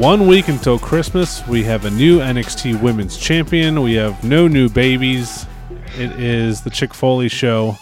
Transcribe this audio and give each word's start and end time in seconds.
one 0.00 0.26
week 0.26 0.48
until 0.48 0.78
Christmas. 0.78 1.46
We 1.46 1.62
have 1.64 1.84
a 1.84 1.90
new 1.90 2.20
NXT 2.20 2.80
Women's 2.80 3.18
Champion. 3.18 3.82
We 3.82 3.92
have 3.96 4.24
no 4.24 4.48
new 4.48 4.70
babies. 4.70 5.44
It 5.98 6.12
is 6.12 6.62
the 6.62 6.70
Chick 6.70 6.94
Foley 6.94 7.28
Show. 7.28 7.76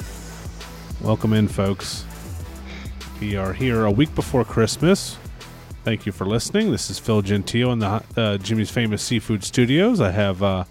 Welcome 1.00 1.32
in, 1.32 1.46
folks. 1.46 2.04
We 3.20 3.36
are 3.36 3.52
here 3.52 3.84
a 3.84 3.90
week 3.92 4.12
before 4.16 4.44
Christmas. 4.44 5.16
Thank 5.84 6.06
you 6.06 6.10
for 6.10 6.26
listening. 6.26 6.72
This 6.72 6.90
is 6.90 6.98
Phil 6.98 7.22
Gentile 7.22 7.70
in 7.70 7.78
the 7.78 8.02
uh, 8.16 8.36
Jimmy's 8.38 8.72
Famous 8.72 9.00
Seafood 9.00 9.44
Studios. 9.44 10.00
I 10.00 10.10
have 10.10 10.42
uh, 10.42 10.64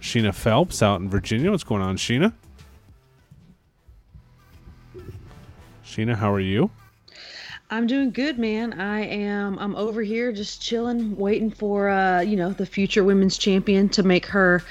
Sheena 0.00 0.34
Phelps 0.34 0.82
out 0.82 1.02
in 1.02 1.10
Virginia. 1.10 1.50
What's 1.50 1.62
going 1.62 1.82
on, 1.82 1.98
Sheena? 1.98 2.32
Sheena, 5.84 6.14
how 6.14 6.32
are 6.32 6.40
you? 6.40 6.70
I'm 7.70 7.86
doing 7.86 8.12
good, 8.12 8.38
man. 8.38 8.80
I 8.80 9.00
am. 9.00 9.58
I'm 9.58 9.74
over 9.74 10.02
here 10.02 10.30
just 10.30 10.62
chilling, 10.62 11.16
waiting 11.16 11.50
for 11.50 11.88
uh, 11.88 12.20
you 12.20 12.36
know, 12.36 12.50
the 12.52 12.66
future 12.66 13.02
women's 13.02 13.36
champion 13.36 13.88
to 13.90 14.02
make 14.02 14.26
her 14.26 14.62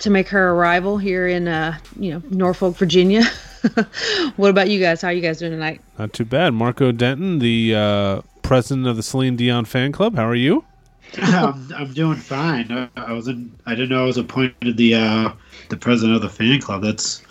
to 0.00 0.10
make 0.10 0.28
her 0.28 0.50
arrival 0.50 0.98
here 0.98 1.26
in 1.28 1.48
uh, 1.48 1.78
you 1.98 2.12
know, 2.12 2.22
Norfolk, 2.30 2.76
Virginia. 2.76 3.24
what 4.36 4.50
about 4.50 4.68
you 4.68 4.80
guys? 4.80 5.00
How 5.00 5.08
are 5.08 5.12
you 5.12 5.22
guys 5.22 5.38
doing 5.38 5.52
tonight? 5.52 5.80
Not 5.98 6.12
too 6.12 6.24
bad. 6.24 6.52
Marco 6.52 6.92
Denton, 6.92 7.38
the 7.38 7.74
uh, 7.74 8.20
president 8.42 8.86
of 8.86 8.96
the 8.96 9.02
Celine 9.02 9.36
Dion 9.36 9.64
fan 9.64 9.92
club. 9.92 10.16
How 10.16 10.26
are 10.26 10.34
you? 10.34 10.64
I'm, 11.18 11.72
I'm 11.74 11.92
doing 11.92 12.16
fine. 12.16 12.70
I, 12.70 12.88
I 12.96 13.12
was 13.12 13.28
in, 13.28 13.54
I 13.66 13.74
didn't 13.74 13.90
know 13.90 14.02
I 14.02 14.06
was 14.06 14.18
appointed 14.18 14.76
the 14.76 14.94
uh, 14.94 15.32
the 15.68 15.76
president 15.76 16.16
of 16.16 16.22
the 16.22 16.28
fan 16.28 16.60
club. 16.60 16.82
That's, 16.82 17.22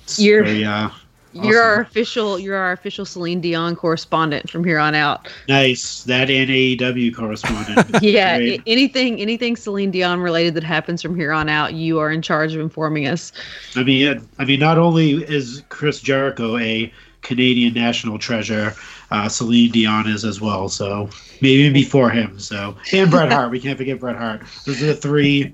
that's 0.00 0.18
You're- 0.18 0.44
very, 0.44 0.64
uh, 0.64 0.90
You're 1.34 1.60
our 1.62 1.80
official. 1.80 2.38
You're 2.38 2.56
our 2.56 2.72
official 2.72 3.04
Celine 3.04 3.40
Dion 3.40 3.74
correspondent 3.76 4.48
from 4.48 4.62
here 4.64 4.78
on 4.78 4.94
out. 4.94 5.28
nice. 5.48 6.04
That 6.04 6.30
and 6.30 6.48
AEW 6.50 7.14
correspondent. 7.14 7.90
Yeah, 8.02 8.38
Great. 8.38 8.62
anything 8.66 9.20
anything 9.20 9.56
Celine 9.56 9.90
Dion 9.90 10.20
related 10.20 10.54
that 10.54 10.64
happens 10.64 11.02
from 11.02 11.16
here 11.16 11.32
on 11.32 11.48
out, 11.48 11.74
you 11.74 11.98
are 11.98 12.10
in 12.10 12.22
charge 12.22 12.54
of 12.54 12.60
informing 12.60 13.06
us. 13.08 13.32
I 13.76 13.82
mean, 13.82 14.26
I 14.38 14.44
mean, 14.44 14.60
not 14.60 14.78
only 14.78 15.12
is 15.24 15.62
Chris 15.68 16.00
Jericho 16.00 16.56
a 16.58 16.92
Canadian 17.22 17.72
national 17.74 18.18
treasure, 18.18 18.74
uh, 19.10 19.28
Celine 19.28 19.70
Dion 19.70 20.06
is 20.06 20.24
as 20.24 20.40
well. 20.40 20.68
So 20.68 21.08
maybe 21.40 21.70
before 21.72 22.10
him. 22.10 22.38
So 22.38 22.76
and 22.92 23.10
Bret 23.10 23.32
Hart. 23.32 23.50
We 23.50 23.60
can't 23.60 23.78
forget 23.78 23.98
Bret 23.98 24.16
Hart. 24.16 24.42
Those 24.66 24.82
are 24.82 24.86
the 24.86 24.94
three 24.94 25.52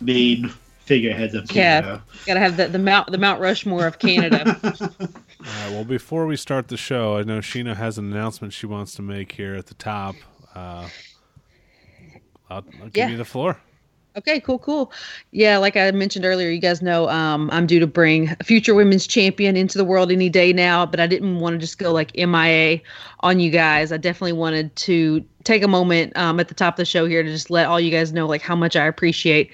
main 0.00 0.52
figureheads 0.84 1.34
of 1.34 1.48
Canada. 1.48 2.02
Yeah. 2.04 2.24
Got 2.26 2.34
to 2.34 2.40
have 2.40 2.56
the, 2.56 2.68
the 2.68 2.78
Mount 2.78 3.10
the 3.10 3.18
Mount 3.18 3.40
Rushmore 3.40 3.86
of 3.86 3.98
Canada. 3.98 4.80
Uh, 5.46 5.68
well, 5.72 5.84
before 5.84 6.24
we 6.26 6.36
start 6.36 6.68
the 6.68 6.76
show, 6.78 7.18
I 7.18 7.22
know 7.22 7.40
Sheena 7.40 7.76
has 7.76 7.98
an 7.98 8.10
announcement 8.10 8.54
she 8.54 8.64
wants 8.64 8.94
to 8.94 9.02
make 9.02 9.32
here 9.32 9.54
at 9.54 9.66
the 9.66 9.74
top. 9.74 10.14
Uh, 10.54 10.88
I'll, 12.48 12.64
I'll 12.80 12.88
give 12.88 12.94
Yeah. 12.94 13.08
you 13.08 13.16
the 13.18 13.26
floor. 13.26 13.60
Okay, 14.16 14.38
cool, 14.40 14.58
cool. 14.60 14.92
Yeah, 15.32 15.58
like 15.58 15.76
I 15.76 15.90
mentioned 15.90 16.24
earlier, 16.24 16.48
you 16.48 16.60
guys 16.60 16.80
know 16.80 17.08
um, 17.10 17.50
I'm 17.52 17.66
due 17.66 17.80
to 17.80 17.86
bring 17.86 18.34
a 18.40 18.44
future 18.44 18.72
women's 18.74 19.06
champion 19.08 19.54
into 19.56 19.76
the 19.76 19.84
world 19.84 20.10
any 20.12 20.28
day 20.30 20.52
now, 20.52 20.86
but 20.86 20.98
I 21.00 21.06
didn't 21.08 21.40
want 21.40 21.54
to 21.54 21.58
just 21.58 21.78
go 21.78 21.92
like 21.92 22.14
MIA 22.16 22.80
on 23.20 23.38
you 23.40 23.50
guys. 23.50 23.90
I 23.92 23.96
definitely 23.98 24.32
wanted 24.34 24.74
to 24.76 25.22
take 25.42 25.62
a 25.64 25.68
moment 25.68 26.16
um, 26.16 26.38
at 26.40 26.46
the 26.48 26.54
top 26.54 26.74
of 26.74 26.78
the 26.78 26.84
show 26.86 27.06
here 27.06 27.22
to 27.22 27.28
just 27.28 27.50
let 27.50 27.66
all 27.66 27.80
you 27.80 27.90
guys 27.90 28.12
know 28.12 28.26
like 28.26 28.40
how 28.40 28.54
much 28.56 28.76
I 28.76 28.86
appreciate 28.86 29.50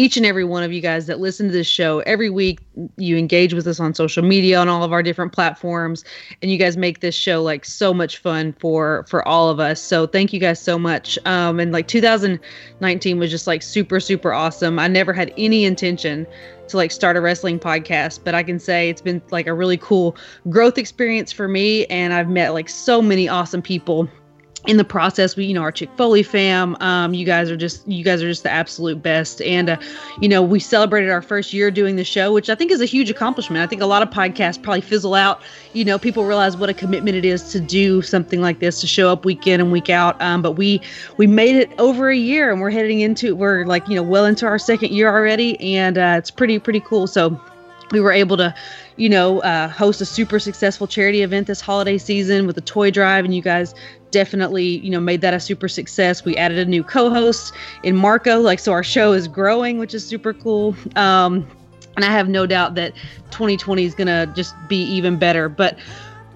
each 0.00 0.16
and 0.16 0.24
every 0.24 0.44
one 0.44 0.62
of 0.62 0.72
you 0.72 0.80
guys 0.80 1.04
that 1.06 1.20
listen 1.20 1.46
to 1.48 1.52
this 1.52 1.66
show 1.66 1.98
every 2.00 2.30
week. 2.30 2.60
You 2.96 3.18
engage 3.18 3.52
with 3.52 3.66
us 3.66 3.78
on 3.78 3.92
social 3.92 4.22
media 4.22 4.58
on 4.58 4.66
all 4.66 4.82
of 4.82 4.92
our 4.92 5.02
different 5.02 5.32
platforms, 5.32 6.04
and 6.40 6.50
you 6.50 6.56
guys 6.56 6.78
make 6.78 7.00
this 7.00 7.14
show 7.14 7.42
like 7.42 7.66
so 7.66 7.92
much 7.92 8.16
fun 8.16 8.54
for 8.58 9.04
for 9.10 9.26
all 9.28 9.50
of 9.50 9.60
us. 9.60 9.78
So 9.78 10.06
thank 10.06 10.32
you 10.32 10.40
guys 10.40 10.58
so 10.58 10.78
much. 10.78 11.18
Um, 11.26 11.60
and 11.60 11.70
like 11.70 11.86
2019 11.86 13.18
was 13.18 13.30
just 13.30 13.46
like 13.46 13.62
super 13.62 14.00
super 14.00 14.32
awesome. 14.32 14.78
I 14.78 14.88
never 14.88 15.12
had 15.12 15.34
any 15.36 15.66
intention 15.66 16.26
to 16.68 16.78
like 16.78 16.92
start 16.92 17.18
a 17.18 17.20
wrestling 17.20 17.58
podcast, 17.58 18.20
but 18.24 18.34
I 18.34 18.42
can 18.42 18.58
say 18.58 18.88
it's 18.88 19.02
been 19.02 19.20
like 19.30 19.48
a 19.48 19.52
really 19.52 19.76
cool 19.76 20.16
growth 20.48 20.78
experience 20.78 21.30
for 21.30 21.46
me, 21.46 21.84
and 21.86 22.14
I've 22.14 22.30
met 22.30 22.54
like 22.54 22.70
so 22.70 23.02
many 23.02 23.28
awesome 23.28 23.60
people 23.60 24.08
in 24.66 24.76
the 24.76 24.84
process 24.84 25.36
we 25.36 25.46
you 25.46 25.54
know 25.54 25.62
our 25.62 25.72
chick 25.72 25.88
foley 25.96 26.22
fam 26.22 26.76
um 26.80 27.14
you 27.14 27.24
guys 27.24 27.50
are 27.50 27.56
just 27.56 27.86
you 27.88 28.04
guys 28.04 28.22
are 28.22 28.28
just 28.28 28.42
the 28.42 28.50
absolute 28.50 29.02
best. 29.02 29.40
And 29.42 29.70
uh 29.70 29.76
you 30.20 30.28
know 30.28 30.42
we 30.42 30.60
celebrated 30.60 31.10
our 31.10 31.22
first 31.22 31.52
year 31.52 31.70
doing 31.70 31.96
the 31.96 32.04
show 32.04 32.32
which 32.32 32.50
i 32.50 32.54
think 32.54 32.70
is 32.70 32.80
a 32.80 32.84
huge 32.84 33.08
accomplishment. 33.10 33.62
I 33.62 33.66
think 33.66 33.80
a 33.80 33.86
lot 33.86 34.02
of 34.02 34.10
podcasts 34.10 34.62
probably 34.62 34.82
fizzle 34.82 35.14
out. 35.14 35.40
You 35.72 35.84
know 35.84 35.98
people 35.98 36.24
realize 36.24 36.56
what 36.56 36.68
a 36.68 36.74
commitment 36.74 37.16
it 37.16 37.24
is 37.24 37.50
to 37.52 37.60
do 37.60 38.02
something 38.02 38.40
like 38.42 38.58
this 38.58 38.80
to 38.82 38.86
show 38.86 39.10
up 39.10 39.24
week 39.24 39.46
in 39.46 39.60
and 39.60 39.72
week 39.72 39.88
out. 39.88 40.20
Um 40.20 40.42
but 40.42 40.52
we 40.52 40.82
we 41.16 41.26
made 41.26 41.56
it 41.56 41.70
over 41.78 42.10
a 42.10 42.16
year 42.16 42.52
and 42.52 42.60
we're 42.60 42.70
heading 42.70 43.00
into 43.00 43.34
we're 43.34 43.64
like 43.64 43.88
you 43.88 43.94
know 43.94 44.02
well 44.02 44.26
into 44.26 44.46
our 44.46 44.58
second 44.58 44.92
year 44.92 45.08
already. 45.08 45.58
And 45.60 45.96
uh 45.96 46.16
it's 46.18 46.30
pretty 46.30 46.58
pretty 46.58 46.80
cool. 46.80 47.06
So 47.06 47.40
we 47.92 48.00
were 48.00 48.12
able 48.12 48.36
to 48.36 48.54
you 48.96 49.08
know 49.08 49.40
uh, 49.40 49.68
host 49.68 50.00
a 50.00 50.06
super 50.06 50.38
successful 50.38 50.86
charity 50.86 51.22
event 51.22 51.46
this 51.46 51.60
holiday 51.60 51.98
season 51.98 52.46
with 52.46 52.56
a 52.58 52.62
toy 52.62 52.90
drive 52.90 53.24
and 53.24 53.34
you 53.34 53.42
guys 53.42 53.74
definitely 54.10 54.78
you 54.78 54.90
know 54.90 55.00
made 55.00 55.20
that 55.20 55.34
a 55.34 55.40
super 55.40 55.68
success. 55.68 56.24
We 56.24 56.36
added 56.36 56.58
a 56.58 56.64
new 56.64 56.82
co-host 56.82 57.54
in 57.82 57.96
marco 57.96 58.40
like 58.40 58.58
so 58.58 58.72
our 58.72 58.82
show 58.82 59.12
is 59.12 59.28
growing 59.28 59.78
which 59.78 59.94
is 59.94 60.06
super 60.06 60.32
cool. 60.32 60.74
Um 60.96 61.46
and 61.96 62.04
i 62.04 62.10
have 62.10 62.28
no 62.28 62.46
doubt 62.46 62.76
that 62.76 62.94
2020 63.30 63.84
is 63.84 63.94
gonna 63.94 64.26
just 64.34 64.54
be 64.68 64.82
even 64.82 65.18
better. 65.18 65.48
But 65.48 65.78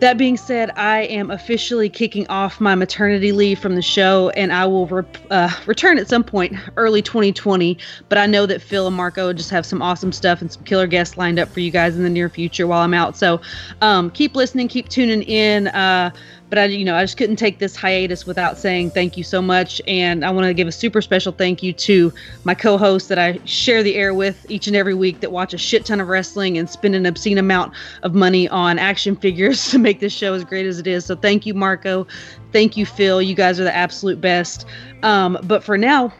that 0.05 0.19
being 0.19 0.37
said, 0.37 0.71
I 0.77 1.05
am 1.05 1.31
officially 1.31 1.89
kicking 1.89 2.27
off 2.29 2.61
my 2.61 2.75
maternity 2.75 3.33
leave 3.33 3.59
from 3.59 3.75
the 3.75 3.81
show, 3.81 4.29
and 4.37 4.53
I 4.53 4.67
will 4.67 4.87
re- 4.87 5.03
uh, 5.31 5.51
return 5.65 5.99
at 5.99 6.09
some 6.09 6.23
point 6.23 6.55
early 6.77 7.01
2020. 7.01 7.79
But 8.11 8.19
I 8.19 8.27
know 8.27 8.45
that 8.45 8.61
Phil 8.61 8.87
and 8.87 8.95
Marco 8.95 9.33
just 9.33 9.49
have 9.49 9.65
some 9.65 9.81
awesome 9.81 10.13
stuff 10.13 10.43
and 10.43 10.53
some 10.53 10.63
killer 10.65 10.87
guests 10.87 11.17
lined 11.17 11.39
up 11.39 11.49
for 11.49 11.61
you 11.61 11.71
guys 11.71 11.97
in 11.97 12.03
the 12.03 12.11
near 12.11 12.29
future 12.29 12.67
while 12.67 12.83
I'm 12.83 12.93
out. 12.93 13.17
So 13.17 13.41
um, 13.81 14.11
keep 14.11 14.37
listening, 14.37 14.69
keep 14.69 14.91
tuning 14.91 15.23
in. 15.23 15.69
Uh, 15.69 16.11
but 16.55 16.61
I, 16.61 16.65
you 16.67 16.85
know, 16.85 16.95
I 16.95 17.03
just 17.03 17.17
couldn't 17.17 17.35
take 17.35 17.59
this 17.59 17.75
hiatus 17.75 18.27
without 18.27 18.57
saying 18.57 18.93
thank 18.93 19.17
you 19.17 19.25
so 19.25 19.43
much. 19.43 19.83
And 19.89 20.25
I 20.25 20.31
want 20.31 20.47
to 20.47 20.55
give 20.55 20.69
a 20.69 20.73
super 20.73 21.03
special 21.03 21.33
thank 21.33 21.65
you 21.65 21.73
to 21.73 22.13
my 22.45 22.55
co-host 22.55 23.09
that 23.09 23.19
I 23.19 23.41
share 23.45 23.83
the 23.83 23.97
air 23.97 24.15
with 24.15 24.49
each 24.49 24.69
and 24.69 24.77
every 24.77 24.95
week 24.95 25.19
that 25.19 25.33
watch 25.33 25.53
a 25.53 25.59
shit 25.59 25.85
ton 25.85 26.01
of 26.01 26.07
wrestling 26.07 26.57
and 26.57 26.71
spend 26.71 26.95
an 26.95 27.07
obscene 27.07 27.39
amount 27.39 27.73
of 28.05 28.15
money 28.15 28.49
on 28.51 28.79
action 28.79 29.17
figures 29.25 29.69
to 29.73 29.81
make 29.81 29.99
this 29.99 30.13
show 30.13 30.33
as 30.33 30.45
great 30.45 30.65
as 30.65 30.79
it 30.79 30.87
is. 30.87 31.05
So 31.05 31.17
thank 31.17 31.45
you, 31.45 31.55
Marco. 31.55 32.07
Thank 32.53 32.77
you, 32.77 32.87
Phil. 32.87 33.21
You 33.21 33.35
guys 33.35 33.59
are 33.59 33.65
the 33.65 33.75
absolute 33.75 34.21
best. 34.21 34.65
Um, 35.03 35.37
but 35.43 35.65
for 35.65 35.77
now, 35.77 36.13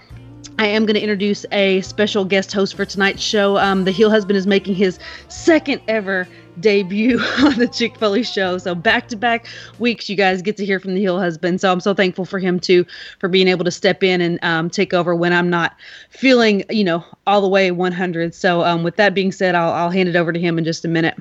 I 0.59 0.67
am 0.67 0.85
going 0.85 0.95
to 0.95 1.01
introduce 1.01 1.47
a 1.53 1.81
special 1.83 2.25
guest 2.25 2.53
host 2.53 2.75
for 2.75 2.85
tonight's 2.85 3.23
show. 3.23 3.57
Um, 3.59 3.85
the 3.85 3.93
Heel 3.93 4.11
Husband 4.11 4.37
is 4.37 4.49
making 4.49 4.75
his 4.75 4.99
second 5.29 5.81
ever 5.87 6.27
debut 6.61 7.19
on 7.39 7.59
the 7.59 7.69
Chick 7.69 7.97
fil 7.99 8.15
A 8.15 8.23
show. 8.23 8.59
So 8.59 8.75
back 8.75 9.09
to 9.09 9.17
back 9.17 9.47
weeks, 9.79 10.09
you 10.09 10.17
guys 10.17 10.43
get 10.43 10.57
to 10.59 10.67
hear 10.67 10.81
from 10.81 10.95
the 10.95 11.01
Heel 11.01 11.19
Husband. 11.19 11.61
So 11.61 11.73
I'm 11.73 11.81
so 11.81 11.95
thankful 11.95 12.25
for 12.25 12.39
him 12.39 12.61
too, 12.61 12.87
for 13.19 13.29
being 13.29 13.49
able 13.49 13.65
to 13.65 13.71
step 13.71 14.03
in 14.03 14.21
and 14.21 14.39
um, 14.43 14.71
take 14.71 14.95
over 14.95 15.15
when 15.15 15.33
I'm 15.33 15.51
not 15.51 15.77
feeling, 16.11 16.65
you 16.71 16.85
know, 16.85 17.05
all 17.27 17.41
the 17.41 17.49
way 17.49 17.71
100. 17.71 18.35
So 18.35 18.65
um, 18.65 18.83
with 18.83 18.97
that 18.97 19.15
being 19.15 19.33
said, 19.33 19.55
I'll, 19.55 19.73
I'll 19.73 19.91
hand 19.91 20.09
it 20.09 20.17
over 20.17 20.33
to 20.33 20.41
him 20.41 20.59
in 20.59 20.65
just 20.65 20.85
a 20.85 20.89
minute. 20.89 21.17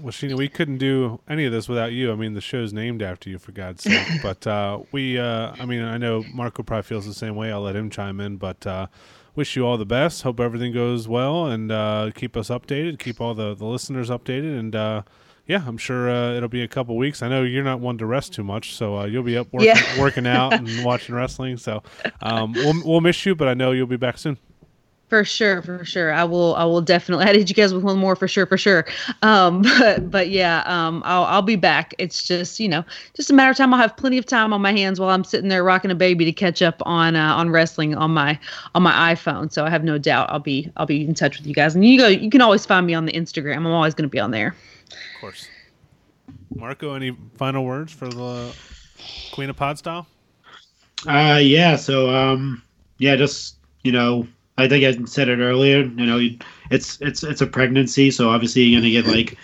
Well, 0.00 0.12
Sheena, 0.12 0.36
we 0.36 0.48
couldn't 0.48 0.78
do 0.78 1.20
any 1.28 1.44
of 1.44 1.52
this 1.52 1.68
without 1.68 1.92
you. 1.92 2.12
I 2.12 2.14
mean, 2.14 2.34
the 2.34 2.40
show's 2.40 2.72
named 2.72 3.02
after 3.02 3.28
you, 3.28 3.38
for 3.38 3.52
God's 3.52 3.84
sake. 3.84 4.06
but 4.22 4.46
uh, 4.46 4.80
we, 4.90 5.18
uh, 5.18 5.52
I 5.58 5.66
mean, 5.66 5.82
I 5.82 5.98
know 5.98 6.24
Marco 6.32 6.62
probably 6.62 6.84
feels 6.84 7.06
the 7.06 7.14
same 7.14 7.36
way. 7.36 7.52
I'll 7.52 7.60
let 7.60 7.76
him 7.76 7.90
chime 7.90 8.20
in. 8.20 8.36
But 8.36 8.66
uh, 8.66 8.86
wish 9.34 9.56
you 9.56 9.66
all 9.66 9.76
the 9.76 9.86
best. 9.86 10.22
Hope 10.22 10.40
everything 10.40 10.72
goes 10.72 11.08
well, 11.08 11.46
and 11.46 11.70
uh, 11.72 12.10
keep 12.14 12.36
us 12.36 12.48
updated. 12.48 12.98
Keep 12.98 13.20
all 13.20 13.34
the, 13.34 13.54
the 13.54 13.64
listeners 13.66 14.10
updated, 14.10 14.58
and 14.58 14.74
uh, 14.76 15.02
yeah, 15.46 15.64
I'm 15.66 15.78
sure 15.78 16.10
uh, 16.10 16.34
it'll 16.34 16.48
be 16.48 16.62
a 16.62 16.68
couple 16.68 16.96
weeks. 16.96 17.22
I 17.22 17.28
know 17.28 17.42
you're 17.42 17.64
not 17.64 17.80
one 17.80 17.98
to 17.98 18.06
rest 18.06 18.32
too 18.34 18.44
much, 18.44 18.74
so 18.74 18.98
uh, 18.98 19.04
you'll 19.06 19.22
be 19.22 19.36
up 19.36 19.48
working, 19.52 19.68
Yeah. 19.68 20.00
working 20.00 20.26
out 20.26 20.52
and 20.54 20.68
watching 20.84 21.14
wrestling. 21.14 21.56
So 21.56 21.82
um, 22.20 22.52
we'll 22.52 22.82
we'll 22.84 23.00
miss 23.00 23.24
you, 23.26 23.34
but 23.34 23.48
I 23.48 23.54
know 23.54 23.72
you'll 23.72 23.86
be 23.86 23.96
back 23.96 24.18
soon. 24.18 24.38
For 25.12 25.26
sure, 25.26 25.60
for 25.60 25.84
sure. 25.84 26.10
I 26.10 26.24
will 26.24 26.54
I 26.54 26.64
will 26.64 26.80
definitely 26.80 27.26
I 27.26 27.34
did 27.34 27.50
you 27.50 27.54
guys 27.54 27.74
with 27.74 27.84
one 27.84 27.98
more 27.98 28.16
for 28.16 28.26
sure, 28.26 28.46
for 28.46 28.56
sure. 28.56 28.86
Um 29.20 29.60
but 29.78 30.10
but 30.10 30.30
yeah, 30.30 30.62
um 30.64 31.02
I'll 31.04 31.24
I'll 31.24 31.42
be 31.42 31.54
back. 31.54 31.94
It's 31.98 32.22
just, 32.22 32.58
you 32.58 32.66
know, 32.66 32.82
just 33.12 33.28
a 33.28 33.34
matter 33.34 33.50
of 33.50 33.58
time. 33.58 33.74
I'll 33.74 33.80
have 33.80 33.94
plenty 33.94 34.16
of 34.16 34.24
time 34.24 34.54
on 34.54 34.62
my 34.62 34.72
hands 34.72 34.98
while 34.98 35.10
I'm 35.10 35.22
sitting 35.22 35.50
there 35.50 35.62
rocking 35.62 35.90
a 35.90 35.94
baby 35.94 36.24
to 36.24 36.32
catch 36.32 36.62
up 36.62 36.80
on 36.86 37.14
uh, 37.14 37.34
on 37.34 37.50
wrestling 37.50 37.94
on 37.94 38.12
my 38.12 38.38
on 38.74 38.82
my 38.82 39.14
iPhone. 39.14 39.52
So 39.52 39.66
I 39.66 39.68
have 39.68 39.84
no 39.84 39.98
doubt 39.98 40.30
I'll 40.30 40.38
be 40.38 40.72
I'll 40.78 40.86
be 40.86 41.04
in 41.04 41.12
touch 41.12 41.36
with 41.36 41.46
you 41.46 41.52
guys. 41.52 41.74
And 41.74 41.84
you 41.84 41.98
go 41.98 42.08
you 42.08 42.30
can 42.30 42.40
always 42.40 42.64
find 42.64 42.86
me 42.86 42.94
on 42.94 43.04
the 43.04 43.12
Instagram. 43.12 43.56
I'm 43.56 43.66
always 43.66 43.92
gonna 43.92 44.08
be 44.08 44.18
on 44.18 44.30
there. 44.30 44.56
Of 45.16 45.20
course. 45.20 45.46
Marco, 46.54 46.94
any 46.94 47.14
final 47.36 47.66
words 47.66 47.92
for 47.92 48.08
the 48.08 48.56
Queen 49.32 49.50
of 49.50 49.56
Pod 49.56 49.76
style? 49.76 50.06
Uh, 51.06 51.38
yeah. 51.42 51.76
So, 51.76 52.08
um, 52.08 52.62
yeah, 52.96 53.14
just 53.14 53.56
you 53.82 53.92
know, 53.92 54.26
I 54.58 54.68
think 54.68 54.84
I 54.84 55.04
said 55.04 55.28
it 55.28 55.38
earlier. 55.40 55.82
You 55.82 56.06
know, 56.06 56.20
it's 56.70 57.00
it's 57.00 57.22
it's 57.22 57.40
a 57.40 57.46
pregnancy, 57.46 58.10
so 58.10 58.30
obviously 58.30 58.62
you're 58.62 58.80
gonna 58.80 58.90
get 58.90 59.06
like 59.06 59.38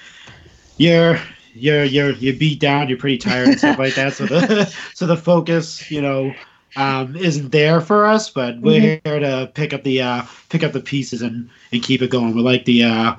you're 0.77 1.19
you're 1.55 1.85
you're 1.85 2.11
you're 2.13 2.35
beat 2.37 2.61
down, 2.61 2.89
you're 2.89 2.99
pretty 2.99 3.19
tired 3.19 3.51
and 3.51 3.59
stuff 3.59 3.79
like 3.79 3.95
that. 3.97 4.17
So 4.17 4.27
the 4.27 4.67
so 4.95 5.07
the 5.07 5.17
focus, 5.17 5.91
you 5.91 6.01
know, 6.01 6.37
um, 6.77 7.17
isn't 7.17 7.51
there 7.51 7.81
for 7.81 8.07
us, 8.07 8.31
but 8.31 8.61
we're 8.61 8.81
Mm-hmm. 8.81 8.99
here 9.05 9.21
to 9.21 9.51
pick 9.55 9.73
up 9.73 9.83
the 9.85 10.01
uh, 10.03 10.23
pick 10.51 10.63
up 10.63 10.73
the 10.73 10.81
pieces 10.81 11.23
and, 11.23 11.49
and 11.73 11.83
keep 11.83 12.03
it 12.03 12.11
going. 12.11 12.35
We're 12.35 12.43
like 12.43 12.65
the 12.65 12.85
uh, 12.85 13.17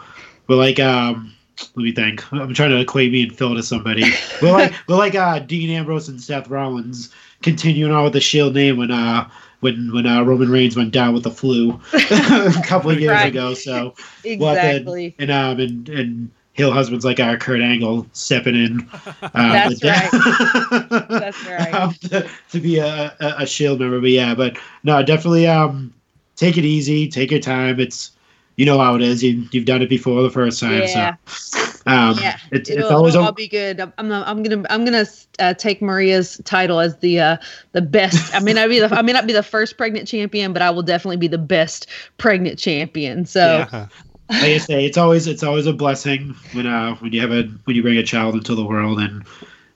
we're 0.48 0.56
like 0.56 0.80
um, 0.80 1.34
let 1.76 1.84
me 1.84 1.92
think. 1.92 2.32
I'm 2.32 2.54
trying 2.54 2.72
to 2.72 2.80
equate 2.80 3.12
me 3.12 3.24
and 3.24 3.36
Phil 3.38 3.56
to 3.56 3.64
somebody. 3.64 4.18
We're 4.42 4.52
like 4.52 4.74
we're 4.88 4.98
like 4.98 5.16
uh, 5.16 5.40
Dean 5.40 5.70
Ambrose 5.72 6.08
and 6.10 6.22
Seth 6.22 6.48
Rollins 6.50 7.14
continuing 7.42 7.92
on 7.92 8.04
with 8.04 8.14
the 8.14 8.22
Shield 8.22 8.54
name 8.56 8.78
when 8.78 8.92
uh 8.92 9.30
when 9.62 9.92
when 9.94 10.06
uh, 10.06 10.24
Roman 10.24 10.50
Reigns 10.50 10.76
went 10.76 10.92
down 10.92 11.14
with 11.14 11.24
the 11.24 11.32
flu 11.32 11.80
a 11.94 12.62
couple 12.66 12.92
of 12.92 13.00
years 13.00 13.12
Right. 13.12 13.28
ago. 13.28 13.54
So 13.54 13.94
exactly. 14.24 15.16
and 15.20 15.32
um 15.32 15.60
and 15.60 15.90
and 15.90 16.32
Heel 16.54 16.72
husband's 16.72 17.06
like 17.06 17.20
our 17.20 17.38
Kurt 17.38 17.62
Angle 17.62 18.06
stepping 18.12 18.56
in. 18.56 18.80
Um, 19.22 19.30
That's 19.34 19.84
right. 19.84 20.10
That's 21.10 21.46
right. 21.46 21.74
um, 21.74 21.94
to, 22.10 22.30
to 22.52 22.60
be 22.60 22.78
a, 22.80 23.16
a, 23.20 23.34
a 23.40 23.46
Shield 23.46 23.80
member, 23.80 24.00
but 24.02 24.10
yeah, 24.10 24.36
but 24.36 24.58
no, 24.84 25.02
definitely 25.04 25.48
um 25.48 25.94
take 26.36 26.58
it 26.58 26.66
easy, 26.66 27.08
take 27.08 27.32
your 27.32 27.40
time. 27.40 27.80
It's 27.80 28.12
you 28.58 28.66
know 28.66 28.78
how 28.80 28.96
it 28.96 29.02
is. 29.02 29.24
You 29.24 29.48
you've 29.52 29.66
done 29.66 29.82
it 29.82 29.90
before 29.90 30.22
the 30.22 30.30
first 30.30 30.60
time, 30.60 30.82
Yeah. 30.82 31.16
so 31.26 31.69
um 31.90 32.18
Yeah, 32.20 32.38
it's 32.52 32.70
It'll, 32.70 32.84
it's 32.84 32.92
always 32.92 33.16
it'll 33.16 33.26
all 33.28 33.32
be 33.32 33.48
good. 33.48 33.80
I'm, 33.80 33.94
I'm, 33.98 34.12
I'm 34.12 34.44
gonna 34.44 34.66
I'm 34.70 34.86
gonna 34.86 35.06
uh, 35.40 35.54
take 35.56 35.82
Maria's 35.82 36.40
title 36.46 36.80
as 36.80 36.98
the 36.98 37.20
uh, 37.20 37.38
the 37.72 37.82
best. 37.82 38.34
I 38.36 38.40
may 38.40 38.54
not 38.54 38.70
be 38.70 38.80
the 38.80 38.94
I 38.94 39.02
may 39.02 39.12
not 39.14 39.28
be 39.28 39.34
the 39.34 39.44
first 39.44 39.78
pregnant 39.78 40.08
champion, 40.08 40.54
but 40.54 40.62
I 40.62 40.70
will 40.70 40.84
definitely 40.84 41.18
be 41.18 41.28
the 41.28 41.38
best 41.38 41.88
pregnant 42.18 42.60
champion. 42.60 43.26
So 43.26 43.66
Yeah. 43.72 43.88
like 44.30 44.44
I 44.44 44.58
say, 44.58 44.86
it's 44.86 44.98
always 44.98 45.28
it's 45.28 45.44
always 45.44 45.66
a 45.66 45.74
blessing 45.74 46.36
when 46.54 46.68
uh 46.68 46.96
when 46.96 47.12
you 47.14 47.22
have 47.22 47.32
a 47.32 47.44
when 47.66 47.76
you 47.76 47.82
bring 47.82 47.98
a 47.98 48.04
child 48.04 48.36
into 48.36 48.56
the 48.56 48.64
world, 48.66 49.00
and 49.00 49.24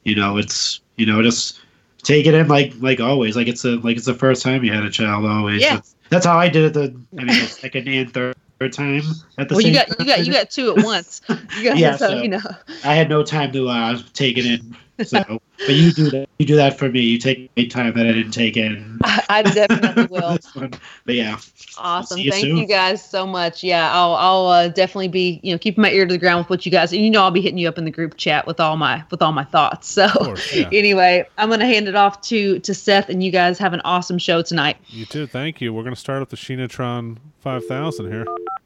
you 0.03 0.15
know 0.15 0.37
it's 0.37 0.79
you 0.95 1.05
know 1.05 1.21
just 1.23 1.59
take 2.03 2.25
it 2.27 2.33
in 2.33 2.47
like 2.47 2.73
like 2.79 2.99
always, 2.99 3.35
like 3.35 3.47
it's 3.47 3.65
a 3.65 3.77
like 3.77 3.97
it's 3.97 4.05
the 4.05 4.13
first 4.13 4.43
time 4.43 4.63
you 4.63 4.71
had 4.71 4.83
a 4.83 4.91
child. 4.91 5.25
Always, 5.25 5.61
Yeah. 5.61 5.75
that's, 5.75 5.95
that's 6.09 6.25
how 6.25 6.37
I 6.37 6.49
did 6.49 6.65
it. 6.65 6.73
The 6.73 6.95
I 7.19 7.23
mean, 7.23 7.39
the 7.39 7.47
second 7.47 7.87
and 7.87 8.13
third 8.13 8.35
time 8.59 9.01
at 9.37 9.49
the 9.49 9.55
well, 9.55 9.61
same 9.61 9.73
you 9.73 9.77
got 9.77 9.87
time. 9.87 9.95
you 9.99 10.05
got 10.05 10.25
you 10.25 10.33
got 10.33 10.49
two 10.49 10.75
at 10.77 10.83
once. 10.83 11.21
You 11.57 11.63
got 11.63 11.77
Yeah, 11.77 11.95
so, 11.97 12.09
so- 12.09 12.21
you 12.21 12.29
know. 12.29 12.41
I 12.83 12.93
had 12.95 13.09
no 13.09 13.23
time 13.23 13.51
to 13.53 13.67
uh 13.67 13.99
take 14.13 14.37
it 14.37 14.45
in. 14.45 14.75
So, 15.05 15.41
but 15.57 15.75
you 15.75 15.91
do 15.91 16.09
that. 16.11 16.29
You 16.39 16.45
do 16.45 16.55
that 16.55 16.77
for 16.77 16.89
me. 16.89 17.01
You 17.01 17.17
take 17.17 17.49
my 17.55 17.65
time 17.65 17.93
that 17.93 18.05
I 18.05 18.11
didn't 18.11 18.31
take 18.31 18.57
in. 18.57 18.99
I, 19.03 19.23
I 19.29 19.41
definitely 19.43 20.05
will. 20.05 20.35
This 20.35 20.55
one. 20.55 20.73
But 21.05 21.15
yeah, 21.15 21.37
Awesome. 21.77 22.19
You 22.19 22.31
Thank 22.31 22.45
soon. 22.45 22.57
you 22.57 22.67
guys 22.67 23.03
so 23.07 23.25
much. 23.25 23.63
Yeah, 23.63 23.91
I'll 23.91 24.13
I'll 24.15 24.47
uh, 24.47 24.67
definitely 24.67 25.07
be 25.07 25.39
you 25.43 25.51
know 25.51 25.57
keeping 25.57 25.81
my 25.81 25.91
ear 25.91 26.05
to 26.05 26.13
the 26.13 26.19
ground 26.19 26.39
with 26.39 26.49
what 26.49 26.65
you 26.65 26.71
guys 26.71 26.93
and 26.93 27.03
you 27.03 27.09
know 27.09 27.23
I'll 27.23 27.31
be 27.31 27.41
hitting 27.41 27.57
you 27.57 27.67
up 27.67 27.77
in 27.77 27.85
the 27.85 27.91
group 27.91 28.17
chat 28.17 28.45
with 28.45 28.59
all 28.59 28.77
my 28.77 29.03
with 29.09 29.21
all 29.21 29.31
my 29.31 29.43
thoughts. 29.43 29.89
So 29.89 30.07
course, 30.09 30.55
yeah. 30.55 30.69
anyway, 30.73 31.27
I'm 31.37 31.49
gonna 31.49 31.65
hand 31.65 31.87
it 31.87 31.95
off 31.95 32.21
to 32.21 32.59
to 32.59 32.73
Seth 32.73 33.09
and 33.09 33.23
you 33.23 33.31
guys 33.31 33.57
have 33.57 33.73
an 33.73 33.81
awesome 33.81 34.17
show 34.17 34.41
tonight. 34.41 34.77
You 34.87 35.05
too. 35.05 35.25
Thank 35.25 35.61
you. 35.61 35.73
We're 35.73 35.83
gonna 35.83 35.95
start 35.95 36.19
with 36.19 36.29
the 36.29 36.37
Shinatron 36.37 37.17
5000 37.39 38.11
here. 38.11 38.25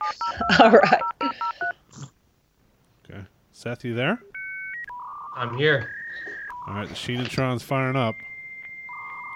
All 0.59 0.71
right. 0.71 1.01
Okay, 3.09 3.21
Seth, 3.51 3.85
you 3.85 3.93
there? 3.93 4.21
I'm 5.35 5.57
here. 5.57 5.96
All 6.67 6.73
right, 6.73 6.87
the 6.89 6.95
Shinatron's 6.95 7.63
firing 7.63 7.95
up. 7.95 8.17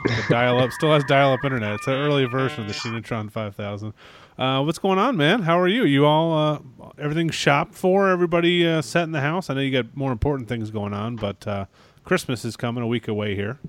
The 0.04 0.24
dial-up 0.30 0.72
still 0.72 0.92
has 0.92 1.04
dial-up 1.06 1.46
internet. 1.46 1.76
It's 1.76 1.88
an 1.88 1.94
early 1.94 2.26
version 2.26 2.62
of 2.62 2.68
the 2.68 2.74
Shinatron 2.74 3.32
5000. 3.32 3.94
Uh, 4.38 4.64
what's 4.64 4.80
going 4.80 5.00
on, 5.00 5.16
man? 5.16 5.44
How 5.44 5.60
are 5.60 5.68
you? 5.68 5.86
You 5.86 6.06
all 6.06 6.38
uh, 6.38 6.60
everything 6.98 7.30
shopped 7.30 7.74
for? 7.76 8.10
Everybody 8.10 8.68
uh, 8.68 8.82
set 8.82 9.04
in 9.04 9.12
the 9.12 9.22
house? 9.22 9.50
I 9.50 9.54
know 9.54 9.62
you 9.62 9.72
got 9.72 9.96
more 9.96 10.12
important 10.12 10.50
things 10.50 10.72
going 10.72 10.94
on, 10.94 11.16
but 11.16 11.48
uh, 11.48 11.66
Christmas 12.04 12.44
is 12.44 12.58
coming 12.58 12.84
a 12.84 12.88
week 12.88 13.08
away 13.08 13.36
here. 13.36 13.60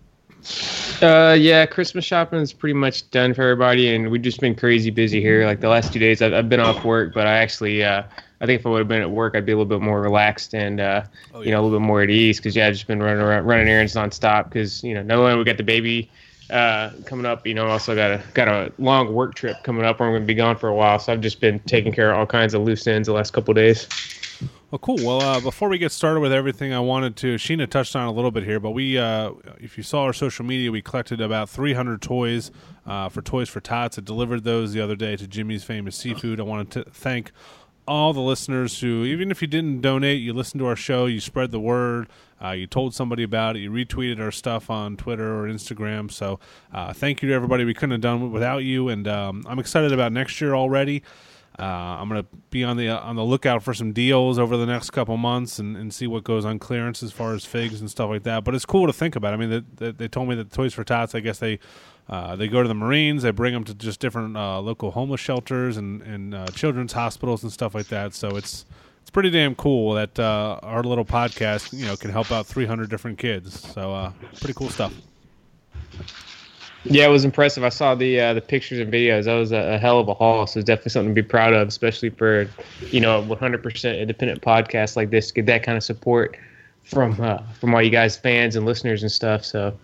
Uh, 1.00 1.36
yeah, 1.38 1.64
Christmas 1.66 2.04
shopping 2.04 2.40
is 2.40 2.52
pretty 2.52 2.74
much 2.74 3.08
done 3.10 3.32
for 3.34 3.42
everybody, 3.42 3.94
and 3.94 4.10
we've 4.10 4.22
just 4.22 4.40
been 4.40 4.56
crazy 4.56 4.90
busy 4.90 5.20
here. 5.20 5.46
Like 5.46 5.60
the 5.60 5.68
last 5.68 5.92
two 5.92 5.98
days, 6.00 6.20
I've, 6.20 6.32
I've 6.32 6.48
been 6.48 6.60
off 6.60 6.84
work, 6.84 7.14
but 7.14 7.26
I 7.28 7.34
actually, 7.34 7.84
uh, 7.84 8.02
I 8.42 8.46
think 8.46 8.60
if 8.60 8.66
I 8.66 8.70
would 8.70 8.80
have 8.80 8.88
been 8.88 9.00
at 9.02 9.10
work, 9.10 9.36
I'd 9.36 9.46
be 9.46 9.52
a 9.52 9.56
little 9.56 9.68
bit 9.68 9.80
more 9.80 10.00
relaxed 10.00 10.52
and, 10.52 10.80
uh, 10.80 11.04
Oh, 11.32 11.42
you 11.42 11.52
know, 11.52 11.60
a 11.60 11.62
little 11.62 11.78
bit 11.78 11.86
more 11.86 12.02
at 12.02 12.10
ease. 12.10 12.38
Because 12.38 12.56
yeah, 12.56 12.66
I've 12.66 12.74
just 12.74 12.88
been 12.88 13.00
running 13.00 13.22
around, 13.22 13.46
running 13.46 13.68
errands 13.68 13.94
nonstop. 13.94 14.44
Because 14.44 14.82
you 14.82 14.94
know, 14.94 15.02
not 15.02 15.18
only 15.18 15.36
we 15.36 15.44
got 15.44 15.56
the 15.56 15.62
baby 15.62 16.10
uh, 16.50 16.90
coming 17.06 17.24
up, 17.24 17.46
you 17.46 17.54
know, 17.54 17.66
also 17.68 17.94
got 17.94 18.10
a 18.10 18.22
got 18.34 18.48
a 18.48 18.72
long 18.78 19.14
work 19.14 19.34
trip 19.34 19.56
coming 19.62 19.84
up 19.84 20.00
where 20.00 20.08
I'm 20.08 20.12
going 20.12 20.24
to 20.24 20.26
be 20.26 20.34
gone 20.34 20.56
for 20.56 20.68
a 20.68 20.74
while. 20.74 20.98
So 20.98 21.12
I've 21.12 21.20
just 21.20 21.40
been 21.40 21.60
taking 21.60 21.92
care 21.92 22.10
of 22.10 22.18
all 22.18 22.26
kinds 22.26 22.52
of 22.52 22.62
loose 22.62 22.86
ends 22.86 23.06
the 23.06 23.14
last 23.14 23.32
couple 23.32 23.54
days. 23.54 23.86
Well, 24.72 24.78
cool. 24.78 24.96
Well, 24.96 25.20
uh, 25.20 25.38
before 25.40 25.68
we 25.68 25.76
get 25.76 25.92
started 25.92 26.20
with 26.20 26.32
everything, 26.32 26.72
I 26.72 26.80
wanted 26.80 27.14
to. 27.16 27.36
Sheena 27.36 27.68
touched 27.68 27.94
on 27.94 28.08
a 28.08 28.12
little 28.12 28.30
bit 28.30 28.42
here, 28.44 28.58
but 28.58 28.70
we, 28.70 28.96
uh, 28.96 29.32
if 29.58 29.76
you 29.76 29.84
saw 29.84 30.04
our 30.04 30.14
social 30.14 30.46
media, 30.46 30.72
we 30.72 30.80
collected 30.80 31.20
about 31.20 31.50
300 31.50 32.00
toys 32.00 32.50
uh, 32.86 33.10
for 33.10 33.20
Toys 33.20 33.50
for 33.50 33.60
Tots. 33.60 33.98
I 33.98 34.00
delivered 34.00 34.44
those 34.44 34.72
the 34.72 34.80
other 34.80 34.96
day 34.96 35.14
to 35.16 35.28
Jimmy's 35.28 35.62
Famous 35.62 35.94
Seafood. 35.94 36.40
I 36.40 36.44
wanted 36.44 36.70
to 36.70 36.90
thank 36.90 37.32
all 37.87 38.12
the 38.12 38.20
listeners 38.20 38.81
who, 38.81 39.05
even 39.05 39.31
if 39.31 39.43
you 39.43 39.49
didn't 39.49 39.81
donate, 39.81 40.20
you 40.20 40.32
listened 40.32 40.61
to 40.61 40.67
our 40.67 40.76
show, 40.76 41.06
you 41.06 41.20
spread 41.20 41.50
the 41.50 41.61
word, 41.61 42.08
uh, 42.43 42.50
you 42.50 42.67
told 42.67 42.94
somebody 42.94 43.23
about 43.23 43.56
it, 43.56 43.61
you 43.61 43.70
retweeted 43.70 44.20
our 44.20 44.31
stuff 44.31 44.70
on 44.70 44.96
Twitter 44.96 45.38
or 45.38 45.49
Instagram. 45.49 46.11
So, 46.11 46.38
uh, 46.73 46.93
thank 46.93 47.23
you 47.23 47.29
to 47.29 47.34
everybody. 47.34 47.64
We 47.64 47.75
couldn't 47.75 47.93
have 47.93 48.00
done 48.00 48.23
it 48.23 48.29
without 48.29 48.58
you, 48.58 48.88
and 48.88 49.06
um, 49.08 49.44
I'm 49.49 49.58
excited 49.58 49.93
about 49.93 50.12
next 50.12 50.40
year 50.40 50.55
already. 50.55 51.02
Uh, 51.62 51.98
I'm 52.00 52.08
gonna 52.08 52.26
be 52.50 52.64
on 52.64 52.76
the 52.76 52.88
on 52.88 53.14
the 53.14 53.22
lookout 53.22 53.62
for 53.62 53.72
some 53.72 53.92
deals 53.92 54.36
over 54.36 54.56
the 54.56 54.66
next 54.66 54.90
couple 54.90 55.16
months 55.16 55.60
and, 55.60 55.76
and 55.76 55.94
see 55.94 56.08
what 56.08 56.24
goes 56.24 56.44
on 56.44 56.58
clearance 56.58 57.04
as 57.04 57.12
far 57.12 57.34
as 57.34 57.44
figs 57.44 57.80
and 57.80 57.88
stuff 57.88 58.10
like 58.10 58.24
that. 58.24 58.42
But 58.42 58.56
it's 58.56 58.66
cool 58.66 58.88
to 58.88 58.92
think 58.92 59.14
about. 59.14 59.32
I 59.32 59.36
mean, 59.36 59.50
they, 59.50 59.62
they, 59.76 59.92
they 59.92 60.08
told 60.08 60.28
me 60.28 60.34
that 60.34 60.50
Toys 60.50 60.74
for 60.74 60.82
Tots. 60.82 61.14
I 61.14 61.20
guess 61.20 61.38
they 61.38 61.60
uh, 62.08 62.34
they 62.34 62.48
go 62.48 62.62
to 62.62 62.68
the 62.68 62.74
Marines. 62.74 63.22
They 63.22 63.30
bring 63.30 63.54
them 63.54 63.62
to 63.62 63.74
just 63.74 64.00
different 64.00 64.36
uh, 64.36 64.60
local 64.60 64.90
homeless 64.90 65.20
shelters 65.20 65.76
and 65.76 66.02
and 66.02 66.34
uh, 66.34 66.46
children's 66.48 66.94
hospitals 66.94 67.44
and 67.44 67.52
stuff 67.52 67.76
like 67.76 67.86
that. 67.88 68.12
So 68.12 68.34
it's 68.34 68.66
it's 69.00 69.10
pretty 69.10 69.30
damn 69.30 69.54
cool 69.54 69.94
that 69.94 70.18
uh, 70.18 70.58
our 70.64 70.82
little 70.82 71.04
podcast 71.04 71.72
you 71.72 71.86
know 71.86 71.94
can 71.94 72.10
help 72.10 72.32
out 72.32 72.44
300 72.44 72.90
different 72.90 73.19
kids. 73.19 73.60
So 73.72 73.94
uh, 73.94 74.12
pretty 74.40 74.54
cool 74.54 74.69
stuff. 74.69 74.92
Yeah, 76.84 77.06
it 77.06 77.10
was 77.10 77.24
impressive. 77.24 77.62
I 77.62 77.69
saw 77.69 77.94
the 77.94 78.20
uh, 78.20 78.34
the 78.34 78.41
pictures 78.41 78.81
and 78.81 78.93
videos. 78.93 79.24
That 79.24 79.34
was 79.34 79.53
a, 79.53 79.74
a 79.74 79.79
hell 79.79 80.01
of 80.01 80.08
a 80.08 80.15
haul. 80.15 80.46
So 80.46 80.58
it's 80.58 80.67
definitely 80.67 80.91
something 80.91 81.15
to 81.15 81.22
be 81.22 81.27
proud 81.27 81.53
of, 81.53 81.69
especially 81.69 82.10
for 82.10 82.48
you 82.91 83.01
know 83.01 83.20
a 83.20 83.22
100% 83.24 84.01
independent 84.01 84.43
podcast 84.43 84.96
like 84.96 85.10
this. 85.10 85.31
Get 85.31 85.46
that 85.46 85.62
kind 85.62 85.77
of 85.77 85.84
support 85.84 86.36
from 86.84 87.20
uh, 87.20 87.39
from 87.60 87.74
all 87.74 87.82
you 87.82 87.91
guys, 87.91 88.17
fans 88.17 88.56
and 88.56 88.67
listeners 88.67 89.03
and 89.03 89.12
stuff. 89.12 89.44
So 89.44 89.77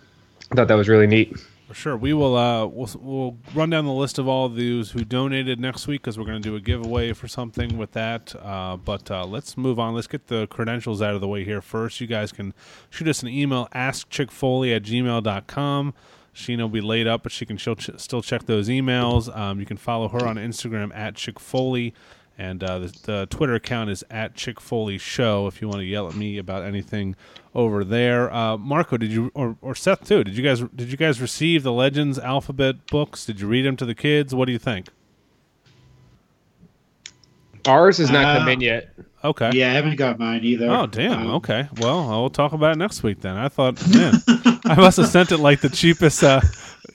I 0.51 0.55
thought 0.55 0.69
that 0.69 0.75
was 0.75 0.89
really 0.89 1.07
neat. 1.07 1.37
For 1.69 1.75
sure, 1.75 1.97
we 1.99 2.15
will. 2.15 2.35
Uh, 2.35 2.67
we'll 2.67 2.91
we'll 2.99 3.37
run 3.55 3.71
down 3.71 3.85
the 3.85 3.93
list 3.93 4.19
of 4.19 4.27
all 4.27 4.49
those 4.49 4.93
who 4.93 5.05
donated 5.05 5.61
next 5.61 5.87
week 5.87 6.01
because 6.01 6.19
we're 6.19 6.25
going 6.25 6.43
to 6.43 6.49
do 6.49 6.57
a 6.57 6.61
giveaway 6.61 7.13
for 7.13 7.29
something 7.29 7.77
with 7.77 7.93
that. 7.93 8.35
Uh, 8.43 8.77
but 8.79 9.11
uh, 9.11 9.27
let's 9.27 9.57
move 9.57 9.79
on. 9.79 9.95
Let's 9.95 10.07
get 10.07 10.29
the 10.29 10.47
credentials 10.47 11.03
out 11.03 11.15
of 11.15 11.21
the 11.21 11.29
way 11.29 11.45
here 11.45 11.61
first. 11.61 12.01
You 12.01 12.07
guys 12.07 12.33
can 12.33 12.55
shoot 12.89 13.07
us 13.07 13.23
an 13.23 13.29
email, 13.29 13.69
askchickfoley 13.75 14.75
at 14.75 14.83
gmail.com. 14.83 15.95
Sheena 16.35 16.61
will 16.61 16.69
be 16.69 16.81
laid 16.81 17.07
up, 17.07 17.23
but 17.23 17.33
she 17.33 17.45
can 17.45 17.59
still, 17.59 17.77
ch- 17.77 17.91
still 17.97 18.23
check 18.23 18.45
those 18.47 18.69
emails. 18.69 19.35
Um, 19.37 19.61
you 19.61 19.67
can 19.67 19.77
follow 19.77 20.09
her 20.09 20.27
on 20.27 20.37
Instagram 20.37 20.95
at 20.95 21.15
chickfoley, 21.15 21.93
and 22.37 22.63
uh, 22.63 22.79
the, 22.79 22.99
the 23.03 23.27
Twitter 23.31 23.55
account 23.55 23.91
is 23.91 24.05
at 24.11 24.35
chickfoley 24.35 25.01
show. 25.01 25.47
If 25.49 25.61
you 25.61 25.69
want 25.69 25.81
to 25.81 25.85
yell 25.85 26.09
at 26.09 26.15
me 26.15 26.39
about 26.39 26.63
anything 26.63 27.17
over 27.55 27.83
there, 27.83 28.33
uh, 28.33 28.57
Marco, 28.57 28.97
did 28.97 29.11
you 29.11 29.33
or, 29.35 29.57
or 29.61 29.75
Seth 29.75 30.07
too? 30.07 30.23
Did 30.23 30.37
you 30.37 30.45
guys 30.45 30.61
did 30.61 30.91
you 30.91 30.97
guys 30.97 31.21
receive 31.21 31.65
the 31.65 31.73
Legends 31.73 32.19
alphabet 32.19 32.87
books? 32.87 33.27
Did 33.27 33.41
you 33.41 33.49
read 33.49 33.65
them 33.65 33.77
to 33.77 33.85
the 33.85 33.95
kids? 33.95 34.35
What 34.35 34.45
do 34.45 34.53
you 34.53 34.59
think? 34.59 34.89
Ours 37.69 37.99
has 37.99 38.11
not 38.11 38.25
Uh, 38.25 38.39
come 38.39 38.49
in 38.49 38.61
yet. 38.61 38.93
Okay. 39.25 39.51
yeah, 39.53 39.71
I 39.71 39.75
haven't 39.75 39.97
got 39.97 40.19
mine 40.19 40.45
either. 40.45 40.71
Oh 40.71 40.87
damn. 40.87 41.23
Um, 41.27 41.31
Okay. 41.37 41.69
Well, 41.81 42.09
I'll 42.11 42.31
talk 42.31 42.53
about 42.53 42.73
it 42.73 42.79
next 42.79 43.03
week 43.03 43.21
then. 43.21 43.37
I 43.37 43.49
thought, 43.49 43.75
man, 43.89 44.15
I 44.65 44.77
must 44.77 44.97
have 44.99 45.09
sent 45.09 45.33
it 45.33 45.39
like 45.39 45.61
the 45.61 45.69
cheapest. 45.69 46.23
Uh, 46.23 46.41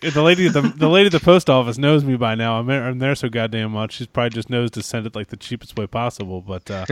the 0.01 0.21
lady, 0.23 0.47
the 0.47 0.61
the 0.61 0.87
lady 0.89 1.07
at 1.07 1.11
the 1.11 1.19
post 1.19 1.49
office 1.49 1.77
knows 1.77 2.03
me 2.05 2.15
by 2.15 2.35
now. 2.35 2.59
I'm 2.59 2.65
there, 2.67 2.85
I'm 2.85 2.99
there 2.99 3.13
so 3.15 3.27
goddamn 3.29 3.71
much. 3.71 3.93
She's 3.95 4.07
probably 4.07 4.29
just 4.31 4.49
knows 4.49 4.71
to 4.71 4.81
send 4.81 5.05
it 5.05 5.15
like 5.15 5.27
the 5.27 5.37
cheapest 5.37 5.77
way 5.77 5.85
possible. 5.85 6.41
But 6.41 6.71
uh, 6.71 6.85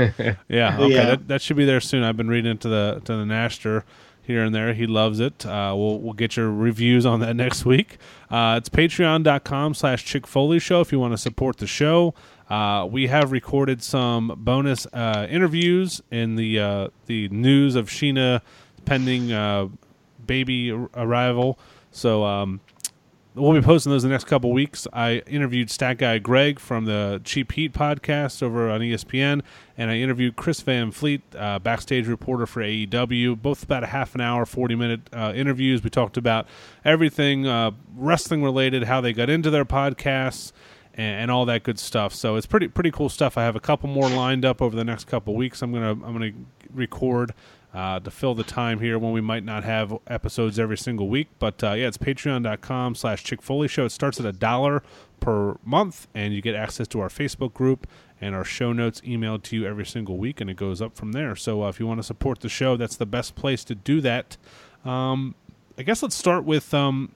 yeah, 0.49 0.77
okay, 0.77 0.93
Yeah. 0.93 1.05
That, 1.05 1.27
that 1.29 1.41
should 1.41 1.55
be 1.57 1.65
there 1.65 1.79
soon. 1.81 2.03
I've 2.03 2.17
been 2.17 2.27
reading 2.29 2.51
it 2.51 2.61
to 2.61 2.67
the 2.69 3.01
to 3.05 3.15
the 3.15 3.25
Naster 3.25 3.83
here 4.21 4.43
and 4.43 4.53
there. 4.53 4.73
He 4.73 4.85
loves 4.85 5.21
it. 5.21 5.45
Uh, 5.45 5.73
we'll 5.77 5.99
we'll 5.99 6.13
get 6.13 6.35
your 6.35 6.51
reviews 6.51 7.05
on 7.05 7.21
that 7.21 7.35
next 7.37 7.65
week. 7.65 7.97
Uh, 8.29 8.55
it's 8.57 8.67
patreon.com 8.69 9.73
slash 9.75 10.03
Chick 10.05 10.27
Foley 10.27 10.59
Show 10.59 10.81
if 10.81 10.91
you 10.91 10.99
want 10.99 11.13
to 11.13 11.17
support 11.17 11.57
the 11.57 11.67
show. 11.67 12.13
Uh, 12.51 12.85
we 12.85 13.07
have 13.07 13.31
recorded 13.31 13.81
some 13.81 14.33
bonus 14.35 14.85
uh, 14.87 15.25
interviews 15.29 16.01
in 16.11 16.35
the 16.35 16.59
uh, 16.59 16.87
the 17.05 17.29
news 17.29 17.75
of 17.75 17.87
Sheena 17.87 18.41
pending 18.83 19.31
uh, 19.31 19.69
baby 20.27 20.69
arrival. 20.69 21.57
So 21.91 22.25
um, 22.25 22.59
we'll 23.35 23.53
be 23.53 23.61
posting 23.61 23.93
those 23.93 24.03
in 24.03 24.09
the 24.09 24.13
next 24.13 24.25
couple 24.25 24.51
weeks. 24.51 24.85
I 24.91 25.19
interviewed 25.27 25.69
Stat 25.69 25.97
Guy 25.97 26.17
Greg 26.17 26.59
from 26.59 26.83
the 26.83 27.21
Cheap 27.23 27.53
Heat 27.53 27.71
podcast 27.71 28.43
over 28.43 28.69
on 28.69 28.81
ESPN, 28.81 29.43
and 29.77 29.89
I 29.89 29.99
interviewed 29.99 30.35
Chris 30.35 30.59
Van 30.59 30.91
Vliet, 30.91 31.21
uh, 31.37 31.57
backstage 31.59 32.05
reporter 32.05 32.45
for 32.45 32.61
AEW. 32.61 33.41
Both 33.41 33.63
about 33.63 33.85
a 33.85 33.87
half 33.87 34.13
an 34.13 34.19
hour, 34.19 34.45
forty 34.45 34.75
minute 34.75 35.09
uh, 35.13 35.31
interviews. 35.33 35.85
We 35.85 35.89
talked 35.89 36.17
about 36.17 36.47
everything 36.83 37.45
wrestling 37.95 38.43
related, 38.43 38.83
how 38.83 38.99
they 38.99 39.13
got 39.13 39.29
into 39.29 39.49
their 39.49 39.63
podcasts. 39.63 40.51
And, 40.93 41.21
and 41.21 41.31
all 41.31 41.45
that 41.45 41.63
good 41.63 41.79
stuff. 41.79 42.13
So 42.13 42.35
it's 42.35 42.45
pretty 42.45 42.67
pretty 42.67 42.91
cool 42.91 43.09
stuff. 43.09 43.37
I 43.37 43.43
have 43.43 43.55
a 43.55 43.59
couple 43.59 43.89
more 43.89 44.09
lined 44.09 44.45
up 44.45 44.61
over 44.61 44.75
the 44.75 44.83
next 44.83 45.05
couple 45.05 45.35
weeks. 45.35 45.61
I'm 45.61 45.71
gonna 45.71 45.91
I'm 45.91 46.13
gonna 46.13 46.31
record 46.73 47.33
uh, 47.73 47.99
to 47.99 48.11
fill 48.11 48.35
the 48.35 48.43
time 48.43 48.79
here 48.79 48.99
when 48.99 49.13
we 49.13 49.21
might 49.21 49.43
not 49.43 49.63
have 49.63 49.97
episodes 50.07 50.59
every 50.59 50.77
single 50.77 51.07
week. 51.07 51.29
But 51.39 51.63
uh, 51.63 51.73
yeah, 51.73 51.87
it's 51.87 51.97
patreon.com 51.97 52.95
slash 52.95 53.23
Chick 53.23 53.41
Foley 53.41 53.67
Show. 53.67 53.85
It 53.85 53.91
starts 53.91 54.19
at 54.19 54.25
a 54.25 54.33
dollar 54.33 54.83
per 55.19 55.57
month, 55.63 56.07
and 56.13 56.33
you 56.33 56.41
get 56.41 56.55
access 56.55 56.87
to 56.89 56.99
our 56.99 57.09
Facebook 57.09 57.53
group 57.53 57.87
and 58.19 58.35
our 58.35 58.43
show 58.43 58.73
notes 58.73 59.01
emailed 59.01 59.43
to 59.43 59.55
you 59.55 59.65
every 59.65 59.85
single 59.85 60.17
week, 60.17 60.41
and 60.41 60.49
it 60.49 60.57
goes 60.57 60.81
up 60.81 60.95
from 60.95 61.13
there. 61.13 61.35
So 61.35 61.63
uh, 61.63 61.69
if 61.69 61.79
you 61.79 61.87
want 61.87 61.99
to 61.99 62.03
support 62.03 62.41
the 62.41 62.49
show, 62.49 62.75
that's 62.75 62.97
the 62.97 63.05
best 63.05 63.35
place 63.35 63.63
to 63.65 63.75
do 63.75 64.01
that. 64.01 64.37
Um, 64.83 65.35
I 65.77 65.83
guess 65.83 66.03
let's 66.03 66.15
start 66.15 66.43
with 66.43 66.73
um, 66.73 67.11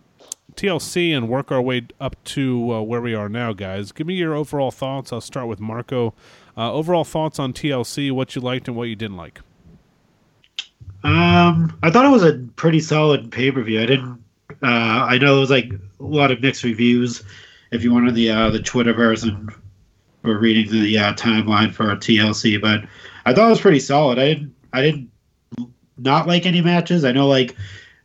TLC 0.55 1.15
and 1.15 1.29
work 1.29 1.51
our 1.51 1.61
way 1.61 1.87
up 1.99 2.21
to 2.25 2.73
uh, 2.73 2.81
where 2.81 3.01
we 3.01 3.13
are 3.13 3.29
now, 3.29 3.53
guys. 3.53 3.91
Give 3.91 4.07
me 4.07 4.15
your 4.15 4.33
overall 4.33 4.71
thoughts. 4.71 5.11
I'll 5.13 5.21
start 5.21 5.47
with 5.47 5.59
Marco. 5.59 6.13
Uh, 6.57 6.71
overall 6.71 7.03
thoughts 7.03 7.39
on 7.39 7.53
TLC, 7.53 8.11
what 8.11 8.35
you 8.35 8.41
liked 8.41 8.67
and 8.67 8.75
what 8.75 8.85
you 8.85 8.95
didn't 8.95 9.17
like. 9.17 9.41
Um, 11.03 11.77
I 11.83 11.91
thought 11.91 12.05
it 12.05 12.09
was 12.09 12.23
a 12.23 12.39
pretty 12.55 12.79
solid 12.79 13.31
pay 13.31 13.51
per 13.51 13.61
view. 13.61 13.81
I 13.81 13.85
didn't. 13.85 14.23
Uh, 14.63 15.05
I 15.09 15.17
know 15.17 15.37
it 15.37 15.39
was 15.41 15.49
like 15.49 15.71
a 15.71 16.03
lot 16.03 16.31
of 16.31 16.41
mixed 16.41 16.63
reviews. 16.63 17.23
If 17.71 17.83
you 17.83 17.93
wanted 17.93 18.15
the 18.15 18.31
uh, 18.31 18.49
the 18.49 18.59
Twitterverse 18.59 19.23
and 19.23 19.51
were 20.23 20.39
reading 20.39 20.71
the 20.71 20.97
uh, 20.97 21.13
timeline 21.13 21.73
for 21.73 21.85
TLC, 21.95 22.59
but 22.59 22.81
I 23.25 23.33
thought 23.33 23.47
it 23.47 23.51
was 23.51 23.61
pretty 23.61 23.79
solid. 23.79 24.17
I 24.17 24.25
didn't. 24.25 24.55
I 24.73 24.81
didn't 24.81 25.11
not 25.97 26.27
like 26.27 26.45
any 26.45 26.61
matches. 26.61 27.05
I 27.05 27.11
know 27.11 27.27
like 27.27 27.55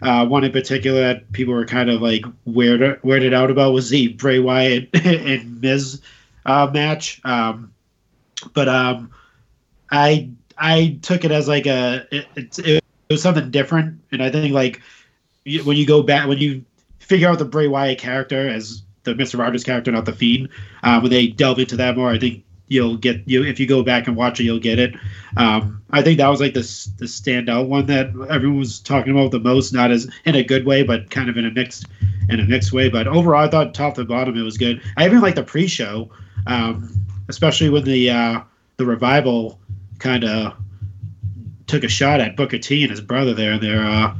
uh, 0.02 0.26
one 0.26 0.45
in 0.45 0.52
particular 0.52 1.00
that 1.00 1.30
people 1.33 1.54
were 1.54 1.66
kind 1.66 1.90
of 1.90 2.00
like 2.00 2.23
weirded 2.47 3.00
weirded 3.00 3.35
out 3.35 3.50
about 3.50 3.73
was 3.73 3.90
the 3.90 4.09
Bray 4.09 4.38
Wyatt 4.38 4.88
and 5.04 5.61
Miz 5.61 6.00
uh, 6.47 6.71
match. 6.73 7.21
Um, 7.25 7.73
but 8.54 8.69
um, 8.69 9.11
I 9.90 10.30
I 10.57 10.99
took 11.02 11.25
it 11.25 11.30
as 11.30 11.49
like 11.49 11.66
a 11.66 12.07
it, 12.11 12.26
it, 12.37 12.59
it 12.59 12.85
was 13.11 13.23
something 13.23 13.50
different, 13.50 14.00
and 14.12 14.23
I 14.23 14.30
think 14.30 14.54
like 14.54 14.80
when 15.64 15.76
you 15.76 15.87
go 15.87 16.02
back 16.02 16.28
when 16.28 16.38
you 16.38 16.64
figure 16.99 17.28
out 17.28 17.38
the 17.38 17.45
Bray 17.45 17.69
Wyatt 17.69 17.99
character 17.99 18.49
as 18.49 18.83
the 19.04 19.14
Mister 19.14 19.38
Rogers 19.38 19.64
character, 19.64 19.90
not 19.90 20.04
the 20.04 20.12
Fiend, 20.12 20.49
uh, 20.83 21.00
when 21.00 21.11
they 21.11 21.26
delve 21.26 21.59
into 21.59 21.76
that 21.76 21.97
more, 21.97 22.11
I 22.11 22.19
think 22.19 22.45
you'll 22.70 22.96
get 22.96 23.20
you 23.26 23.44
if 23.44 23.60
you 23.60 23.66
go 23.66 23.82
back 23.82 24.06
and 24.06 24.16
watch 24.16 24.40
it, 24.40 24.44
you'll 24.44 24.60
get 24.60 24.78
it. 24.78 24.94
Um, 25.36 25.82
I 25.90 26.02
think 26.02 26.18
that 26.18 26.28
was 26.28 26.40
like 26.40 26.54
the 26.54 26.60
the 26.98 27.04
standout 27.04 27.68
one 27.68 27.86
that 27.86 28.06
everyone 28.30 28.60
was 28.60 28.80
talking 28.80 29.12
about 29.12 29.32
the 29.32 29.40
most, 29.40 29.74
not 29.74 29.90
as 29.90 30.08
in 30.24 30.36
a 30.36 30.42
good 30.42 30.64
way, 30.64 30.82
but 30.82 31.10
kind 31.10 31.28
of 31.28 31.36
in 31.36 31.44
a 31.44 31.50
mixed 31.50 31.86
in 32.30 32.40
a 32.40 32.44
mixed 32.44 32.72
way. 32.72 32.88
But 32.88 33.06
overall, 33.06 33.44
I 33.44 33.50
thought 33.50 33.74
top 33.74 33.96
to 33.96 34.04
bottom 34.04 34.38
it 34.38 34.42
was 34.42 34.56
good. 34.56 34.80
I 34.96 35.04
even 35.04 35.20
like 35.20 35.34
the 35.34 35.42
pre-show, 35.42 36.10
um, 36.46 36.94
especially 37.28 37.68
when 37.68 37.84
the 37.84 38.10
uh, 38.10 38.40
the 38.76 38.86
revival 38.86 39.60
kind 39.98 40.24
of 40.24 40.54
took 41.66 41.84
a 41.84 41.88
shot 41.88 42.20
at 42.20 42.36
Booker 42.36 42.58
T 42.58 42.82
and 42.82 42.90
his 42.90 43.00
brother 43.00 43.34
there. 43.34 43.52
And 43.52 43.62
There, 43.62 43.84
uh, 43.84 44.14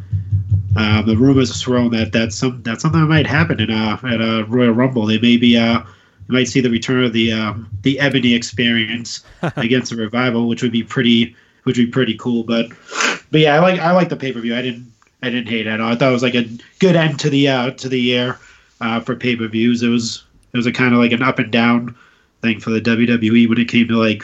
uh, 0.76 1.02
the 1.02 1.16
rumors 1.16 1.50
are 1.50 1.54
swirling 1.54 1.90
that 1.90 2.12
that's 2.12 2.37
some 2.37 2.62
that 2.64 2.80
something 2.80 3.00
might 3.09 3.26
happen 3.26 3.61
in 3.61 3.71
uh, 3.71 3.99
at 4.04 4.21
a 4.21 4.45
Royal 4.49 4.73
Rumble. 4.73 5.07
They 5.07 5.19
may 5.19 5.37
be 5.37 5.57
uh, 5.57 5.83
you 6.31 6.37
might 6.37 6.49
see 6.49 6.61
the 6.61 6.71
return 6.71 7.03
of 7.03 7.13
the 7.13 7.33
um, 7.33 7.69
the 7.83 7.99
Ebony 7.99 8.35
experience 8.35 9.25
against 9.57 9.91
the 9.91 9.97
revival, 9.97 10.49
which 10.49 10.63
would 10.63 10.73
be 10.73 10.85
pretty 10.85 11.35
which 11.65 11.77
would 11.77 11.87
be 11.87 11.91
pretty 11.91 12.17
cool. 12.17 12.45
But 12.45 12.69
but 13.31 13.41
yeah, 13.41 13.57
I 13.57 13.59
like 13.59 13.81
I 13.81 13.93
like 13.93 14.09
the 14.09 14.17
pay 14.17 14.33
per 14.33 14.41
view. 14.41 14.55
I 14.55 14.63
didn't 14.63 14.91
I 15.23 15.31
didn't 15.31 15.49
hate 15.49 15.67
it 15.67 15.71
at 15.71 15.81
all. 15.81 15.93
I 15.93 15.97
thought 15.97 16.11
it 16.11 16.13
was 16.13 16.23
like 16.23 16.37
a 16.37 16.49
good 16.79 16.95
end 16.95 17.19
to 17.21 17.31
the 17.31 17.49
uh, 17.49 17.71
to 17.73 17.89
the 17.89 18.01
year 18.01 18.39
uh, 18.81 19.01
for 19.01 19.17
pay 19.17 19.35
per 19.35 19.49
views. 19.49 19.83
It 19.83 19.89
was 19.89 20.25
it 20.53 20.57
was 20.57 20.67
a 20.67 20.73
kind 20.73 20.95
of 20.95 21.01
like 21.01 21.13
an 21.13 21.23
up 21.23 21.41
and 21.41 21.51
down 21.51 21.97
thing 22.43 22.61
for 22.61 22.71
the 22.71 22.81
WWE 22.81 23.49
when 23.49 23.59
it 23.59 23.69
came 23.69 23.89
to 23.89 23.99
like 23.99 24.23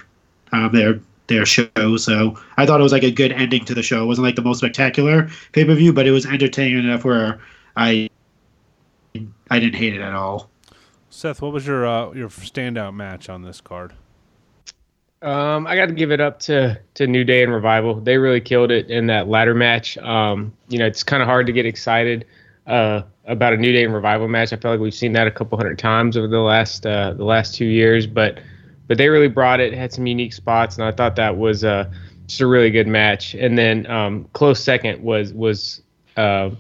um, 0.53 0.73
their 0.73 1.01
their 1.27 1.45
show. 1.45 1.97
So 1.97 2.39
I 2.57 2.67
thought 2.67 2.79
it 2.79 2.85
was 2.85 2.93
like 2.93 3.03
a 3.03 3.11
good 3.11 3.33
ending 3.33 3.65
to 3.65 3.75
the 3.75 3.83
show. 3.83 4.03
It 4.05 4.07
wasn't 4.07 4.27
like 4.27 4.37
the 4.37 4.43
most 4.43 4.59
spectacular 4.59 5.29
pay 5.53 5.65
per 5.65 5.75
view, 5.75 5.93
but 5.93 6.07
it 6.07 6.13
was 6.13 6.25
entertaining 6.25 6.85
enough 6.85 7.05
where 7.05 7.41
I 7.77 8.09
I 9.51 9.59
didn't 9.59 9.75
hate 9.75 9.95
it 9.95 10.01
at 10.01 10.15
all. 10.15 10.51
Seth, 11.17 11.41
what 11.41 11.51
was 11.51 11.67
your 11.67 11.87
uh, 11.87 12.13
your 12.13 12.29
standout 12.29 12.95
match 12.95 13.31
on 13.31 13.41
this 13.41 13.63
card? 13.63 13.95
Um, 15.23 15.67
I 15.67 15.75
got 15.75 15.87
to 15.87 15.95
give 15.95 16.13
it 16.13 16.21
up 16.21 16.41
to 16.41 16.79
to 16.93 17.07
New 17.07 17.25
Day 17.25 17.43
and 17.43 17.51
Revival. 17.51 17.99
They 17.99 18.19
really 18.19 18.43
killed 18.43 18.71
it 18.71 18.91
in 18.91 19.07
that 19.07 19.27
ladder 19.27 19.55
match. 19.55 19.97
Um, 19.97 20.53
you 20.69 20.79
know, 20.79 20.85
it's 20.85 21.03
kind 21.03 21.23
of 21.23 21.27
hard 21.27 21.47
to 21.47 21.55
get 21.55 21.65
excited 21.65 22.27
uh, 22.67 23.01
about 23.25 23.55
a 23.55 23.57
New 23.57 23.73
Day 23.73 23.83
and 23.83 23.95
Revival 23.95 24.29
match. 24.29 24.53
I 24.53 24.57
feel 24.57 24.71
like 24.71 24.79
we've 24.79 24.93
seen 24.93 25.15
that 25.15 25.27
a 25.27 25.31
couple 25.31 25.57
hundred 25.57 25.79
times 25.79 26.19
over 26.19 26.29
the 26.29 26.41
last 26.41 26.85
uh, 26.85 27.15
the 27.15 27.25
last 27.25 27.55
two 27.55 27.65
years, 27.65 28.07
but 28.07 28.39
but 28.87 28.99
they 28.99 29.09
really 29.09 29.29
brought 29.29 29.59
it. 29.59 29.73
Had 29.73 29.95
some 29.95 30.07
unique 30.07 30.35
spots, 30.35 30.77
and 30.77 30.85
I 30.85 30.93
thought 30.93 31.17
that 31.17 31.39
was 31.39 31.65
uh, 31.65 31.91
just 32.27 32.43
a 32.43 32.47
really 32.47 32.71
good 32.71 32.87
match. 32.87 33.33
And 33.33 33.57
then 33.57 33.87
um, 33.87 34.29
close 34.35 34.63
second 34.63 35.03
was 35.03 35.33
was 35.33 35.81
uh, 36.19 36.51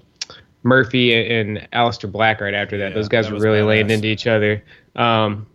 Murphy 0.66 1.14
and, 1.14 1.56
and 1.58 1.68
Aleister 1.72 2.10
Black 2.10 2.40
right 2.40 2.54
after 2.54 2.76
that. 2.78 2.88
Yeah, 2.90 2.94
Those 2.94 3.08
guys 3.08 3.30
were 3.30 3.38
really 3.38 3.60
badass. 3.60 3.66
laying 3.66 3.90
into 3.90 4.08
each 4.08 4.26
other. 4.26 4.62
Um, 4.96 5.46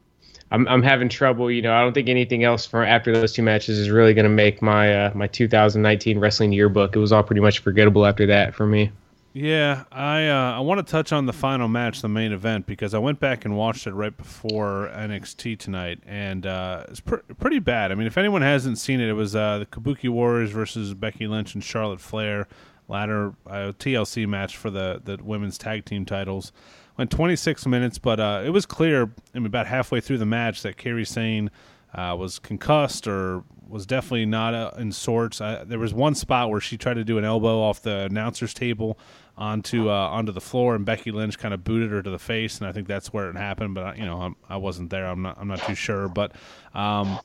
I'm 0.51 0.68
I'm 0.68 0.82
having 0.84 1.08
trouble. 1.10 1.50
You 1.51 1.62
know, 1.62 1.74
I 1.74 1.82
don't 1.82 1.94
think 1.94 2.10
anything 2.10 2.44
else 2.44 2.65
from 2.65 2.84
after 2.84 3.13
those 3.13 3.32
two 3.34 3.41
matches 3.44 3.77
is 3.77 3.89
really 3.89 4.13
going 4.13 4.24
to 4.25 4.30
make 4.30 4.62
my 4.62 5.06
uh, 5.06 5.12
my 5.15 5.27
2019 5.27 6.20
wrestling 6.20 6.51
yearbook. 6.51 6.96
It 6.96 7.00
was 7.00 7.12
all 7.12 7.24
pretty 7.24 7.41
much 7.41 7.60
forgettable 7.60 8.06
after 8.06 8.25
that 8.27 8.53
for 8.53 8.65
me. 8.65 8.91
Yeah, 9.34 9.86
I 9.94 10.27
uh, 10.27 10.58
I 10.58 10.60
want 10.60 10.86
to 10.86 10.91
touch 10.91 11.13
on 11.13 11.25
the 11.25 11.32
final 11.32 11.70
match, 11.70 12.01
the 12.01 12.10
main 12.10 12.34
event, 12.34 12.65
because 12.65 12.94
I 12.94 12.98
went 12.98 13.22
back 13.22 13.46
and 13.46 13.56
watched 13.56 13.88
it 13.88 13.94
right 13.94 14.15
before 14.15 14.91
NXT 14.94 15.58
tonight, 15.58 16.00
and 16.06 16.46
uh, 16.46 16.84
it's 16.89 17.00
pr- 17.00 17.15
pretty 17.39 17.60
bad. 17.60 17.94
I 17.94 17.96
mean, 17.96 18.08
if 18.08 18.18
anyone 18.18 18.41
hasn't 18.41 18.77
seen 18.77 19.00
it, 19.00 19.08
it 19.08 19.13
was 19.13 19.34
uh, 19.34 19.60
the 19.60 19.65
Kabuki 19.68 20.10
Warriors 20.10 20.51
versus 20.51 20.94
Becky 20.94 21.27
Lynch 21.27 21.53
and 21.53 21.63
Charlotte 21.63 22.01
Flair 22.01 22.50
ladder 22.92 23.34
uh, 23.48 23.72
TLC 23.80 24.28
match 24.28 24.58
for 24.58 24.70
the 24.70 25.02
the 25.04 25.18
women's 25.24 25.58
tag 25.58 25.86
team 25.86 26.06
titles. 26.06 26.52
Went 26.98 27.10
26 27.10 27.66
minutes, 27.66 27.98
but 27.98 28.20
uh, 28.20 28.44
it 28.46 28.50
was 28.50 28.66
clear 28.66 29.14
I 29.34 29.40
mean, 29.40 29.46
about 29.48 29.66
halfway 29.66 30.02
through 30.02 30.18
the 30.18 30.26
match 30.26 30.62
that 30.62 30.78
Kairi 30.78 31.08
Sane 31.08 31.50
uh, 31.96 32.16
was 32.20 32.38
concussed 32.38 33.08
or 33.08 33.44
was 33.68 33.86
definitely 33.86 34.26
not 34.26 34.54
uh, 34.54 34.72
in 34.78 34.92
sorts. 34.92 35.40
there 35.40 35.80
was 35.80 35.94
one 35.94 36.14
spot 36.14 36.50
where 36.50 36.60
she 36.60 36.78
tried 36.78 36.96
to 36.96 37.06
do 37.06 37.18
an 37.18 37.24
elbow 37.24 37.62
off 37.62 37.82
the 37.82 38.02
announcer's 38.02 38.54
table 38.54 39.00
onto 39.38 39.90
uh, 39.90 39.94
onto 39.94 40.32
the 40.34 40.42
floor, 40.42 40.76
and 40.76 40.86
Becky 40.86 41.12
Lynch 41.12 41.40
kind 41.40 41.54
of 41.54 41.64
booted 41.64 41.90
her 41.92 42.04
to 42.04 42.10
the 42.10 42.20
face, 42.20 42.60
and 42.60 42.68
I 42.68 42.74
think 42.74 42.88
that's 42.88 43.14
where 43.14 43.30
it 43.30 43.38
happened. 43.38 43.74
But 43.74 43.98
you 43.98 44.06
know, 44.06 44.22
I'm, 44.22 44.36
I 44.50 44.58
was 44.58 44.80
not 44.80 44.90
there. 44.90 45.08
I'm 45.08 45.22
not. 45.22 45.38
I'm 45.40 45.48
not 45.48 45.60
too 45.60 45.76
sure. 45.76 46.10
But 46.10 46.34
um, 46.74 47.20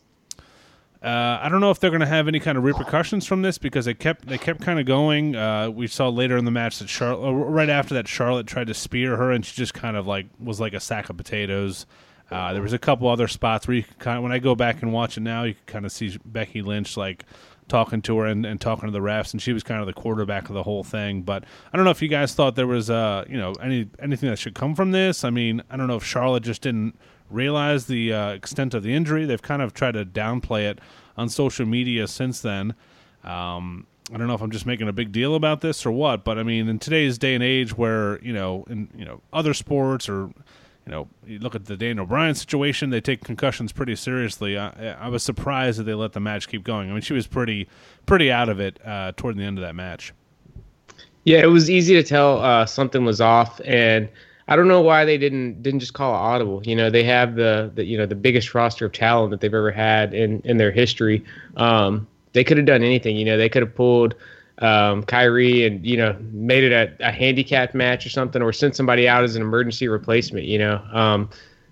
uh, 1.06 1.38
I 1.40 1.48
don't 1.48 1.60
know 1.60 1.70
if 1.70 1.78
they're 1.78 1.90
going 1.90 2.00
to 2.00 2.06
have 2.06 2.26
any 2.26 2.40
kind 2.40 2.58
of 2.58 2.64
repercussions 2.64 3.28
from 3.28 3.42
this 3.42 3.58
because 3.58 3.84
they 3.84 3.94
kept 3.94 4.26
they 4.26 4.38
kept 4.38 4.60
kind 4.62 4.80
of 4.80 4.86
going. 4.86 5.36
Uh, 5.36 5.70
we 5.70 5.86
saw 5.86 6.08
later 6.08 6.36
in 6.36 6.44
the 6.44 6.50
match 6.50 6.80
that 6.80 6.88
Charlotte, 6.88 7.28
uh, 7.28 7.32
right 7.32 7.70
after 7.70 7.94
that, 7.94 8.08
Charlotte 8.08 8.48
tried 8.48 8.66
to 8.66 8.74
spear 8.74 9.16
her, 9.16 9.30
and 9.30 9.46
she 9.46 9.54
just 9.54 9.72
kind 9.72 9.96
of 9.96 10.08
like 10.08 10.26
was 10.40 10.58
like 10.58 10.74
a 10.74 10.80
sack 10.80 11.08
of 11.08 11.16
potatoes. 11.16 11.86
Uh, 12.28 12.52
there 12.52 12.62
was 12.62 12.72
a 12.72 12.78
couple 12.78 13.06
other 13.06 13.28
spots 13.28 13.68
where 13.68 13.76
you 13.76 13.84
could 13.84 14.00
kind 14.00 14.16
of, 14.16 14.24
when 14.24 14.32
I 14.32 14.40
go 14.40 14.56
back 14.56 14.82
and 14.82 14.92
watch 14.92 15.16
it 15.16 15.20
now, 15.20 15.44
you 15.44 15.54
can 15.54 15.62
kind 15.66 15.86
of 15.86 15.92
see 15.92 16.18
Becky 16.24 16.60
Lynch 16.60 16.96
like 16.96 17.24
talking 17.68 18.02
to 18.02 18.18
her 18.18 18.26
and, 18.26 18.44
and 18.44 18.60
talking 18.60 18.88
to 18.88 18.92
the 18.92 18.98
refs, 18.98 19.32
and 19.32 19.40
she 19.40 19.52
was 19.52 19.62
kind 19.62 19.80
of 19.80 19.86
the 19.86 19.92
quarterback 19.92 20.48
of 20.48 20.54
the 20.54 20.64
whole 20.64 20.82
thing. 20.82 21.22
But 21.22 21.44
I 21.72 21.76
don't 21.76 21.84
know 21.84 21.92
if 21.92 22.02
you 22.02 22.08
guys 22.08 22.34
thought 22.34 22.56
there 22.56 22.66
was 22.66 22.90
uh 22.90 23.24
you 23.28 23.36
know 23.36 23.52
any 23.62 23.88
anything 24.00 24.28
that 24.28 24.40
should 24.40 24.56
come 24.56 24.74
from 24.74 24.90
this. 24.90 25.22
I 25.22 25.30
mean, 25.30 25.62
I 25.70 25.76
don't 25.76 25.86
know 25.86 25.96
if 25.96 26.04
Charlotte 26.04 26.42
just 26.42 26.62
didn't 26.62 26.98
realize 27.30 27.86
the 27.86 28.12
uh, 28.12 28.30
extent 28.30 28.74
of 28.74 28.82
the 28.82 28.94
injury. 28.94 29.24
They've 29.24 29.42
kind 29.42 29.62
of 29.62 29.74
tried 29.74 29.92
to 29.92 30.04
downplay 30.04 30.70
it 30.70 30.80
on 31.16 31.28
social 31.28 31.66
media 31.66 32.06
since 32.06 32.40
then. 32.40 32.74
Um, 33.24 33.86
I 34.12 34.16
don't 34.18 34.28
know 34.28 34.34
if 34.34 34.40
I'm 34.40 34.52
just 34.52 34.66
making 34.66 34.88
a 34.88 34.92
big 34.92 35.10
deal 35.10 35.34
about 35.34 35.60
this 35.60 35.84
or 35.84 35.90
what, 35.90 36.22
but 36.24 36.38
I 36.38 36.44
mean, 36.44 36.68
in 36.68 36.78
today's 36.78 37.18
day 37.18 37.34
and 37.34 37.42
age, 37.42 37.76
where 37.76 38.22
you 38.22 38.32
know, 38.32 38.64
in 38.70 38.88
you 38.96 39.04
know, 39.04 39.20
other 39.32 39.52
sports 39.52 40.08
or 40.08 40.30
you 40.86 40.92
know, 40.92 41.08
you 41.26 41.40
look 41.40 41.56
at 41.56 41.64
the 41.64 41.76
Daniel 41.76 42.06
Bryan 42.06 42.36
situation; 42.36 42.90
they 42.90 43.00
take 43.00 43.24
concussions 43.24 43.72
pretty 43.72 43.96
seriously. 43.96 44.56
I, 44.56 44.92
I, 45.00 45.08
was 45.08 45.24
surprised 45.24 45.80
that 45.80 45.84
they 45.84 45.94
let 45.94 46.12
the 46.12 46.20
match 46.20 46.46
keep 46.46 46.62
going. 46.62 46.88
I 46.88 46.92
mean, 46.92 47.02
she 47.02 47.12
was 47.12 47.26
pretty, 47.26 47.68
pretty 48.06 48.30
out 48.30 48.48
of 48.48 48.60
it 48.60 48.78
uh, 48.84 49.10
toward 49.16 49.36
the 49.36 49.42
end 49.42 49.58
of 49.58 49.62
that 49.62 49.74
match. 49.74 50.12
Yeah, 51.24 51.38
it 51.38 51.48
was 51.48 51.68
easy 51.68 51.94
to 51.94 52.04
tell 52.04 52.40
uh, 52.40 52.66
something 52.66 53.04
was 53.04 53.20
off, 53.20 53.60
and 53.64 54.08
I 54.48 54.56
don't 54.56 54.68
know 54.68 54.80
why 54.80 55.04
they 55.04 55.18
didn't 55.18 55.62
didn't 55.62 55.80
just 55.80 55.94
call 55.94 56.14
it 56.14 56.18
audible. 56.18 56.62
You 56.64 56.76
know, 56.76 56.88
they 56.88 57.02
have 57.04 57.34
the, 57.34 57.70
the 57.74 57.84
you 57.84 57.98
know 57.98 58.06
the 58.06 58.14
biggest 58.14 58.54
roster 58.54 58.86
of 58.86 58.92
talent 58.92 59.30
that 59.32 59.40
they've 59.40 59.52
ever 59.52 59.72
had 59.72 60.14
in 60.14 60.40
in 60.44 60.56
their 60.56 60.70
history. 60.70 61.24
Um, 61.56 62.06
they 62.32 62.44
could 62.44 62.56
have 62.56 62.66
done 62.66 62.82
anything. 62.82 63.16
You 63.16 63.24
know, 63.24 63.36
they 63.36 63.48
could 63.48 63.62
have 63.62 63.74
pulled 63.74 64.14
um, 64.58 65.02
Kairi 65.02 65.66
and 65.66 65.84
you 65.84 65.96
know 65.96 66.16
made 66.32 66.64
it 66.64 66.72
a, 66.72 67.08
a 67.08 67.10
handicap 67.10 67.74
match 67.74 68.06
or 68.06 68.08
something, 68.08 68.40
or 68.40 68.52
sent 68.52 68.76
somebody 68.76 69.08
out 69.08 69.24
as 69.24 69.36
an 69.36 69.42
emergency 69.42 69.88
replacement. 69.88 70.46
You 70.46 70.58
know, 70.58 70.76
um, 70.92 71.28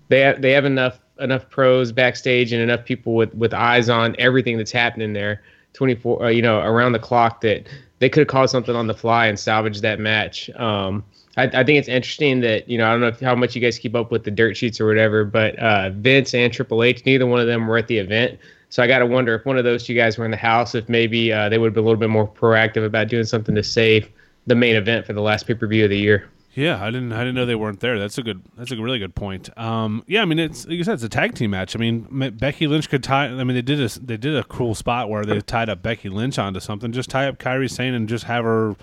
they 0.09 0.19
have, 0.21 0.41
they 0.41 0.51
have 0.51 0.65
enough 0.65 0.99
enough 1.19 1.49
pros 1.49 1.93
backstage 1.93 2.51
and 2.51 2.61
enough 2.61 2.83
people 2.83 3.15
with 3.15 3.33
with 3.35 3.53
eyes 3.53 3.89
on 3.89 4.15
everything 4.19 4.57
that's 4.57 4.71
happening 4.71 5.13
there, 5.13 5.41
twenty 5.73 5.95
four 5.95 6.25
uh, 6.25 6.29
you 6.29 6.41
know 6.41 6.59
around 6.59 6.91
the 6.91 6.99
clock 6.99 7.39
that 7.41 7.67
they 7.99 8.09
could 8.09 8.21
have 8.21 8.27
called 8.27 8.49
something 8.49 8.75
on 8.75 8.87
the 8.87 8.93
fly 8.93 9.27
and 9.27 9.39
salvaged 9.39 9.81
that 9.81 9.99
match. 9.99 10.49
Um, 10.51 11.05
I, 11.37 11.43
I, 11.43 11.63
think 11.63 11.79
it's 11.79 11.87
interesting 11.87 12.41
that 12.41 12.69
you 12.69 12.77
know 12.77 12.87
I 12.87 12.91
don't 12.91 13.01
know 13.01 13.07
if, 13.07 13.19
how 13.19 13.35
much 13.35 13.55
you 13.55 13.61
guys 13.61 13.77
keep 13.77 13.95
up 13.95 14.11
with 14.11 14.23
the 14.23 14.31
dirt 14.31 14.55
sheets 14.55 14.79
or 14.79 14.87
whatever, 14.87 15.25
but 15.25 15.57
uh, 15.59 15.89
Vince 15.91 16.33
and 16.33 16.51
Triple 16.51 16.83
H, 16.83 17.05
neither 17.05 17.25
one 17.25 17.39
of 17.39 17.47
them 17.47 17.67
were 17.67 17.77
at 17.77 17.87
the 17.87 17.97
event. 17.97 18.39
So 18.69 18.83
I 18.83 18.87
got 18.87 18.99
to 18.99 19.05
wonder 19.05 19.35
if 19.35 19.45
one 19.45 19.57
of 19.57 19.63
those 19.63 19.85
two 19.85 19.93
guys 19.93 20.17
were 20.17 20.25
in 20.25 20.31
the 20.31 20.37
house, 20.37 20.75
if 20.75 20.89
maybe 20.89 21.31
uh, 21.31 21.49
they 21.49 21.57
would 21.57 21.67
have 21.67 21.73
been 21.73 21.83
a 21.83 21.87
little 21.87 21.99
bit 21.99 22.09
more 22.09 22.27
proactive 22.27 22.85
about 22.85 23.07
doing 23.07 23.25
something 23.25 23.55
to 23.55 23.63
save 23.63 24.09
the 24.47 24.55
main 24.55 24.75
event 24.75 25.05
for 25.05 25.13
the 25.13 25.21
last 25.21 25.47
pay 25.47 25.53
per 25.53 25.67
view 25.67 25.83
of 25.83 25.89
the 25.89 25.97
year. 25.97 26.29
Yeah, 26.55 26.81
I 26.81 26.85
didn't. 26.89 27.11
I 27.11 27.19
didn't 27.19 27.35
know 27.35 27.45
they 27.45 27.55
weren't 27.55 27.81
there. 27.81 27.99
That's 27.99 28.17
a 28.17 28.23
good. 28.23 28.41
That's 28.57 28.71
a 28.71 28.77
really 28.77 28.97
good 28.97 29.13
point. 29.13 29.49
Um, 29.57 30.03
yeah, 30.07 30.21
I 30.21 30.25
mean, 30.25 30.39
it's 30.39 30.65
like 30.65 30.77
you 30.77 30.85
said, 30.85 30.93
it's 30.93 31.03
a 31.03 31.09
tag 31.09 31.35
team 31.35 31.51
match. 31.51 31.75
I 31.75 31.79
mean, 31.79 32.07
Becky 32.37 32.65
Lynch 32.67 32.89
could 32.89 33.03
tie. 33.03 33.25
I 33.25 33.43
mean, 33.43 33.55
they 33.55 33.61
did 33.61 33.81
a 33.81 33.99
they 33.99 34.15
did 34.15 34.37
a 34.37 34.43
cool 34.45 34.73
spot 34.73 35.09
where 35.09 35.25
they 35.25 35.41
tied 35.41 35.67
up 35.67 35.81
Becky 35.81 36.07
Lynch 36.07 36.39
onto 36.39 36.61
something. 36.61 36.93
Just 36.93 37.09
tie 37.09 37.27
up 37.27 37.39
Kairi 37.39 37.69
Sane 37.69 37.93
and 37.93 38.07
just 38.07 38.23
have 38.23 38.45
her 38.45 38.77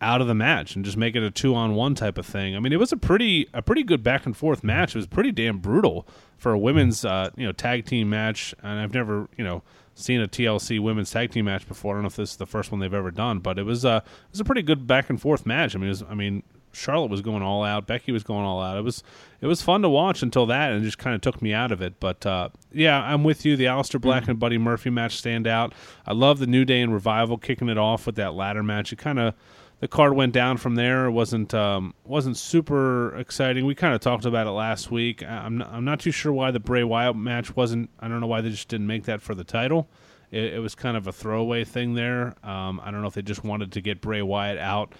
out 0.00 0.20
of 0.20 0.26
the 0.26 0.34
match 0.34 0.76
and 0.76 0.84
just 0.84 0.96
make 0.96 1.16
it 1.16 1.22
a 1.22 1.30
two 1.30 1.54
on 1.54 1.74
one 1.74 1.94
type 1.94 2.18
of 2.18 2.26
thing. 2.26 2.54
I 2.54 2.60
mean, 2.60 2.72
it 2.72 2.78
was 2.78 2.92
a 2.92 2.96
pretty 2.96 3.48
a 3.54 3.62
pretty 3.62 3.82
good 3.82 4.02
back 4.02 4.26
and 4.26 4.36
forth 4.36 4.62
match. 4.62 4.94
It 4.94 4.98
was 4.98 5.06
pretty 5.06 5.32
damn 5.32 5.58
brutal 5.58 6.06
for 6.36 6.52
a 6.52 6.58
women's 6.58 7.04
uh, 7.04 7.30
you 7.36 7.46
know 7.46 7.52
tag 7.52 7.86
team 7.86 8.10
match, 8.10 8.54
and 8.62 8.80
I've 8.80 8.94
never 8.94 9.28
you 9.36 9.44
know 9.44 9.62
seen 9.94 10.20
a 10.20 10.28
TLC 10.28 10.78
women's 10.78 11.10
tag 11.10 11.30
team 11.30 11.46
match 11.46 11.66
before. 11.66 11.94
I 11.94 11.96
don't 11.96 12.02
know 12.02 12.08
if 12.08 12.16
this 12.16 12.32
is 12.32 12.36
the 12.36 12.46
first 12.46 12.70
one 12.70 12.80
they've 12.80 12.92
ever 12.92 13.10
done, 13.10 13.38
but 13.38 13.58
it 13.58 13.64
was 13.64 13.84
uh, 13.84 14.00
it 14.04 14.32
was 14.32 14.40
a 14.40 14.44
pretty 14.44 14.62
good 14.62 14.86
back 14.86 15.08
and 15.08 15.20
forth 15.20 15.46
match. 15.46 15.74
I 15.74 15.78
mean, 15.78 15.88
was, 15.88 16.02
I 16.02 16.14
mean 16.14 16.42
Charlotte 16.76 17.10
was 17.10 17.22
going 17.22 17.42
all 17.42 17.64
out, 17.64 17.86
Becky 17.86 18.12
was 18.12 18.22
going 18.22 18.44
all 18.44 18.60
out. 18.60 18.76
It 18.76 18.82
was 18.82 19.02
it 19.40 19.46
was 19.46 19.62
fun 19.62 19.82
to 19.82 19.88
watch 19.88 20.22
until 20.22 20.46
that, 20.46 20.72
and 20.72 20.84
just 20.84 20.98
kind 20.98 21.14
of 21.14 21.22
took 21.22 21.40
me 21.40 21.54
out 21.54 21.72
of 21.72 21.80
it. 21.80 21.98
But 21.98 22.26
uh, 22.26 22.50
yeah, 22.70 23.02
I'm 23.02 23.24
with 23.24 23.46
you. 23.46 23.56
The 23.56 23.64
Aleister 23.64 24.00
Black 24.00 24.22
mm-hmm. 24.22 24.32
and 24.32 24.40
Buddy 24.40 24.58
Murphy 24.58 24.90
match 24.90 25.16
stand 25.16 25.46
out. 25.46 25.74
I 26.06 26.12
love 26.12 26.38
the 26.38 26.46
New 26.46 26.64
Day 26.64 26.82
and 26.82 26.92
Revival 26.92 27.38
kicking 27.38 27.70
it 27.70 27.78
off 27.78 28.04
with 28.04 28.16
that 28.16 28.34
ladder 28.34 28.62
match. 28.62 28.92
It 28.92 28.96
kind 28.96 29.18
of 29.18 29.34
the 29.80 29.88
card 29.88 30.14
went 30.14 30.32
down 30.32 30.56
from 30.56 30.74
there. 30.74 31.06
It 31.06 31.10
wasn't 31.10 31.52
um, 31.52 31.94
wasn't 32.04 32.36
super 32.36 33.14
exciting. 33.16 33.66
We 33.66 33.74
kind 33.74 33.94
of 33.94 34.00
talked 34.00 34.24
about 34.24 34.46
it 34.46 34.50
last 34.50 34.90
week. 34.90 35.22
I'm 35.22 35.58
not, 35.58 35.70
I'm 35.70 35.84
not 35.84 36.00
too 36.00 36.10
sure 36.10 36.32
why 36.32 36.50
the 36.50 36.60
Bray 36.60 36.82
Wyatt 36.82 37.16
match 37.16 37.54
wasn't. 37.54 37.90
I 38.00 38.08
don't 38.08 38.20
know 38.20 38.26
why 38.26 38.40
they 38.40 38.50
just 38.50 38.68
didn't 38.68 38.86
make 38.86 39.04
that 39.04 39.20
for 39.20 39.34
the 39.34 39.44
title. 39.44 39.88
It, 40.30 40.54
it 40.54 40.58
was 40.60 40.74
kind 40.74 40.96
of 40.96 41.06
a 41.06 41.12
throwaway 41.12 41.64
thing 41.64 41.94
there. 41.94 42.34
Um, 42.42 42.80
I 42.82 42.90
don't 42.90 43.02
know 43.02 43.08
if 43.08 43.14
they 43.14 43.22
just 43.22 43.44
wanted 43.44 43.72
to 43.72 43.80
get 43.80 44.00
Bray 44.00 44.22
Wyatt 44.22 44.58
out 44.58 44.94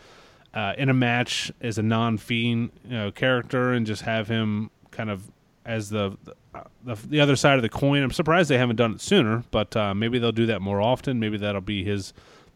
uh, 0.55 0.75
in 0.77 0.89
a 0.89 0.95
match 0.95 1.51
as 1.61 1.79
a 1.79 1.83
non-fiend 1.83 2.71
you 2.85 2.91
know, 2.91 3.11
character 3.11 3.73
and 3.73 3.87
just 3.87 4.03
have 4.03 4.29
him 4.29 4.71
kind 4.91 5.11
of 5.11 5.31
as 5.65 5.91
the, 5.91 6.17
the 6.85 6.95
the 6.95 7.21
other 7.21 7.37
side 7.37 7.57
of 7.57 7.63
the 7.63 7.69
coin. 7.69 8.03
I'm 8.03 8.13
surprised 8.13 8.49
they 8.49 8.59
haven't 8.59 8.77
done 8.77 8.93
it 8.93 9.01
sooner, 9.01 9.43
but 9.51 9.75
uh, 9.75 9.95
maybe 9.95 10.19
they'll 10.19 10.33
do 10.33 10.47
that 10.47 10.63
more 10.63 10.81
often. 10.81 11.19
Maybe 11.19 11.39
that'll 11.39 11.61
be 11.61 11.83
his 11.85 12.13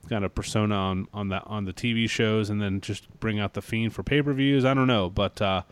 kind 0.08 0.24
of 0.24 0.34
persona 0.34 0.74
on 0.74 1.08
on 1.12 1.28
the 1.28 1.42
on 1.44 1.64
the 1.64 1.72
TV 1.72 2.08
shows, 2.08 2.50
and 2.50 2.60
then 2.60 2.80
just 2.80 3.08
bring 3.20 3.38
out 3.38 3.54
the 3.54 3.62
fiend 3.62 3.94
for 3.94 4.02
pay 4.02 4.22
per 4.22 4.32
views. 4.32 4.64
I 4.64 4.74
don't 4.74 4.86
know, 4.86 5.10
but 5.10 5.40
uh, 5.40 5.62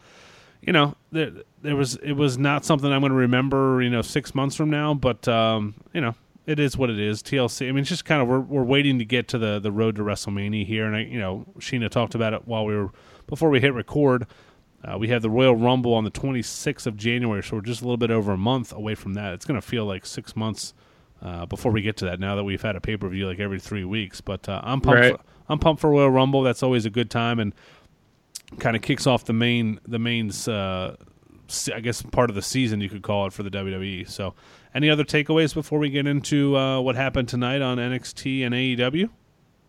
you 0.61 0.73
know, 0.73 0.97
there 1.13 1.33
there 1.63 1.77
was 1.77 1.97
it 1.97 2.13
was 2.13 2.39
not 2.39 2.65
something 2.65 2.91
I'm 2.91 3.01
going 3.01 3.13
to 3.13 3.17
remember. 3.17 3.83
You 3.83 3.91
know, 3.91 4.03
six 4.03 4.35
months 4.35 4.57
from 4.57 4.71
now, 4.71 4.95
but 4.95 5.27
um, 5.29 5.75
you 5.93 6.01
know, 6.01 6.15
it 6.47 6.59
is 6.59 6.77
what 6.77 6.91
it 6.91 6.99
is. 6.99 7.23
TLC. 7.23 7.69
I 7.69 7.73
mean, 7.73 7.83
it's 7.83 7.89
just 7.89 8.05
kind 8.05 8.23
of 8.23 8.29
we're 8.29 8.41
we're 8.41 8.65
waiting 8.65 8.99
to 8.99 9.05
get 9.05 9.29
to 9.29 9.39
the 9.39 9.59
the 9.59 9.73
road 9.73 9.97
to 9.97 10.03
WrestleMania 10.03 10.67
here, 10.67 10.87
and 10.87 10.97
I, 10.97 11.01
you 11.01 11.19
know, 11.19 11.47
Sheena 11.59 11.91
talked 11.91 12.15
about 12.15 12.33
it 12.33 12.47
while 12.47 12.65
we 12.65 12.75
were 12.75 12.91
before 13.27 13.51
we 13.51 13.61
hit 13.61 13.75
record. 13.75 14.27
Uh, 14.85 14.97
we 14.97 15.09
have 15.09 15.23
the 15.23 15.31
Royal 15.31 15.57
Rumble 15.57 15.93
on 15.93 16.05
the 16.05 16.11
26th 16.11 16.87
of 16.87 16.97
January, 16.97 17.43
so 17.43 17.57
we're 17.57 17.63
just 17.63 17.81
a 17.81 17.85
little 17.85 17.97
bit 17.97 18.13
over 18.13 18.33
a 18.33 18.39
month 18.39 18.73
away 18.73 18.95
from 18.95 19.15
that. 19.15 19.35
It's 19.35 19.45
going 19.45 19.61
to 19.61 19.67
feel 19.67 19.85
like 19.85 20.07
six 20.07 20.37
months 20.37 20.73
uh, 21.23 21.47
before 21.47 21.73
we 21.73 21.83
get 21.83 21.97
to 21.99 22.05
that. 22.07 22.21
Now 22.21 22.37
that 22.37 22.45
we've 22.45 22.63
had 22.63 22.77
a 22.77 22.81
pay 22.81 22.97
per 22.97 23.09
view 23.09 23.27
like 23.27 23.41
every 23.41 23.61
three 23.61 23.85
weeks, 23.85 24.21
but 24.21 24.49
uh, 24.49 24.61
I'm 24.63 24.81
pumped. 24.81 25.01
Right. 25.01 25.17
For, 25.17 25.23
I'm 25.49 25.59
pumped 25.59 25.81
for 25.81 25.91
Royal 25.91 26.11
Rumble. 26.11 26.43
That's 26.43 26.63
always 26.63 26.85
a 26.85 26.91
good 26.91 27.11
time 27.11 27.39
and 27.39 27.55
kind 28.59 28.77
of 28.77 28.83
kicks 28.83 29.07
off 29.07 29.25
the 29.25 29.33
main 29.33 29.81
the 29.87 29.99
main 29.99 30.31
uh, 30.47 30.97
I 31.75 31.81
guess 31.81 32.03
part 32.03 32.31
of 32.31 32.37
the 32.37 32.43
season 32.43 32.81
you 32.81 32.89
could 32.89 33.03
call 33.03 33.27
it 33.27 33.33
for 33.33 33.43
the 33.43 33.51
WWE. 33.51 34.09
So, 34.09 34.35
any 34.75 34.91
other 34.91 35.05
takeaways 35.05 35.55
before 35.55 35.79
we 35.79 35.91
get 35.91 36.07
into 36.07 36.57
uh, 36.57 36.81
what 36.81 36.97
happened 36.97 37.29
tonight 37.29 37.63
on 37.63 37.79
NXT 37.79 38.45
and 38.45 38.55
AEW? 38.55 39.09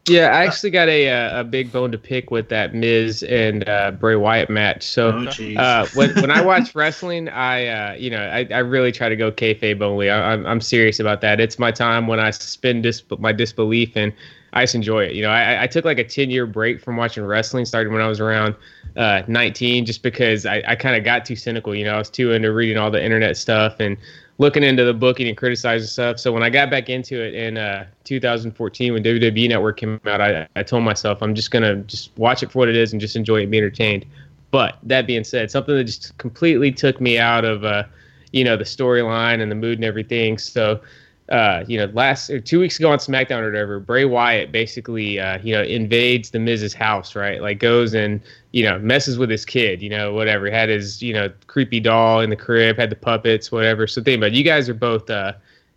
Yeah, 0.10 0.28
I 0.28 0.46
actually 0.46 0.72
got 0.72 0.90
a 0.90 1.10
uh, 1.10 1.42
a 1.42 1.44
big 1.44 1.72
bone 1.72 1.92
to 1.92 1.98
pick 1.98 2.32
with 2.32 2.50
that 2.50 2.74
Miz 2.74 3.24
and 3.24 3.68
uh, 3.68 3.92
Bray 3.92 4.16
Wyatt 4.16 4.50
match. 4.50 4.84
So 4.84 5.12
oh, 5.12 5.56
uh, 5.56 5.88
when 5.94 6.14
when 6.16 6.32
I 6.32 6.42
watch 6.42 6.76
wrestling, 6.76 7.30
I 7.30 7.68
uh, 7.68 7.94
you 7.94 8.10
know 8.10 8.22
I, 8.22 8.48
I 8.52 8.60
really 8.60 8.92
try 8.92 9.10
to 9.10 9.16
go 9.16 9.32
kayfabe 9.32 9.82
only. 9.82 10.10
I, 10.10 10.34
am 10.34 10.46
I'm 10.46 10.62
serious 10.62 11.00
about 11.00 11.22
that. 11.22 11.40
It's 11.40 11.60
my 11.60 11.72
time 11.72 12.08
when 12.08 12.20
I 12.20 12.32
suspend 12.32 12.84
dis- 12.84 13.04
my 13.20 13.32
disbelief 13.32 13.96
and 13.96 14.14
I 14.54 14.64
just 14.64 14.76
enjoy 14.76 15.04
it. 15.04 15.16
You 15.16 15.22
know, 15.22 15.30
I, 15.30 15.64
I 15.64 15.68
took 15.68 15.86
like 15.86 16.00
a 16.00 16.04
10 16.04 16.30
year 16.30 16.46
break 16.46 16.82
from 16.82 16.98
watching 16.98 17.24
wrestling, 17.24 17.66
started 17.66 17.94
when 17.94 18.02
I 18.02 18.08
was 18.08 18.20
around 18.20 18.56
uh, 18.96 19.22
19, 19.28 19.86
just 19.86 20.02
because 20.02 20.46
I, 20.46 20.64
I 20.68 20.76
kind 20.76 20.96
of 20.96 21.04
got 21.04 21.26
too 21.26 21.36
cynical. 21.36 21.76
You 21.76 21.86
know, 21.86 21.94
I 21.94 21.98
was 21.98 22.10
too 22.10 22.32
into 22.32 22.52
reading 22.52 22.78
all 22.78 22.90
the 22.90 23.04
internet 23.04 23.38
stuff 23.38 23.80
and 23.80 23.98
looking 24.40 24.64
into 24.64 24.86
the 24.86 24.94
booking 24.94 25.28
and 25.28 25.38
criticizing 25.38 25.88
stuff. 25.88 26.18
So 26.18 26.32
when 26.32 26.42
I 26.42 26.50
got 26.50 26.72
back 26.72 26.90
into 26.90 27.22
it 27.22 27.36
in 27.36 27.58
uh, 27.58 27.86
2014, 28.06 28.94
when 28.94 29.04
WWE 29.04 29.50
Network 29.50 29.78
came 29.78 30.00
out, 30.06 30.22
I, 30.22 30.48
I 30.56 30.64
told 30.64 30.84
myself 30.84 31.22
I'm 31.22 31.36
just 31.36 31.52
gonna 31.52 31.76
just 31.84 32.18
watch 32.18 32.42
it 32.42 32.52
for 32.52 32.60
what 32.60 32.70
it 32.70 32.76
is 32.76 32.94
and 32.94 33.00
just 33.00 33.16
enjoy 33.16 33.40
it, 33.40 33.44
and 33.44 33.52
be 33.52 33.58
entertained. 33.58 34.06
But 34.50 34.80
that 34.84 35.06
being 35.06 35.24
said, 35.24 35.52
something 35.52 35.76
that 35.76 35.84
just 35.84 36.18
completely 36.18 36.72
took 36.72 37.00
me 37.00 37.20
out 37.20 37.46
of, 37.46 37.64
uh, 37.64 37.84
you 38.32 38.44
know, 38.44 38.58
the 38.58 38.64
storyline 38.64 39.42
and 39.42 39.52
the 39.52 39.56
mood 39.56 39.78
and 39.78 39.86
everything. 39.86 40.40
So 40.40 40.82
uh, 41.30 41.64
you 41.68 41.78
know, 41.78 41.86
last 41.94 42.32
two 42.46 42.60
weeks 42.60 42.80
ago 42.80 42.92
on 42.92 42.98
SmackDown 42.98 43.42
or 43.42 43.46
whatever, 43.46 43.80
Bray 43.80 44.04
Wyatt 44.06 44.52
basically, 44.52 45.20
uh, 45.20 45.38
you 45.44 45.54
know, 45.54 45.62
invades 45.62 46.32
the 46.32 46.40
Miz's 46.40 46.74
house, 46.74 47.16
right? 47.16 47.40
Like 47.40 47.60
goes 47.60 47.94
and 47.94 48.20
you 48.52 48.64
know 48.64 48.80
messes 48.80 49.20
with 49.20 49.30
his 49.30 49.46
kid, 49.46 49.82
you 49.82 49.90
know, 49.90 50.12
whatever. 50.12 50.48
He 50.48 50.52
had 50.52 50.70
his 50.70 51.04
you 51.04 51.14
know 51.14 51.32
creepy 51.46 51.80
doll 51.80 52.22
in 52.22 52.32
the 52.32 52.36
crib, 52.36 52.78
had 52.78 52.90
the 52.90 52.96
puppets, 52.96 53.52
whatever. 53.52 53.86
So 53.86 54.02
think 54.02 54.18
about 54.18 54.28
it. 54.28 54.34
you 54.34 54.44
guys 54.44 54.68
are 54.70 54.74
both, 54.74 55.08
uh, 55.08 55.34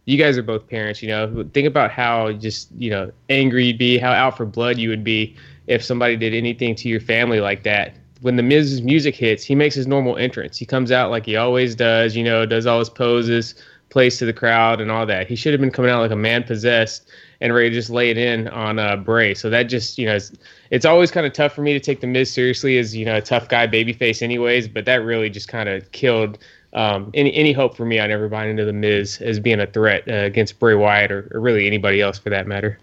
you 0.06 0.16
guys 0.16 0.38
are 0.38 0.42
both 0.42 0.66
parents, 0.66 1.02
you 1.02 1.08
know. 1.08 1.46
Think 1.52 1.68
about 1.68 1.90
how 1.90 2.32
just 2.32 2.70
you 2.78 2.88
know 2.88 3.12
angry 3.28 3.66
you'd 3.66 3.78
be, 3.78 3.98
how 3.98 4.12
out 4.12 4.38
for 4.38 4.46
blood 4.46 4.78
you 4.78 4.88
would 4.88 5.04
be 5.04 5.36
if 5.66 5.84
somebody 5.84 6.16
did 6.16 6.32
anything 6.32 6.74
to 6.76 6.88
your 6.88 7.00
family 7.00 7.40
like 7.40 7.62
that. 7.64 7.94
When 8.22 8.36
the 8.36 8.42
Miz's 8.42 8.80
music 8.80 9.16
hits, 9.16 9.44
he 9.44 9.54
makes 9.54 9.74
his 9.74 9.86
normal 9.86 10.16
entrance. 10.16 10.56
He 10.56 10.64
comes 10.64 10.92
out 10.92 11.10
like 11.10 11.26
he 11.26 11.36
always 11.36 11.74
does, 11.74 12.16
you 12.16 12.22
know, 12.22 12.46
does 12.46 12.66
all 12.66 12.78
his 12.78 12.88
poses 12.88 13.54
plays 13.92 14.16
to 14.16 14.24
the 14.24 14.33
crowd 14.33 14.81
and 14.81 14.90
all 14.90 15.05
that. 15.05 15.28
He 15.28 15.37
should 15.37 15.52
have 15.52 15.61
been 15.61 15.70
coming 15.70 15.90
out 15.90 16.00
like 16.00 16.11
a 16.11 16.16
man 16.16 16.42
possessed 16.44 17.11
and 17.42 17.55
ready 17.55 17.68
to 17.68 17.74
just 17.74 17.90
lay 17.90 18.09
it 18.11 18.16
in 18.16 18.48
on 18.48 18.78
uh, 18.78 18.96
Bray. 18.96 19.35
So 19.35 19.50
that 19.50 19.64
just, 19.64 19.98
you 19.98 20.07
know, 20.07 20.16
it's, 20.16 20.33
it's 20.70 20.87
always 20.87 21.11
kind 21.11 21.26
of 21.26 21.35
tough 21.35 21.52
for 21.52 21.61
me 21.61 21.74
to 21.74 21.81
take 21.81 22.00
the 22.00 22.07
Miz 22.07 22.33
seriously 22.33 22.78
as, 22.78 22.96
you 22.96 23.05
know, 23.05 23.16
a 23.16 23.20
tough 23.20 23.48
guy 23.48 23.66
babyface 23.66 24.22
anyways, 24.22 24.66
but 24.66 24.87
that 24.87 25.05
really 25.05 25.28
just 25.28 25.48
kind 25.48 25.68
of 25.68 25.92
killed 25.92 26.38
um, 26.72 27.11
any 27.12 27.35
any 27.35 27.52
hope 27.52 27.76
for 27.76 27.85
me 27.85 27.98
on 27.98 28.11
ever 28.11 28.31
buying 28.31 28.48
into 28.48 28.64
the 28.64 28.72
Miz 28.72 29.20
as 29.20 29.38
being 29.38 29.61
a 29.61 29.66
threat 29.66 30.09
uh, 30.09 30.24
against 30.24 30.59
Bray 30.59 30.74
Wyatt 30.74 31.12
or, 31.12 31.31
or, 31.35 31.40
really 31.40 31.66
anybody 31.66 32.00
else 32.00 32.16
for 32.16 32.31
that 32.31 32.46
matter. 32.46 32.78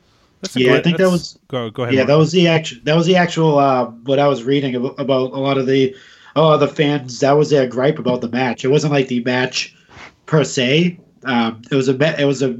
yeah, 0.53 0.75
I 0.75 0.81
think 0.83 0.97
that 0.97 1.09
was 1.09 1.39
go 1.47 1.71
go 1.71 1.83
ahead. 1.83 1.95
Yeah, 1.95 2.01
Mark. 2.01 2.07
that 2.09 2.17
was 2.17 2.31
the 2.31 2.47
actual 2.47 2.81
that 2.83 2.95
was 2.95 3.07
the 3.07 3.15
actual 3.15 3.57
uh, 3.57 3.85
what 3.85 4.19
I 4.19 4.27
was 4.27 4.43
reading 4.43 4.75
about, 4.75 4.99
about 4.99 5.31
a 5.31 5.39
lot 5.39 5.57
of 5.57 5.65
the 5.65 5.95
oh 6.35 6.55
the 6.55 6.67
fans 6.67 7.19
that 7.21 7.31
was 7.31 7.49
their 7.49 7.65
gripe 7.65 7.97
about 7.97 8.21
the 8.21 8.29
match. 8.29 8.63
It 8.63 8.67
wasn't 8.67 8.93
like 8.93 9.07
the 9.07 9.23
match 9.23 9.75
per 10.29 10.43
se. 10.43 10.99
Um, 11.23 11.63
it 11.71 11.75
was 11.75 11.89
a 11.89 12.21
it 12.21 12.25
was 12.25 12.41
a 12.43 12.57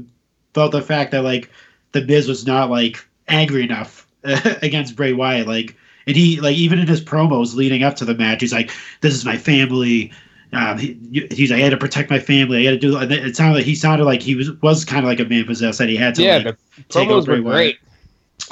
about 0.52 0.72
the 0.72 0.82
fact 0.82 1.12
that 1.12 1.22
like 1.22 1.48
the 1.92 2.02
Miz 2.02 2.28
was 2.28 2.44
not 2.44 2.68
like 2.68 3.06
angry 3.28 3.62
enough 3.62 4.06
against 4.24 4.96
Bray 4.96 5.12
Wyatt. 5.12 5.46
Like, 5.46 5.76
and 6.06 6.16
he 6.16 6.40
like 6.40 6.56
even 6.56 6.80
in 6.80 6.88
his 6.88 7.00
promos 7.00 7.54
leading 7.54 7.84
up 7.84 7.94
to 7.96 8.04
the 8.04 8.14
match, 8.14 8.40
he's 8.40 8.52
like, 8.52 8.72
"This 9.00 9.14
is 9.14 9.24
my 9.24 9.38
family." 9.38 10.12
Um, 10.52 10.78
he, 10.78 11.28
he's 11.30 11.52
like, 11.52 11.60
"I 11.60 11.62
had 11.62 11.70
to 11.70 11.76
protect 11.76 12.10
my 12.10 12.18
family. 12.18 12.66
I 12.66 12.72
had 12.72 12.80
to 12.80 12.88
do." 12.88 12.98
It 12.98 13.36
sounded 13.36 13.54
like 13.54 13.64
he 13.64 13.76
sounded 13.76 14.04
like 14.04 14.20
he 14.20 14.34
was 14.34 14.50
was 14.62 14.84
kind 14.84 15.04
of 15.04 15.08
like 15.08 15.20
a 15.20 15.24
man 15.24 15.46
possessed 15.46 15.78
that 15.78 15.88
he 15.88 15.96
had 15.96 16.16
to. 16.16 16.22
Yeah, 16.22 16.38
like, 16.38 16.56
the 16.76 16.82
promos 16.88 17.28
were 17.28 17.40
great. 17.40 17.78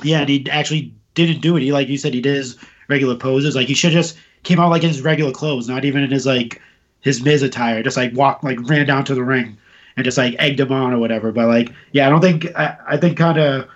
Yeah, 0.05 0.21
and 0.21 0.29
he 0.29 0.49
actually 0.49 0.95
didn't 1.15 1.41
do 1.41 1.57
it. 1.57 1.63
He 1.63 1.73
like 1.73 1.89
you 1.89 1.99
said, 1.99 2.15
he 2.15 2.21
did 2.21 2.37
his 2.37 2.57
regular 2.87 3.17
poses. 3.17 3.57
Like 3.57 3.67
he 3.67 3.75
should 3.75 3.93
just 3.93 4.17
came 4.45 4.61
out 4.61 4.71
like 4.71 4.85
in 4.85 4.91
his 4.91 5.03
regular 5.03 5.33
clothes, 5.33 5.69
not 5.69 5.85
even 5.85 6.05
in 6.05 6.11
his 6.13 6.25
like 6.25 6.63
his 7.01 7.23
Miz 7.23 7.43
attire. 7.43 7.83
Just 7.83 7.97
like 7.97 8.15
walked, 8.15 8.45
like 8.45 8.59
ran 8.69 8.87
down 8.87 9.05
to 9.07 9.15
the 9.15 9.25
ring 9.25 9.57
and 9.97 10.05
just 10.05 10.19
like 10.19 10.37
egged 10.39 10.61
him 10.61 10.73
on 10.73 10.93
or 10.93 10.99
whatever. 10.99 11.33
But 11.33 11.49
like, 11.49 11.73
yeah, 11.93 12.07
I 12.07 12.11
don't 12.11 12.21
think 12.21 12.47
I, 12.57 12.77
I 12.87 12.97
think 12.97 13.19
kind 13.19 13.39
of 13.39 13.69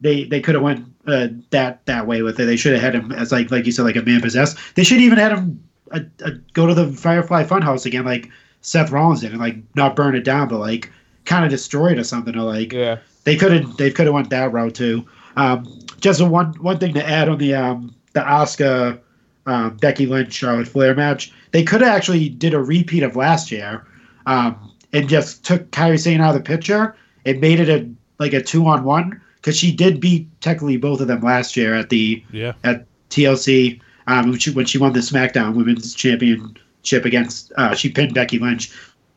they 0.00 0.24
they 0.24 0.40
could 0.40 0.54
have 0.54 0.64
went 0.64 0.86
uh, 1.06 1.28
that 1.50 1.84
that 1.86 2.06
way 2.06 2.22
with 2.22 2.38
it. 2.40 2.44
They 2.44 2.56
should 2.56 2.72
have 2.72 2.82
had 2.82 2.94
him 2.94 3.12
as 3.12 3.32
like 3.32 3.50
like 3.50 3.64
you 3.64 3.72
said 3.72 3.84
like 3.84 3.96
a 3.96 4.02
man 4.02 4.20
possessed. 4.20 4.58
They 4.74 4.84
should 4.84 5.00
even 5.00 5.18
had 5.18 5.32
him 5.32 5.62
uh, 5.92 6.00
uh, 6.24 6.30
go 6.52 6.66
to 6.66 6.74
the 6.74 6.92
Firefly 6.92 7.44
Funhouse 7.44 7.86
again 7.86 8.04
like 8.04 8.28
Seth 8.60 8.90
Rollins 8.90 9.20
did 9.20 9.32
and 9.32 9.40
like 9.40 9.56
not 9.74 9.96
burn 9.96 10.14
it 10.14 10.24
down, 10.24 10.48
but 10.48 10.58
like 10.58 10.90
kind 11.24 11.44
of 11.44 11.50
destroy 11.50 11.92
it 11.92 11.98
or 11.98 12.04
something. 12.04 12.36
Or 12.36 12.42
like 12.42 12.72
yeah, 12.72 12.98
they 13.24 13.36
could 13.36 13.52
have 13.52 13.76
they 13.76 13.90
could 13.90 14.06
have 14.06 14.14
went 14.14 14.30
that 14.30 14.52
route 14.52 14.74
too. 14.74 15.06
Um, 15.36 15.80
just 16.00 16.20
one 16.20 16.54
one 16.54 16.78
thing 16.78 16.94
to 16.94 17.08
add 17.08 17.28
on 17.28 17.38
the 17.38 17.54
um 17.54 17.94
the 18.12 18.24
Oscar 18.24 19.00
um, 19.48 19.76
Becky 19.78 20.06
Lynch 20.06 20.32
Charlotte 20.32 20.68
Flair 20.68 20.94
match. 20.94 21.32
They 21.52 21.64
could 21.64 21.80
have 21.80 21.90
actually 21.94 22.28
did 22.28 22.54
a 22.54 22.60
repeat 22.60 23.02
of 23.02 23.16
last 23.16 23.50
year, 23.50 23.86
um, 24.26 24.72
and 24.92 25.08
just 25.08 25.44
took 25.44 25.70
Kairi 25.70 25.98
Sane 25.98 26.20
out 26.20 26.36
of 26.36 26.42
the 26.42 26.46
picture 26.46 26.94
and 27.24 27.40
made 27.40 27.58
it 27.58 27.68
a 27.68 27.88
like 28.18 28.32
a 28.34 28.42
two 28.42 28.66
on 28.66 28.84
one 28.84 29.20
because 29.36 29.56
she 29.56 29.72
did 29.74 30.00
beat 30.00 30.28
technically 30.40 30.76
both 30.76 31.00
of 31.00 31.06
them 31.08 31.20
last 31.20 31.56
year 31.56 31.74
at 31.74 31.88
the 31.88 32.22
Yeah. 32.32 32.52
at 32.64 32.84
TLC 33.10 33.80
um, 34.06 34.30
when 34.30 34.38
she 34.38 34.50
when 34.50 34.66
she 34.66 34.78
won 34.78 34.92
the 34.92 35.00
SmackDown 35.00 35.54
Women's 35.54 35.94
Championship 35.94 37.04
against 37.04 37.52
uh, 37.56 37.74
she 37.74 37.88
pinned 37.88 38.14
Becky 38.14 38.38
Lynch. 38.38 38.70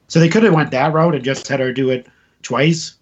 So 0.08 0.20
they 0.20 0.30
could 0.30 0.44
have 0.44 0.54
went 0.54 0.72
that 0.72 0.94
route 0.94 1.16
and 1.16 1.24
just 1.24 1.48
had 1.48 1.60
her 1.60 1.74
do 1.74 1.90
it 1.90 2.08
twice 2.42 2.96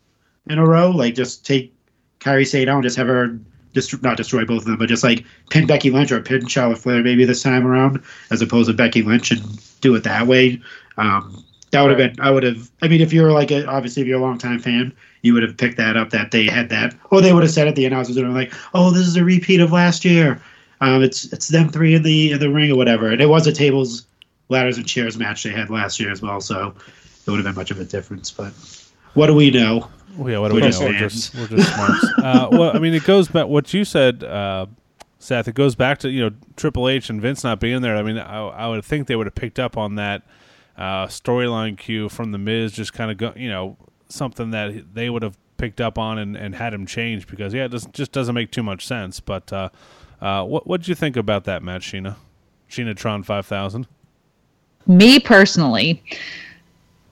in 0.48 0.58
a 0.58 0.66
row, 0.66 0.90
like 0.90 1.16
just 1.16 1.46
take 1.46 1.74
Kairi 2.20 2.46
Sane 2.48 2.70
out 2.70 2.76
and 2.76 2.84
just 2.84 2.98
have 2.98 3.08
her 3.08 3.38
just 3.74 4.02
not 4.02 4.18
destroy 4.18 4.46
both 4.46 4.62
of 4.62 4.66
them, 4.66 4.78
but 4.78 4.90
just 4.90 5.04
like 5.04 5.26
pin 5.50 5.68
Becky 5.68 5.92
Lynch 5.92 6.12
or 6.12 6.22
pin 6.22 6.48
Charlotte 6.48 6.80
Flair 6.80 7.04
maybe 7.04 7.26
this 7.26 7.44
time 7.44 7.66
around, 7.68 8.02
as 8.32 8.42
opposed 8.42 8.70
to 8.70 8.74
Becky 8.74 9.02
Lynch 9.02 9.32
and 9.32 9.42
do 9.82 9.96
it 9.96 10.04
that 10.04 10.28
way. 10.28 10.62
Um, 10.98 11.44
that 11.72 11.82
would 11.82 11.92
have 11.92 11.98
been. 11.98 12.24
I 12.24 12.32
would 12.32 12.44
have. 12.44 12.70
I 12.82 12.88
mean, 12.88 13.02
if 13.02 13.14
you're 13.14 13.32
like 13.32 13.52
a, 13.52 13.66
obviously 13.68 14.02
if 14.02 14.08
you're 14.08 14.20
a 14.20 14.22
longtime 14.22 14.60
fan, 14.60 14.94
you 15.22 15.34
would 15.34 15.44
have 15.44 15.58
picked 15.58 15.78
that 15.78 15.98
up 15.98 16.10
that 16.10 16.32
they 16.32 16.46
had 16.46 16.70
that, 16.70 16.96
or 17.12 17.22
they 17.22 17.32
would 17.34 17.44
have 17.44 17.52
said 17.52 17.68
at 17.68 17.76
the 17.76 17.86
announcers 17.86 18.18
and 18.18 18.34
like, 18.34 18.54
"Oh, 18.74 18.92
this 18.92 19.06
is 19.06 19.16
a 19.16 19.24
repeat 19.24 19.60
of 19.60 19.72
last 19.72 20.04
year." 20.04 20.42
Um, 20.82 21.04
it's 21.04 21.32
it's 21.32 21.50
them 21.50 21.70
three 21.70 21.94
in 21.94 22.04
the 22.04 22.32
in 22.32 22.40
the 22.40 22.50
ring 22.50 22.72
or 22.72 22.76
whatever, 22.76 23.10
and 23.10 23.22
it 23.22 23.28
was 23.28 23.46
a 23.46 23.52
tables, 23.52 24.08
ladders, 24.50 24.78
and 24.78 24.88
chairs 24.88 25.18
match 25.18 25.44
they 25.44 25.52
had 25.52 25.70
last 25.70 26.00
year 26.00 26.12
as 26.12 26.22
well, 26.22 26.42
so 26.42 26.74
it 27.26 27.30
would 27.30 27.38
have 27.38 27.46
been 27.46 27.56
much 27.56 27.70
of 27.70 27.80
a 27.80 27.86
difference. 27.86 28.32
But 28.32 28.54
what 29.14 29.28
do 29.28 29.36
we 29.36 29.52
know? 29.52 29.88
Well, 30.20 30.30
yeah, 30.30 30.40
what 30.40 30.50
do 30.50 30.56
We're 30.56 30.62
we 30.62 30.68
just 30.68 30.82
know? 30.82 30.88
We're 30.88 31.00
just, 31.00 31.34
we're 31.34 31.48
just 31.48 31.74
smarts. 31.74 32.06
uh, 32.18 32.50
well, 32.52 32.76
I 32.76 32.80
mean, 32.80 32.94
it 32.94 33.06
goes 33.06 33.30
back. 33.30 33.48
What 33.48 33.74
you 33.74 33.86
said, 33.86 34.22
uh, 34.22 34.66
Seth. 35.18 35.48
It 35.48 35.56
goes 35.56 35.76
back 35.76 36.00
to 36.00 36.10
you 36.10 36.30
know 36.30 36.36
Triple 36.58 36.90
H 36.90 37.10
and 37.10 37.22
Vince 37.22 37.46
not 37.46 37.62
being 37.62 37.82
there. 37.82 37.96
I 37.96 38.04
mean, 38.04 38.18
I, 38.18 38.48
I 38.48 38.68
would 38.68 38.84
think 38.84 39.08
they 39.08 39.16
would 39.16 39.28
have 39.28 39.36
picked 39.36 39.60
up 39.60 39.78
on 39.78 39.96
that 39.96 40.24
uh, 40.78 41.08
storyline 41.08 41.78
cue 41.78 42.10
from 42.10 42.34
the 42.34 42.38
Miz, 42.38 42.74
just 42.74 42.92
kind 42.92 43.12
of 43.12 43.18
go, 43.18 43.34
you 43.38 43.48
know, 43.48 43.78
something 44.10 44.52
that 44.52 44.94
they 44.94 45.10
would 45.10 45.24
have 45.24 45.38
picked 45.56 45.80
up 45.80 45.98
on 45.98 46.18
and, 46.18 46.36
and 46.36 46.54
had 46.54 46.74
him 46.74 46.86
change 46.86 47.26
because 47.26 47.54
yeah, 47.54 47.64
it 47.64 47.70
doesn't, 47.70 47.94
just 47.94 48.12
doesn't 48.12 48.36
make 48.36 48.52
too 48.52 48.64
much 48.64 48.86
sense. 48.86 49.22
But 49.22 49.54
uh, 49.54 49.70
uh, 50.20 50.44
what 50.44 50.68
what 50.68 50.82
did 50.82 50.90
you 50.90 50.96
think 50.96 51.16
about 51.16 51.46
that 51.46 51.64
match, 51.64 51.94
Sheena? 51.94 52.18
Sheena 52.70 52.94
Tron 52.94 53.24
five 53.24 53.46
thousand. 53.46 53.88
me 54.86 55.18
personally 55.20 56.02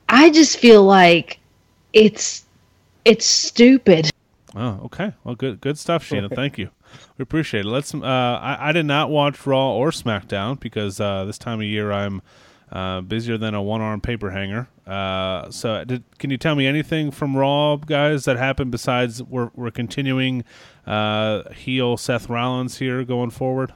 i 0.09 0.29
just 0.29 0.57
feel 0.57 0.83
like 0.83 1.39
it's 1.93 2.46
it's 3.07 3.25
stupid 3.25 4.11
Oh, 4.55 4.79
okay. 4.85 5.13
Well, 5.23 5.35
good 5.35 5.61
good 5.61 5.77
stuff, 5.77 6.03
Sheena. 6.07 6.33
Thank 6.33 6.57
you. 6.57 6.71
We 7.17 7.23
appreciate 7.23 7.65
it. 7.65 7.69
Let's. 7.69 7.93
Uh, 7.93 7.99
I, 8.01 8.69
I 8.69 8.71
did 8.71 8.87
not 8.87 9.11
watch 9.11 9.45
Raw 9.45 9.73
or 9.73 9.91
SmackDown 9.91 10.59
because 10.59 10.99
uh, 10.99 11.25
this 11.25 11.37
time 11.37 11.59
of 11.59 11.67
year 11.67 11.91
I'm 11.91 12.23
uh, 12.71 13.01
busier 13.01 13.37
than 13.37 13.53
a 13.53 13.61
one 13.61 13.81
arm 13.81 14.01
paper 14.01 14.31
hanger. 14.31 14.67
Uh, 14.87 15.51
so, 15.51 15.83
did, 15.83 16.03
can 16.17 16.31
you 16.31 16.37
tell 16.37 16.55
me 16.55 16.65
anything 16.65 17.11
from 17.11 17.37
Raw, 17.37 17.75
guys, 17.75 18.25
that 18.25 18.37
happened 18.37 18.71
besides 18.71 19.21
we're 19.21 19.51
we're 19.53 19.69
continuing 19.69 20.43
uh, 20.87 21.51
heel 21.53 21.95
Seth 21.95 22.27
Rollins 22.27 22.79
here 22.79 23.03
going 23.03 23.29
forward? 23.29 23.73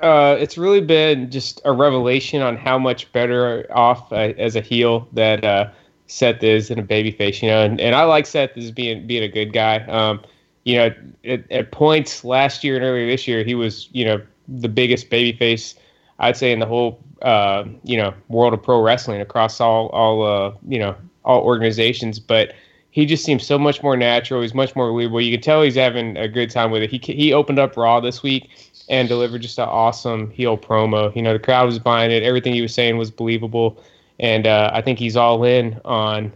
Uh, 0.00 0.36
it's 0.38 0.58
really 0.58 0.82
been 0.82 1.30
just 1.30 1.60
a 1.64 1.72
revelation 1.72 2.42
on 2.42 2.56
how 2.56 2.78
much 2.78 3.10
better 3.12 3.66
off 3.74 4.12
uh, 4.12 4.34
as 4.36 4.54
a 4.54 4.60
heel 4.60 5.08
that 5.14 5.42
uh, 5.42 5.70
Seth 6.06 6.42
is 6.42 6.70
in 6.70 6.78
a 6.78 6.82
babyface. 6.82 7.42
You 7.42 7.48
know, 7.48 7.62
and, 7.62 7.80
and 7.80 7.94
I 7.94 8.04
like 8.04 8.26
Seth 8.26 8.56
as 8.56 8.70
being 8.70 9.06
being 9.06 9.22
a 9.22 9.28
good 9.28 9.52
guy. 9.52 9.78
Um, 9.86 10.20
you 10.64 10.76
know, 10.76 10.94
at, 11.24 11.50
at 11.50 11.70
points 11.70 12.24
last 12.24 12.64
year 12.64 12.76
and 12.76 12.84
earlier 12.84 13.06
this 13.06 13.28
year, 13.28 13.44
he 13.44 13.54
was 13.54 13.88
you 13.92 14.04
know 14.04 14.20
the 14.48 14.68
biggest 14.68 15.10
babyface 15.10 15.74
I'd 16.18 16.36
say 16.36 16.52
in 16.52 16.58
the 16.58 16.66
whole 16.66 17.00
uh, 17.22 17.64
you 17.84 17.96
know 17.96 18.14
world 18.28 18.54
of 18.54 18.62
pro 18.62 18.80
wrestling 18.80 19.20
across 19.20 19.60
all 19.60 19.88
all 19.88 20.22
uh, 20.22 20.52
you 20.68 20.78
know 20.78 20.96
all 21.24 21.42
organizations, 21.42 22.18
but. 22.18 22.54
He 22.90 23.04
just 23.04 23.26
seems 23.26 23.46
so 23.46 23.58
much 23.58 23.82
more 23.82 23.94
natural. 23.94 24.40
He's 24.40 24.54
much 24.54 24.74
more 24.74 24.90
believable. 24.90 25.20
You 25.20 25.36
can 25.36 25.42
tell 25.42 25.60
he's 25.60 25.74
having 25.74 26.16
a 26.16 26.26
good 26.26 26.48
time 26.48 26.70
with 26.70 26.82
it. 26.82 26.90
He 26.90 26.96
he 26.96 27.30
opened 27.30 27.58
up 27.58 27.76
Raw 27.76 28.00
this 28.00 28.22
week 28.22 28.48
and 28.88 29.08
delivered 29.08 29.42
just 29.42 29.58
an 29.58 29.68
awesome 29.68 30.30
heel 30.30 30.56
promo. 30.56 31.14
You 31.14 31.22
know, 31.22 31.32
the 31.32 31.38
crowd 31.38 31.66
was 31.66 31.78
buying 31.78 32.10
it. 32.10 32.22
Everything 32.22 32.54
he 32.54 32.62
was 32.62 32.72
saying 32.72 32.96
was 32.96 33.10
believable, 33.10 33.82
and 34.20 34.46
uh, 34.46 34.70
I 34.72 34.82
think 34.82 34.98
he's 34.98 35.16
all 35.16 35.44
in 35.44 35.80
on 35.84 36.32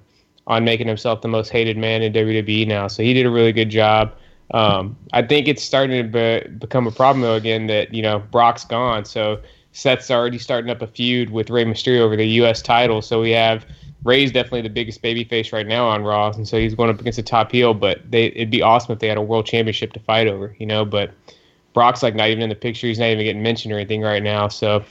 on 0.46 0.64
making 0.64 0.88
himself 0.88 1.22
the 1.22 1.28
most 1.28 1.50
hated 1.50 1.76
man 1.76 2.02
in 2.02 2.12
WWE 2.12 2.66
now. 2.66 2.88
So 2.88 3.02
he 3.02 3.14
did 3.14 3.26
a 3.26 3.30
really 3.30 3.52
good 3.52 3.70
job. 3.70 4.12
Um, 4.52 4.96
I 5.12 5.22
think 5.22 5.46
it's 5.46 5.62
starting 5.62 6.02
to 6.02 6.42
be, 6.42 6.48
become 6.56 6.86
a 6.86 6.90
problem 6.90 7.22
though 7.22 7.36
again 7.36 7.66
that 7.68 7.94
you 7.94 8.02
know 8.02 8.18
Brock's 8.18 8.64
gone, 8.64 9.04
so 9.04 9.40
Seth's 9.72 10.10
already 10.10 10.38
starting 10.38 10.70
up 10.70 10.82
a 10.82 10.86
feud 10.86 11.30
with 11.30 11.50
Rey 11.50 11.64
Mysterio 11.64 12.00
over 12.00 12.16
the 12.16 12.26
U.S. 12.26 12.60
title. 12.60 13.02
So 13.02 13.20
we 13.20 13.30
have 13.30 13.64
Rey's 14.02 14.32
definitely 14.32 14.62
the 14.62 14.70
biggest 14.70 15.02
babyface 15.02 15.52
right 15.52 15.66
now 15.66 15.86
on 15.86 16.02
Raw, 16.02 16.32
and 16.32 16.48
so 16.48 16.58
he's 16.58 16.74
going 16.74 16.90
up 16.90 17.00
against 17.00 17.18
a 17.18 17.22
top 17.22 17.52
heel. 17.52 17.74
But 17.74 18.10
they, 18.10 18.26
it'd 18.26 18.50
be 18.50 18.62
awesome 18.62 18.92
if 18.92 18.98
they 18.98 19.08
had 19.08 19.18
a 19.18 19.22
world 19.22 19.46
championship 19.46 19.92
to 19.92 20.00
fight 20.00 20.26
over, 20.26 20.56
you 20.58 20.66
know. 20.66 20.84
But 20.84 21.12
Brock's 21.74 22.02
like 22.02 22.14
not 22.14 22.28
even 22.28 22.42
in 22.42 22.48
the 22.48 22.54
picture. 22.54 22.86
He's 22.86 22.98
not 22.98 23.06
even 23.06 23.24
getting 23.24 23.42
mentioned 23.42 23.72
or 23.72 23.76
anything 23.76 24.02
right 24.02 24.22
now. 24.22 24.48
So 24.48 24.84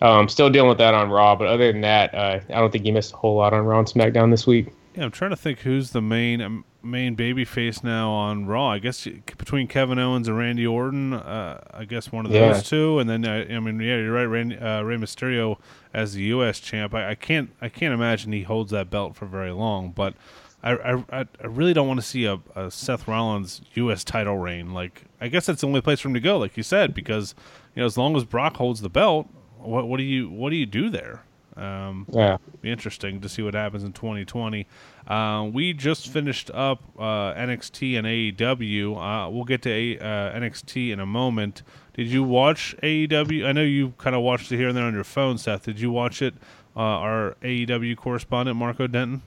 um, 0.00 0.28
still 0.28 0.50
dealing 0.50 0.68
with 0.68 0.78
that 0.78 0.94
on 0.94 1.10
Raw. 1.10 1.36
But 1.36 1.48
other 1.48 1.70
than 1.72 1.80
that, 1.82 2.14
uh, 2.14 2.40
I 2.48 2.54
don't 2.60 2.70
think 2.70 2.84
he 2.84 2.90
missed 2.92 3.12
a 3.12 3.16
whole 3.16 3.36
lot 3.36 3.52
on 3.52 3.64
Raw 3.64 3.78
and 3.78 3.88
SmackDown 3.88 4.30
this 4.30 4.46
week. 4.46 4.68
Yeah, 4.94 5.04
I'm 5.04 5.10
trying 5.10 5.30
to 5.30 5.36
think 5.36 5.60
who's 5.60 5.90
the 5.90 6.00
main 6.00 6.40
um, 6.40 6.64
main 6.82 7.14
baby 7.16 7.44
face 7.44 7.82
now 7.84 8.10
on 8.10 8.46
Raw. 8.46 8.68
I 8.70 8.78
guess 8.78 9.04
between 9.36 9.66
Kevin 9.68 9.98
Owens 9.98 10.26
and 10.28 10.38
Randy 10.38 10.66
Orton, 10.66 11.12
uh, 11.12 11.60
I 11.74 11.84
guess 11.84 12.10
one 12.12 12.24
of 12.24 12.32
Yeah. 12.32 12.52
those 12.52 12.62
two. 12.62 12.98
And 12.98 13.08
then 13.10 13.24
uh, 13.26 13.44
I 13.54 13.60
mean, 13.60 13.78
yeah, 13.80 13.96
you're 13.98 14.12
right. 14.12 14.24
Randy, 14.24 14.56
uh, 14.58 14.82
Rey 14.82 14.96
Mysterio 14.96 15.58
as 15.92 16.14
the 16.14 16.22
U.S. 16.24 16.60
champ. 16.60 16.94
I, 16.94 17.10
I 17.10 17.14
can't 17.14 17.50
I 17.60 17.68
can't 17.68 17.92
imagine 17.92 18.32
he 18.32 18.42
holds 18.44 18.70
that 18.72 18.88
belt 18.88 19.16
for 19.16 19.26
very 19.26 19.50
long. 19.52 19.90
But 19.90 20.14
I 20.62 20.72
I, 20.72 21.04
I- 21.20 21.26
I 21.42 21.46
really 21.46 21.74
don't 21.74 21.88
want 21.88 22.00
to 22.00 22.06
see 22.06 22.24
a, 22.24 22.38
a 22.54 22.70
Seth 22.70 23.06
Rollins 23.06 23.60
U.S. 23.74 24.02
title 24.02 24.38
reign. 24.38 24.72
Like 24.72 25.02
I 25.20 25.28
guess 25.28 25.44
that's 25.44 25.60
the 25.60 25.66
only 25.66 25.82
place 25.82 26.00
for 26.00 26.08
him 26.08 26.14
to 26.14 26.20
go, 26.20 26.38
like 26.38 26.56
you 26.56 26.62
said, 26.62 26.94
because 26.94 27.34
you 27.74 27.80
know 27.80 27.86
as 27.86 27.98
long 27.98 28.16
as 28.16 28.24
Brock 28.24 28.56
holds 28.56 28.80
the 28.80 28.88
belt, 28.88 29.28
what 29.58 29.88
what 29.88 29.98
do 29.98 30.02
you 30.04 30.28
what 30.28 30.50
do 30.50 30.56
you 30.56 30.66
do 30.66 30.90
there? 30.90 31.22
Um, 31.56 32.06
Yeah. 32.12 32.36
be 32.60 32.70
interesting 32.70 33.20
to 33.22 33.28
see 33.30 33.40
what 33.40 33.54
happens 33.54 33.82
in 33.82 33.92
2020. 33.94 34.66
Uh, 35.08 35.48
we 35.50 35.72
just 35.72 36.08
finished 36.08 36.50
up 36.52 36.82
uh, 36.98 37.32
NXT 37.32 37.96
and 37.96 38.06
AEW. 38.06 38.96
Uh, 38.96 39.30
we'll 39.30 39.44
get 39.44 39.62
to 39.62 39.70
a, 39.70 39.98
uh, 39.98 40.38
NXT 40.38 40.90
in 40.92 41.00
a 41.00 41.06
moment. 41.06 41.62
Did 41.94 42.08
you 42.08 42.22
watch 42.22 42.76
AEW? 42.82 43.46
I 43.46 43.52
know 43.52 43.62
you 43.62 43.94
kind 43.96 44.14
of 44.14 44.20
watched 44.20 44.52
it 44.52 44.58
here 44.58 44.68
and 44.68 44.76
there 44.76 44.84
on 44.84 44.92
your 44.92 45.04
phone, 45.04 45.38
Seth. 45.38 45.64
Did 45.64 45.80
you 45.80 45.90
watch 45.90 46.20
it? 46.20 46.34
Uh, 46.76 46.80
our 46.80 47.36
AEW 47.42 47.96
correspondent, 47.96 48.58
Marco 48.58 48.86
Denton. 48.86 49.22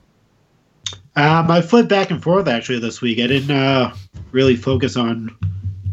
Um, 1.16 1.50
I 1.50 1.60
flipped 1.60 1.88
back 1.88 2.12
and 2.12 2.22
forth 2.22 2.46
actually 2.46 2.78
this 2.78 3.00
week. 3.00 3.18
I 3.18 3.26
didn't 3.26 3.50
uh, 3.50 3.92
really 4.30 4.54
focus 4.54 4.96
on 4.96 5.34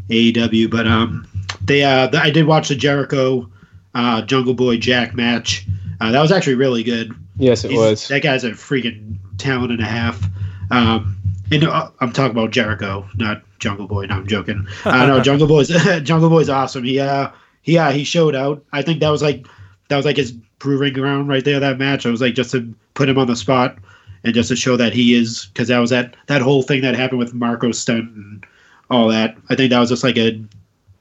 AEW, 0.10 0.70
but 0.70 0.86
um, 0.88 1.28
they 1.66 1.84
uh, 1.84 2.10
I 2.14 2.30
did 2.30 2.46
watch 2.46 2.68
the 2.68 2.76
Jericho 2.76 3.50
uh, 3.96 4.22
Jungle 4.24 4.54
Boy 4.54 4.78
Jack 4.78 5.16
match. 5.16 5.66
Uh, 6.00 6.12
that 6.12 6.22
was 6.22 6.32
actually 6.32 6.56
really 6.56 6.84
good. 6.84 7.14
Yes, 7.38 7.64
it 7.64 7.72
He's- 7.72 7.80
was. 7.80 8.08
That 8.08 8.22
guy's 8.24 8.44
a 8.44 8.52
freaking 8.52 9.18
talent 9.38 9.72
and 9.72 9.82
a 9.82 9.86
half. 9.86 10.24
Um, 10.72 11.16
and 11.52 11.64
uh, 11.64 11.90
I'm 12.00 12.12
talking 12.12 12.32
about 12.32 12.52
Jericho, 12.52 13.08
not 13.16 13.42
Jungle 13.60 13.88
Boy. 13.88 14.06
No, 14.06 14.16
I'm 14.16 14.28
joking. 14.28 14.68
Uh, 14.86 15.06
no, 15.06 15.20
Jungle 15.24 15.48
Boy's 15.48 15.70
Jungle 16.04 16.30
Boy's 16.30 16.50
awesome. 16.50 16.84
He 16.84 17.00
uh, 17.00 17.30
he 17.62 17.78
uh, 17.78 17.92
he 17.92 18.04
showed 18.04 18.36
out. 18.36 18.64
I 18.74 18.82
think 18.82 19.00
that 19.00 19.10
was 19.10 19.22
like 19.22 19.48
that 19.88 19.96
was 19.96 20.06
like 20.06 20.18
his 20.18 20.34
proving 20.60 20.94
ground 20.94 21.30
right 21.30 21.44
there. 21.46 21.60
That 21.60 21.78
match. 21.80 22.06
I 22.06 22.10
was 22.10 22.22
like 22.22 22.36
just 22.36 22.52
to 22.52 22.74
put 22.96 23.08
him 23.08 23.18
on 23.18 23.28
the 23.28 23.36
spot 23.36 23.78
and 24.24 24.34
just 24.34 24.50
to 24.50 24.56
show 24.56 24.76
that 24.78 24.94
he 24.94 25.14
is 25.14 25.46
because 25.46 25.70
that 25.70 25.80
was 25.80 25.90
that 25.92 26.16
that 26.28 26.42
whole 26.42 26.64
thing 26.64 26.82
that 26.82 26.96
happened 26.96 27.20
with 27.20 27.34
Marko 27.34 27.72
Stunt 27.72 28.10
and 28.16 28.46
all 28.90 29.08
that. 29.08 29.38
I 29.50 29.56
think 29.56 29.70
that 29.70 29.80
was 29.80 29.90
just 29.90 30.04
like 30.04 30.18
a 30.18 30.38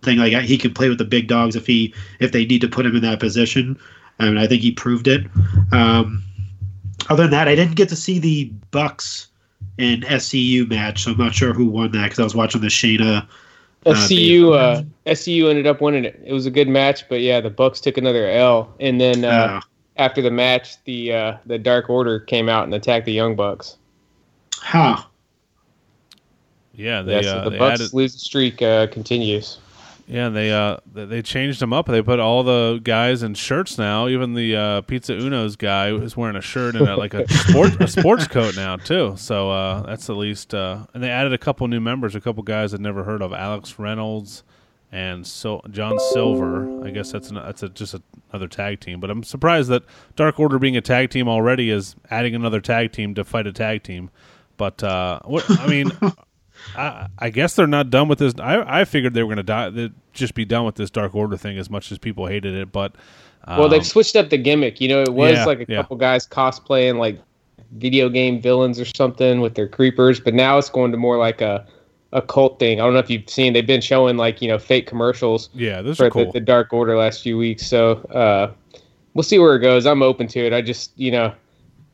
thing 0.06 0.16
like 0.18 0.32
he 0.44 0.56
can 0.56 0.72
play 0.72 0.88
with 0.88 0.96
the 0.98 1.04
big 1.04 1.28
dogs 1.28 1.54
if 1.54 1.66
he 1.66 1.92
if 2.20 2.32
they 2.32 2.46
need 2.46 2.62
to 2.62 2.68
put 2.68 2.86
him 2.86 2.96
in 2.96 3.02
that 3.02 3.20
position. 3.20 3.78
and 4.18 4.38
I 4.38 4.46
think 4.46 4.62
he 4.62 4.72
proved 4.72 5.06
it. 5.08 5.26
Um, 5.72 6.22
other 7.10 7.24
than 7.24 7.32
that, 7.32 7.48
I 7.48 7.54
didn't 7.54 7.76
get 7.76 7.88
to 7.90 7.96
see 7.96 8.18
the 8.18 8.46
Bucks 8.70 9.28
and 9.78 10.02
SCU 10.04 10.68
match, 10.68 11.04
so 11.04 11.12
I'm 11.12 11.18
not 11.18 11.34
sure 11.34 11.52
who 11.52 11.66
won 11.66 11.92
that 11.92 12.04
because 12.04 12.18
I 12.18 12.24
was 12.24 12.34
watching 12.34 12.62
the 12.62 12.68
Shayna. 12.68 13.26
Uh, 13.84 13.92
SCU 13.92 14.56
uh, 14.56 14.82
SCU 15.06 15.48
ended 15.48 15.66
up 15.66 15.80
winning 15.80 16.04
it. 16.04 16.20
It 16.24 16.32
was 16.32 16.46
a 16.46 16.50
good 16.50 16.68
match, 16.68 17.08
but 17.08 17.20
yeah, 17.20 17.40
the 17.40 17.50
Bucks 17.50 17.80
took 17.80 17.98
another 17.98 18.26
L, 18.28 18.74
and 18.80 19.00
then 19.00 19.24
uh, 19.24 19.28
Uh, 19.28 19.60
after 19.96 20.22
the 20.22 20.30
match, 20.30 20.82
the 20.84 21.12
uh, 21.12 21.36
the 21.46 21.58
Dark 21.58 21.88
Order 21.90 22.20
came 22.20 22.48
out 22.48 22.64
and 22.64 22.74
attacked 22.74 23.06
the 23.06 23.12
Young 23.12 23.36
Bucks. 23.36 23.76
huh. 24.56 25.02
Yeah, 26.74 27.02
they, 27.02 27.16
yeah, 27.16 27.22
so 27.22 27.36
uh, 27.38 27.44
the 27.44 27.50
they 27.50 27.58
Bucks 27.58 27.80
added, 27.80 27.94
lose 27.94 28.20
streak 28.20 28.60
uh, 28.60 28.86
continues. 28.88 29.58
Yeah, 30.06 30.28
they 30.28 30.52
uh 30.52 30.76
they- 30.92 31.22
changed 31.22 31.60
them 31.60 31.72
up. 31.72 31.86
They 31.86 32.00
put 32.02 32.20
all 32.20 32.42
the 32.44 32.80
guys 32.82 33.22
in 33.22 33.34
shirts 33.34 33.76
now. 33.76 34.06
Even 34.06 34.34
the 34.34 34.54
uh, 34.54 34.80
Pizza 34.82 35.14
Uno's 35.14 35.56
guy 35.56 35.92
is 35.92 36.16
wearing 36.16 36.36
a 36.36 36.40
shirt 36.40 36.76
and 36.76 36.88
a, 36.88 36.96
like 36.96 37.12
a 37.14 37.26
sport 37.32 37.80
a 37.80 37.88
sports 37.88 38.28
coat 38.28 38.54
now 38.56 38.76
too. 38.76 39.14
So 39.16 39.50
uh, 39.50 39.82
that's 39.82 40.08
at 40.08 40.16
least. 40.16 40.54
Uh, 40.54 40.86
and 40.94 41.02
they 41.02 41.10
added 41.10 41.32
a 41.32 41.38
couple 41.38 41.66
new 41.66 41.80
members, 41.80 42.14
a 42.14 42.20
couple 42.20 42.42
guys 42.44 42.72
I'd 42.72 42.80
never 42.80 43.02
heard 43.02 43.20
of, 43.20 43.32
Alex 43.32 43.78
Reynolds 43.78 44.44
and 44.92 45.26
so 45.26 45.60
John 45.70 45.98
Silver. 46.12 46.84
I 46.86 46.90
guess 46.90 47.10
that's 47.10 47.30
an, 47.30 47.34
that's 47.34 47.64
a, 47.64 47.68
just 47.68 47.96
another 48.30 48.46
tag 48.46 48.78
team. 48.78 49.00
But 49.00 49.10
I'm 49.10 49.24
surprised 49.24 49.68
that 49.70 49.82
Dark 50.14 50.38
Order 50.38 50.60
being 50.60 50.76
a 50.76 50.80
tag 50.80 51.10
team 51.10 51.28
already 51.28 51.70
is 51.70 51.96
adding 52.10 52.36
another 52.36 52.60
tag 52.60 52.92
team 52.92 53.14
to 53.16 53.24
fight 53.24 53.48
a 53.48 53.52
tag 53.52 53.82
team. 53.82 54.10
But 54.56 54.84
uh, 54.84 55.18
what 55.24 55.44
I 55.60 55.66
mean. 55.66 55.90
I, 56.74 57.08
I 57.18 57.30
guess 57.30 57.54
they're 57.54 57.66
not 57.66 57.90
done 57.90 58.08
with 58.08 58.18
this. 58.18 58.34
I, 58.38 58.80
I 58.80 58.84
figured 58.84 59.14
they 59.14 59.22
were 59.22 59.28
going 59.28 59.36
to 59.36 59.42
die, 59.42 59.70
they'd 59.70 59.92
just 60.12 60.34
be 60.34 60.44
done 60.44 60.64
with 60.64 60.74
this 60.76 60.90
Dark 60.90 61.14
Order 61.14 61.36
thing 61.36 61.58
as 61.58 61.70
much 61.70 61.92
as 61.92 61.98
people 61.98 62.26
hated 62.26 62.54
it. 62.54 62.72
But 62.72 62.94
um, 63.44 63.58
Well, 63.60 63.68
they've 63.68 63.86
switched 63.86 64.16
up 64.16 64.30
the 64.30 64.38
gimmick. 64.38 64.80
You 64.80 64.88
know, 64.88 65.02
it 65.02 65.12
was 65.12 65.34
Yeah, 65.34 65.44
like 65.44 65.60
a 65.60 65.66
yeah. 65.68 65.76
couple 65.76 65.96
guys 65.96 66.26
cosplaying 66.26 66.98
like 66.98 67.20
video 67.72 68.08
game 68.08 68.40
villains 68.40 68.80
or 68.80 68.84
something 68.84 69.40
with 69.40 69.54
their 69.54 69.68
creepers, 69.68 70.20
but 70.20 70.34
now 70.34 70.58
it's 70.58 70.70
going 70.70 70.90
to 70.92 70.98
more 70.98 71.18
like 71.18 71.40
a 71.40 71.66
a 72.12 72.22
cult 72.22 72.58
thing. 72.58 72.80
I 72.80 72.84
don't 72.84 72.92
know 72.94 73.00
if 73.00 73.10
you've 73.10 73.28
seen. 73.28 73.52
They've 73.52 73.66
been 73.66 73.80
showing 73.80 74.16
like 74.16 74.40
you 74.40 74.48
know 74.48 74.58
fake 74.58 74.86
commercials 74.86 75.50
yeah, 75.52 75.82
those 75.82 75.96
for 75.96 76.06
are 76.06 76.10
cool. 76.10 76.26
the, 76.26 76.32
the 76.32 76.40
Dark 76.40 76.72
Order 76.72 76.96
last 76.96 77.22
few 77.22 77.36
weeks. 77.36 77.66
So 77.66 77.92
uh, 78.14 78.52
we'll 79.14 79.24
see 79.24 79.38
where 79.38 79.56
it 79.56 79.60
goes. 79.60 79.86
I'm 79.86 80.02
open 80.02 80.26
to 80.28 80.40
it. 80.46 80.52
I 80.52 80.62
just 80.62 80.92
you 80.96 81.10
know. 81.10 81.34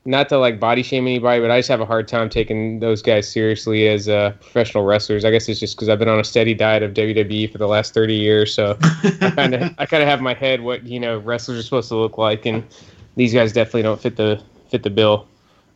Not 0.05 0.29
to 0.31 0.39
like 0.39 0.59
body 0.59 0.83
shame 0.83 1.07
anybody, 1.07 1.41
but 1.41 1.53
I 1.53 1.61
just 1.61 1.69
have 1.69 1.81
a 1.81 1.87
hard 1.87 2.09
time 2.09 2.29
taking 2.29 2.81
those 2.81 3.03
guys 3.03 3.31
seriously 3.31 3.87
as 3.87 4.09
uh, 4.09 4.33
professional 4.41 4.85
wrestlers. 4.85 5.25
I 5.25 5.31
guess 5.31 5.49
it's 5.49 5.61
just 5.61 5.77
because 5.77 5.89
I've 5.89 6.01
been 6.01 6.09
on 6.09 6.19
a 6.19 6.25
steady 6.25 6.55
diet 6.55 6.83
of 6.83 6.93
WWE 6.93 7.53
for 7.53 7.59
the 7.59 7.69
last 7.69 7.95
thirty 7.95 8.15
years. 8.15 8.53
So 8.53 8.77
I 8.83 9.33
kind 9.37 9.55
of 9.55 9.75
I 9.79 9.87
kind 9.87 10.03
of 10.03 10.09
have 10.09 10.21
my 10.21 10.35
head 10.35 10.61
what 10.61 10.85
you 10.85 10.99
know 10.99 11.19
wrestlers 11.19 11.61
are 11.61 11.63
supposed 11.63 11.89
to 11.91 11.97
look 11.97 12.19
like, 12.19 12.47
and 12.47 12.65
these 13.15 13.33
guys 13.33 13.53
definitely 13.53 13.83
don't 13.83 14.01
fit 14.01 14.17
the 14.17 14.43
fit 14.69 14.83
the 14.83 14.91
bill. 14.91 15.29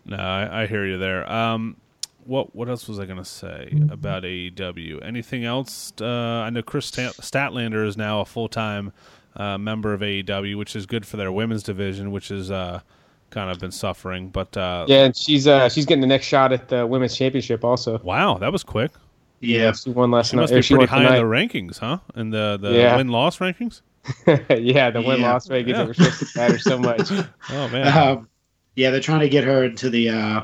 No, 0.04 0.16
I, 0.16 0.62
I 0.62 0.66
hear 0.66 0.84
you 0.86 0.98
there. 0.98 1.30
Um, 1.30 1.76
what 2.24 2.54
what 2.54 2.68
else 2.68 2.88
was 2.88 2.98
I 2.98 3.06
going 3.06 3.18
to 3.18 3.24
say 3.24 3.72
about 3.90 4.24
AEW? 4.24 5.04
Anything 5.04 5.44
else? 5.44 5.92
Uh, 6.00 6.06
I 6.06 6.50
know 6.50 6.62
Kris 6.62 6.86
Stat- 6.86 7.16
Statlander 7.18 7.86
is 7.86 7.96
now 7.96 8.20
a 8.20 8.24
full 8.24 8.48
time 8.48 8.92
uh, 9.36 9.58
member 9.58 9.92
of 9.92 10.00
AEW, 10.00 10.56
which 10.56 10.74
is 10.74 10.86
good 10.86 11.06
for 11.06 11.16
their 11.16 11.30
women's 11.30 11.62
division, 11.62 12.10
which 12.10 12.30
is 12.30 12.50
uh, 12.50 12.80
kind 13.37 13.51
of 13.51 13.59
been 13.61 13.70
suffering. 13.70 14.31
But 14.31 14.57
uh, 14.57 14.87
Yeah, 14.88 15.05
and 15.05 15.14
she's 15.16 15.46
uh, 15.46 15.68
she's 15.68 15.85
getting 15.87 16.01
the 16.01 16.07
next 16.07 16.27
shot 16.27 16.53
at 16.53 16.68
the 16.70 16.87
women's 16.87 17.14
championship 17.16 17.64
also. 17.64 17.99
wow, 17.99 18.38
that 18.38 18.51
was 18.51 18.64
quick. 18.64 18.90
Yeah. 19.40 19.72
She 19.72 19.90
won 19.90 20.11
last 20.11 20.31
She 20.31 20.37
night. 20.37 20.42
must 20.44 20.53
or 20.55 20.57
be 20.57 20.62
she 20.62 20.75
pretty 20.75 20.90
won 20.92 21.05
high 21.05 21.16
in 21.18 21.22
the 21.22 21.29
rankings, 21.29 21.79
huh? 21.79 21.99
In 22.16 22.31
the 22.31 22.57
the 22.61 22.72
Yeah. 22.72 22.96
win 22.96 23.09
loss 23.09 23.38
rankings. 23.44 23.83
yeah, 24.27 24.90
the 24.90 25.03
win 25.03 25.20
Yeah. 25.20 25.33
loss 25.33 25.49
rankings 25.49 25.68
Yeah. 25.68 25.77
that 25.79 25.87
were 25.88 25.94
supposed 25.94 26.33
to 26.33 26.38
matter 26.38 26.59
so 26.59 26.79
much. 26.79 27.11
Oh 27.51 27.68
man, 27.68 27.87
Um, 27.96 28.29
yeah, 28.75 28.90
they're 28.90 29.01
trying 29.01 29.20
to 29.20 29.29
get 29.29 29.44
her 29.44 29.64
into 29.64 29.90
the 29.90 30.09
uh, 30.09 30.40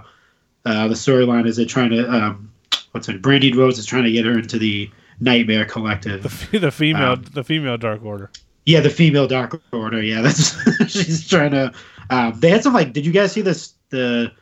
uh, 0.67 0.89
the 0.89 0.95
storyline. 0.95 1.47
Is 1.47 1.57
they're 1.57 1.65
trying 1.67 1.91
to 1.91 2.09
um, 2.11 2.51
what's 2.93 3.09
it? 3.09 3.23
Brandi 3.23 3.55
Rhodes 3.57 3.79
is 3.79 3.87
trying 3.87 4.05
to 4.05 4.13
get 4.13 4.25
her 4.27 4.39
into 4.39 4.59
the 4.59 4.91
Nightmare 5.21 5.65
Collective. 5.65 6.23
the, 6.51 6.59
the 6.59 6.71
female 6.71 7.13
um, 7.13 7.25
the 7.33 7.43
female 7.45 7.79
Dark 7.79 8.05
Order. 8.05 8.31
Yeah, 8.67 8.81
the 8.81 8.91
female 8.91 9.27
Dark 9.27 9.61
Order. 9.73 10.03
Yeah, 10.03 10.21
that's 10.21 10.55
she's 10.93 11.27
trying 11.29 11.51
to. 11.53 11.73
Um, 12.11 12.39
they 12.41 12.51
had 12.51 12.63
some 12.63 12.75
like. 12.75 12.93
Did 12.93 13.07
you 13.07 13.13
guys 13.13 13.33
see 13.33 13.41
this 13.43 13.75
the 13.91 14.33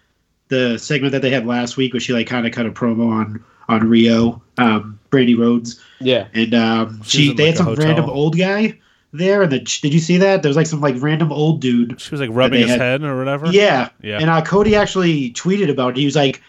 the 0.48 0.78
segment 0.78 1.12
that 1.12 1.22
they 1.22 1.30
had 1.30 1.46
last 1.46 1.76
week 1.76 1.92
where 1.92 2.00
she 2.00 2.12
like 2.12 2.26
kind 2.26 2.46
of 2.46 2.52
cut 2.52 2.66
a 2.66 2.70
promo 2.70 3.10
on 3.10 3.44
on 3.68 3.88
Rio, 3.88 4.42
um, 4.58 4.98
Brandi 5.10 5.38
Rhodes, 5.38 5.80
Yeah, 6.00 6.26
and 6.34 6.52
um, 6.54 7.00
She 7.04 7.26
she 7.28 7.32
they 7.34 7.46
like, 7.50 7.56
had 7.58 7.66
a 7.68 7.76
some 7.76 7.86
random 7.86 8.10
old 8.10 8.36
guy 8.36 8.78
there, 9.12 9.42
and 9.42 9.52
the, 9.52 9.60
did 9.60 9.94
you 9.94 10.00
see 10.00 10.16
that? 10.18 10.42
There 10.42 10.48
was 10.50 10.56
like 10.56 10.66
some 10.66 10.80
like 10.80 10.96
random 10.98 11.32
old 11.32 11.60
dude 11.60 12.00
She 12.00 12.10
was 12.10 12.20
like 12.20 12.30
rubbing 12.32 12.62
his 12.62 12.70
had- 12.70 12.80
head 12.80 13.02
or 13.04 13.16
whatever. 13.18 13.46
Yeah, 13.46 13.90
Yeah. 14.02 14.18
And 14.20 14.28
uh, 14.28 14.42
Cody 14.42 14.74
actually 14.74 15.30
tweeted 15.32 15.70
about 15.70 15.90
it. 15.90 15.96
He 15.98 16.04
was 16.04 16.16
like, 16.16 16.42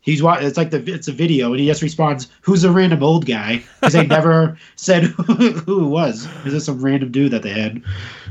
he's 0.00 0.22
wa- 0.22 0.38
it's 0.40 0.56
like 0.56 0.70
the 0.70 0.82
it's 0.90 1.08
a 1.08 1.12
video, 1.12 1.50
and 1.50 1.60
he 1.60 1.66
just 1.66 1.82
responds, 1.82 2.28
"Who's 2.40 2.64
a 2.64 2.70
random 2.70 3.02
old 3.02 3.26
guy?" 3.26 3.62
Because 3.80 3.92
they 3.92 4.06
never 4.18 4.56
said 4.76 5.02
who, 5.04 5.22
who 5.50 5.84
it 5.84 5.88
was. 5.88 6.26
Is 6.46 6.52
this 6.54 6.64
some 6.64 6.80
random 6.82 7.10
dude 7.12 7.30
that 7.32 7.42
they 7.42 7.50
had? 7.52 7.82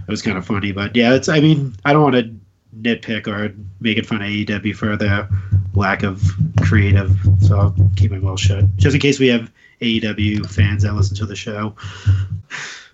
It 0.08 0.12
was 0.12 0.22
kind 0.22 0.38
of 0.38 0.46
funny, 0.46 0.72
but 0.72 0.96
yeah, 0.96 1.14
it's. 1.14 1.30
I 1.30 1.40
mean, 1.40 1.76
I 1.86 1.94
don't 1.94 2.04
want 2.04 2.16
to 2.16 2.36
nitpick 2.82 3.28
or 3.28 3.54
make 3.80 4.04
fun 4.06 4.22
of 4.22 4.28
AEW 4.28 4.76
for 4.76 4.98
their 4.98 5.30
lack 5.74 6.04
of 6.04 6.22
creative, 6.62 7.18
so 7.40 7.58
I'll 7.58 7.76
keep 7.96 8.12
my 8.12 8.18
mouth 8.18 8.40
shut, 8.40 8.66
just 8.78 8.94
in 8.96 9.00
case 9.00 9.20
we 9.20 9.28
have 9.28 9.52
AEW 9.82 10.46
fans 10.50 10.84
that 10.84 10.94
listen 10.94 11.16
to 11.18 11.26
the 11.26 11.36
show. 11.36 11.76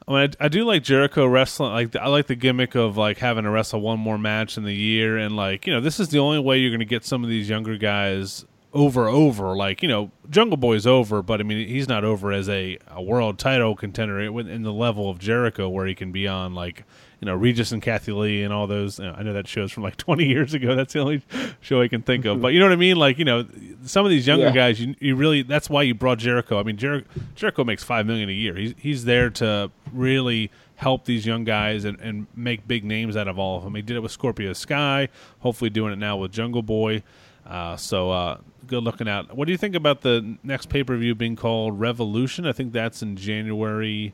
I, 0.08 0.12
mean, 0.12 0.34
I, 0.40 0.46
I 0.46 0.48
do 0.48 0.64
like 0.66 0.84
Jericho 0.84 1.26
wrestling. 1.26 1.72
Like 1.72 1.96
I 1.96 2.08
like 2.08 2.28
the 2.28 2.36
gimmick 2.36 2.76
of 2.76 2.98
like 2.98 3.18
having 3.18 3.44
to 3.44 3.50
wrestle 3.50 3.82
one 3.82 4.00
more 4.00 4.18
match 4.18 4.58
in 4.58 4.64
the 4.64 4.76
year, 4.76 5.18
and 5.18 5.36
like 5.36 5.66
you 5.66 5.74
know, 5.74 5.82
this 5.82 6.00
is 6.00 6.10
the 6.10 6.20
only 6.20 6.40
way 6.40 6.58
you're 6.58 6.72
going 6.72 6.80
to 6.80 6.86
get 6.86 7.06
some 7.06 7.24
of 7.24 7.30
these 7.30 7.50
younger 7.50 7.78
guys 7.78 8.46
over 8.74 9.08
over. 9.08 9.56
Like 9.56 9.82
you 9.82 9.88
know, 9.90 10.12
Jungle 10.30 10.58
Boy's 10.58 10.86
over, 10.86 11.22
but 11.22 11.40
I 11.40 11.44
mean, 11.44 11.68
he's 11.68 11.88
not 11.88 12.04
over 12.04 12.32
as 12.32 12.48
a, 12.50 12.78
a 12.90 13.02
world 13.02 13.40
title 13.40 13.76
contender 13.76 14.20
in 14.20 14.64
the 14.64 14.74
level 14.74 15.10
of 15.10 15.20
Jericho, 15.20 15.68
where 15.70 15.86
he 15.88 15.96
can 15.96 16.12
be 16.12 16.28
on 16.28 16.54
like 16.54 16.84
you 17.20 17.26
know 17.26 17.34
Regis 17.36 17.72
and 17.72 17.82
Kathie 17.82 18.12
Lee 18.12 18.44
and 18.44 18.54
all 18.54 18.68
those. 18.68 19.00
You 19.00 19.06
know, 19.06 19.14
I 19.18 19.24
know 19.24 19.34
that 19.34 19.48
show's 19.48 19.72
from 19.72 19.84
like 19.84 19.98
20 19.98 20.26
years 20.26 20.54
ago. 20.54 20.76
That's 20.76 20.94
the 20.94 21.00
only 21.00 21.24
show 21.62 21.82
I 21.82 21.88
can 21.88 22.02
think 22.02 22.26
of. 22.26 22.40
But 22.42 22.54
you 22.54 22.60
know 22.60 22.66
what 22.68 22.74
I 22.74 22.78
mean? 22.78 22.98
Like 22.98 23.18
you 23.18 23.26
know, 23.26 23.46
some 23.86 24.06
of 24.06 24.12
these 24.12 24.28
younger 24.28 24.46
Yeah. 24.48 24.52
guys, 24.54 24.80
you, 24.80 24.96
you 25.00 25.16
really 25.16 25.42
that's 25.42 25.70
why 25.70 25.82
you 25.84 25.94
brought 25.96 26.20
Jericho. 26.20 26.60
I 26.60 26.64
mean, 26.64 26.78
Jer- 26.78 27.06
Jericho 27.36 27.64
makes 27.64 27.84
five 27.84 28.06
million 28.06 28.30
a 28.30 28.34
year. 28.34 28.56
He's 28.56 28.74
he's 28.78 29.06
there 29.06 29.30
to 29.32 29.72
really 29.92 30.52
help 30.76 31.04
these 31.04 31.26
young 31.26 31.44
guys 31.44 31.84
and, 31.84 32.00
and 32.00 32.26
make 32.36 32.66
big 32.66 32.86
names 32.86 33.18
out 33.18 33.28
of 33.28 33.38
all 33.38 33.58
of 33.58 33.64
them. 33.66 33.76
He 33.76 33.82
did 33.82 33.98
it 33.98 34.00
with 34.00 34.12
Scorpio 34.14 34.54
Sky. 34.54 35.10
Hopefully, 35.40 35.70
doing 35.70 35.92
it 35.92 35.98
now 35.98 36.16
with 36.18 36.32
Jungle 36.32 36.62
Boy. 36.62 37.04
Uh, 37.46 37.76
so 37.76 38.12
uh, 38.12 38.38
good 38.70 38.84
looking 38.84 39.10
out. 39.10 39.36
What 39.36 39.46
do 39.46 39.52
you 39.52 39.58
think 39.58 39.76
about 39.76 40.02
the 40.02 40.38
next 40.44 40.70
pay 40.70 40.84
per 40.84 40.96
view 40.96 41.16
being 41.16 41.36
called 41.36 41.80
Revolution? 41.80 42.46
I 42.46 42.54
think 42.54 42.72
that's 42.72 43.02
in 43.02 43.16
January. 43.16 44.14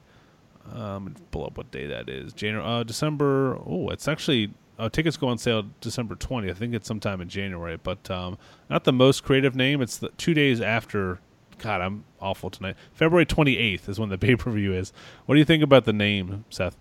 Um, 0.73 1.13
pull 1.29 1.45
up 1.45 1.57
what 1.57 1.69
day 1.69 1.85
that 1.85 2.09
is. 2.09 2.33
January, 2.33 2.65
uh, 2.65 2.83
December. 2.83 3.59
Oh, 3.65 3.89
it's 3.89 4.07
actually 4.07 4.51
uh, 4.79 4.89
tickets 4.89 5.17
go 5.17 5.27
on 5.27 5.37
sale 5.37 5.65
December 5.79 6.15
20th. 6.15 6.49
I 6.49 6.53
think 6.53 6.73
it's 6.73 6.87
sometime 6.87 7.21
in 7.21 7.29
January, 7.29 7.77
but 7.77 8.09
um, 8.09 8.37
not 8.69 8.83
the 8.83 8.93
most 8.93 9.23
creative 9.23 9.55
name. 9.55 9.81
It's 9.81 9.97
the 9.97 10.09
two 10.17 10.33
days 10.33 10.61
after. 10.61 11.19
God, 11.59 11.81
I'm 11.81 12.03
awful 12.19 12.49
tonight. 12.49 12.75
February 12.93 13.25
28th 13.25 13.87
is 13.87 13.99
when 13.99 14.09
the 14.09 14.17
pay 14.17 14.35
per 14.35 14.51
view 14.51 14.73
is. 14.73 14.91
What 15.25 15.35
do 15.35 15.39
you 15.39 15.45
think 15.45 15.63
about 15.63 15.85
the 15.85 15.93
name, 15.93 16.45
Seth? 16.49 16.75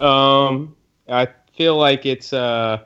Um, 0.00 0.76
I 1.08 1.28
feel 1.54 1.76
like 1.76 2.06
it's 2.06 2.32
uh, 2.32 2.84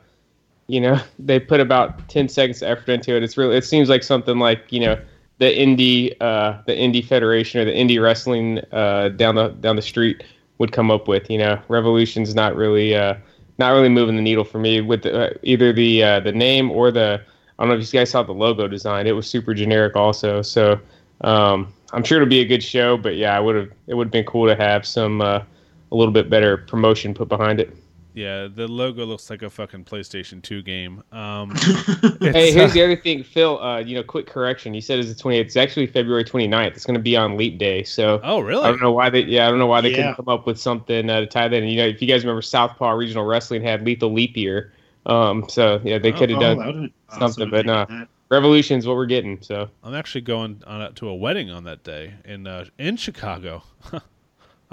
you 0.73 0.81
know, 0.81 0.99
they 1.19 1.39
put 1.39 1.59
about 1.59 2.09
ten 2.09 2.27
seconds 2.27 2.61
of 2.61 2.69
effort 2.69 2.89
into 2.89 3.15
it. 3.15 3.23
It's 3.23 3.37
really, 3.37 3.55
it 3.55 3.65
seems 3.65 3.89
like 3.89 4.03
something 4.03 4.39
like 4.39 4.71
you 4.71 4.79
know, 4.79 4.99
the 5.37 5.45
indie, 5.45 6.15
uh, 6.21 6.61
the 6.65 6.73
indie 6.73 7.05
federation 7.05 7.61
or 7.61 7.65
the 7.65 7.71
indie 7.71 8.01
wrestling 8.01 8.59
uh 8.71 9.09
down 9.09 9.35
the 9.35 9.49
down 9.49 9.75
the 9.75 9.81
street 9.81 10.23
would 10.57 10.71
come 10.71 10.89
up 10.89 11.07
with. 11.07 11.29
You 11.29 11.37
know, 11.37 11.61
Revolution's 11.67 12.33
not 12.33 12.55
really 12.55 12.95
uh, 12.95 13.15
not 13.59 13.71
really 13.71 13.89
moving 13.89 14.15
the 14.15 14.21
needle 14.21 14.43
for 14.43 14.59
me 14.59 14.81
with 14.81 15.03
the, 15.03 15.27
uh, 15.27 15.33
either 15.43 15.71
the 15.71 16.03
uh, 16.03 16.19
the 16.19 16.31
name 16.31 16.71
or 16.71 16.91
the. 16.91 17.21
I 17.59 17.63
don't 17.63 17.69
know 17.69 17.79
if 17.79 17.93
you 17.93 17.99
guys 17.99 18.09
saw 18.09 18.23
the 18.23 18.33
logo 18.33 18.67
design. 18.67 19.05
It 19.05 19.11
was 19.11 19.29
super 19.29 19.53
generic, 19.53 19.95
also. 19.95 20.41
So. 20.41 20.79
Um, 21.21 21.71
I'm 21.93 22.03
sure 22.03 22.17
it'll 22.17 22.27
be 22.27 22.41
a 22.41 22.45
good 22.45 22.63
show, 22.63 22.97
but 22.97 23.15
yeah, 23.15 23.37
I 23.37 23.39
would 23.39 23.55
have. 23.55 23.71
It 23.85 23.93
would 23.93 24.07
have 24.07 24.11
been 24.11 24.25
cool 24.25 24.47
to 24.47 24.55
have 24.55 24.83
some 24.85 25.21
uh, 25.21 25.43
a 25.91 25.95
little 25.95 26.11
bit 26.11 26.27
better 26.27 26.57
promotion 26.57 27.13
put 27.13 27.29
behind 27.29 27.59
it. 27.59 27.71
Yeah, 28.13 28.47
the 28.53 28.67
logo 28.67 29.05
looks 29.05 29.29
like 29.29 29.41
a 29.41 29.49
fucking 29.49 29.85
PlayStation 29.85 30.41
2 30.41 30.61
game. 30.61 31.03
Um, 31.11 31.51
Hey, 32.21 32.51
here's 32.51 32.71
uh, 32.71 32.73
the 32.73 32.83
other 32.83 32.95
thing, 32.95 33.23
Phil. 33.23 33.59
Uh, 33.61 33.79
you 33.79 33.95
know, 33.95 34.03
quick 34.03 34.27
correction. 34.27 34.73
You 34.73 34.81
said 34.81 34.99
it's 34.99 35.09
the 35.13 35.15
28th. 35.23 35.39
It's 35.41 35.57
actually 35.57 35.87
February 35.87 36.23
29th. 36.23 36.67
It's 36.75 36.85
going 36.85 36.93
to 36.97 37.01
be 37.01 37.17
on 37.17 37.37
Leap 37.37 37.57
Day. 37.57 37.83
So 37.83 38.19
oh, 38.23 38.39
really? 38.39 38.63
I 38.63 38.69
don't 38.69 38.81
know 38.81 38.91
why 38.91 39.09
they. 39.09 39.21
Yeah, 39.21 39.47
I 39.47 39.49
don't 39.49 39.59
know 39.59 39.65
why 39.67 39.81
they 39.81 39.89
Yeah. 39.89 39.95
couldn't 39.97 40.15
come 40.15 40.29
up 40.29 40.45
with 40.45 40.59
something 40.59 41.09
uh, 41.09 41.21
to 41.21 41.25
tie 41.25 41.47
that. 41.47 41.55
in. 41.63 41.67
You 41.67 41.77
know, 41.77 41.87
if 41.87 42.01
you 42.01 42.07
guys 42.07 42.23
remember, 42.23 42.41
Southpaw 42.43 42.91
Regional 42.91 43.25
Wrestling 43.25 43.63
had 43.63 43.83
Lethal 43.85 44.13
Leap 44.13 44.37
Year. 44.37 44.73
Um, 45.05 45.49
so 45.49 45.81
yeah, 45.83 45.97
they 45.97 46.11
could 46.11 46.29
have 46.29 46.37
Oh, 46.37 46.41
done 46.41 46.57
that 46.59 46.91
something, 47.19 47.23
awesome 47.23 47.49
but 47.49 47.59
if 47.61 47.65
they 47.65 47.71
no. 47.71 47.85
did 47.85 47.99
that. 48.01 48.07
Revolution's 48.29 48.87
what 48.87 48.95
we're 48.95 49.05
getting. 49.05 49.41
So 49.41 49.69
I'm 49.83 49.93
actually 49.93 50.21
going 50.21 50.61
on 50.65 50.93
to 50.95 51.07
a 51.09 51.15
wedding 51.15 51.49
on 51.51 51.65
that 51.65 51.83
day 51.83 52.13
in 52.25 52.47
uh, 52.47 52.65
in 52.77 52.95
Chicago. 52.97 53.63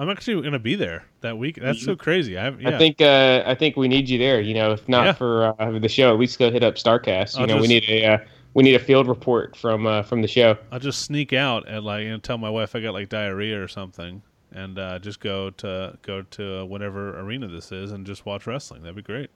I'm 0.00 0.08
actually 0.08 0.40
going 0.40 0.54
to 0.54 0.58
be 0.58 0.76
there 0.76 1.04
that 1.20 1.36
week. 1.36 1.58
That's 1.60 1.84
so 1.84 1.94
crazy. 1.94 2.38
I, 2.38 2.48
yeah. 2.48 2.70
I 2.74 2.78
think 2.78 3.02
uh, 3.02 3.42
I 3.44 3.54
think 3.54 3.76
we 3.76 3.86
need 3.86 4.08
you 4.08 4.16
there. 4.18 4.40
You 4.40 4.54
know, 4.54 4.72
if 4.72 4.88
not 4.88 5.04
Yeah. 5.04 5.12
for 5.12 5.54
uh, 5.60 5.78
the 5.78 5.90
show, 5.90 6.10
at 6.10 6.18
least 6.18 6.38
go 6.38 6.50
hit 6.50 6.62
up 6.64 6.76
Starcast. 6.76 7.34
You 7.36 7.42
I'll 7.42 7.46
know, 7.46 7.58
we 7.58 7.68
need 7.68 7.84
a 7.86 8.06
uh, 8.06 8.18
we 8.54 8.62
need 8.64 8.74
a 8.74 8.78
field 8.78 9.06
report 9.08 9.54
from 9.54 9.86
uh, 9.86 10.02
from 10.02 10.22
the 10.22 10.28
show. 10.28 10.56
I'll 10.72 10.78
just 10.80 11.02
sneak 11.02 11.34
out 11.34 11.68
and 11.68 11.84
like 11.84 12.04
you 12.04 12.12
know, 12.12 12.16
tell 12.18 12.38
my 12.38 12.48
wife 12.48 12.74
I 12.74 12.80
got 12.80 12.94
like 12.94 13.10
diarrhea 13.10 13.62
or 13.62 13.68
something, 13.68 14.22
and 14.52 14.78
uh, 14.78 14.98
just 15.00 15.20
go 15.20 15.50
to 15.50 15.98
go 16.00 16.22
to 16.22 16.64
whatever 16.64 17.20
arena 17.20 17.46
this 17.48 17.70
is 17.70 17.92
and 17.92 18.06
just 18.06 18.24
watch 18.24 18.46
wrestling. 18.46 18.80
That'd 18.80 18.96
be 18.96 19.02
great. 19.02 19.28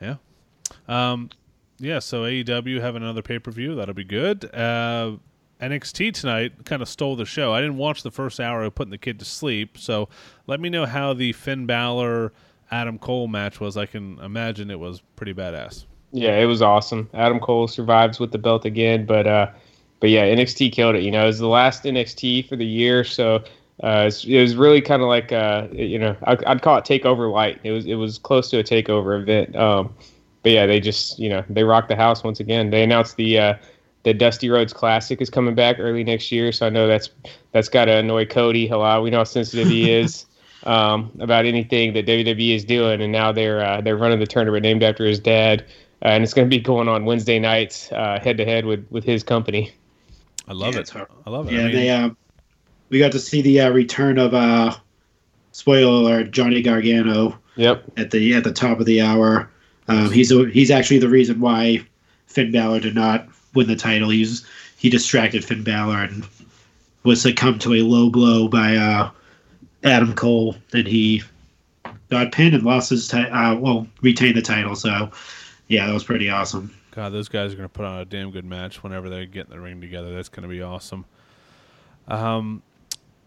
Yeah. 0.00 0.16
Um, 0.88 1.28
yeah. 1.78 1.98
So 1.98 2.22
AEW 2.22 2.80
having 2.80 3.02
another 3.02 3.20
pay 3.22 3.38
per 3.38 3.50
view 3.50 3.74
that'll 3.74 3.92
be 3.94 4.04
good. 4.04 4.46
Uh, 4.54 5.16
NXT 5.62 6.12
tonight 6.14 6.64
kind 6.64 6.82
of 6.82 6.88
stole 6.88 7.14
the 7.14 7.24
show. 7.24 7.54
I 7.54 7.60
didn't 7.60 7.76
watch 7.76 8.02
the 8.02 8.10
first 8.10 8.40
hour 8.40 8.64
of 8.64 8.74
putting 8.74 8.90
the 8.90 8.98
kid 8.98 9.20
to 9.20 9.24
sleep, 9.24 9.78
so 9.78 10.08
let 10.48 10.58
me 10.58 10.68
know 10.68 10.86
how 10.86 11.14
the 11.14 11.32
Finn 11.32 11.66
Balor 11.66 12.32
Adam 12.72 12.98
Cole 12.98 13.28
match 13.28 13.60
was. 13.60 13.76
I 13.76 13.86
can 13.86 14.18
imagine 14.18 14.70
it 14.70 14.80
was 14.80 15.02
pretty 15.14 15.32
badass. 15.32 15.84
Yeah, 16.10 16.36
it 16.36 16.46
was 16.46 16.62
awesome. 16.62 17.08
Adam 17.14 17.38
Cole 17.38 17.68
survives 17.68 18.18
with 18.18 18.32
the 18.32 18.38
belt 18.38 18.64
again, 18.64 19.06
but 19.06 19.26
uh, 19.28 19.50
but 20.00 20.10
yeah, 20.10 20.26
NXT 20.26 20.72
killed 20.72 20.96
it. 20.96 21.04
You 21.04 21.12
know, 21.12 21.22
it 21.22 21.28
was 21.28 21.38
the 21.38 21.46
last 21.46 21.84
NXT 21.84 22.48
for 22.48 22.56
the 22.56 22.66
year, 22.66 23.04
so 23.04 23.44
uh, 23.84 24.10
it 24.26 24.40
was 24.40 24.56
really 24.56 24.80
kind 24.80 25.00
of 25.00 25.08
like 25.08 25.30
uh, 25.30 25.68
you 25.70 25.98
know, 25.98 26.16
I'd, 26.24 26.44
I'd, 26.44 26.62
call 26.62 26.76
it 26.76 26.84
Takeover 26.84 27.32
Light. 27.32 27.60
It 27.62 27.70
was 27.70 27.86
it 27.86 27.94
was 27.94 28.18
close 28.18 28.50
to 28.50 28.58
a 28.58 28.64
Takeover 28.64 29.20
event. 29.22 29.54
Um, 29.54 29.94
but 30.42 30.50
yeah, 30.50 30.66
they 30.66 30.80
just 30.80 31.20
you 31.20 31.28
know 31.28 31.44
they 31.48 31.62
rocked 31.62 31.88
the 31.88 31.96
house 31.96 32.24
once 32.24 32.40
again. 32.40 32.70
They 32.70 32.82
announced 32.82 33.16
the 33.16 33.38
uh, 33.38 33.54
the 34.04 34.12
Dusty 34.14 34.50
Rhodes 34.50 34.72
Classic 34.72 35.20
is 35.20 35.30
coming 35.30 35.54
back 35.54 35.76
early 35.78 36.04
next 36.04 36.32
year, 36.32 36.52
so 36.52 36.66
I 36.66 36.70
know 36.70 36.86
that's 36.86 37.10
that's 37.52 37.68
got 37.68 37.86
to 37.86 37.96
annoy 37.96 38.26
Cody 38.26 38.68
a 38.68 38.76
lot. 38.78 39.02
We 39.02 39.10
know 39.10 39.18
how 39.18 39.24
sensitive 39.24 39.68
he 39.68 39.90
is 39.92 40.26
um, 40.64 41.10
about 41.20 41.44
anything 41.44 41.92
that 41.94 42.06
WWE 42.06 42.54
is 42.56 42.64
doing, 42.64 43.00
and 43.00 43.12
now 43.12 43.32
they're 43.32 43.64
uh, 43.64 43.80
they're 43.80 43.96
running 43.96 44.18
the 44.18 44.26
tournament 44.26 44.62
named 44.62 44.82
after 44.82 45.04
his 45.04 45.18
dad, 45.20 45.64
uh, 46.04 46.08
and 46.08 46.24
it's 46.24 46.34
going 46.34 46.48
to 46.48 46.56
be 46.56 46.60
going 46.60 46.88
on 46.88 47.04
Wednesday 47.04 47.38
nights, 47.38 47.88
head 47.88 48.36
to 48.38 48.44
head 48.44 48.66
with 48.66 48.86
with 48.90 49.04
his 49.04 49.22
company. 49.22 49.72
I 50.48 50.52
love 50.52 50.74
Yeah, 50.74 50.80
it. 50.80 50.92
I 51.26 51.30
love 51.30 51.46
it. 51.48 51.52
Yeah, 51.54 51.60
I 51.60 51.62
mean, 51.64 51.72
they 51.72 51.90
uh, 51.90 52.10
we 52.88 52.98
got 52.98 53.12
to 53.12 53.20
see 53.20 53.40
the 53.42 53.60
uh, 53.60 53.70
return 53.70 54.18
of 54.18 54.34
uh, 54.34 54.74
spoiler 55.52 55.88
alert, 55.92 56.30
Johnny 56.32 56.60
Gargano 56.62 57.38
Yep. 57.56 57.84
at 57.96 58.10
the 58.10 58.34
at 58.34 58.44
the 58.44 58.52
top 58.52 58.80
of 58.80 58.86
the 58.86 59.00
hour. 59.00 59.48
Um, 59.88 60.10
he's 60.10 60.32
a, 60.32 60.46
he's 60.48 60.70
actually 60.70 60.98
the 60.98 61.08
reason 61.08 61.40
why 61.40 61.84
Finn 62.26 62.50
Balor 62.50 62.80
did 62.80 62.94
not 62.94 63.26
win 63.54 63.66
the 63.66 63.76
title. 63.76 64.10
He's 64.10 64.46
he 64.76 64.90
distracted 64.90 65.44
Finn 65.44 65.62
Balor 65.62 66.04
and 66.04 66.26
was 67.04 67.20
succumbed 67.22 67.60
to 67.62 67.74
a 67.74 67.82
low 67.82 68.10
blow 68.10 68.48
by 68.48 68.76
uh, 68.76 69.10
Adam 69.84 70.14
Cole, 70.14 70.56
and 70.72 70.86
he 70.86 71.22
got 72.10 72.32
pinned 72.32 72.54
and 72.54 72.64
lost 72.64 72.90
his 72.90 73.08
ti- 73.08 73.18
uh, 73.18 73.54
well 73.56 73.86
retained 74.00 74.36
the 74.36 74.42
title. 74.42 74.76
So 74.76 75.10
yeah, 75.68 75.86
that 75.86 75.92
was 75.92 76.04
pretty 76.04 76.28
awesome. 76.28 76.74
God, 76.92 77.10
those 77.12 77.28
guys 77.28 77.52
are 77.52 77.56
going 77.56 77.68
to 77.68 77.72
put 77.72 77.86
on 77.86 78.00
a 78.00 78.04
damn 78.04 78.30
good 78.30 78.44
match 78.44 78.82
whenever 78.82 79.08
they 79.08 79.24
get 79.24 79.46
in 79.46 79.50
the 79.50 79.60
ring 79.60 79.80
together. 79.80 80.14
That's 80.14 80.28
going 80.28 80.42
to 80.42 80.48
be 80.48 80.60
awesome. 80.60 81.06
Um, 82.06 82.62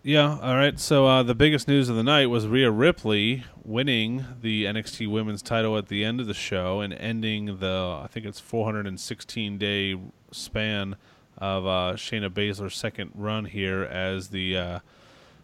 yeah, 0.08 0.38
all 0.40 0.54
right. 0.54 0.80
So 0.80 1.08
uh, 1.08 1.24
the 1.24 1.34
biggest 1.34 1.68
news 1.68 1.90
of 1.90 1.96
the 1.96 2.04
night 2.04 2.28
was 2.28 2.46
Rhea 2.46 2.70
Ripley 2.70 3.44
winning 3.64 4.24
the 4.40 4.66
NXT 4.66 5.10
Women's 5.10 5.42
title 5.42 5.80
at 5.80 5.88
the 5.88 6.06
end 6.06 6.22
of 6.22 6.28
the 6.28 6.34
show 6.36 6.80
and 6.80 6.94
ending 6.94 7.58
the 7.58 8.02
I 8.04 8.06
think 8.06 8.28
it's 8.28 8.40
416 8.40 9.58
day 9.58 9.98
span 10.32 10.96
of 11.40 11.66
uh, 11.66 11.94
Shayna 11.96 12.30
Baszler's 12.30 12.76
second 12.76 13.14
run 13.16 13.46
here 13.46 13.82
as 13.82 14.28
the 14.28 14.56
uh, 14.56 14.80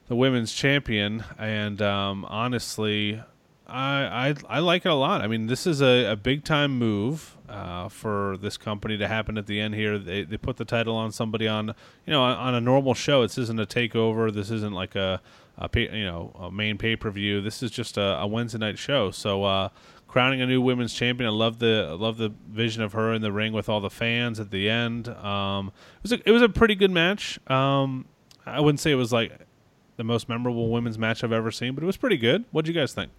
the 0.07 0.15
women's 0.15 0.53
champion. 0.53 1.23
And 1.39 1.81
um, 1.81 2.23
honestly, 2.25 3.19
I, 3.65 4.29
I 4.29 4.35
I 4.47 4.59
like 4.59 4.85
it 4.85 4.89
a 4.89 4.93
lot. 4.93 5.21
I 5.21 5.27
mean, 5.27 5.47
this 5.47 5.65
is 5.65 5.81
a, 5.81 6.11
a 6.11 6.15
big 6.15 6.43
time 6.43 6.77
move 6.77 7.35
uh, 7.51 7.89
for 7.89 8.37
this 8.37 8.57
company 8.57 8.97
to 8.97 9.07
happen 9.07 9.37
at 9.37 9.45
the 9.45 9.59
end 9.59 9.75
here. 9.75 9.99
They 9.99 10.23
they 10.23 10.37
put 10.37 10.57
the 10.57 10.65
title 10.65 10.95
on 10.95 11.11
somebody 11.11 11.47
on 11.47 11.67
you 12.05 12.11
know 12.11 12.23
on, 12.23 12.55
a 12.55 12.61
normal 12.61 12.93
show. 12.93 13.21
This 13.21 13.37
isn't 13.37 13.59
a 13.59 13.65
takeover. 13.65 14.33
This 14.33 14.49
isn't 14.49 14.73
like 14.73 14.95
a, 14.95 15.21
a 15.57 15.67
pay, 15.67 15.95
you 15.95 16.05
know 16.05 16.31
a 16.39 16.51
main 16.51 16.77
pay 16.77 16.95
per 16.95 17.11
view. 17.11 17.41
This 17.41 17.61
is 17.61 17.69
just 17.69 17.97
a, 17.97 18.19
a 18.19 18.27
Wednesday 18.27 18.57
night 18.57 18.77
show. 18.77 19.11
So 19.11 19.43
uh, 19.43 19.69
crowning 20.07 20.41
a 20.41 20.45
new 20.45 20.61
women's 20.61 20.93
champion. 20.93 21.27
I 21.27 21.33
love 21.33 21.59
the 21.59 21.87
I 21.89 21.93
love 21.93 22.17
the 22.17 22.33
vision 22.49 22.81
of 22.81 22.93
her 22.93 23.13
in 23.13 23.21
the 23.21 23.31
ring 23.31 23.53
with 23.53 23.69
all 23.69 23.81
the 23.81 23.89
fans 23.89 24.39
at 24.39 24.49
the 24.49 24.69
end. 24.69 25.09
Um, 25.09 25.71
it 25.97 26.03
was 26.03 26.11
a, 26.13 26.29
it 26.29 26.31
was 26.31 26.41
a 26.41 26.49
pretty 26.49 26.75
good 26.75 26.91
match. 26.91 27.39
Um, 27.49 28.05
I 28.45 28.59
wouldn't 28.59 28.79
say 28.79 28.91
it 28.91 28.95
was 28.95 29.11
like 29.11 29.31
the 29.97 30.03
most 30.03 30.29
memorable 30.29 30.69
women's 30.69 30.97
match 30.97 31.23
I've 31.23 31.31
ever 31.31 31.51
seen, 31.51 31.75
but 31.75 31.83
it 31.83 31.87
was 31.87 31.97
pretty 31.97 32.17
good. 32.17 32.45
What 32.51 32.65
do 32.65 32.71
you 32.71 32.79
guys 32.79 32.93
think? 32.93 33.11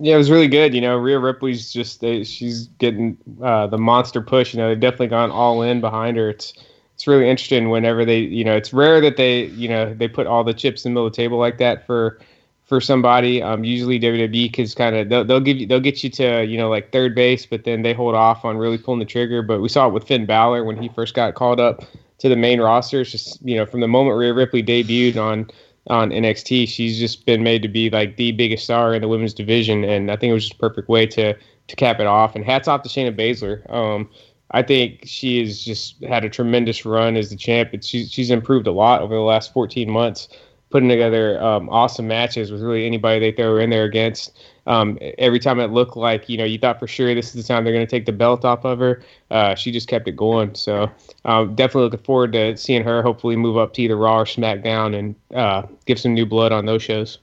Yeah, 0.00 0.14
it 0.14 0.18
was 0.18 0.30
really 0.30 0.48
good. 0.48 0.74
You 0.74 0.80
know, 0.80 0.96
Rhea 0.96 1.18
Ripley's 1.18 1.72
just 1.72 2.00
she's 2.00 2.66
getting 2.78 3.18
uh, 3.42 3.66
the 3.66 3.78
monster 3.78 4.20
push. 4.20 4.54
You 4.54 4.60
know, 4.60 4.68
they've 4.68 4.78
definitely 4.78 5.08
gone 5.08 5.30
all 5.30 5.62
in 5.62 5.80
behind 5.80 6.16
her. 6.16 6.28
It's 6.28 6.52
it's 6.94 7.06
really 7.06 7.28
interesting 7.28 7.70
whenever 7.70 8.04
they 8.04 8.18
you 8.18 8.44
know 8.44 8.56
it's 8.56 8.72
rare 8.72 9.00
that 9.00 9.16
they 9.16 9.46
you 9.46 9.68
know 9.68 9.94
they 9.94 10.06
put 10.08 10.26
all 10.26 10.44
the 10.44 10.54
chips 10.54 10.84
in 10.84 10.90
the 10.90 10.94
middle 10.94 11.06
of 11.06 11.12
the 11.12 11.16
table 11.16 11.38
like 11.38 11.58
that 11.58 11.84
for 11.86 12.20
for 12.64 12.80
somebody. 12.80 13.42
Um, 13.42 13.64
usually 13.64 13.98
WWE 13.98 14.50
because 14.50 14.74
kind 14.74 14.94
of 14.94 15.08
they'll, 15.08 15.24
they'll 15.24 15.40
give 15.40 15.56
you 15.56 15.66
they'll 15.66 15.80
get 15.80 16.04
you 16.04 16.10
to 16.10 16.44
you 16.44 16.58
know 16.58 16.68
like 16.68 16.92
third 16.92 17.14
base, 17.16 17.44
but 17.46 17.64
then 17.64 17.82
they 17.82 17.92
hold 17.92 18.14
off 18.14 18.44
on 18.44 18.56
really 18.56 18.78
pulling 18.78 19.00
the 19.00 19.04
trigger. 19.04 19.42
But 19.42 19.60
we 19.60 19.68
saw 19.68 19.88
it 19.88 19.92
with 19.92 20.06
Finn 20.06 20.26
Balor 20.26 20.62
when 20.62 20.80
he 20.80 20.88
first 20.88 21.14
got 21.14 21.34
called 21.34 21.58
up 21.58 21.82
to 22.18 22.28
the 22.28 22.36
main 22.36 22.60
roster. 22.60 23.00
It's 23.00 23.10
just 23.10 23.42
you 23.42 23.56
know 23.56 23.66
from 23.66 23.80
the 23.80 23.88
moment 23.88 24.16
Rhea 24.16 24.32
Ripley 24.32 24.62
debuted 24.62 25.16
on 25.16 25.50
on 25.88 26.10
NXT, 26.10 26.68
she's 26.68 26.98
just 26.98 27.26
been 27.26 27.42
made 27.42 27.62
to 27.62 27.68
be 27.68 27.90
like 27.90 28.16
the 28.16 28.32
biggest 28.32 28.64
star 28.64 28.94
in 28.94 29.02
the 29.02 29.08
women's 29.08 29.34
division, 29.34 29.84
and 29.84 30.10
I 30.10 30.16
think 30.16 30.30
it 30.30 30.34
was 30.34 30.44
just 30.44 30.54
a 30.54 30.58
perfect 30.58 30.88
way 30.88 31.06
to 31.06 31.34
to 31.34 31.76
cap 31.76 32.00
it 32.00 32.06
off. 32.06 32.34
And 32.34 32.44
hats 32.44 32.68
off 32.68 32.82
to 32.82 32.88
Shayna 32.88 33.16
Baszler. 33.16 33.70
Um, 33.72 34.08
I 34.50 34.62
think 34.62 35.00
she 35.04 35.40
has 35.40 35.62
just 35.62 36.02
had 36.04 36.24
a 36.24 36.30
tremendous 36.30 36.84
run 36.84 37.16
as 37.16 37.30
the 37.30 37.36
champ. 37.36 37.70
She's 37.82 38.10
she's 38.10 38.30
improved 38.30 38.66
a 38.66 38.72
lot 38.72 39.02
over 39.02 39.14
the 39.14 39.20
last 39.20 39.52
14 39.52 39.90
months, 39.90 40.28
putting 40.70 40.88
together 40.88 41.42
um, 41.42 41.68
awesome 41.68 42.08
matches 42.08 42.50
with 42.50 42.62
really 42.62 42.86
anybody 42.86 43.20
they 43.20 43.32
throw 43.32 43.58
in 43.58 43.70
there 43.70 43.84
against. 43.84 44.38
Um, 44.68 44.98
every 45.16 45.38
time 45.38 45.58
it 45.60 45.70
looked 45.72 45.96
like 45.96 46.28
you 46.28 46.36
know 46.36 46.44
you 46.44 46.58
thought 46.58 46.78
for 46.78 46.86
sure 46.86 47.14
this 47.14 47.28
is 47.28 47.32
the 47.32 47.42
time 47.42 47.64
they're 47.64 47.72
going 47.72 47.86
to 47.86 47.90
take 47.90 48.04
the 48.04 48.12
belt 48.12 48.44
off 48.44 48.66
of 48.66 48.78
her, 48.78 49.02
uh, 49.30 49.54
she 49.54 49.72
just 49.72 49.88
kept 49.88 50.06
it 50.06 50.14
going. 50.14 50.54
So 50.54 50.90
um, 51.24 51.54
definitely 51.54 51.84
looking 51.84 52.04
forward 52.04 52.32
to 52.34 52.54
seeing 52.56 52.84
her 52.84 53.02
hopefully 53.02 53.34
move 53.34 53.56
up 53.56 53.72
to 53.74 53.82
either 53.82 53.96
Raw 53.96 54.18
or 54.18 54.24
SmackDown 54.24 54.96
and 54.96 55.14
uh, 55.34 55.62
give 55.86 55.98
some 55.98 56.12
new 56.12 56.26
blood 56.26 56.52
on 56.52 56.66
those 56.66 56.82
shows. 56.82 57.18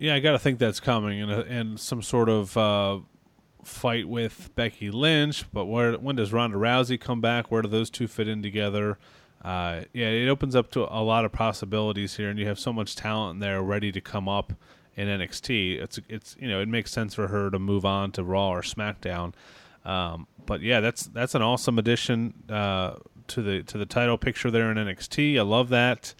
Yeah, 0.00 0.16
I 0.16 0.18
got 0.18 0.32
to 0.32 0.38
think 0.40 0.58
that's 0.58 0.80
coming, 0.80 1.22
and 1.22 1.30
and 1.30 1.78
some 1.78 2.02
sort 2.02 2.28
of 2.28 2.56
uh, 2.56 2.98
fight 3.62 4.08
with 4.08 4.50
Becky 4.56 4.90
Lynch. 4.90 5.44
But 5.52 5.66
where 5.66 5.92
when 5.92 6.16
does 6.16 6.32
Ronda 6.32 6.56
Rousey 6.56 7.00
come 7.00 7.20
back? 7.20 7.52
Where 7.52 7.62
do 7.62 7.68
those 7.68 7.90
two 7.90 8.08
fit 8.08 8.26
in 8.26 8.42
together? 8.42 8.98
Uh, 9.44 9.82
yeah, 9.92 10.06
it 10.06 10.28
opens 10.28 10.56
up 10.56 10.72
to 10.72 10.82
a 10.82 11.02
lot 11.02 11.24
of 11.24 11.32
possibilities 11.32 12.16
here, 12.16 12.28
and 12.28 12.38
you 12.40 12.46
have 12.46 12.58
so 12.58 12.72
much 12.72 12.96
talent 12.96 13.38
there 13.38 13.62
ready 13.62 13.92
to 13.92 14.00
come 14.00 14.28
up 14.28 14.52
in 14.96 15.08
NXT. 15.08 15.80
It's 15.80 15.98
it's 16.08 16.36
you 16.38 16.48
know 16.48 16.60
it 16.60 16.68
makes 16.68 16.90
sense 16.90 17.14
for 17.14 17.28
her 17.28 17.50
to 17.50 17.58
move 17.58 17.84
on 17.84 18.12
to 18.12 18.24
Raw 18.24 18.50
or 18.50 18.62
SmackDown. 18.62 19.32
Um, 19.84 20.26
but 20.46 20.60
yeah, 20.62 20.80
that's 20.80 21.04
that's 21.06 21.34
an 21.34 21.42
awesome 21.42 21.78
addition 21.78 22.34
uh, 22.48 22.94
to 23.28 23.42
the 23.42 23.62
to 23.64 23.78
the 23.78 23.86
title 23.86 24.18
picture 24.18 24.50
there 24.50 24.70
in 24.70 24.76
NXT. 24.76 25.38
I 25.38 25.42
love 25.42 25.68
that. 25.70 26.14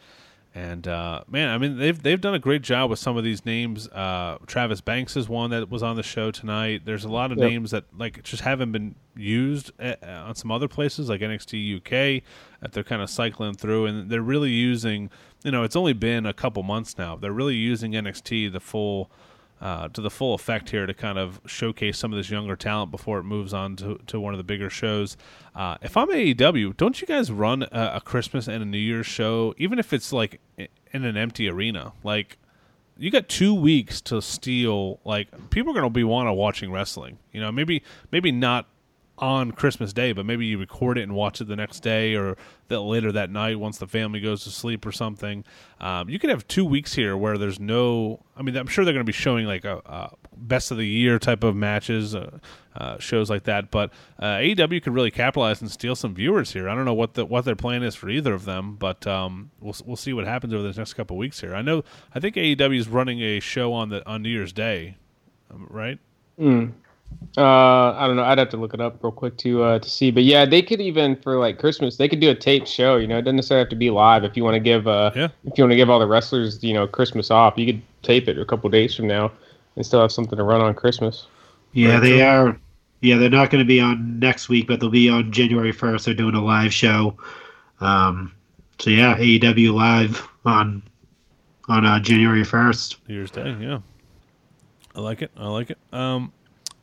And 0.55 0.87
uh, 0.87 1.25
man, 1.29 1.49
I 1.49 1.57
mean 1.57 1.79
they've 1.79 2.01
they've 2.03 2.21
done 2.21 2.35
a 2.35 2.39
great 2.39 2.61
job 2.61 2.91
with 2.91 2.99
some 2.99 3.17
of 3.17 3.25
these 3.25 3.47
names. 3.47 3.89
Uh, 3.89 4.37
Travis 4.47 4.83
Banks 4.83 5.17
is 5.17 5.27
one 5.27 5.49
that 5.51 5.71
was 5.71 5.83
on 5.83 5.97
the 5.97 6.03
show 6.03 6.31
tonight. 6.31 6.83
There's 6.85 7.05
a 7.05 7.09
lot 7.09 7.33
of 7.33 7.39
Yep. 7.39 7.49
names 7.51 7.71
that 7.71 7.85
like 7.97 8.23
just 8.23 8.43
haven't 8.43 8.71
been 8.71 8.95
used 9.17 9.71
uh, 9.81 9.95
on 10.05 10.35
some 10.35 10.51
other 10.51 10.69
places 10.69 11.09
like 11.09 11.23
NXT 11.23 11.77
UK 11.79 12.23
that 12.61 12.73
they're 12.73 12.85
kind 12.85 13.01
of 13.01 13.09
cycling 13.09 13.55
through, 13.55 13.87
and 13.87 14.11
they're 14.11 14.21
really 14.21 14.51
using. 14.51 15.11
You 15.45 15.51
know, 15.51 15.63
it's 15.63 15.77
only 15.77 15.93
been 15.93 16.27
a 16.27 16.33
couple 16.33 16.63
months 16.63 16.97
now. 16.99 17.17
They're 17.17 17.33
really 17.33 17.57
using 17.57 17.93
NXT 17.93 18.53
the 18.53 18.61
full 18.61 19.11
uh, 19.63 19.87
to 19.89 20.01
the 20.01 20.11
full 20.11 20.35
effect 20.35 20.71
here 20.71 20.87
to 20.87 20.93
kind 20.93 21.17
of 21.19 21.41
showcase 21.47 21.97
some 21.97 22.13
of 22.13 22.17
this 22.17 22.29
younger 22.29 22.57
talent 22.57 22.91
before 22.91 23.21
it 23.21 23.23
moves 23.23 23.55
on 23.55 23.77
to, 23.77 24.01
to 24.09 24.19
one 24.19 24.35
of 24.35 24.39
the 24.39 24.45
bigger 24.45 24.69
shows. 24.69 25.17
Uh, 25.55 25.77
if 25.81 25.97
I'm 25.97 26.09
AEW, 26.09 26.77
don't 26.77 27.01
you 27.01 27.07
guys 27.07 27.31
run 27.31 27.63
a, 27.71 27.93
a 27.95 28.01
Christmas 28.01 28.49
and 28.49 28.61
a 28.61 28.67
New 28.67 28.77
Year's 28.77 29.07
show, 29.07 29.55
even 29.59 29.79
if 29.79 29.93
it's 29.93 30.13
like 30.13 30.41
in 30.59 31.05
an 31.05 31.17
empty 31.17 31.49
arena? 31.49 31.93
Like, 32.03 32.39
you 32.99 33.13
got 33.13 33.29
two 33.29 33.55
weeks 33.55 34.01
to 34.03 34.21
steal. 34.21 34.99
Like, 35.05 35.51
people 35.51 35.71
are 35.71 35.75
going 35.75 35.85
to 35.85 35.91
be 35.91 36.03
want 36.03 36.27
to 36.27 36.33
watching 36.33 36.73
wrestling. 36.73 37.19
You 37.33 37.41
know, 37.41 37.53
maybe 37.53 37.85
maybe 38.11 38.33
not 38.33 38.67
on 39.23 39.53
Christmas 39.53 39.93
Day, 39.93 40.13
but 40.13 40.27
maybe 40.27 40.47
you 40.47 40.59
record 40.59 40.99
it 40.99 41.03
and 41.03 41.15
watch 41.15 41.41
it 41.41 41.47
the 41.47 41.55
next 41.55 41.79
day 41.81 42.17
or 42.17 42.37
that 42.67 42.81
later 42.81 43.13
that 43.13 43.31
night 43.31 43.57
once 43.61 43.79
the 43.79 43.87
family 43.87 44.19
goes 44.19 44.43
to 44.43 44.51
sleep 44.51 44.85
or 44.85 44.91
something. 44.91 45.45
Um, 45.81 46.09
you 46.09 46.19
could 46.19 46.29
have 46.29 46.47
two 46.49 46.65
weeks 46.65 46.95
here 46.95 47.17
where 47.17 47.39
there's 47.39 47.61
no. 47.61 48.25
I 48.37 48.43
mean, 48.43 48.57
I'm 48.57 48.67
sure 48.67 48.85
they're 48.85 48.93
going 48.93 49.07
to 49.07 49.09
be 49.09 49.13
showing 49.13 49.47
like 49.47 49.65
a, 49.65 49.77
a 49.87 50.17
best 50.37 50.73
of 50.73 50.77
the 50.77 50.87
year 50.87 51.21
type 51.21 51.45
of 51.45 51.55
matches, 51.55 52.17
uh, 52.17 52.39
uh, 52.75 52.99
shows 52.99 53.31
like 53.31 53.45
that. 53.45 53.71
But 53.71 53.93
uh, 54.19 54.39
AEW 54.39 54.83
could 54.83 54.93
really 54.93 55.13
capitalize 55.13 55.61
and 55.61 55.71
steal 55.71 55.95
some 55.95 56.17
viewers 56.17 56.53
here. 56.53 56.69
I 56.69 56.75
don't 56.75 56.85
know 56.85 56.93
what 56.93 57.15
the 57.15 57.25
what 57.25 57.45
their 57.45 57.55
plan 57.55 57.85
is 57.85 57.95
for 57.95 58.11
either 58.11 58.35
of 58.35 58.45
them, 58.45 58.75
but 58.75 59.07
um, 59.07 59.53
we'll 59.61 59.77
we'll 59.87 59.95
see 59.95 60.13
what 60.13 60.27
happens 60.27 60.53
over 60.53 60.65
the 60.65 60.77
next 60.77 60.95
couple 60.95 61.17
weeks 61.17 61.41
here. 61.41 61.55
I 61.55 61.63
know 61.63 61.85
I 62.13 62.19
think 62.19 62.35
AEW 62.35 62.77
is 62.77 62.89
running 62.89 63.21
a 63.21 63.39
show 63.39 63.73
on 63.73 63.91
the 63.91 64.05
on 64.05 64.23
New 64.23 64.31
Year's 64.31 64.53
Day, 64.53 64.97
um, 65.49 65.69
right? 65.71 66.01
Mm. 66.41 66.73
Uh, 67.39 67.93
I 67.95 68.07
don't 68.07 68.17
know. 68.17 68.25
I'd 68.25 68.39
have 68.39 68.51
to 68.51 68.57
look 68.59 68.75
it 68.75 68.81
up 68.81 69.03
real 69.03 69.11
quick 69.13 69.37
to 69.39 69.63
uh, 69.63 69.79
to 69.79 69.89
see. 69.89 70.11
But 70.11 70.25
yeah, 70.25 70.45
they 70.45 70.61
could 70.63 70.81
even 70.81 71.17
for 71.17 71.39
like 71.39 71.59
Christmas, 71.59 71.97
they 71.97 72.09
could 72.09 72.21
do 72.21 72.31
a 72.31 72.35
taped 72.35 72.69
show. 72.69 72.97
You 72.97 73.07
know, 73.07 73.19
it 73.19 73.23
doesn't 73.23 73.37
necessarily 73.37 73.63
have 73.65 73.71
to 73.71 73.77
be 73.77 73.91
live. 73.91 74.23
If 74.25 74.37
you 74.37 74.45
want 74.45 74.55
to 74.55 74.61
give 74.61 74.87
uh, 74.87 75.13
Yeah. 75.15 75.29
if 75.45 75.57
you 75.57 75.65
want 75.65 75.73
to 75.73 75.77
give 75.77 75.89
all 75.89 75.99
the 75.99 76.07
wrestlers, 76.07 76.63
you 76.63 76.75
know, 76.75 76.87
Christmas 76.87 77.31
off, 77.31 77.55
you 77.57 77.67
could 77.67 77.83
tape 78.03 78.29
it 78.29 78.39
a 78.39 78.45
couple 78.45 78.69
days 78.71 78.95
from 78.95 79.07
now 79.07 79.33
and 79.77 79.87
still 79.87 80.01
have 80.03 80.13
something 80.13 80.37
to 80.37 80.45
run 80.45 80.61
on 80.61 80.75
Christmas. 80.75 81.27
Yeah, 81.73 82.01
they 82.01 82.19
so- 82.19 82.27
are. 82.27 82.61
Yeah, 83.01 83.17
they're 83.19 83.31
not 83.31 83.51
going 83.51 83.65
to 83.65 83.67
be 83.69 83.81
on 83.81 84.21
next 84.21 84.49
week, 84.49 84.69
but 84.69 84.79
they'll 84.79 84.89
be 84.89 85.09
on 85.09 85.33
January 85.33 85.73
first. 85.73 86.05
They're 86.05 86.15
doing 86.15 86.37
a 86.37 86.45
live 86.45 86.73
show 86.73 87.17
Um, 87.81 88.33
so 88.79 88.91
yeah, 88.91 89.17
AEW 89.17 89.75
live 89.75 90.29
on 90.45 90.83
on 91.69 91.85
uh, 91.87 91.99
January 91.99 92.45
first. 92.45 92.99
New 93.09 93.15
Year's 93.17 93.31
Day. 93.33 93.57
Yeah, 93.59 93.79
I 94.95 95.01
like 95.01 95.23
it. 95.23 95.31
I 95.37 95.49
like 95.49 95.71
it. 95.71 95.79
Um, 95.93 96.33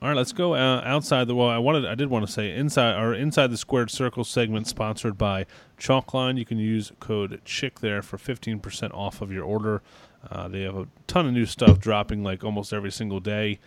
all 0.01 0.07
right, 0.07 0.15
let's 0.15 0.31
go 0.31 0.55
uh, 0.55 0.81
outside 0.85 1.27
the. 1.27 1.35
Well, 1.35 1.49
I 1.49 1.57
wanted. 1.57 1.85
I 1.85 1.95
did 1.95 2.09
want 2.09 2.25
to 2.25 2.31
say 2.31 2.55
inside 2.55 3.01
or 3.01 3.13
inside 3.13 3.47
the 3.47 3.57
squared 3.57 3.91
circle 3.91 4.23
segment 4.23 4.67
sponsored 4.67 5.17
by 5.17 5.45
Chalkline. 5.77 6.37
You 6.37 6.45
can 6.45 6.57
use 6.57 6.93
code 6.99 7.41
Chick 7.43 7.79
there 7.81 8.01
for 8.01 8.17
fifteen 8.17 8.59
percent 8.59 8.93
off 8.93 9.21
of 9.21 9.31
your 9.31 9.43
order. 9.43 9.81
Uh, 10.29 10.47
they 10.47 10.61
have 10.61 10.77
a 10.77 10.87
ton 11.07 11.27
of 11.27 11.33
new 11.33 11.45
stuff 11.45 11.79
dropping 11.79 12.23
like 12.23 12.43
almost 12.43 12.73
every 12.73 12.91
single 12.91 13.19
day. 13.19 13.59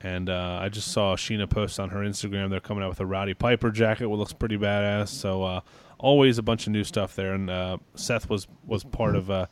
And 0.00 0.28
uh, 0.28 0.58
I 0.60 0.68
just 0.68 0.92
saw 0.92 1.16
Sheena 1.16 1.48
post 1.48 1.80
on 1.80 1.88
her 1.88 2.00
Instagram. 2.00 2.50
They're 2.50 2.60
coming 2.60 2.84
out 2.84 2.90
with 2.90 3.00
a 3.00 3.06
Rowdy 3.06 3.34
Piper 3.34 3.70
jacket, 3.70 4.08
which 4.08 4.18
looks 4.18 4.32
pretty 4.32 4.58
badass. 4.58 5.08
So 5.08 5.42
uh, 5.42 5.60
always 5.98 6.36
a 6.36 6.42
bunch 6.42 6.66
of 6.66 6.72
new 6.72 6.84
stuff 6.84 7.16
there. 7.16 7.32
And 7.32 7.48
uh, 7.48 7.78
Seth 7.94 8.28
was 8.28 8.46
was 8.66 8.84
part 8.84 9.16
of 9.16 9.30
uh, 9.30 9.46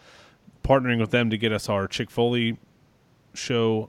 partnering 0.63 1.01
with 1.01 1.11
them 1.11 1.31
to 1.31 1.39
get 1.39 1.53
us 1.53 1.69
our 1.69 1.89
Chick 1.89 2.11
Foley 2.11 2.59
show 3.33 3.89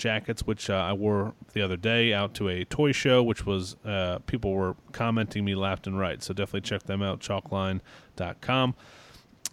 jackets, 0.00 0.42
which 0.44 0.68
uh, 0.68 0.74
I 0.74 0.92
wore 0.92 1.34
the 1.52 1.62
other 1.62 1.76
day 1.76 2.12
out 2.12 2.34
to 2.34 2.48
a 2.48 2.64
toy 2.64 2.90
show, 2.90 3.22
which 3.22 3.46
was 3.46 3.76
uh, 3.84 4.18
people 4.26 4.52
were 4.52 4.74
commenting 4.90 5.44
me 5.44 5.54
left 5.54 5.86
and 5.86 5.96
right. 5.98 6.20
So 6.22 6.34
definitely 6.34 6.62
check 6.62 6.82
them 6.82 7.02
out, 7.02 7.20
chalkline.com. 7.20 8.74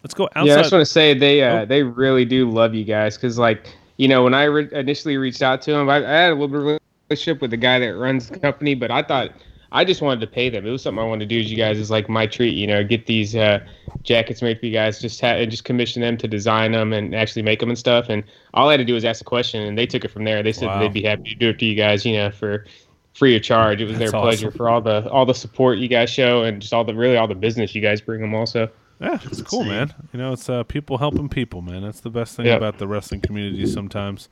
Let's 0.04 0.14
go 0.14 0.26
outside. 0.36 0.46
Yeah, 0.48 0.54
I 0.56 0.58
just 0.62 0.72
want 0.72 0.82
to 0.82 0.86
say 0.92 1.14
they 1.14 1.44
uh, 1.44 1.62
Oh. 1.62 1.66
they 1.66 1.84
really 1.84 2.26
do 2.26 2.50
love 2.50 2.74
you 2.74 2.84
guys 2.84 3.16
because 3.18 3.38
like 3.38 3.76
you 3.98 4.08
know 4.08 4.24
when 4.24 4.34
I 4.34 4.44
re- 4.46 4.70
initially 4.72 5.18
reached 5.18 5.42
out 5.42 5.62
to 5.64 5.72
them, 5.74 5.90
I, 5.90 5.98
I 5.98 6.02
had 6.22 6.32
a 6.32 6.34
little 6.36 6.48
bit 6.48 6.58
of 6.76 6.80
relationship 7.10 7.42
with 7.42 7.52
the 7.52 7.58
guy 7.58 7.80
that 7.80 7.96
runs 7.96 8.30
the 8.30 8.40
company, 8.40 8.74
but 8.76 8.90
I 8.92 9.04
thought 9.04 9.32
I 9.72 9.84
just 9.84 10.02
wanted 10.02 10.22
to 10.22 10.28
pay 10.28 10.50
them. 10.50 10.66
It 10.66 10.70
was 10.72 10.82
something 10.82 11.04
I 11.04 11.06
wanted 11.08 11.28
to 11.30 11.36
do. 11.36 11.40
As 11.42 11.52
you 11.52 11.58
guys 11.58 11.78
is 11.78 11.92
like 11.92 12.08
my 12.10 12.26
treat, 12.26 12.56
you 12.56 12.68
know, 12.68 12.84
get 12.84 13.06
these 13.06 13.36
uh, 13.36 13.60
jackets 14.04 14.42
made 14.42 14.60
for 14.60 14.66
you 14.66 14.72
guys, 14.72 15.00
just 15.02 15.20
ha- 15.20 15.28
and 15.36 15.52
just 15.52 15.66
commission 15.66 16.02
them 16.02 16.18
to 16.18 16.28
design 16.28 16.72
them 16.72 16.94
and 16.94 17.14
actually 17.14 17.42
make 17.42 17.60
them 17.60 17.70
and 17.70 17.78
stuff. 17.78 18.06
And 18.10 18.24
all 18.54 18.70
I 18.70 18.74
had 18.74 18.78
to 18.78 18.86
do 18.86 18.94
was 18.94 19.04
ask 19.04 19.22
a 19.22 19.26
question, 19.26 19.62
and 19.64 19.78
they 19.78 19.86
took 19.86 20.06
it 20.06 20.12
from 20.12 20.24
there. 20.24 20.42
They 20.42 20.54
said 20.54 20.68
Wow. 20.68 20.80
they'd 20.80 20.94
be 20.94 21.04
happy 21.04 21.24
to 21.30 21.36
do 21.36 21.50
it 21.50 21.60
to 21.60 21.66
you 21.66 21.76
guys, 21.76 22.06
you 22.06 22.14
know, 22.14 22.32
for 22.32 22.66
free 23.14 23.36
of 23.36 23.44
charge. 23.44 23.82
It 23.82 23.86
was 23.86 23.98
That's 23.98 24.12
their 24.12 24.22
pleasure 24.22 24.48
awesome. 24.48 24.58
for 24.58 24.70
all 24.70 24.80
the 24.82 25.10
all 25.10 25.26
the 25.26 25.34
support 25.34 25.80
you 25.80 25.88
guys 25.88 26.10
show 26.10 26.44
and 26.44 26.62
just 26.62 26.74
all 26.74 26.84
the 26.84 26.94
really 26.96 27.18
all 27.18 27.28
the 27.28 27.36
business 27.36 27.74
you 27.76 27.82
guys 27.82 28.00
bring 28.00 28.22
them 28.22 28.34
also. 28.36 28.70
Yeah, 29.02 29.20
it's 29.26 29.42
cool, 29.44 29.64
man. 29.64 29.94
You 30.14 30.18
know, 30.20 30.34
it's 30.34 30.50
uh, 30.50 30.64
people 30.64 30.98
helping 30.98 31.28
people, 31.30 31.62
man. 31.62 31.84
That's 31.84 32.00
the 32.00 32.10
best 32.10 32.36
thing 32.36 32.46
Yeah. 32.48 32.56
about 32.56 32.78
the 32.80 32.88
wrestling 32.88 33.22
community 33.22 33.66
sometimes. 33.68 34.28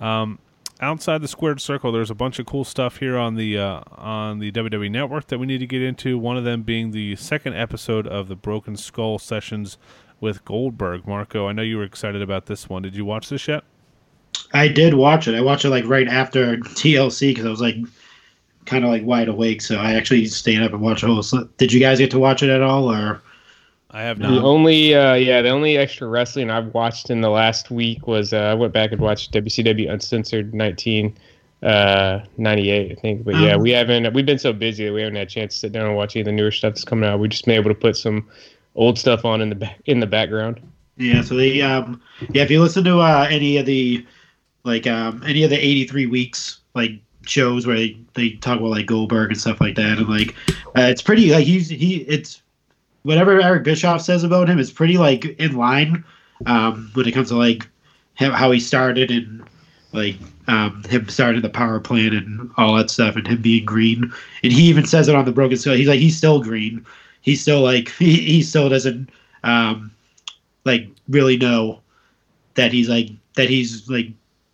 Um, 0.00 0.38
outside 0.80 1.20
the 1.22 1.28
squared 1.28 1.60
circle, 1.60 1.92
there's 1.92 2.10
a 2.10 2.14
bunch 2.14 2.38
of 2.38 2.46
cool 2.46 2.64
stuff 2.64 2.98
here 2.98 3.16
on 3.16 3.34
the 3.34 3.58
uh, 3.58 3.80
on 3.96 4.38
the 4.38 4.50
WWE 4.52 4.90
Network 4.90 5.26
that 5.28 5.38
we 5.38 5.46
need 5.46 5.58
to 5.58 5.66
get 5.66 5.82
into. 5.82 6.18
One 6.18 6.36
of 6.36 6.44
them 6.44 6.62
being 6.62 6.90
the 6.90 7.16
second 7.16 7.54
episode 7.54 8.06
of 8.06 8.28
the 8.28 8.36
Broken 8.36 8.76
Skull 8.76 9.18
sessions 9.18 9.78
with 10.20 10.44
Goldberg. 10.44 11.06
Marco, 11.06 11.48
I 11.48 11.52
know 11.52 11.62
you 11.62 11.78
were 11.78 11.84
excited 11.84 12.22
about 12.22 12.46
this 12.46 12.68
one. 12.68 12.82
Did 12.82 12.96
you 12.96 13.04
watch 13.04 13.28
this 13.28 13.46
yet? 13.48 13.64
I 14.52 14.68
did 14.68 14.94
watch 14.94 15.28
it. 15.28 15.34
I 15.34 15.40
watched 15.40 15.64
it 15.64 15.70
like 15.70 15.86
right 15.86 16.08
after 16.08 16.56
TLC 16.56 17.30
because 17.30 17.46
I 17.46 17.50
was 17.50 17.60
like 17.60 17.76
kind 18.64 18.84
of 18.84 18.90
like 18.90 19.04
wide 19.04 19.28
awake. 19.28 19.60
So 19.60 19.76
I 19.76 19.92
actually 19.94 20.26
stayed 20.26 20.62
up 20.62 20.72
and 20.72 20.80
watched 20.80 21.02
the 21.02 21.08
whole. 21.08 21.48
Did 21.56 21.72
you 21.72 21.80
guys 21.80 21.98
get 21.98 22.10
to 22.12 22.18
watch 22.18 22.42
it 22.42 22.50
at 22.50 22.62
all, 22.62 22.90
or 22.90 23.22
I 23.92 24.02
have 24.02 24.18
not. 24.18 24.30
The 24.30 24.40
only, 24.42 24.94
uh, 24.94 25.14
yeah, 25.14 25.42
the 25.42 25.48
only 25.48 25.76
extra 25.76 26.08
wrestling 26.08 26.50
I've 26.50 26.72
watched 26.74 27.10
in 27.10 27.20
the 27.20 27.30
last 27.30 27.70
week 27.70 28.06
was 28.06 28.32
uh, 28.32 28.38
I 28.38 28.54
went 28.54 28.72
back 28.72 28.92
and 28.92 29.00
watched 29.00 29.32
WCW 29.32 29.90
Uncensored 29.90 30.52
1998, 30.54 32.92
I 32.92 32.94
think. 33.00 33.24
But 33.24 33.36
yeah, 33.36 33.54
Um, 33.54 33.62
we 33.62 33.70
haven't. 33.70 34.12
We've 34.14 34.26
been 34.26 34.38
so 34.38 34.52
busy 34.52 34.86
that 34.86 34.92
we 34.92 35.00
haven't 35.02 35.16
had 35.16 35.26
a 35.26 35.30
chance 35.30 35.54
to 35.54 35.58
sit 35.60 35.72
down 35.72 35.86
and 35.86 35.96
watch 35.96 36.14
any 36.14 36.20
of 36.20 36.26
the 36.26 36.32
newer 36.32 36.50
stuff 36.50 36.74
that's 36.74 36.84
coming 36.84 37.08
out. 37.08 37.18
We've 37.18 37.30
just 37.30 37.44
been 37.44 37.54
able 37.56 37.70
to 37.70 37.74
put 37.74 37.96
some 37.96 38.28
old 38.76 38.98
stuff 38.98 39.24
on 39.24 39.40
in 39.40 39.48
the 39.48 39.54
back 39.56 39.80
in 39.86 40.00
the 40.00 40.06
background. 40.06 40.60
yeah? 40.96 41.22
So 41.22 41.34
the, 41.36 41.62
um 41.62 42.00
yeah, 42.32 42.42
if 42.44 42.50
you 42.50 42.60
listen 42.62 42.84
to 42.84 43.00
uh, 43.00 43.26
any 43.28 43.56
of 43.56 43.66
the 43.66 44.06
like 44.64 44.86
um 44.86 45.22
any 45.26 45.42
of 45.42 45.50
the 45.50 45.58
eighty 45.58 45.86
three 45.86 46.06
weeks 46.06 46.60
like 46.74 46.92
shows 47.26 47.66
where 47.66 47.76
they, 47.76 47.96
they 48.14 48.30
talk 48.30 48.58
about 48.58 48.70
like 48.70 48.86
Goldberg 48.86 49.30
and 49.30 49.40
stuff 49.40 49.60
like 49.60 49.74
that, 49.74 49.98
and 49.98 50.08
like 50.08 50.34
uh, 50.78 50.82
it's 50.82 51.02
pretty 51.02 51.30
like 51.32 51.46
he's 51.46 51.68
he 51.68 51.96
it's 52.02 52.42
whatever 53.02 53.40
Eric 53.40 53.64
Bischoff 53.64 54.02
says 54.02 54.24
about 54.24 54.48
him 54.48 54.58
is 54.58 54.70
pretty 54.70 54.98
like 54.98 55.24
in 55.24 55.56
line 55.56 56.04
um 56.46 56.90
when 56.94 57.06
it 57.06 57.12
comes 57.12 57.28
to 57.28 57.36
like 57.36 57.68
him, 58.14 58.32
how 58.32 58.50
he 58.50 58.60
started 58.60 59.10
and 59.10 59.42
like 59.92 60.16
um, 60.46 60.84
him 60.88 61.08
starting 61.08 61.42
the 61.42 61.48
power 61.48 61.80
plant 61.80 62.14
and 62.14 62.50
all 62.56 62.76
that 62.76 62.90
stuff, 62.90 63.16
and 63.16 63.26
him 63.26 63.42
being 63.42 63.64
green. 63.64 64.12
And 64.42 64.52
he 64.52 64.62
even 64.64 64.86
says 64.86 65.08
it 65.08 65.14
on 65.14 65.24
the 65.24 65.32
Broken 65.32 65.56
Skull. 65.56 65.74
He's 65.74 65.88
like, 65.88 65.98
he's 65.98 66.16
still 66.16 66.42
green. 66.42 66.84
He's 67.22 67.40
still 67.40 67.60
like, 67.60 67.90
he, 67.98 68.20
he 68.20 68.42
still 68.42 68.68
doesn't 68.68 69.10
um, 69.42 69.90
like 70.64 70.88
really 71.08 71.36
know 71.36 71.80
that 72.54 72.72
he's 72.72 72.88
like 72.88 73.08
that 73.36 73.48
he's 73.48 73.88
like 73.88 74.08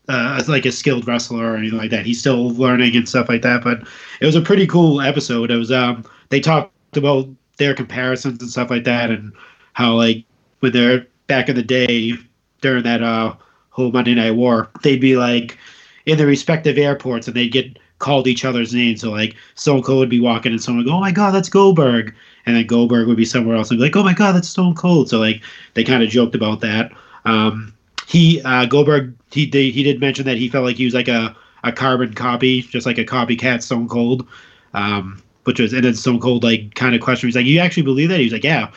uh, 0.08 0.40
like 0.46 0.64
a 0.64 0.72
skilled 0.72 1.06
wrestler 1.08 1.52
or 1.52 1.56
anything 1.56 1.78
like 1.78 1.90
that. 1.90 2.06
He's 2.06 2.20
still 2.20 2.50
learning 2.50 2.94
and 2.94 3.08
stuff 3.08 3.28
like 3.28 3.42
that. 3.42 3.64
But 3.64 3.80
it 4.20 4.26
was 4.26 4.36
a 4.36 4.40
pretty 4.40 4.66
cool 4.66 5.00
episode. 5.00 5.50
It 5.50 5.56
was 5.56 5.72
um 5.72 6.04
they 6.28 6.40
talked 6.40 6.96
about 6.96 7.28
their 7.56 7.74
comparisons 7.74 8.40
and 8.40 8.50
stuff 8.50 8.70
like 8.70 8.84
that, 8.84 9.10
and 9.10 9.32
how 9.72 9.94
like 9.94 10.24
when 10.60 10.72
they're 10.72 11.06
back 11.26 11.48
in 11.48 11.56
the 11.56 11.62
day 11.62 12.12
during 12.60 12.82
that 12.84 13.02
uh 13.02 13.34
whole 13.70 13.90
Monday 13.92 14.14
Night 14.14 14.32
War, 14.32 14.70
they'd 14.82 15.00
be 15.00 15.16
like 15.16 15.58
in 16.06 16.18
their 16.18 16.26
respective 16.26 16.78
airports 16.78 17.26
and 17.26 17.36
they'd 17.36 17.52
get 17.52 17.78
called 17.98 18.26
each 18.26 18.44
other's 18.44 18.74
names. 18.74 19.00
So 19.00 19.10
like 19.10 19.36
Stone 19.54 19.82
Cold 19.82 20.00
would 20.00 20.08
be 20.10 20.20
walking 20.20 20.52
and 20.52 20.62
someone 20.62 20.84
would 20.84 20.90
go, 20.90 20.96
"Oh 20.96 21.00
my 21.00 21.12
God, 21.12 21.32
that's 21.32 21.48
Goldberg," 21.48 22.14
and 22.46 22.56
then 22.56 22.66
Goldberg 22.66 23.06
would 23.06 23.16
be 23.16 23.24
somewhere 23.24 23.56
else 23.56 23.70
and 23.70 23.78
be 23.78 23.84
like, 23.84 23.96
"Oh 23.96 24.04
my 24.04 24.14
God, 24.14 24.32
that's 24.32 24.48
Stone 24.48 24.74
Cold." 24.74 25.08
So 25.08 25.18
like 25.18 25.42
they 25.74 25.84
kind 25.84 26.02
of 26.02 26.08
joked 26.08 26.34
about 26.34 26.60
that. 26.60 26.92
Um, 27.24 27.74
he 28.06 28.40
uh, 28.42 28.66
Goldberg 28.66 29.14
he 29.30 29.46
did, 29.46 29.74
he 29.74 29.82
did 29.82 30.00
mention 30.00 30.24
that 30.26 30.36
he 30.36 30.48
felt 30.48 30.64
like 30.64 30.76
he 30.76 30.84
was 30.84 30.94
like 30.94 31.08
a, 31.08 31.36
a 31.64 31.72
carbon 31.72 32.14
copy, 32.14 32.62
just 32.62 32.86
like 32.86 32.98
a 32.98 33.04
copycat 33.04 33.62
Stone 33.62 33.88
Cold. 33.88 34.26
Um, 34.74 35.22
which 35.46 35.60
was 35.60 35.72
and 35.72 35.84
then 35.84 35.94
Stone 35.94 36.18
Cold 36.18 36.42
like 36.42 36.74
kind 36.74 36.94
of 36.94 37.00
questioned. 37.00 37.28
He's 37.28 37.36
like, 37.36 37.46
"You 37.46 37.60
actually 37.60 37.84
believe 37.84 38.08
that?" 38.08 38.18
He 38.18 38.24
was 38.24 38.32
like, 38.32 38.44
"Yeah." 38.44 38.70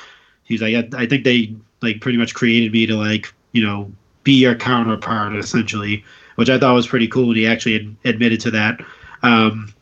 He's 0.43 0.61
like, 0.61 0.76
"I, 0.76 1.01
I 1.01 1.05
think 1.07 1.24
they 1.24 1.55
like 1.82 1.99
pretty 1.99 2.17
much 2.17 2.36
created 2.36 2.72
me 2.72 2.86
to 2.86 2.95
like 2.95 3.34
you 3.53 3.65
know 3.65 3.91
be 4.24 4.34
your 4.34 4.53
counterpart 4.53 5.36
essentially," 5.36 6.05
which 6.36 6.49
I 6.49 6.59
thought 6.59 6.76
was 6.76 6.88
pretty 6.88 7.07
cool. 7.07 7.30
And 7.30 7.38
he 7.38 7.47
actually 7.47 7.76
ad- 7.78 7.95
admitted 8.05 8.39
to 8.41 8.51
that. 8.51 8.82
Um, 9.24 9.74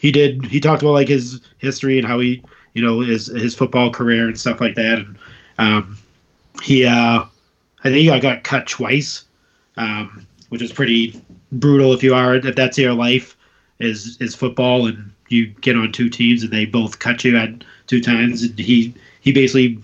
he 0.00 0.10
did. 0.10 0.44
He 0.44 0.58
talked 0.58 0.82
about 0.82 0.94
like 0.94 1.06
his 1.06 1.40
history 1.58 1.98
and 1.98 2.06
how 2.06 2.18
he 2.18 2.42
you 2.74 2.82
know 2.82 3.00
his 3.00 3.28
his 3.28 3.54
football 3.54 3.92
career 3.92 4.26
and 4.26 4.38
stuff 4.38 4.60
like 4.60 4.74
that. 4.74 4.98
And 4.98 5.18
um, 5.58 5.96
he 6.60 6.84
uh, 6.84 7.24
I 7.84 7.88
think 7.88 8.10
I 8.10 8.18
got 8.18 8.42
cut 8.42 8.66
twice, 8.66 9.26
um, 9.76 10.26
which 10.48 10.60
is 10.60 10.72
pretty 10.72 11.22
brutal 11.52 11.92
if 11.92 12.02
you 12.02 12.14
are 12.14 12.34
if 12.34 12.56
that's 12.56 12.78
your 12.78 12.94
life 12.94 13.36
is 13.78 14.16
is 14.20 14.34
football 14.34 14.86
and 14.86 15.12
you 15.32 15.46
get 15.60 15.76
on 15.76 15.90
two 15.92 16.08
teams 16.08 16.42
and 16.42 16.52
they 16.52 16.66
both 16.66 16.98
cut 16.98 17.24
you 17.24 17.36
at 17.36 17.50
two 17.86 18.00
times. 18.00 18.42
And 18.42 18.58
he 18.58 18.94
he 19.20 19.32
basically 19.32 19.78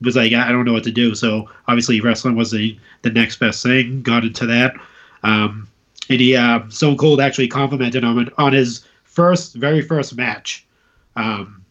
was 0.00 0.16
like 0.16 0.32
I 0.32 0.50
don't 0.50 0.64
know 0.64 0.72
what 0.72 0.84
to 0.84 0.90
do. 0.92 1.14
So 1.14 1.48
obviously 1.68 2.00
wrestling 2.00 2.36
was 2.36 2.50
the 2.50 2.76
the 3.02 3.10
next 3.10 3.36
best 3.38 3.62
thing. 3.62 4.02
Got 4.02 4.24
into 4.24 4.46
that. 4.46 4.74
Um, 5.22 5.68
and 6.10 6.20
he 6.20 6.36
uh, 6.36 6.60
Stone 6.68 6.96
Cold 6.98 7.20
actually 7.20 7.48
complimented 7.48 8.02
him 8.04 8.18
on- 8.18 8.30
on 8.38 8.52
his 8.52 8.84
first 9.04 9.54
very 9.54 9.80
first 9.80 10.16
match, 10.16 10.66
um, 11.16 11.64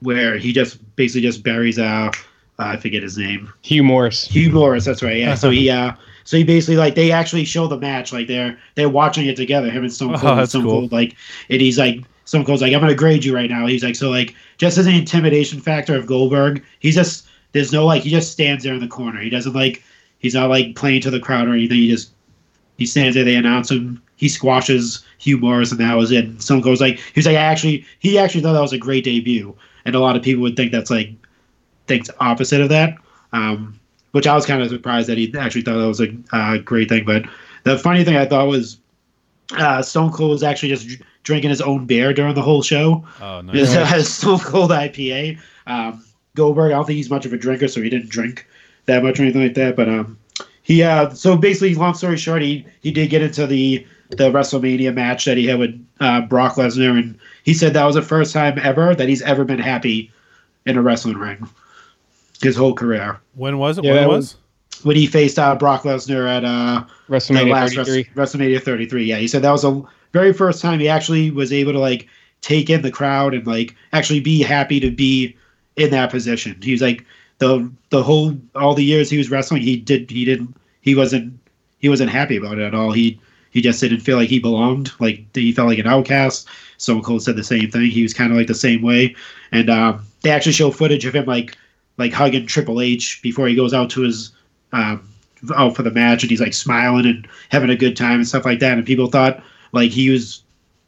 where 0.00 0.38
he 0.38 0.52
just 0.52 0.78
basically 0.96 1.22
just 1.22 1.42
buries 1.42 1.78
uh, 1.78 2.10
I 2.58 2.76
forget 2.76 3.02
his 3.02 3.18
name 3.18 3.52
Hugh 3.62 3.82
Morris. 3.82 4.26
Hugh 4.26 4.50
Morris, 4.52 4.84
that's 4.84 5.02
right. 5.02 5.16
Yeah. 5.18 5.34
so 5.34 5.50
he 5.50 5.68
uh 5.70 5.92
so 6.26 6.36
he 6.38 6.44
basically 6.44 6.76
like 6.76 6.94
they 6.94 7.10
actually 7.12 7.44
show 7.44 7.66
the 7.66 7.76
match 7.78 8.12
like 8.12 8.28
they're 8.28 8.56
they're 8.76 8.88
watching 8.88 9.26
it 9.26 9.36
together, 9.36 9.70
him 9.70 9.82
and 9.82 9.92
Stone 9.92 10.14
Oh, 10.14 10.18
Cold. 10.18 10.38
and 10.38 10.48
Stone 10.48 10.62
cool. 10.62 10.70
Cold 10.80 10.92
like 10.92 11.16
and 11.50 11.60
he's 11.60 11.78
like 11.78 12.00
Stone 12.24 12.44
goes 12.44 12.62
like, 12.62 12.72
I'm 12.72 12.80
gonna 12.80 12.94
grade 12.94 13.24
you 13.24 13.34
right 13.34 13.50
now. 13.50 13.66
He's 13.66 13.84
like, 13.84 13.96
so 13.96 14.10
like 14.10 14.34
just 14.58 14.78
as 14.78 14.86
an 14.86 14.94
intimidation 14.94 15.60
factor 15.60 15.96
of 15.96 16.06
Goldberg, 16.06 16.64
he's 16.80 16.94
just 16.94 17.26
there's 17.52 17.72
no 17.72 17.86
like 17.86 18.02
he 18.02 18.10
just 18.10 18.32
stands 18.32 18.64
there 18.64 18.74
in 18.74 18.80
the 18.80 18.88
corner. 18.88 19.20
He 19.20 19.30
doesn't 19.30 19.52
like 19.52 19.82
he's 20.18 20.34
not 20.34 20.50
like 20.50 20.74
playing 20.74 21.02
to 21.02 21.10
the 21.10 21.20
crowd 21.20 21.48
or 21.48 21.52
anything. 21.52 21.78
He 21.78 21.90
just 21.90 22.12
he 22.78 22.86
stands 22.86 23.14
there, 23.14 23.24
they 23.24 23.36
announce 23.36 23.70
him, 23.70 24.02
he 24.16 24.28
squashes 24.28 25.04
Hugh 25.18 25.38
Morris 25.38 25.70
and 25.70 25.80
that 25.80 25.94
was 25.94 26.10
it. 26.10 26.24
And 26.24 26.42
Stone 26.42 26.62
Cold's 26.62 26.80
like 26.80 26.96
he 26.96 27.12
was 27.16 27.26
like 27.26 27.36
I 27.36 27.40
actually 27.40 27.84
he 27.98 28.18
actually 28.18 28.40
thought 28.40 28.54
that 28.54 28.60
was 28.60 28.72
a 28.72 28.78
great 28.78 29.04
debut. 29.04 29.54
And 29.84 29.94
a 29.94 30.00
lot 30.00 30.16
of 30.16 30.22
people 30.22 30.42
would 30.42 30.56
think 30.56 30.72
that's 30.72 30.90
like 30.90 31.10
thinks 31.86 32.10
opposite 32.20 32.60
of 32.60 32.70
that. 32.70 32.96
Um, 33.32 33.78
which 34.12 34.28
I 34.28 34.34
was 34.34 34.46
kind 34.46 34.62
of 34.62 34.68
surprised 34.68 35.08
that 35.08 35.18
he 35.18 35.34
actually 35.36 35.62
thought 35.62 35.76
that 35.76 35.88
was 35.88 36.00
a 36.00 36.16
uh, 36.32 36.58
great 36.58 36.88
thing. 36.88 37.04
But 37.04 37.24
the 37.64 37.76
funny 37.76 38.04
thing 38.04 38.16
I 38.16 38.26
thought 38.26 38.46
was 38.46 38.78
uh, 39.56 39.82
Stone 39.82 40.12
Cold 40.12 40.30
was 40.30 40.44
actually 40.44 40.68
just 40.68 41.02
drinking 41.24 41.50
his 41.50 41.60
own 41.60 41.86
beer 41.86 42.12
during 42.12 42.34
the 42.34 42.42
whole 42.42 42.62
show. 42.62 43.04
Oh, 43.20 43.42
It's 43.52 43.74
nice. 43.74 43.92
a 43.92 44.04
Stone 44.04 44.38
Cold 44.40 44.70
IPA. 44.70 45.38
Um, 45.66 46.04
Goldberg, 46.36 46.72
I 46.72 46.76
don't 46.76 46.86
think 46.86 46.96
he's 46.96 47.10
much 47.10 47.26
of 47.26 47.32
a 47.32 47.36
drinker, 47.36 47.66
so 47.68 47.80
he 47.82 47.90
didn't 47.90 48.08
drink 48.10 48.46
that 48.86 49.02
much 49.02 49.18
or 49.18 49.22
anything 49.24 49.42
like 49.42 49.54
that. 49.54 49.74
But 49.76 49.88
um, 49.88 50.18
he 50.62 50.82
uh, 50.82 51.10
so 51.10 51.36
basically, 51.36 51.74
long 51.74 51.94
story 51.94 52.16
short, 52.16 52.42
he 52.42 52.64
he 52.82 52.90
did 52.92 53.10
get 53.10 53.22
into 53.22 53.46
the 53.46 53.86
the 54.10 54.30
WrestleMania 54.30 54.94
match 54.94 55.24
that 55.24 55.36
he 55.36 55.46
had 55.46 55.58
with 55.58 55.86
uh, 56.00 56.20
Brock 56.22 56.54
Lesnar, 56.54 56.98
and 56.98 57.18
he 57.44 57.54
said 57.54 57.72
that 57.74 57.84
was 57.84 57.94
the 57.94 58.02
first 58.02 58.32
time 58.32 58.58
ever 58.62 58.94
that 58.94 59.08
he's 59.08 59.22
ever 59.22 59.44
been 59.44 59.58
happy 59.58 60.10
in 60.66 60.76
a 60.76 60.82
wrestling 60.82 61.16
ring. 61.16 61.46
his 62.42 62.56
whole 62.56 62.74
career. 62.74 63.18
When 63.34 63.58
was 63.58 63.78
it? 63.78 63.84
Yeah, 63.84 63.92
when 63.92 64.00
that 64.02 64.08
was? 64.08 64.36
When 64.82 64.96
he 64.96 65.06
faced 65.06 65.38
uh, 65.38 65.54
Brock 65.54 65.82
Lesnar 65.84 66.28
at 66.28 66.44
uh, 66.44 66.84
WrestleMania 67.08 67.52
last 67.52 67.74
33. 67.74 68.10
Wres- 68.14 68.32
WrestleMania 68.34 68.62
33. 68.62 69.04
Yeah, 69.04 69.16
he 69.16 69.28
said 69.28 69.42
that 69.42 69.50
was 69.52 69.62
the 69.62 69.82
very 70.14 70.32
first 70.32 70.62
time 70.62 70.78
he 70.78 70.88
actually 70.88 71.30
was 71.32 71.52
able 71.52 71.72
to 71.72 71.78
like 71.78 72.08
take 72.40 72.70
in 72.70 72.82
the 72.82 72.90
crowd 72.90 73.34
and 73.34 73.46
like 73.46 73.74
actually 73.92 74.20
be 74.20 74.42
happy 74.42 74.78
to 74.78 74.90
be 74.90 75.36
in 75.76 75.90
that 75.90 76.10
position. 76.10 76.56
He 76.62 76.72
was 76.72 76.80
like 76.80 77.04
the 77.38 77.70
the 77.90 78.02
whole 78.02 78.34
all 78.54 78.74
the 78.74 78.84
years 78.84 79.10
he 79.10 79.18
was 79.18 79.30
wrestling, 79.30 79.62
he 79.62 79.76
did 79.76 80.10
he 80.10 80.24
didn't 80.24 80.56
he 80.80 80.94
wasn't 80.94 81.38
he 81.80 81.88
wasn't 81.88 82.10
happy 82.10 82.36
about 82.36 82.58
it 82.58 82.64
at 82.64 82.74
all. 82.74 82.92
He 82.92 83.20
he 83.50 83.60
just 83.60 83.80
didn't 83.80 84.00
feel 84.00 84.16
like 84.16 84.28
he 84.28 84.38
belonged. 84.38 84.92
Like 85.00 85.24
he 85.34 85.52
felt 85.52 85.68
like 85.68 85.80
an 85.80 85.88
outcast. 85.88 86.48
Stone 86.78 87.02
Cold 87.02 87.22
said 87.22 87.36
the 87.36 87.44
same 87.44 87.70
thing. 87.70 87.90
He 87.90 88.02
was 88.02 88.14
kind 88.14 88.30
of 88.30 88.38
like 88.38 88.46
the 88.46 88.54
same 88.54 88.82
way. 88.82 89.16
And 89.50 89.68
um, 89.68 90.06
they 90.22 90.30
actually 90.30 90.52
show 90.52 90.70
footage 90.70 91.04
of 91.04 91.14
him 91.14 91.26
like 91.26 91.56
like 91.98 92.12
hugging 92.12 92.46
Triple 92.46 92.80
H 92.80 93.20
before 93.20 93.48
he 93.48 93.56
goes 93.56 93.74
out 93.74 93.90
to 93.90 94.02
his 94.02 94.30
um, 94.72 95.08
out 95.56 95.74
for 95.74 95.82
the 95.82 95.90
match, 95.90 96.22
and 96.22 96.30
he's 96.30 96.40
like 96.40 96.54
smiling 96.54 97.06
and 97.06 97.26
having 97.48 97.70
a 97.70 97.76
good 97.76 97.96
time 97.96 98.16
and 98.16 98.28
stuff 98.28 98.44
like 98.44 98.60
that. 98.60 98.78
And 98.78 98.86
people 98.86 99.08
thought 99.08 99.42
like 99.74 99.90
he 99.90 100.10
was 100.10 100.42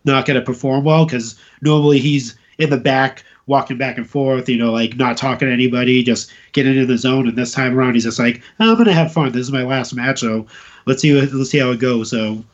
not 0.05 0.27
going 0.27 0.39
to 0.39 0.45
perform 0.45 0.85
well 0.85 1.05
because 1.05 1.39
normally 1.63 1.99
he's 1.99 2.37
in 2.59 2.71
the 2.71 2.77
back 2.77 3.25
walking 3.47 3.79
back 3.79 3.97
and 3.97 4.09
forth, 4.09 4.49
you 4.49 4.57
know, 4.57 4.73
like 4.73 4.97
not 4.97 5.17
talking 5.17 5.47
to 5.47 5.53
anybody, 5.53 6.03
just 6.03 6.33
getting 6.53 6.77
in 6.77 6.87
the 6.89 6.99
zone. 6.99 7.29
And 7.29 7.37
this 7.39 7.53
time 7.53 7.79
around, 7.79 7.95
he's 7.95 8.05
just 8.05 8.19
like, 8.19 8.43
I'm 8.59 8.75
going 8.75 8.87
to 8.87 8.93
have 8.93 9.13
fun. 9.13 9.31
This 9.33 9.43
is 9.43 9.53
my 9.53 9.63
last 9.63 9.95
match, 9.95 10.21
so 10.21 10.47
let's 10.87 11.01
see 11.03 11.15
what, 11.15 11.33
let's 11.33 11.51
see 11.51 11.59
how 11.59 11.71
it 11.71 11.79
goes. 11.79 12.11
So 12.11 12.45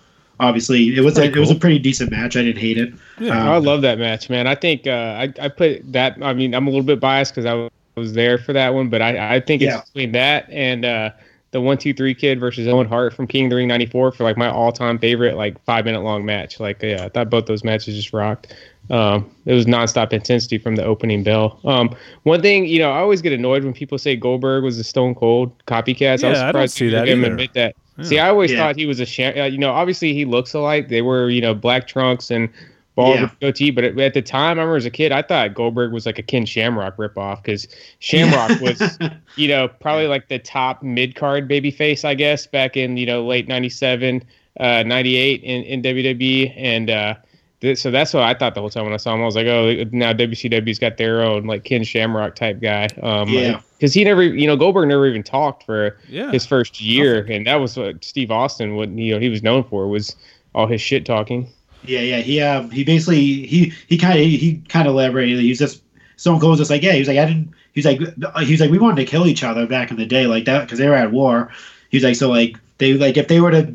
obviously, 0.41 0.95
it 0.95 1.01
was 1.01 1.17
a, 1.17 1.23
Pretty 1.23 1.37
it 1.39 1.41
was 1.41 1.51
a 1.51 1.55
pretty 1.55 1.79
decent 1.79 2.11
match. 2.11 2.37
I 2.37 2.43
didn't 2.43 2.61
hate 2.61 2.77
it. 2.79 2.93
Yeah. 3.19 3.41
Um, 3.41 3.49
I 3.49 3.57
love 3.57 3.81
that 3.83 3.99
match, 3.99 4.29
man. 4.29 4.47
I 4.47 4.55
think 4.55 4.87
uh, 4.87 4.91
I 4.91 5.33
I 5.41 5.49
put 5.49 5.91
that. 5.93 6.19
I 6.23 6.35
mean, 6.35 6.55
I'm 6.55 6.67
a 6.67 6.71
little 6.71 6.85
bit 6.85 7.01
biased 7.01 7.35
because 7.35 7.47
I 7.47 7.71
was 7.99 8.13
there 8.13 8.37
for 8.39 8.53
that 8.53 8.75
one, 8.75 8.89
but 8.89 9.01
I 9.01 9.37
I 9.37 9.41
think 9.41 9.63
it's 9.63 9.73
Yeah. 9.73 9.81
between 9.83 10.13
that 10.13 10.49
and 10.51 10.85
uh, 10.85 11.11
the 11.53 11.61
one 11.61 11.79
two 11.79 11.95
three 11.95 12.15
kid 12.15 12.41
versus 12.41 12.67
Owen 12.67 12.89
Hart 12.89 13.15
from 13.15 13.27
King 13.27 13.45
of 13.45 13.51
the 13.51 13.57
Ring 13.57 13.69
'94 13.69 14.13
for 14.13 14.25
like 14.25 14.37
my 14.37 14.49
all 14.51 14.73
time 14.73 14.99
favorite 14.99 15.37
like 15.37 15.63
five 15.65 15.85
minute 15.85 16.01
long 16.03 16.25
match. 16.25 16.59
Like 16.59 16.83
yeah, 16.83 17.05
I 17.05 17.09
thought 17.09 17.31
both 17.31 17.47
those 17.47 17.63
matches 17.63 17.95
just 17.95 18.13
rocked. 18.13 18.55
Um, 18.91 19.31
it 19.47 19.55
was 19.55 19.65
nonstop 19.67 20.13
intensity 20.13 20.59
from 20.59 20.77
the 20.77 20.85
opening 20.85 21.23
bell. 21.23 21.61
Um, 21.65 21.95
one 22.25 22.43
thing, 22.43 22.67
you 22.67 22.79
know, 22.81 22.91
I 22.91 22.99
always 22.99 23.23
get 23.23 23.33
annoyed 23.33 23.65
when 23.65 23.73
people 23.73 23.97
say 23.97 24.17
Goldberg 24.17 24.65
was 24.65 24.79
a 24.79 24.85
Stone 24.85 25.15
Cold 25.15 25.57
copycat. 25.67 26.21
So 26.21 26.27
I 26.27 26.31
was 26.31 26.39
Yeah, 26.41 26.49
I 26.49 26.53
don't 26.53 26.69
surprised 26.69 26.75
see 26.75 26.85
people 26.87 26.99
that 26.99 27.05
didn't 27.07 27.25
either. 27.25 27.33
admit 27.33 27.55
that. 27.55 27.75
Yeah. 27.99 28.05
See, 28.05 28.19
I 28.19 28.29
always 28.29 28.51
Yeah. 28.51 28.59
thought 28.59 28.77
he 28.77 28.87
was 28.87 28.99
a 29.01 29.07
sham. 29.07 29.39
Uh, 29.39 29.45
you 29.45 29.59
know, 29.59 29.71
obviously 29.71 30.13
he 30.15 30.25
looks 30.25 30.53
alike. 30.53 30.89
They 30.89 31.01
were, 31.03 31.31
you 31.31 31.41
know, 31.41 31.55
black 31.55 31.87
trunks 31.87 32.31
and 32.31 32.49
bald 32.95 33.17
Yeah. 33.21 33.31
goatee. 33.41 33.71
But 33.71 33.85
at, 33.85 33.99
at 33.99 34.15
the 34.15 34.23
time, 34.23 34.59
I 34.59 34.63
remember 34.63 34.77
as 34.77 34.85
a 34.87 34.91
kid, 34.91 35.13
I 35.13 35.23
thought 35.23 35.55
Goldberg 35.55 35.93
was 35.93 36.07
like 36.07 36.19
a 36.19 36.23
Ken 36.23 36.45
Shamrock 36.47 36.97
ripoff 36.97 37.43
because 37.43 37.67
Shamrock 38.01 38.61
was, 38.61 38.99
you 39.37 39.49
know, 39.49 39.69
probably 39.69 40.07
like 40.07 40.29
the 40.29 40.39
top 40.39 40.83
mid 40.83 41.15
card 41.15 41.49
baby 41.49 41.71
face, 41.71 42.05
I 42.05 42.15
guess, 42.15 42.47
back 42.47 42.77
in 42.77 42.97
you 42.97 43.07
know 43.07 43.25
late 43.27 43.49
'97, 43.49 44.23
uh, 44.61 44.83
'98 44.85 45.43
in 45.43 45.63
in 45.63 45.83
WWE, 45.83 46.53
and 46.57 46.91
uh, 46.91 47.15
th- 47.61 47.79
so 47.79 47.91
that's 47.91 48.13
what 48.13 48.23
I 48.25 48.35
thought 48.35 48.55
the 48.55 48.61
whole 48.61 48.71
time 48.71 48.85
when 48.85 48.93
I 48.93 48.99
saw 48.99 49.15
him. 49.15 49.23
I 49.23 49.25
was 49.25 49.37
like, 49.37 49.47
oh, 49.47 49.85
now 49.93 50.13
WCW's 50.13 50.79
got 50.79 50.97
their 50.99 51.23
own 51.23 51.45
like 51.45 51.65
Ken 51.65 51.83
Shamrock 51.85 52.35
type 52.35 52.61
guy. 52.61 52.89
Um, 53.03 53.29
Yeah. 53.29 53.61
Because 53.79 53.95
he 53.95 54.05
never, 54.05 54.23
you 54.23 54.47
know, 54.47 54.55
Goldberg 54.57 54.87
never 54.87 55.09
even 55.09 55.25
talked 55.25 55.65
for 55.65 55.99
yeah. 56.09 56.31
his 56.31 56.47
first 56.47 56.81
year, 56.81 57.27
and 57.29 57.45
that 57.49 57.57
was 57.57 57.77
what 57.77 58.05
Steve 58.05 58.31
Austin, 58.31 58.77
what 58.77 58.89
you 58.91 59.13
know, 59.13 59.19
he 59.19 59.29
was 59.29 59.43
known 59.43 59.65
for 59.65 59.89
was 59.89 60.15
all 60.55 60.69
his 60.69 60.81
shit 60.81 61.05
talking. 61.05 61.49
Yeah, 61.83 62.01
yeah. 62.01 62.21
He 62.21 62.41
um 62.41 62.71
he 62.71 62.85
basically 62.85 63.47
he 63.47 63.73
he 63.89 63.99
kind 63.99 64.19
of 64.19 64.25
he 64.25 64.63
kind 64.69 64.87
of 64.87 64.95
elaborated. 64.95 65.41
He 65.41 65.49
was 65.49 65.59
just 65.59 65.83
Stone 66.17 66.41
Cold 66.41 66.51
was 66.53 66.61
just 66.61 66.71
like 66.71 66.83
yeah. 66.83 66.93
He 66.93 67.01
was 67.01 67.09
like 67.09 67.19
I 67.19 67.25
didn't. 67.27 67.53
He 67.73 67.81
was 67.81 67.87
like 67.87 67.99
he 68.45 68.53
was 68.53 68.61
like 68.61 68.71
we 68.71 68.79
wanted 68.79 69.05
to 69.05 69.11
kill 69.11 69.27
each 69.27 69.43
other 69.43 69.67
back 69.67 69.91
in 69.91 69.97
the 69.97 70.07
day 70.07 70.27
like 70.27 70.45
that 70.45 70.63
because 70.63 70.79
they 70.79 70.89
were 70.89 70.95
at 70.95 71.13
war. 71.13 71.51
He 71.91 71.97
was 71.97 72.05
like 72.05 72.17
so 72.17 72.31
like 72.31 72.57
they 72.79 72.95
like 72.95 73.17
if 73.17 73.29
they 73.29 73.41
were 73.41 73.51
to 73.51 73.75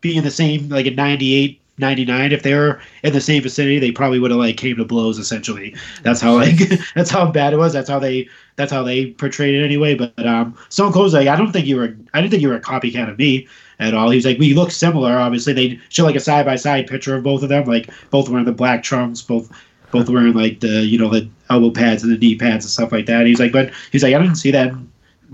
be 0.00 0.16
in 0.16 0.24
the 0.24 0.30
same 0.30 0.68
like 0.68 0.86
in 0.86 0.94
98 0.96 1.60
99 1.78 2.32
if 2.32 2.42
they 2.42 2.54
were 2.54 2.80
in 3.02 3.12
the 3.12 3.20
same 3.20 3.42
vicinity 3.42 3.78
they 3.78 3.90
probably 3.90 4.18
would 4.18 4.30
have 4.30 4.38
like 4.38 4.56
came 4.56 4.76
to 4.76 4.84
blows 4.84 5.18
essentially 5.18 5.74
that's 6.02 6.20
how 6.20 6.34
like 6.34 6.58
that's 6.94 7.10
how 7.10 7.30
bad 7.30 7.52
it 7.52 7.56
was 7.56 7.72
that's 7.72 7.88
how 7.88 7.98
they 7.98 8.28
that's 8.56 8.70
how 8.70 8.82
they 8.82 9.06
portrayed 9.12 9.54
it 9.54 9.64
anyway 9.64 9.94
but 9.94 10.26
um 10.26 10.56
stone 10.68 10.92
cold's 10.92 11.14
like 11.14 11.28
i 11.28 11.36
don't 11.36 11.52
think 11.52 11.66
you 11.66 11.76
were 11.76 11.96
i 12.14 12.20
didn't 12.20 12.30
think 12.30 12.42
you 12.42 12.48
were 12.48 12.56
a 12.56 12.60
copycat 12.60 13.08
of 13.08 13.18
me 13.18 13.48
at 13.82 13.94
all 13.94 14.10
he 14.10 14.16
was 14.16 14.24
like 14.24 14.38
we 14.38 14.54
look 14.54 14.70
similar 14.70 15.12
obviously 15.18 15.52
they 15.52 15.78
show 15.88 16.04
like 16.04 16.16
a 16.16 16.20
side 16.20 16.46
by 16.46 16.56
side 16.56 16.86
picture 16.86 17.14
of 17.16 17.22
both 17.22 17.42
of 17.42 17.48
them 17.48 17.64
like 17.64 17.90
both 18.10 18.28
wearing 18.28 18.44
the 18.44 18.52
black 18.52 18.82
trunks 18.82 19.20
both 19.20 19.50
both 19.90 20.08
wearing 20.08 20.32
like 20.32 20.60
the 20.60 20.84
you 20.84 20.98
know 20.98 21.10
the 21.10 21.28
elbow 21.50 21.70
pads 21.70 22.02
and 22.02 22.12
the 22.12 22.18
knee 22.18 22.36
pads 22.36 22.64
and 22.64 22.70
stuff 22.70 22.92
like 22.92 23.06
that 23.06 23.26
he's 23.26 23.40
like 23.40 23.52
but 23.52 23.70
he's 23.90 24.02
like 24.02 24.14
i 24.14 24.18
didn't 24.18 24.36
see 24.36 24.50
that 24.50 24.72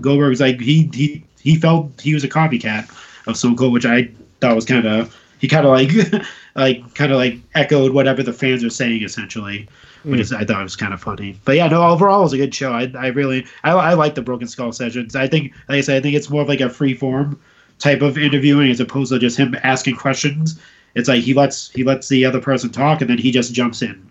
goldberg 0.01 0.29
was 0.29 0.41
like 0.41 0.59
he 0.59 0.89
he 0.93 1.23
he 1.39 1.55
felt 1.55 1.89
he 2.01 2.13
was 2.13 2.23
a 2.23 2.29
copycat 2.29 2.89
of 3.27 3.37
stone 3.37 3.55
cold 3.55 3.71
which 3.71 3.85
i 3.85 4.09
thought 4.41 4.55
was 4.55 4.65
kind 4.65 4.85
of 4.85 5.15
he 5.39 5.47
kind 5.47 5.65
of 5.65 5.71
like 5.71 5.91
like 6.55 6.95
kind 6.95 7.11
of 7.11 7.17
like 7.17 7.37
echoed 7.55 7.93
whatever 7.93 8.23
the 8.23 8.33
fans 8.33 8.63
are 8.63 8.69
saying 8.69 9.03
essentially 9.03 9.67
which 10.03 10.19
is 10.19 10.29
hmm. 10.29 10.37
I 10.37 10.45
thought 10.45 10.61
it 10.61 10.63
was 10.63 10.75
kind 10.75 10.93
of 10.93 11.01
funny. 11.01 11.37
But 11.45 11.55
yeah, 11.55 11.67
no, 11.67 11.83
overall 11.83 12.21
it 12.21 12.23
was 12.23 12.33
a 12.33 12.37
good 12.37 12.53
show. 12.53 12.71
I, 12.71 12.91
I 12.97 13.07
really 13.07 13.45
I, 13.63 13.71
I 13.71 13.93
like 13.93 14.15
the 14.15 14.21
Broken 14.21 14.47
Skull 14.47 14.71
sessions. 14.71 15.15
I 15.15 15.27
think 15.27 15.53
like 15.67 15.79
I 15.79 15.81
said, 15.81 15.97
I 15.97 16.01
think 16.01 16.15
it's 16.15 16.29
more 16.29 16.41
of 16.41 16.47
like 16.47 16.61
a 16.61 16.69
free 16.69 16.93
form 16.93 17.39
type 17.79 18.01
of 18.01 18.17
interviewing 18.17 18.69
as 18.69 18.79
opposed 18.79 19.11
to 19.11 19.19
just 19.19 19.37
him 19.37 19.55
asking 19.63 19.95
questions. 19.95 20.59
It's 20.95 21.07
like 21.07 21.23
he 21.23 21.33
lets 21.33 21.71
he 21.71 21.83
lets 21.83 22.09
the 22.09 22.25
other 22.25 22.41
person 22.41 22.69
talk 22.69 23.01
and 23.01 23.09
then 23.09 23.17
he 23.17 23.31
just 23.31 23.53
jumps 23.53 23.81
in. 23.81 24.09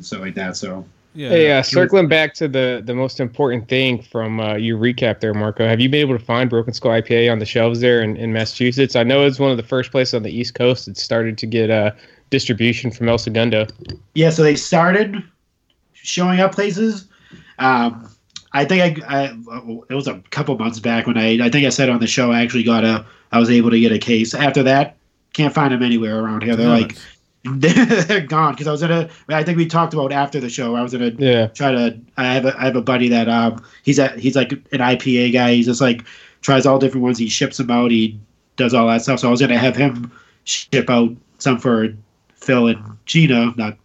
So 0.00 0.20
like 0.20 0.34
that. 0.34 0.56
So 0.56 0.84
yeah. 1.14 1.30
Hey, 1.30 1.52
uh, 1.52 1.62
circling 1.62 2.08
back 2.08 2.34
to 2.34 2.48
the 2.48 2.82
the 2.84 2.94
most 2.94 3.18
important 3.18 3.68
thing 3.68 4.02
from 4.02 4.40
uh, 4.40 4.56
your 4.56 4.78
recap 4.78 5.20
there, 5.20 5.34
Marco. 5.34 5.66
Have 5.66 5.80
you 5.80 5.88
been 5.88 6.00
able 6.00 6.18
to 6.18 6.24
find 6.24 6.50
Broken 6.50 6.72
Skull 6.72 6.92
IPA 6.92 7.32
on 7.32 7.38
the 7.38 7.46
shelves 7.46 7.80
there 7.80 8.02
in, 8.02 8.16
in 8.16 8.32
Massachusetts? 8.32 8.94
I 8.94 9.02
know 9.02 9.24
it's 9.24 9.38
one 9.38 9.50
of 9.50 9.56
the 9.56 9.62
first 9.62 9.90
places 9.90 10.14
on 10.14 10.22
the 10.22 10.30
East 10.30 10.54
Coast 10.54 10.86
that 10.86 10.96
started 10.96 11.38
to 11.38 11.46
get 11.46 11.70
uh, 11.70 11.92
distribution 12.30 12.90
from 12.90 13.08
El 13.08 13.18
Segundo. 13.18 13.66
yeah, 14.14 14.30
so 14.30 14.42
they 14.42 14.54
started 14.54 15.22
showing 15.92 16.40
up 16.40 16.52
places. 16.52 17.08
Um, 17.58 18.08
I 18.52 18.64
think 18.64 19.02
I, 19.06 19.22
I 19.22 19.24
it 19.90 19.94
was 19.94 20.06
a 20.08 20.22
couple 20.30 20.56
months 20.58 20.80
back 20.80 21.06
when 21.06 21.18
I 21.18 21.44
I 21.44 21.50
think 21.50 21.66
I 21.66 21.70
said 21.70 21.88
on 21.88 22.00
the 22.00 22.06
show 22.06 22.32
I 22.32 22.42
actually 22.42 22.62
got 22.64 22.84
a 22.84 23.04
I 23.32 23.38
was 23.38 23.50
able 23.50 23.70
to 23.70 23.78
get 23.80 23.92
a 23.92 23.98
case. 23.98 24.34
After 24.34 24.62
that, 24.62 24.96
can't 25.34 25.52
find 25.54 25.72
them 25.72 25.82
anywhere 25.82 26.18
around 26.22 26.42
here. 26.42 26.56
They're 26.56 26.68
like 26.68 26.96
they're 27.44 28.20
gone 28.26 28.52
because 28.54 28.66
I 28.66 28.72
was 28.72 28.82
in 28.82 28.90
a. 28.90 29.08
I 29.28 29.42
think 29.44 29.58
we 29.58 29.66
talked 29.66 29.94
about 29.94 30.12
after 30.12 30.40
the 30.40 30.48
show. 30.48 30.74
I 30.76 30.82
was 30.82 30.92
gonna 30.92 31.12
Yeah. 31.18 31.46
try 31.48 31.70
to. 31.72 31.98
I 32.16 32.24
have 32.34 32.44
a 32.46 32.58
I 32.58 32.64
have 32.64 32.76
a 32.76 32.82
buddy 32.82 33.08
that 33.08 33.28
um 33.28 33.62
he's 33.82 33.98
a 33.98 34.08
he's 34.18 34.34
like 34.36 34.52
an 34.52 34.80
IPA 34.80 35.32
guy. 35.32 35.52
He's 35.54 35.66
just 35.66 35.80
like 35.80 36.04
tries 36.40 36.66
all 36.66 36.78
different 36.78 37.04
ones. 37.04 37.18
He 37.18 37.28
ships 37.28 37.56
them 37.58 37.70
out. 37.70 37.90
He 37.90 38.18
does 38.56 38.74
all 38.74 38.88
that 38.88 39.02
stuff. 39.02 39.20
So 39.20 39.28
I 39.28 39.30
was 39.30 39.40
gonna 39.40 39.58
have 39.58 39.76
him 39.76 40.10
ship 40.44 40.90
out 40.90 41.10
some 41.38 41.58
for 41.58 41.94
Phil 42.34 42.66
and 42.66 42.82
Gina. 43.06 43.54
Not 43.56 43.76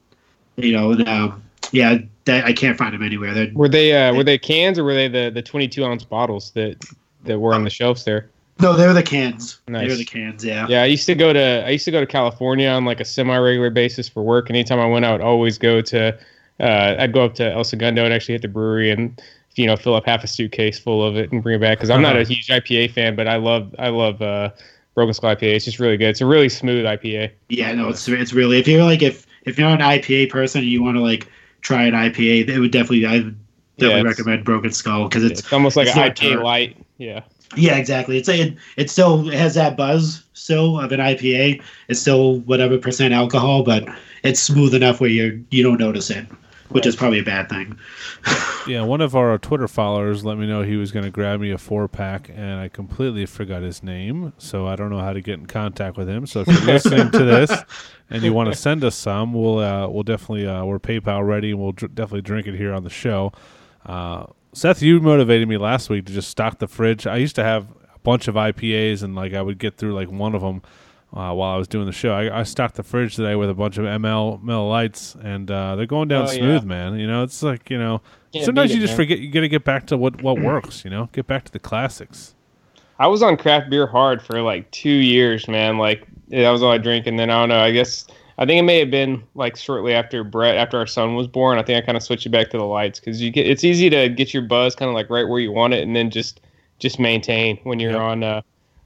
you 0.56 0.72
know. 0.74 0.92
And, 0.92 1.08
um, 1.08 1.44
yeah, 1.72 2.00
that, 2.26 2.46
I 2.46 2.54
can't 2.54 2.78
find 2.78 2.94
them 2.94 3.04
anywhere. 3.04 3.34
They're, 3.34 3.52
Were 3.54 3.70
they 3.70 3.94
uh, 3.94 4.14
were 4.14 4.24
they 4.24 4.38
cans 4.38 4.80
or 4.80 4.84
were 4.84 4.94
they 4.94 5.08
the, 5.08 5.30
the 5.30 5.42
22 5.42 5.84
ounce 5.84 6.04
bottles 6.04 6.52
that 6.52 6.84
that 7.26 7.40
were 7.40 7.54
on 7.54 7.64
the 7.64 7.70
shelves 7.70 8.04
there? 8.04 8.30
no, 8.60 8.76
they're 8.76 8.94
the 8.94 9.04
cans. 9.04 9.60
Nice. 9.68 9.88
They're 9.88 9.98
the 9.98 10.06
cans. 10.06 10.46
Yeah. 10.46 10.68
Yeah, 10.70 10.84
I 10.84 10.86
used 10.86 11.06
to 11.08 11.16
go 11.16 11.34
to 11.34 11.66
I 11.66 11.70
used 11.70 11.86
to 11.86 11.92
go 11.92 12.00
to 12.00 12.06
California 12.06 12.68
on 12.68 12.86
like 12.86 13.00
a 13.00 13.06
semi 13.06 13.38
regular 13.38 13.70
basis 13.70 14.08
for 14.08 14.24
work. 14.24 14.50
Anytime 14.50 14.80
I 14.80 14.86
went 14.86 15.06
I'd 15.06 15.22
always 15.22 15.58
go 15.58 15.82
to 15.82 16.18
uh, 16.60 16.96
I'd 17.00 17.14
go 17.14 17.26
up 17.26 17.36
to 17.36 17.52
El 17.52 17.64
Segundo 17.64 18.06
and 18.06 18.14
actually 18.14 18.36
hit 18.36 18.44
the 18.44 18.48
brewery 18.48 18.92
and 18.92 19.20
you 19.56 19.66
know 19.66 19.76
fill 19.76 19.96
up 19.96 20.06
half 20.06 20.24
a 20.24 20.28
suitcase 20.28 20.80
full 20.80 21.06
of 21.06 21.18
it 21.18 21.32
and 21.32 21.42
bring 21.42 21.56
it 21.56 21.60
back 21.60 21.78
because 21.78 21.90
I'm 21.90 22.02
not 22.02 22.16
a 22.16 22.24
huge 22.24 22.48
IPA 22.48 22.92
fan, 22.92 23.16
but 23.16 23.28
I 23.28 23.38
love 23.38 23.74
I 23.80 23.90
love 23.90 24.22
uh, 24.22 24.52
Broken 24.96 25.14
Skull 25.14 25.36
IPA. 25.36 25.56
It's 25.56 25.66
just 25.66 25.80
really 25.80 25.98
good. 25.98 26.10
It's 26.10 26.22
a 26.22 26.26
really 26.26 26.50
smooth 26.50 26.86
IPA. 26.86 27.32
Yeah, 27.50 27.74
no, 27.74 27.90
it's 27.90 28.08
it's 28.08 28.34
really 28.34 28.60
if 28.60 28.68
you're 28.68 28.84
like 28.84 29.02
if 29.02 29.26
if 29.44 29.58
you're 29.58 29.70
an 29.70 29.80
IPA 29.80 30.30
person 30.30 30.62
and 30.62 30.70
you 30.70 30.84
want 30.84 30.96
to 30.96 31.02
like 31.02 31.28
try 31.64 31.84
an 31.86 31.94
IPA, 31.94 32.48
it 32.50 32.60
would 32.60 32.72
definitely 32.72 33.06
I 33.08 33.14
would 33.20 33.36
Yeah, 33.78 33.88
definitely 33.88 34.00
it's- 34.00 34.06
recommend 34.20 34.46
Broken 34.46 34.72
Skull 34.72 35.08
because 35.10 35.24
it's 35.24 35.40
It's 35.40 35.52
almost 35.54 35.76
like 35.76 35.88
it's 35.88 35.96
an 35.98 36.04
IPA 36.12 36.34
tart. 36.34 36.44
light. 36.44 36.78
Yeah. 37.00 37.22
yeah 37.58 37.76
exactly 37.78 38.18
it's 38.18 38.30
it, 38.30 38.56
it 38.78 38.90
still 38.90 39.26
has 39.32 39.56
that 39.56 39.76
buzz 39.76 40.24
still 40.34 40.80
of 40.80 40.92
an 40.92 41.00
IPA. 41.00 41.62
It's 41.90 42.00
still 42.00 42.40
whatever 42.42 42.78
percent 42.78 43.14
alcohol, 43.14 43.64
but 43.64 43.88
it's 44.24 44.40
smooth 44.40 44.74
enough 44.76 45.00
where 45.02 45.10
you 45.10 45.44
you 45.50 45.64
don't 45.64 45.80
notice 45.80 46.10
it, 46.12 46.26
which 46.74 46.86
is 46.86 46.96
probably 46.96 47.20
a 47.20 47.24
bad 47.24 47.50
thing. 47.50 47.78
Yeah, 48.66 48.84
one 48.84 49.02
of 49.02 49.14
our 49.14 49.38
Twitter 49.38 49.68
followers 49.68 50.24
let 50.24 50.38
me 50.38 50.48
know 50.48 50.62
he 50.62 50.78
was 50.78 50.94
going 50.94 51.04
to 51.04 51.12
grab 51.12 51.42
me 51.42 51.52
a 51.52 51.58
four 51.58 51.90
pack, 51.90 52.30
and 52.30 52.62
I 52.62 52.70
completely 52.70 53.26
forgot 53.26 53.62
his 53.62 53.84
name. 53.84 54.32
So 54.38 54.68
I 54.68 54.78
don't 54.78 54.90
know 54.90 55.00
how 55.00 55.12
to 55.12 55.20
get 55.20 55.38
in 55.38 55.48
contact 55.48 55.98
with 55.98 56.08
him. 56.08 56.26
So 56.26 56.42
if 56.42 56.48
you're 56.48 56.62
listening 56.62 57.12
to 57.12 57.26
this 57.26 57.52
and 58.10 58.24
you 58.24 58.32
want 58.32 58.54
to 58.54 58.58
send 58.58 58.86
us 58.86 58.96
some, 58.96 59.34
we'll 59.34 59.60
uh, 59.60 59.90
we'll 59.90 60.04
definitely 60.04 60.48
uh, 60.48 60.64
we're 60.64 60.80
PayPal 60.80 61.28
ready, 61.28 61.52
and 61.52 61.60
we'll 61.60 61.74
dr- 61.74 61.94
definitely 61.94 62.22
drink 62.22 62.48
it 62.48 62.56
here 62.56 62.74
on 62.74 62.86
the 62.86 62.90
show. 62.90 63.34
Uh, 63.86 64.28
Seth, 64.54 64.82
you 64.82 65.02
motivated 65.02 65.50
me 65.50 65.58
last 65.58 65.90
week 65.90 66.06
to 66.06 66.14
just 66.14 66.30
stock 66.30 66.60
the 66.60 66.68
fridge. 66.68 67.06
I 67.06 67.18
used 67.18 67.36
to 67.36 67.44
have 67.44 67.66
a 67.94 68.00
bunch 68.00 68.30
of 68.30 68.36
IPAs, 68.36 69.04
and 69.04 69.14
like 69.14 69.34
I 69.34 69.42
would 69.42 69.58
get 69.58 69.76
through 69.76 69.94
like 69.94 70.10
one 70.10 70.36
of 70.36 70.42
them 70.42 70.62
uh, 71.14 71.32
while 71.34 71.54
I 71.54 71.58
was 71.58 71.68
doing 71.68 71.86
the 71.86 71.92
show. 71.92 72.12
I, 72.14 72.40
I 72.40 72.44
stocked 72.44 72.76
the 72.76 72.84
fridge 72.84 73.16
today 73.16 73.36
with 73.36 73.50
a 73.50 73.54
bunch 73.54 73.78
of 73.78 73.86
ML 73.86 74.70
Lights, 74.70 75.16
and 75.22 75.50
uh, 75.52 75.76
they're 75.76 75.86
going 75.86 76.08
down 76.08 76.24
Oh, 76.24 76.28
smooth, 76.28 76.64
yeah. 76.64 76.68
man. 76.68 77.00
You 77.00 77.08
know, 77.08 77.24
it's 77.24 77.44
like 77.44 77.70
you 77.70 77.78
know, 77.78 78.02
Can't 78.34 78.46
sometimes 78.46 78.72
you 78.72 78.78
it, 78.78 78.82
just 78.82 78.92
man. 78.92 78.98
forget. 78.98 79.20
You 79.20 79.32
got 79.32 79.42
to 79.42 79.50
get 79.50 79.64
back 79.64 79.86
to 79.88 79.98
what 79.98 80.22
what 80.24 80.40
works. 80.42 80.84
You 80.84 80.90
know, 80.92 81.10
get 81.14 81.28
back 81.28 81.44
to 81.46 81.52
the 81.52 81.60
classics. 81.60 82.36
I 83.00 83.08
was 83.08 83.22
on 83.24 83.38
craft 83.38 83.70
beer 83.70 83.88
hard 83.88 84.22
for 84.22 84.42
like 84.42 84.70
two 84.72 84.90
years, 84.90 85.48
man. 85.48 85.78
Like 85.78 86.06
that 86.30 86.50
was 86.50 86.64
all 86.64 86.72
I 86.72 86.78
drink, 86.78 87.08
and 87.08 87.18
then 87.20 87.30
I 87.30 87.40
don't 87.40 87.50
know. 87.50 87.60
I 87.60 87.72
guess 87.72 88.06
I 88.38 88.46
think 88.46 88.60
it 88.60 88.64
may 88.64 88.80
have 88.80 88.90
been 88.92 89.24
like 89.36 89.56
shortly 89.58 89.94
after 89.94 90.24
Brett, 90.24 90.56
after 90.58 90.78
our 90.78 90.88
son 90.88 91.16
was 91.16 91.28
born. 91.28 91.58
I 91.60 91.64
think 91.64 91.82
I 91.82 91.86
kind 91.86 91.98
of 91.98 92.04
switched 92.04 92.26
it 92.26 92.30
back 92.30 92.50
to 92.52 92.58
the 92.58 92.64
lights 92.66 93.00
because 93.00 93.22
you 93.22 93.30
get 93.30 93.46
it's 93.48 93.64
easy 93.64 93.90
to 93.92 94.10
get 94.10 94.34
your 94.34 94.44
buzz 94.44 94.76
kind 94.76 94.90
of 94.90 94.96
like 94.96 95.10
right 95.10 95.28
where 95.28 95.40
you 95.40 95.52
want 95.52 95.74
it, 95.74 95.84
and 95.84 95.96
then 95.96 96.10
just 96.10 96.42
just 96.80 97.00
maintain 97.00 97.58
when 97.64 97.80
you're 97.80 97.92
Yep. 97.92 98.02
on 98.02 98.24
uh, 98.24 98.42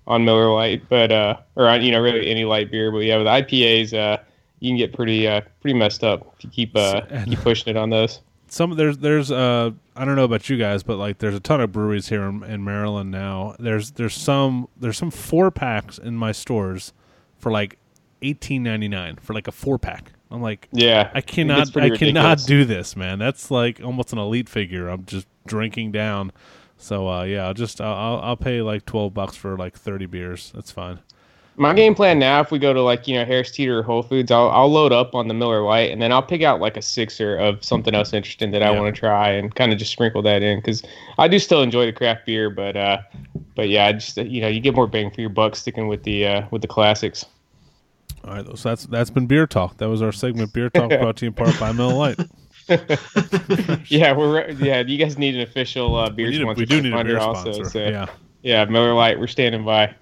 on 0.07 0.25
Miller 0.25 0.49
Lite, 0.51 0.87
but 0.89 1.11
uh, 1.11 1.37
or 1.55 1.67
on 1.67 1.81
you 1.81 1.91
know 1.91 1.99
really 1.99 2.29
any 2.29 2.45
light 2.45 2.71
beer. 2.71 2.91
But 2.91 2.99
yeah, 2.99 3.17
with 3.17 3.27
IPAs, 3.27 3.93
uh, 3.93 4.17
you 4.59 4.71
can 4.71 4.77
get 4.77 4.93
pretty 4.93 5.27
uh, 5.27 5.41
pretty 5.61 5.77
messed 5.77 6.03
up 6.03 6.33
if 6.37 6.45
you 6.45 6.49
keep 6.49 6.75
uh, 6.75 7.01
keep 7.25 7.39
pushing 7.39 7.75
it 7.75 7.77
on 7.77 7.89
those. 7.89 8.21
some 8.47 8.71
there's 8.75 8.97
there's 8.99 9.31
uh 9.31 9.71
I 9.95 10.05
don't 10.05 10.15
know 10.15 10.23
about 10.23 10.49
you 10.49 10.57
guys, 10.57 10.83
but 10.83 10.97
like 10.97 11.19
there's 11.19 11.35
a 11.35 11.39
ton 11.39 11.61
of 11.61 11.71
breweries 11.71 12.07
here 12.07 12.23
in, 12.23 12.43
in 12.43 12.63
Maryland 12.63 13.11
now. 13.11 13.55
There's 13.59 13.91
there's 13.91 14.15
some 14.15 14.67
there's 14.77 14.97
some 14.97 15.11
four 15.11 15.51
packs 15.51 15.97
in 15.97 16.15
my 16.15 16.31
stores 16.31 16.93
for 17.37 17.51
like 17.51 17.77
eighteen 18.21 18.63
ninety 18.63 18.87
nine 18.87 19.17
for 19.17 19.33
like 19.33 19.47
a 19.47 19.51
four 19.51 19.77
pack. 19.77 20.13
I'm 20.29 20.41
like 20.41 20.67
Yeah, 20.71 21.11
I 21.13 21.21
cannot 21.21 21.75
I 21.77 21.89
cannot 21.89 22.39
do 22.45 22.65
this, 22.65 22.95
man. 22.95 23.19
That's 23.19 23.51
like 23.51 23.81
almost 23.83 24.13
an 24.13 24.19
elite 24.19 24.49
figure. 24.49 24.87
I'm 24.87 25.05
just 25.05 25.27
drinking 25.45 25.91
down. 25.91 26.31
So 26.77 27.09
uh, 27.09 27.23
yeah, 27.23 27.47
I'll 27.47 27.53
just 27.53 27.81
I'll, 27.81 28.19
I'll 28.21 28.37
pay 28.37 28.61
like 28.61 28.85
twelve 28.85 29.13
bucks 29.13 29.35
for 29.35 29.57
like 29.57 29.77
thirty 29.77 30.05
beers. 30.05 30.51
That's 30.53 30.71
fine. 30.71 30.99
My 31.59 31.73
game 31.73 31.95
plan 31.95 32.19
now, 32.19 32.39
if 32.39 32.51
we 32.51 32.59
go 32.59 32.71
to 32.71 32.81
like 32.83 33.07
you 33.07 33.15
know 33.17 33.25
Harris 33.25 33.49
Teeter 33.49 33.79
or 33.79 33.83
Whole 33.83 34.03
Foods, 34.03 34.29
I'll 34.29 34.49
I'll 34.49 34.71
load 34.71 34.91
up 34.93 35.15
on 35.15 35.27
the 35.27 35.33
Miller 35.33 35.63
Lite, 35.63 35.89
and 35.91 35.99
then 35.99 36.11
I'll 36.11 36.21
pick 36.21 36.43
out 36.43 36.61
like 36.61 36.77
a 36.77 36.83
sixer 36.83 37.35
of 37.35 37.63
something 37.63 37.95
else 37.95 38.13
interesting 38.13 38.51
that 38.51 38.61
I 38.61 38.71
Yeah. 38.71 38.79
want 38.79 38.93
to 38.93 38.99
try, 38.99 39.29
and 39.31 39.53
kind 39.55 39.73
of 39.73 39.79
just 39.79 39.91
sprinkle 39.91 40.21
that 40.21 40.43
in 40.43 40.59
because 40.59 40.83
I 41.17 41.27
do 41.27 41.39
still 41.39 41.63
enjoy 41.63 41.87
the 41.87 41.93
craft 41.93 42.27
beer, 42.27 42.51
but 42.51 42.77
uh, 42.77 42.99
but 43.55 43.69
yeah, 43.69 43.91
just 43.91 44.17
you 44.17 44.39
know 44.39 44.47
you 44.47 44.59
get 44.59 44.75
more 44.75 44.85
bang 44.85 45.09
for 45.09 45.21
your 45.21 45.31
buck 45.31 45.55
sticking 45.55 45.87
with 45.87 46.03
the 46.03 46.27
uh, 46.27 46.41
with 46.51 46.61
the 46.61 46.67
classics. 46.67 47.25
All 48.23 48.35
right, 48.35 48.45
so 48.57 48.69
that's 48.69 48.85
that's 48.85 49.09
been 49.09 49.25
beer 49.25 49.47
talk. 49.47 49.77
That 49.77 49.89
was 49.89 50.03
our 50.03 50.11
segment, 50.11 50.53
beer 50.53 50.69
talk, 50.69 50.89
brought 51.01 51.15
to 51.17 51.25
you 51.25 51.29
in 51.29 51.33
part 51.33 51.59
by 51.59 51.71
Miller 51.71 51.95
Lite. 51.95 52.19
yeah, 53.87 54.11
we're 54.13 54.45
re- 54.47 54.55
yeah. 54.59 54.81
You 54.81 54.97
guys 54.97 55.17
need 55.17 55.35
an 55.35 55.41
official 55.41 55.95
uh, 55.95 56.09
beer 56.09 56.27
We, 56.27 56.31
need 56.33 56.41
a, 56.41 56.43
sponsor. 56.45 56.59
we 56.59 56.65
do 56.65 56.81
need 56.81 56.93
a 56.93 57.03
beer 57.03 57.17
also, 57.19 57.51
sponsor. 57.53 57.69
so, 57.69 57.79
Yeah. 57.79 58.05
yeah, 58.41 58.65
Miller 58.65 58.93
Lite, 58.93 59.19
we're 59.19 59.27
standing 59.27 59.63
by. 59.63 59.95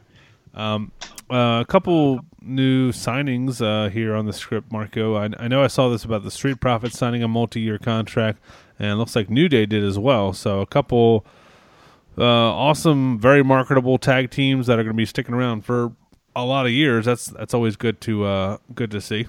Uh, 0.55 0.79
a 1.29 1.65
couple 1.67 2.19
new 2.41 2.91
signings 2.91 3.59
uh, 3.61 3.89
here 3.89 4.15
on 4.15 4.25
the 4.25 4.33
script, 4.33 4.71
Marco. 4.71 5.15
I, 5.15 5.29
I 5.39 5.47
know 5.47 5.63
I 5.63 5.67
saw 5.67 5.89
this 5.89 6.03
about 6.03 6.23
the 6.23 6.31
Street 6.31 6.59
Profits 6.59 6.97
signing 6.97 7.23
a 7.23 7.27
multi-year 7.27 7.77
contract, 7.77 8.39
and 8.79 8.89
it 8.91 8.95
looks 8.95 9.15
like 9.15 9.29
New 9.29 9.49
Day 9.49 9.65
did 9.65 9.83
as 9.83 9.97
well. 9.99 10.33
So 10.33 10.61
a 10.61 10.65
couple 10.65 11.25
uh, 12.17 12.23
awesome, 12.23 13.19
very 13.19 13.43
marketable 13.43 13.97
tag 13.97 14.29
teams 14.31 14.67
that 14.67 14.73
are 14.79 14.83
going 14.83 14.93
to 14.93 14.97
be 14.97 15.05
sticking 15.05 15.33
around 15.35 15.65
for 15.65 15.91
a 16.35 16.45
lot 16.45 16.65
of 16.65 16.71
years. 16.71 17.05
That's 17.05 17.27
that's 17.27 17.53
always 17.53 17.75
good 17.75 17.99
to 18.01 18.25
uh, 18.25 18.57
good 18.73 18.91
to 18.91 19.01
see. 19.01 19.25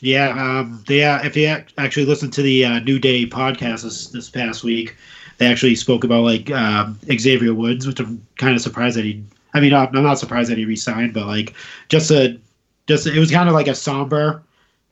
Yeah, 0.00 0.28
um, 0.30 0.82
they 0.86 1.04
uh, 1.04 1.20
if 1.24 1.36
you 1.36 1.46
actually 1.78 2.06
listened 2.06 2.32
to 2.34 2.42
the 2.42 2.64
uh, 2.64 2.78
New 2.80 2.98
Day 2.98 3.26
podcast 3.26 3.82
this, 3.82 4.08
this 4.08 4.30
past 4.30 4.62
week, 4.64 4.96
they 5.38 5.46
actually 5.46 5.74
spoke 5.74 6.04
about 6.04 6.22
like 6.24 6.50
um, 6.50 6.98
Xavier 7.18 7.54
Woods, 7.54 7.86
which 7.86 7.98
I'm 8.00 8.24
kind 8.36 8.54
of 8.54 8.60
surprised 8.62 8.96
that 8.96 9.04
he. 9.04 9.22
I 9.54 9.60
mean, 9.60 9.72
I'm 9.74 9.90
not 9.92 10.18
surprised 10.18 10.50
that 10.50 10.58
he 10.58 10.64
resigned, 10.66 11.14
but 11.14 11.26
like 11.26 11.54
just 11.88 12.10
a 12.10 12.38
just 12.86 13.06
it 13.06 13.18
was 13.18 13.30
kind 13.30 13.48
of 13.48 13.54
like 13.54 13.66
a 13.68 13.74
somber 13.74 14.42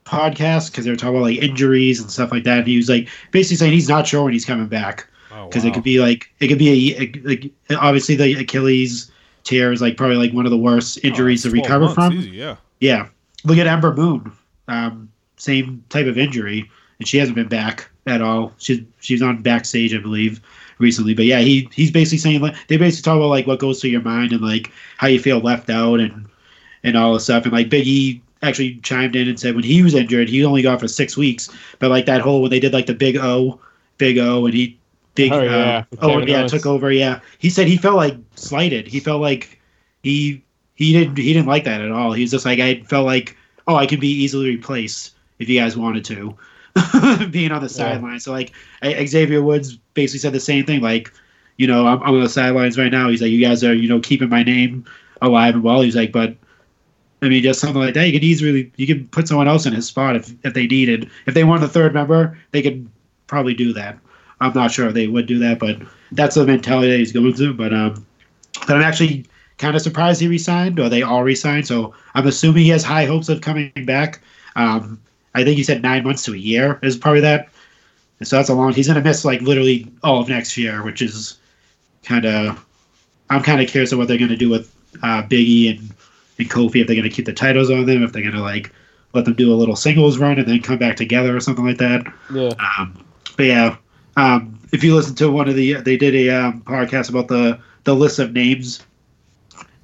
podcast 0.05 0.71
because 0.71 0.85
they 0.85 0.91
were 0.91 0.97
talking 0.97 1.17
about 1.17 1.25
like 1.27 1.39
injuries 1.39 2.01
and 2.01 2.11
stuff 2.11 2.31
like 2.33 2.45
that. 2.45 2.59
And 2.59 2.67
he 2.67 2.77
was 2.77 2.89
like 2.89 3.09
basically 3.33 3.57
saying 3.57 3.73
he's 3.73 3.89
not 3.89 4.07
sure 4.07 4.23
when 4.25 4.33
he's 4.33 4.45
coming 4.45 4.67
back 4.69 5.07
Oh, 5.33 5.47
because 5.49 5.65
it 5.65 5.75
could 5.75 5.83
be 5.83 5.99
like 6.01 6.31
it 6.41 6.49
could 6.49 6.59
be 6.59 6.95
a, 6.97 7.03
a- 7.03 7.21
like 7.29 7.51
obviously 7.79 8.15
the 8.15 8.35
Achilles 8.41 9.11
tear 9.45 9.73
is 9.73 9.83
like 9.83 9.97
probably 9.97 10.17
like 10.17 10.33
one 10.33 10.47
of 10.47 10.51
the 10.51 10.57
worst 10.59 11.05
injuries 11.05 11.43
to 11.43 11.51
recover 11.51 11.89
from. 11.89 12.13
yeah. 12.33 12.57
Yeah. 12.81 13.09
Look 13.45 13.59
at 13.59 13.67
Ember 13.67 13.95
Moon. 13.95 14.33
Um, 14.69 15.11
same 15.37 15.85
type 15.89 16.07
of 16.07 16.19
injury, 16.19 16.71
and 16.99 17.07
she 17.07 17.19
hasn't 17.19 17.37
been 17.37 17.49
back 17.49 17.89
at 18.07 18.23
all. 18.23 18.53
She's 18.59 18.81
she's 19.01 19.23
on 19.23 19.43
backstage, 19.43 19.95
I 19.95 19.99
believe, 19.99 20.41
recently. 20.79 21.15
But 21.15 21.27
yeah, 21.27 21.41
he 21.41 21.69
he's 21.73 21.91
basically 21.91 22.19
saying 22.19 22.41
like 22.41 22.55
they 22.69 22.77
basically 22.77 23.11
talk 23.11 23.17
about 23.17 23.29
like 23.29 23.47
what 23.47 23.59
goes 23.59 23.81
through 23.81 23.91
your 23.91 24.03
mind 24.03 24.33
and 24.33 24.41
like 24.41 24.71
how 24.97 25.07
you 25.09 25.21
feel 25.21 25.39
left 25.41 25.71
out 25.71 26.01
and 26.01 26.27
and 26.83 26.97
all 26.97 27.15
this 27.15 27.25
stuff. 27.25 27.45
And 27.45 27.53
like 27.53 27.69
Big 27.69 27.87
E 27.87 28.23
actually 28.43 28.77
chimed 28.77 29.17
in 29.17 29.29
and 29.29 29.39
said 29.39 29.55
when 29.55 29.65
he 29.65 29.83
was 29.83 29.95
injured, 29.95 30.29
he 30.29 30.45
only 30.45 30.63
got 30.63 30.81
for 30.81 30.89
six 30.89 31.17
weeks. 31.17 31.51
But 31.79 31.91
like 31.91 32.07
that 32.07 32.21
whole 32.21 32.43
when 32.43 32.51
they 32.51 32.61
did 32.61 32.73
like 32.73 32.87
the 32.87 32.95
Big 32.95 33.17
O, 33.17 33.61
Big 33.99 34.19
O, 34.19 34.47
and 34.47 34.55
he 34.55 34.79
big 35.15 35.33
Oh, 35.33 35.43
yeah. 35.43 35.85
uh, 35.93 35.97
oh 36.03 36.19
yeah 36.19 36.47
took 36.47 36.67
over. 36.67 36.93
Yeah, 36.93 37.21
he 37.39 37.51
said 37.51 37.67
he 37.67 37.77
felt 37.77 37.97
like 37.97 38.17
slighted. 38.37 38.87
He 38.87 39.01
felt 39.01 39.21
like 39.21 39.61
he 40.03 40.45
he 40.75 40.93
didn't 40.93 41.17
he 41.17 41.33
didn't 41.33 41.49
like 41.49 41.65
that 41.65 41.81
at 41.81 41.91
all. 41.91 42.13
He 42.13 42.23
was 42.23 42.31
just 42.31 42.45
like 42.47 42.61
I 42.61 42.81
felt 42.83 43.07
like 43.07 43.37
oh 43.67 43.77
I 43.77 43.87
could 43.87 44.01
be 44.01 44.09
easily 44.09 44.49
replaced 44.49 45.15
if 45.39 45.49
you 45.49 45.59
guys 45.59 45.77
wanted 45.77 46.05
to, 46.07 46.37
being 47.31 47.53
on 47.53 47.63
the 47.63 47.69
sideline. 47.69 48.21
So 48.21 48.33
like 48.33 48.53
Xavier 48.85 49.43
Woods 49.43 49.77
basically 49.95 50.21
said 50.21 50.33
the 50.33 50.41
same 50.41 50.65
thing. 50.65 50.81
Like 50.81 51.13
you 51.57 51.67
know 51.67 51.87
I'm, 51.87 52.03
I'm 52.03 52.15
on 52.15 52.21
the 52.21 52.29
sidelines 52.29 52.79
right 52.79 52.93
now. 52.93 53.09
He's 53.09 53.23
like 53.23 53.31
you 53.31 53.41
guys 53.45 53.63
are 53.65 53.75
you 53.75 53.89
know 53.89 54.01
keeping 54.01 54.29
my 54.29 54.43
name 54.43 54.85
alive 55.23 55.55
and 55.55 55.63
well. 55.65 55.83
He's 55.83 55.97
like 55.97 56.13
but. 56.13 56.37
I 57.23 57.31
mean, 57.31 57.43
just 57.43 57.61
something 57.61 57.81
like 57.81 57.95
that. 57.95 58.07
You 58.07 58.13
could 58.13 58.23
easily 58.23 58.71
you 58.77 58.87
could 58.87 59.11
put 59.11 59.27
someone 59.27 59.49
else 59.49 59.65
in 59.65 59.73
his 59.73 59.87
spot 59.87 60.17
if, 60.17 60.35
if 60.45 60.53
they 60.53 60.67
needed. 60.67 61.11
If 61.25 61.33
they 61.33 61.45
wanted 61.45 61.65
a 61.65 61.69
third 61.69 61.95
member, 61.95 62.39
they 62.51 62.61
could 62.61 62.87
probably 63.27 63.55
do 63.55 63.73
that. 63.73 63.99
I'm 64.41 64.53
not 64.53 64.71
sure 64.71 64.87
if 64.89 64.95
they 64.95 65.07
would 65.07 65.27
do 65.27 65.39
that, 65.39 65.59
but 65.59 65.81
that's 66.13 66.35
the 66.35 66.45
mentality 66.45 66.91
that 66.91 66.99
he's 66.99 67.13
going 67.13 67.35
through. 67.35 67.55
But 67.55 67.73
um, 67.73 68.07
but 68.67 68.77
I'm 68.77 68.83
actually 68.83 69.27
kind 69.59 69.77
of 69.77 69.83
surprised 69.83 70.21
he 70.21 70.29
resigned, 70.29 70.79
or 70.79 70.89
they 70.89 71.03
all 71.03 71.23
resigned. 71.23 71.67
So 71.67 71.95
I'm 72.15 72.27
assuming 72.27 72.65
he 72.65 72.71
has 72.71 72.85
high 72.85 73.07
hopes 73.07 73.29
of 73.29 73.41
coming 73.41 73.73
back. 73.85 74.21
Um, 74.55 75.01
I 75.35 75.45
think 75.45 75.57
he 75.57 75.65
said 75.65 75.83
nine 75.83 76.05
months 76.05 76.25
to 76.25 76.35
a 76.35 76.39
year 76.39 76.79
is 76.83 76.97
probably 76.97 77.21
that. 77.21 77.49
And 78.19 78.29
so 78.29 78.37
that's 78.37 78.49
a 78.49 78.55
long. 78.55 78.73
He's 78.73 78.87
going 78.87 79.03
to 79.03 79.07
miss 79.07 79.25
like 79.25 79.43
literally 79.43 79.91
all 80.03 80.21
of 80.21 80.29
next 80.29 80.57
year, 80.57 80.83
which 80.83 81.03
is 81.03 81.39
kind 82.05 82.25
of. 82.25 82.63
I'm 83.29 83.43
kind 83.43 83.61
of 83.61 83.69
curious 83.69 83.91
of 83.91 83.99
what 83.99 84.07
they're 84.07 84.19
going 84.19 84.31
to 84.31 84.37
do 84.37 84.49
with 84.49 84.73
uh, 85.03 85.23
Biggie 85.25 85.77
and 85.77 85.91
and 86.39 86.51
Kofi 86.51 86.81
if 86.81 86.87
they're 86.87 86.97
going 86.97 87.09
to 87.09 87.15
keep 87.15 87.25
the 87.25 87.33
titles 87.33 87.71
on 87.71 87.87
them, 87.87 88.03
if 88.03 88.13
they're 88.13 88.23
going 88.23 88.35
to 88.35 88.41
like 88.41 88.73
let 89.15 89.25
them 89.25 89.35
do 89.35 89.53
a 89.53 89.57
little 89.57 89.77
singles 89.77 90.19
run 90.19 90.39
and 90.39 90.47
then 90.47 90.61
come 90.61 90.79
back 90.79 90.97
together 90.97 91.35
or 91.35 91.41
something 91.41 91.65
like 91.65 91.79
that. 91.79 92.07
Yeah. 92.33 92.53
Um, 92.79 93.05
but 93.37 93.47
yeah, 93.47 93.77
um, 94.17 94.59
if 94.73 94.85
you 94.85 94.95
listen 94.95 95.15
to 95.17 95.31
one 95.31 95.49
of 95.49 95.55
the, 95.55 95.75
they 95.75 95.97
did 95.97 96.15
a 96.15 96.31
um, 96.31 96.61
podcast 96.63 97.09
about 97.09 97.29
the 97.29 97.59
the 97.85 97.95
list 97.95 98.19
of 98.19 98.33
names 98.33 98.85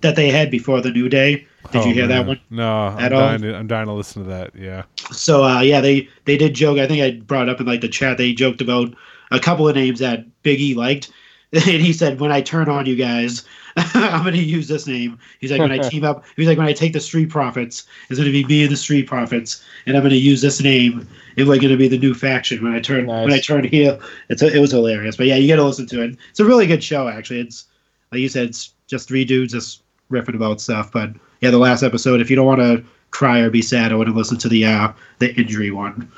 that 0.02 0.16
they 0.16 0.30
had 0.30 0.50
before 0.50 0.80
the 0.80 0.90
New 0.90 1.08
Day. 1.08 1.46
Did 1.70 1.82
Oh, 1.82 1.86
you 1.86 1.94
hear 1.94 2.06
that 2.08 2.26
one? 2.26 2.40
No, 2.50 2.68
I'm 2.88 2.98
At 2.98 3.12
all? 3.12 3.20
dying, 3.20 3.42
to, 3.42 3.54
I'm 3.56 3.66
dying 3.66 3.86
to 3.86 3.92
listen 3.92 4.22
to 4.24 4.28
that. 4.28 4.54
Yeah. 4.54 4.82
So 5.12 5.44
uh, 5.44 5.60
yeah, 5.60 5.80
they 5.80 6.08
they 6.24 6.36
did 6.36 6.54
joke. 6.54 6.78
I 6.78 6.86
think 6.86 7.02
I 7.02 7.20
brought 7.24 7.48
it 7.48 7.52
up 7.52 7.60
in 7.60 7.66
like 7.66 7.80
the 7.80 7.88
chat. 7.88 8.18
They 8.18 8.32
joked 8.32 8.60
about 8.60 8.94
a 9.30 9.40
couple 9.40 9.68
of 9.68 9.74
names 9.76 10.00
that 10.00 10.26
Big 10.42 10.60
E 10.60 10.74
liked, 10.74 11.10
and 11.52 11.62
he 11.62 11.92
said, 11.92 12.20
"When 12.20 12.32
I 12.32 12.40
turn 12.42 12.68
on 12.68 12.84
you 12.86 12.96
guys, 12.96 13.44
I'm 13.76 14.22
going 14.22 14.34
to 14.34 14.42
use 14.42 14.68
this 14.68 14.86
name." 14.86 15.18
He's 15.40 15.50
like, 15.52 15.60
"When 15.60 15.70
I 15.72 15.78
team 15.88 16.04
up," 16.04 16.24
he's 16.36 16.48
like, 16.48 16.58
"When 16.58 16.66
I 16.66 16.72
take 16.72 16.92
the 16.92 17.00
Street 17.00 17.30
Profits, 17.30 17.86
it's 18.10 18.18
going 18.18 18.30
to 18.30 18.32
be 18.32 18.44
me 18.44 18.64
and 18.64 18.72
the 18.72 18.76
Street 18.76 19.06
Profits, 19.06 19.64
and 19.86 19.96
I'm 19.96 20.02
going 20.02 20.10
to 20.10 20.16
use 20.18 20.40
this 20.42 20.60
name. 20.60 21.06
And 21.38 21.48
we're 21.48 21.56
going 21.58 21.70
to 21.70 21.78
be 21.78 21.88
the 21.88 21.96
new 21.96 22.12
faction 22.12 22.62
when 22.62 22.74
I 22.74 22.80
turn 22.80 23.06
Nice. 23.06 23.24
when 23.24 23.32
I 23.32 23.40
turn 23.40 23.64
heel." 23.64 23.98
It's 24.28 24.42
it 24.42 24.60
was 24.60 24.72
hilarious. 24.72 25.16
But 25.16 25.26
yeah, 25.26 25.36
you 25.36 25.48
got 25.48 25.56
to 25.56 25.64
listen 25.64 25.86
to 25.86 26.02
it. 26.02 26.16
It's 26.30 26.40
a 26.40 26.44
really 26.44 26.66
good 26.66 26.82
show. 26.82 27.08
Actually, 27.08 27.40
it's 27.40 27.64
like 28.10 28.20
you 28.20 28.28
said, 28.28 28.48
it's 28.48 28.74
just 28.88 29.08
three 29.08 29.24
dudes 29.24 29.52
just 29.54 29.82
riffing 30.10 30.34
about 30.34 30.60
stuff. 30.60 30.90
But 30.92 31.10
yeah, 31.40 31.50
the 31.50 31.58
last 31.58 31.82
episode, 31.82 32.20
if 32.20 32.30
you 32.30 32.36
don't 32.36 32.46
want 32.46 32.60
to 32.60 32.84
cry 33.10 33.40
or 33.40 33.50
be 33.50 33.62
sad, 33.62 33.92
I 33.92 33.94
want 33.96 34.08
to 34.08 34.14
listen 34.14 34.38
to 34.38 34.48
the 34.48 34.64
uh, 34.64 34.92
the 35.18 35.34
injury 35.34 35.70
one. 35.70 36.10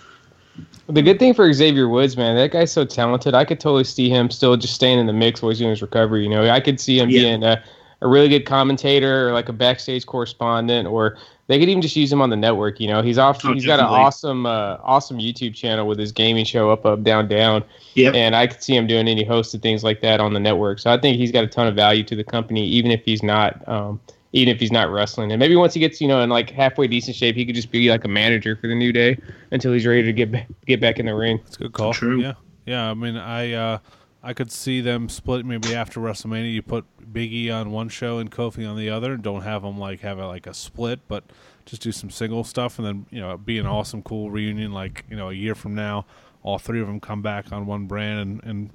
The 0.86 1.00
good 1.02 1.18
thing 1.18 1.32
for 1.32 1.50
Xavier 1.52 1.88
Woods, 1.88 2.16
man, 2.16 2.36
that 2.36 2.52
guy's 2.52 2.70
so 2.70 2.84
talented. 2.84 3.34
I 3.34 3.44
could 3.44 3.58
totally 3.58 3.84
see 3.84 4.10
him 4.10 4.30
still 4.30 4.56
just 4.56 4.74
staying 4.74 4.98
in 4.98 5.06
the 5.06 5.14
mix 5.14 5.40
while 5.40 5.48
he's 5.50 5.58
doing 5.58 5.70
his 5.70 5.80
recovery. 5.82 6.24
You 6.24 6.28
know, 6.28 6.48
I 6.50 6.60
could 6.60 6.78
see 6.78 6.98
him 6.98 7.08
Yeah. 7.08 7.20
being 7.22 7.42
a, 7.42 7.64
a 8.04 8.08
really 8.08 8.28
good 8.28 8.44
commentator 8.44 9.28
or 9.28 9.32
like 9.32 9.48
a 9.48 9.52
backstage 9.52 10.06
correspondent, 10.06 10.86
or 10.86 11.16
they 11.46 11.58
could 11.58 11.68
even 11.68 11.82
just 11.82 11.96
use 11.96 12.12
him 12.12 12.20
on 12.20 12.30
the 12.30 12.36
network. 12.36 12.78
You 12.78 12.86
know, 12.86 13.02
he's 13.02 13.18
off. 13.18 13.44
Oh, 13.44 13.52
he's 13.52 13.66
got 13.66 13.80
an 13.80 13.86
awesome, 13.86 14.46
uh, 14.46 14.76
awesome 14.82 15.18
YouTube 15.18 15.54
channel 15.54 15.86
with 15.86 15.98
his 15.98 16.12
gaming 16.12 16.44
show, 16.44 16.70
Up 16.70 16.84
Up 16.86 17.02
Down 17.02 17.26
Down, 17.26 17.64
Yeah. 17.94 18.10
and 18.10 18.36
I 18.36 18.46
could 18.46 18.62
see 18.62 18.76
him 18.76 18.86
doing 18.86 19.08
any 19.08 19.24
hosted 19.24 19.62
things 19.62 19.82
like 19.82 20.02
that 20.02 20.20
on 20.20 20.34
the 20.34 20.40
network. 20.40 20.78
So 20.78 20.92
I 20.92 20.98
think 20.98 21.16
he's 21.16 21.32
got 21.32 21.44
a 21.44 21.46
ton 21.46 21.66
of 21.66 21.74
value 21.74 22.04
to 22.04 22.14
the 22.14 22.24
company, 22.24 22.64
even 22.66 22.90
if 22.90 23.02
he's 23.04 23.22
not. 23.22 23.66
Um, 23.66 24.00
even 24.36 24.52
if 24.52 24.58
he's 24.58 24.72
not 24.72 24.90
wrestling, 24.90 25.30
and 25.30 25.38
maybe 25.38 25.54
once 25.54 25.74
he 25.74 25.78
gets, 25.78 26.00
you 26.00 26.08
know, 26.08 26.20
in 26.20 26.28
like 26.28 26.50
halfway 26.50 26.88
decent 26.88 27.14
shape, 27.14 27.36
he 27.36 27.46
could 27.46 27.54
just 27.54 27.70
be 27.70 27.88
like 27.88 28.04
a 28.04 28.08
manager 28.08 28.56
for 28.56 28.66
the 28.66 28.74
New 28.74 28.90
Day 28.92 29.16
until 29.52 29.72
he's 29.72 29.86
ready 29.86 30.02
to 30.02 30.12
get 30.12 30.32
back, 30.32 30.48
get 30.66 30.80
back 30.80 30.98
in 30.98 31.06
the 31.06 31.14
ring. 31.14 31.38
That's 31.44 31.54
a 31.54 31.60
good 31.60 31.72
call. 31.72 31.92
True. 31.94 32.20
Yeah, 32.20 32.32
yeah. 32.66 32.90
I 32.90 32.94
mean, 32.94 33.16
I 33.16 33.52
uh, 33.52 33.78
I 34.24 34.32
could 34.32 34.50
see 34.50 34.80
them 34.80 35.10
split 35.10 35.44
maybe 35.44 35.74
after 35.74 36.00
WrestleMania. 36.00 36.52
You 36.52 36.62
put 36.62 36.86
Biggie 37.12 37.54
on 37.54 37.70
one 37.70 37.90
show 37.90 38.18
and 38.18 38.30
Kofi 38.30 38.68
on 38.68 38.76
the 38.76 38.88
other. 38.88 39.12
And 39.12 39.22
don't 39.22 39.42
have 39.42 39.62
them 39.62 39.78
like 39.78 40.00
have 40.00 40.18
a, 40.18 40.26
like 40.26 40.46
a 40.46 40.54
split, 40.54 41.00
but 41.06 41.24
just 41.66 41.82
do 41.82 41.92
some 41.92 42.10
single 42.10 42.42
stuff, 42.42 42.78
and 42.78 42.86
then 42.86 43.06
you 43.10 43.20
know 43.20 43.36
be 43.36 43.58
an 43.58 43.66
awesome, 43.66 44.02
cool 44.02 44.30
reunion. 44.30 44.72
Like 44.72 45.04
you 45.10 45.16
know, 45.16 45.28
a 45.28 45.34
year 45.34 45.54
from 45.54 45.74
now, 45.74 46.06
all 46.42 46.58
three 46.58 46.80
of 46.80 46.86
them 46.86 47.00
come 47.00 47.22
back 47.22 47.52
on 47.52 47.66
one 47.66 47.86
brand 47.86 48.20
and, 48.20 48.44
and 48.44 48.70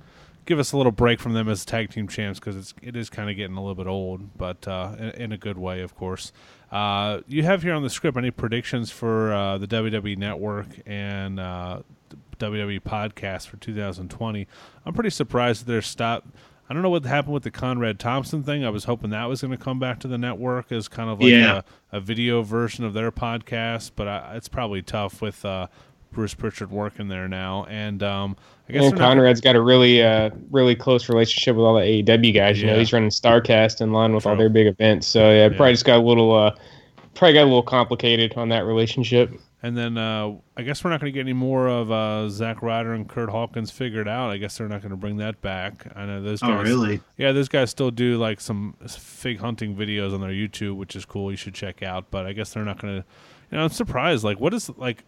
give 0.45 0.59
us 0.59 0.71
a 0.71 0.77
little 0.77 0.91
break 0.91 1.19
from 1.19 1.33
them 1.33 1.47
as 1.47 1.63
tag 1.65 1.91
team 1.91 2.07
champs 2.07 2.39
because 2.39 2.55
it's 2.55 2.73
it 2.81 2.95
is 2.95 3.09
kind 3.09 3.29
of 3.29 3.35
getting 3.35 3.55
a 3.57 3.61
little 3.61 3.75
bit 3.75 3.87
old, 3.87 4.37
but 4.37 4.67
uh, 4.67 4.95
in, 4.97 5.09
in, 5.09 5.31
a 5.31 5.37
good 5.37 5.57
way, 5.57 5.81
of 5.81 5.95
course. 5.95 6.31
Uh, 6.71 7.21
you 7.27 7.43
have 7.43 7.63
here 7.63 7.73
on 7.73 7.83
the 7.83 7.89
script 7.89 8.17
any 8.17 8.31
predictions 8.31 8.91
for 8.91 9.33
uh, 9.33 9.57
the 9.57 9.67
WWE 9.67 10.17
Network 10.17 10.67
and 10.85 11.39
uh, 11.39 11.81
WWE 12.39 12.81
podcast 12.81 13.47
for 13.47 13.57
2020? 13.57 14.47
I'm 14.85 14.93
pretty 14.93 15.09
surprised 15.09 15.61
that 15.61 15.71
they're 15.71 15.81
stopped. 15.81 16.27
I 16.69 16.73
don't 16.73 16.83
know 16.83 16.89
what 16.89 17.03
happened 17.03 17.33
with 17.33 17.43
the 17.43 17.51
Conrad 17.51 17.99
Thompson 17.99 18.43
thing. 18.43 18.63
I 18.63 18.69
was 18.69 18.83
hoping 18.83 19.09
that 19.09 19.25
was 19.25 19.41
going 19.41 19.51
to 19.51 19.57
come 19.57 19.79
back 19.79 19.99
to 20.01 20.07
the 20.07 20.19
network 20.19 20.71
as 20.71 20.87
kind 20.87 21.09
of 21.09 21.19
like 21.19 21.31
yeah. 21.31 21.61
a, 21.91 21.97
a, 21.97 21.99
video 21.99 22.43
version 22.43 22.85
of 22.85 22.93
their 22.93 23.11
podcast, 23.11 23.91
but 23.95 24.07
I, 24.07 24.35
it's 24.35 24.47
probably 24.47 24.83
tough 24.83 25.19
with 25.19 25.43
uh, 25.43 25.65
Bruce 26.11 26.35
Pritchard 26.35 26.69
working 26.69 27.07
there 27.07 27.27
now. 27.27 27.65
And 27.65 28.03
um, 28.03 28.37
I 28.67 28.73
guess 28.73 28.85
and 28.85 28.97
Conrad's 28.97 29.39
not... 29.39 29.53
got 29.53 29.55
a 29.55 29.61
really, 29.61 30.03
uh, 30.03 30.29
really 30.51 30.75
close 30.75 31.09
relationship 31.09 31.55
with 31.55 31.65
all 31.65 31.73
the 31.73 31.81
AEW 31.81 32.35
guys. 32.35 32.61
You 32.61 32.67
yeah. 32.67 32.73
know, 32.73 32.79
he's 32.79 32.93
running 32.93 33.09
Starcast 33.09 33.81
in 33.81 33.91
line 33.91 34.13
with 34.13 34.23
True. 34.23 34.31
all 34.31 34.37
their 34.37 34.49
big 34.49 34.67
events. 34.67 35.07
So 35.07 35.31
yeah, 35.31 35.47
yeah, 35.47 35.49
probably 35.49 35.73
just 35.73 35.85
got 35.85 35.97
a 35.97 36.03
little, 36.03 36.35
uh, 36.35 36.55
probably 37.15 37.33
got 37.33 37.43
a 37.43 37.45
little 37.45 37.63
complicated 37.63 38.35
on 38.35 38.49
that 38.49 38.65
relationship. 38.65 39.31
And 39.61 39.75
then 39.75 39.97
uh, 39.97 40.35
I 40.55 40.61
guess 40.61 40.83
we're 40.83 40.89
not 40.89 41.01
going 41.01 41.11
to 41.11 41.17
get 41.17 41.21
any 41.21 41.33
more 41.33 41.67
of 41.67 41.91
uh, 41.91 42.29
Zack 42.29 42.61
Ryder 42.61 42.93
and 42.93 43.09
Curt 43.09 43.29
Hawkins 43.29 43.71
figured 43.71 44.07
out. 44.07 44.29
I 44.29 44.37
guess 44.37 44.57
they're 44.57 44.69
not 44.69 44.81
going 44.81 44.91
to 44.91 44.97
bring 44.97 45.17
that 45.17 45.41
back. 45.41 45.85
I 45.97 46.05
know 46.05 46.21
those 46.21 46.41
oh, 46.41 46.47
guys. 46.47 46.59
Oh, 46.59 46.63
really? 46.63 47.01
Yeah, 47.17 47.33
those 47.33 47.49
guys 47.49 47.69
still 47.69 47.91
do 47.91 48.17
like 48.17 48.39
some 48.39 48.75
fig 48.87 49.39
hunting 49.39 49.75
videos 49.75 50.13
on 50.13 50.21
their 50.21 50.31
YouTube, 50.31 50.77
which 50.77 50.95
is 50.95 51.03
cool. 51.03 51.29
You 51.29 51.35
should 51.35 51.53
check 51.53 51.83
out. 51.83 52.09
But 52.09 52.25
I 52.25 52.31
guess 52.31 52.53
they're 52.53 52.63
not 52.63 52.79
going 52.79 53.01
to. 53.01 53.05
You 53.51 53.57
know, 53.57 53.65
I'm 53.65 53.69
surprised. 53.69 54.23
Like, 54.23 54.39
what 54.39 54.53
is 54.53 54.69
like? 54.77 55.03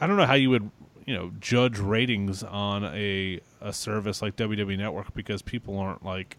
I 0.00 0.06
don't 0.06 0.16
know 0.16 0.26
how 0.26 0.34
you 0.34 0.50
would 0.50 0.70
you 1.04 1.14
know 1.14 1.32
judge 1.40 1.78
ratings 1.80 2.44
on 2.44 2.84
a 2.84 3.40
a 3.60 3.72
service 3.72 4.22
like 4.22 4.36
WWE 4.36 4.78
Network 4.78 5.12
because 5.14 5.42
people 5.42 5.76
aren't 5.76 6.04
like. 6.04 6.36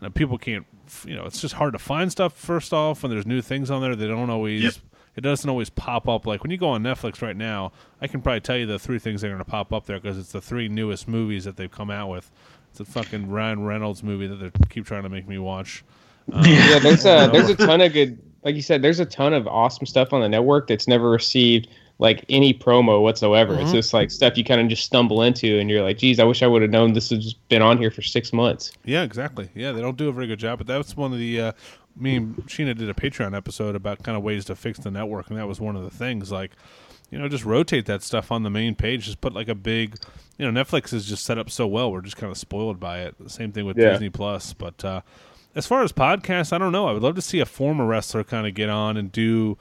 You 0.00 0.08
know, 0.08 0.10
people 0.10 0.38
can't. 0.38 0.66
You 1.06 1.14
know, 1.14 1.24
it's 1.24 1.40
just 1.40 1.54
hard 1.54 1.74
to 1.74 1.78
find 1.78 2.10
stuff. 2.10 2.32
First 2.32 2.72
off, 2.72 3.04
when 3.04 3.10
there's 3.10 3.26
new 3.26 3.42
things 3.42 3.70
on 3.70 3.80
there, 3.80 3.94
they 3.94 4.08
don't 4.08 4.30
always. 4.30 4.62
Yep 4.64 4.74
it 5.16 5.22
doesn't 5.22 5.48
always 5.48 5.70
pop 5.70 6.08
up. 6.08 6.26
Like 6.26 6.42
when 6.42 6.50
you 6.50 6.56
go 6.56 6.68
on 6.68 6.82
Netflix 6.82 7.22
right 7.22 7.36
now, 7.36 7.72
I 8.00 8.06
can 8.06 8.20
probably 8.20 8.40
tell 8.40 8.56
you 8.56 8.66
the 8.66 8.78
three 8.78 8.98
things 8.98 9.20
that 9.20 9.28
are 9.28 9.30
going 9.30 9.44
to 9.44 9.50
pop 9.50 9.72
up 9.72 9.86
there 9.86 9.98
because 9.98 10.18
it's 10.18 10.32
the 10.32 10.40
three 10.40 10.68
newest 10.68 11.08
movies 11.08 11.44
that 11.44 11.56
they've 11.56 11.70
come 11.70 11.90
out 11.90 12.08
with. 12.08 12.30
It's 12.70 12.80
a 12.80 12.84
fucking 12.84 13.28
Ryan 13.28 13.64
Reynolds 13.64 14.02
movie 14.02 14.26
that 14.28 14.36
they 14.36 14.50
keep 14.68 14.86
trying 14.86 15.02
to 15.02 15.08
make 15.08 15.26
me 15.26 15.38
watch. 15.38 15.84
Um, 16.32 16.44
yeah, 16.44 16.78
there's 16.78 17.04
a 17.04 17.28
there's 17.32 17.48
a 17.48 17.56
ton 17.56 17.80
of 17.80 17.92
good, 17.92 18.20
like 18.44 18.54
you 18.54 18.62
said, 18.62 18.82
there's 18.82 19.00
a 19.00 19.06
ton 19.06 19.34
of 19.34 19.48
awesome 19.48 19.86
stuff 19.86 20.12
on 20.12 20.20
the 20.20 20.28
network 20.28 20.68
that's 20.68 20.86
never 20.86 21.10
received 21.10 21.68
like 22.00 22.24
any 22.30 22.54
promo 22.54 23.02
whatsoever. 23.02 23.52
Mm-hmm. 23.52 23.62
It's 23.62 23.72
just 23.72 23.92
like 23.92 24.10
stuff 24.10 24.36
you 24.36 24.42
kind 24.42 24.60
of 24.60 24.68
just 24.68 24.84
stumble 24.84 25.22
into, 25.22 25.58
and 25.58 25.68
you're 25.68 25.82
like, 25.82 25.98
"Geez, 25.98 26.18
I 26.18 26.24
wish 26.24 26.42
I 26.42 26.46
would 26.46 26.62
have 26.62 26.70
known 26.70 26.94
this 26.94 27.10
has 27.10 27.34
been 27.34 27.62
on 27.62 27.78
here 27.78 27.90
for 27.90 28.02
six 28.02 28.32
months." 28.32 28.72
Yeah, 28.84 29.02
exactly. 29.02 29.50
Yeah, 29.54 29.72
they 29.72 29.82
don't 29.82 29.98
do 29.98 30.08
a 30.08 30.12
very 30.12 30.26
good 30.26 30.38
job, 30.38 30.58
but 30.58 30.66
that's 30.66 30.96
one 30.96 31.12
of 31.12 31.18
the 31.18 31.40
uh, 31.40 31.52
me 32.00 32.16
and 32.16 32.36
Sheena 32.46 32.76
did 32.76 32.88
a 32.88 32.94
Patreon 32.94 33.36
episode 33.36 33.74
about 33.74 34.02
kind 34.02 34.16
of 34.16 34.22
ways 34.22 34.44
to 34.46 34.56
fix 34.56 34.78
the 34.78 34.90
network, 34.90 35.28
and 35.28 35.38
that 35.38 35.46
was 35.46 35.60
one 35.60 35.76
of 35.76 35.84
the 35.84 35.90
things. 35.90 36.32
Like, 36.32 36.52
you 37.10 37.18
know, 37.18 37.28
just 37.28 37.44
rotate 37.44 37.86
that 37.86 38.02
stuff 38.02 38.32
on 38.32 38.42
the 38.42 38.50
main 38.50 38.74
page. 38.74 39.04
Just 39.04 39.20
put 39.20 39.32
like 39.32 39.48
a 39.48 39.54
big, 39.54 39.96
you 40.38 40.50
know, 40.50 40.64
Netflix 40.64 40.92
is 40.92 41.06
just 41.06 41.24
set 41.24 41.38
up 41.38 41.50
so 41.50 41.66
well. 41.66 41.92
We're 41.92 42.00
just 42.00 42.16
kind 42.16 42.30
of 42.30 42.38
spoiled 42.38 42.80
by 42.80 43.00
it. 43.00 43.14
Same 43.26 43.52
thing 43.52 43.66
with 43.66 43.76
yeah. 43.76 43.90
Disney 43.90 44.10
Plus. 44.10 44.52
But 44.52 44.84
uh, 44.84 45.00
as 45.54 45.66
far 45.66 45.82
as 45.82 45.92
podcasts, 45.92 46.52
I 46.52 46.58
don't 46.58 46.72
know. 46.72 46.86
I 46.86 46.92
would 46.92 47.02
love 47.02 47.16
to 47.16 47.22
see 47.22 47.40
a 47.40 47.46
former 47.46 47.84
wrestler 47.84 48.24
kind 48.24 48.46
of 48.46 48.54
get 48.54 48.70
on 48.70 48.96
and 48.96 49.10
do 49.10 49.58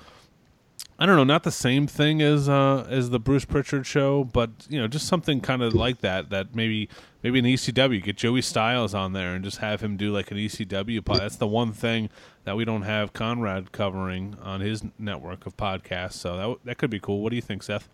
I 1.02 1.06
don't 1.06 1.16
know, 1.16 1.24
not 1.24 1.44
the 1.44 1.52
same 1.52 1.88
thing 1.88 2.22
as 2.22 2.50
uh, 2.50 2.86
as 2.90 3.10
the 3.10 3.20
Bruce 3.20 3.46
Pritchard 3.46 3.86
show, 3.86 4.26
but 4.26 4.50
you 4.68 4.82
know, 4.82 4.88
just 4.88 5.08
something 5.08 5.40
kind 5.40 5.64
of 5.64 5.74
like 5.74 6.02
that. 6.02 6.30
That 6.30 6.54
maybe 6.54 6.90
maybe 7.24 7.40
an 7.40 7.46
ECW 7.46 8.04
get 8.04 8.18
Joey 8.18 8.42
Styles 8.42 8.94
on 8.94 9.14
there 9.14 9.34
and 9.34 9.42
just 9.42 9.60
have 9.60 9.80
him 9.80 9.96
do 9.96 10.12
like 10.12 10.30
an 10.30 10.38
ECW 10.38 11.04
pod. 11.06 11.20
That's 11.22 11.38
the 11.38 11.48
one 11.48 11.72
thing 11.72 12.10
that 12.44 12.58
we 12.58 12.66
don't 12.66 12.82
have 12.82 13.14
Conrad 13.14 13.72
covering 13.72 14.36
on 14.42 14.60
his 14.60 14.84
network 14.98 15.46
of 15.46 15.56
podcasts. 15.56 16.14
So 16.14 16.36
that 16.36 16.66
that 16.66 16.78
could 16.78 16.90
be 16.90 17.00
cool. 17.00 17.22
What 17.22 17.30
do 17.30 17.38
you 17.38 17.42
think, 17.42 17.64
Seth? 17.64 17.88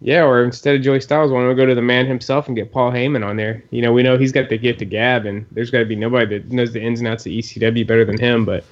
Yeah, 0.00 0.24
or 0.24 0.42
instead 0.42 0.76
of 0.76 0.82
Joey 0.82 1.00
Styles, 1.00 1.30
why 1.30 1.40
don't 1.40 1.48
we 1.48 1.54
go 1.54 1.66
to 1.66 1.74
the 1.74 1.82
man 1.82 2.06
himself 2.06 2.46
and 2.46 2.56
get 2.56 2.72
Paul 2.72 2.90
Heyman 2.90 3.24
on 3.24 3.36
there? 3.36 3.62
You 3.70 3.82
know, 3.82 3.92
we 3.92 4.02
know 4.02 4.16
he's 4.16 4.32
got 4.32 4.48
the 4.48 4.56
gift 4.56 4.80
of 4.80 4.88
gab, 4.88 5.26
and 5.26 5.46
there's 5.52 5.70
got 5.70 5.80
to 5.80 5.84
be 5.84 5.96
nobody 5.96 6.38
that 6.38 6.50
knows 6.50 6.72
the 6.72 6.80
ins 6.80 7.00
and 7.00 7.08
outs 7.08 7.26
of 7.26 7.32
ECW 7.32 7.86
better 7.86 8.04
than 8.06 8.18
him. 8.18 8.46
But 8.46 8.64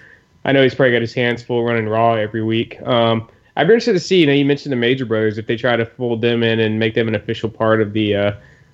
I 0.46 0.52
know 0.52 0.62
he's 0.62 0.74
probably 0.74 0.92
got 0.92 1.02
his 1.02 1.12
hands 1.12 1.42
full 1.42 1.64
running 1.64 1.86
Raw 1.86 2.14
every 2.14 2.42
week. 2.42 2.80
Um, 2.82 3.28
I'd 3.56 3.64
be 3.64 3.74
interested 3.74 3.92
to 3.92 4.00
see. 4.00 4.20
You 4.20 4.26
know, 4.26 4.32
you 4.32 4.44
mentioned 4.44 4.72
the 4.72 4.76
Major 4.76 5.04
Brothers. 5.04 5.38
If 5.38 5.46
they 5.46 5.56
try 5.56 5.76
to 5.76 5.84
fold 5.84 6.22
them 6.22 6.42
in 6.42 6.60
and 6.60 6.78
make 6.78 6.94
them 6.94 7.08
an 7.08 7.14
official 7.14 7.50
part 7.50 7.82
of 7.82 7.92
the 7.92 8.16
uh, 8.16 8.32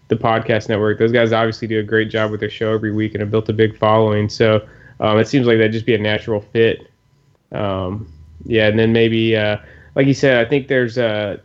the 0.08 0.16
podcast 0.16 0.68
network, 0.68 0.98
those 0.98 1.12
guys 1.12 1.32
obviously 1.32 1.68
do 1.68 1.80
a 1.80 1.82
great 1.82 2.10
job 2.10 2.30
with 2.30 2.40
their 2.40 2.50
show 2.50 2.72
every 2.72 2.92
week 2.92 3.14
and 3.14 3.20
have 3.20 3.30
built 3.30 3.48
a 3.48 3.52
big 3.52 3.76
following. 3.76 4.28
So 4.28 4.66
um, 5.00 5.18
it 5.18 5.28
seems 5.28 5.46
like 5.46 5.58
that'd 5.58 5.72
just 5.72 5.86
be 5.86 5.94
a 5.94 5.98
natural 5.98 6.40
fit. 6.40 6.90
Um, 7.52 8.12
yeah, 8.44 8.68
and 8.68 8.78
then 8.78 8.92
maybe, 8.92 9.36
uh, 9.36 9.58
like 9.94 10.06
you 10.06 10.14
said, 10.14 10.44
I 10.44 10.48
think 10.48 10.68
there's 10.68 10.96
uh, 10.96 11.38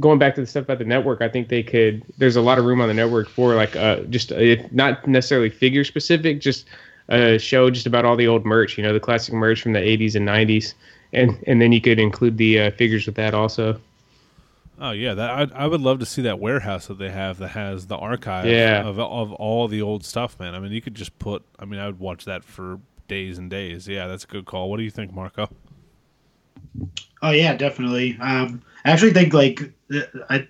going 0.00 0.18
back 0.18 0.34
to 0.34 0.40
the 0.40 0.46
stuff 0.46 0.64
about 0.64 0.78
the 0.78 0.84
network. 0.84 1.22
I 1.22 1.28
think 1.28 1.48
they 1.48 1.62
could. 1.62 2.02
There's 2.18 2.36
a 2.36 2.42
lot 2.42 2.58
of 2.58 2.64
room 2.64 2.80
on 2.80 2.88
the 2.88 2.94
network 2.94 3.28
for 3.28 3.54
like 3.54 3.76
uh, 3.76 4.00
just 4.10 4.32
uh, 4.32 4.56
not 4.72 5.06
necessarily 5.06 5.50
figure 5.50 5.84
specific, 5.84 6.40
just 6.40 6.66
a 7.08 7.38
show 7.38 7.70
just 7.70 7.86
about 7.86 8.04
all 8.04 8.16
the 8.16 8.26
old 8.26 8.44
merch. 8.44 8.76
You 8.76 8.82
know, 8.82 8.92
the 8.92 9.00
classic 9.00 9.34
merch 9.34 9.62
from 9.62 9.72
the 9.72 9.80
'80s 9.80 10.14
and 10.16 10.26
'90s 10.26 10.74
and 11.12 11.42
and 11.46 11.60
then 11.60 11.72
you 11.72 11.80
could 11.80 11.98
include 11.98 12.36
the 12.36 12.60
uh, 12.60 12.70
figures 12.72 13.06
with 13.06 13.16
that 13.16 13.34
also. 13.34 13.80
Oh 14.80 14.90
yeah, 14.90 15.14
that 15.14 15.30
I, 15.30 15.64
I 15.64 15.66
would 15.66 15.80
love 15.80 16.00
to 16.00 16.06
see 16.06 16.22
that 16.22 16.40
warehouse 16.40 16.86
that 16.86 16.98
they 16.98 17.10
have 17.10 17.38
that 17.38 17.48
has 17.48 17.86
the 17.86 17.96
archive 17.96 18.46
yeah. 18.46 18.82
of 18.82 18.98
of 18.98 19.32
all 19.32 19.68
the 19.68 19.82
old 19.82 20.04
stuff, 20.04 20.38
man. 20.40 20.54
I 20.54 20.58
mean, 20.58 20.72
you 20.72 20.80
could 20.80 20.94
just 20.94 21.16
put. 21.18 21.44
I 21.58 21.64
mean, 21.64 21.78
I 21.78 21.86
would 21.86 22.00
watch 22.00 22.24
that 22.24 22.42
for 22.42 22.80
days 23.08 23.38
and 23.38 23.50
days. 23.50 23.86
Yeah, 23.86 24.06
that's 24.06 24.24
a 24.24 24.26
good 24.26 24.44
call. 24.44 24.70
What 24.70 24.78
do 24.78 24.82
you 24.82 24.90
think, 24.90 25.12
Marco? 25.12 25.48
Oh 27.22 27.30
yeah, 27.30 27.54
definitely. 27.54 28.16
Um, 28.20 28.62
I 28.84 28.90
actually 28.90 29.12
think 29.12 29.34
like 29.34 29.72
I 30.30 30.48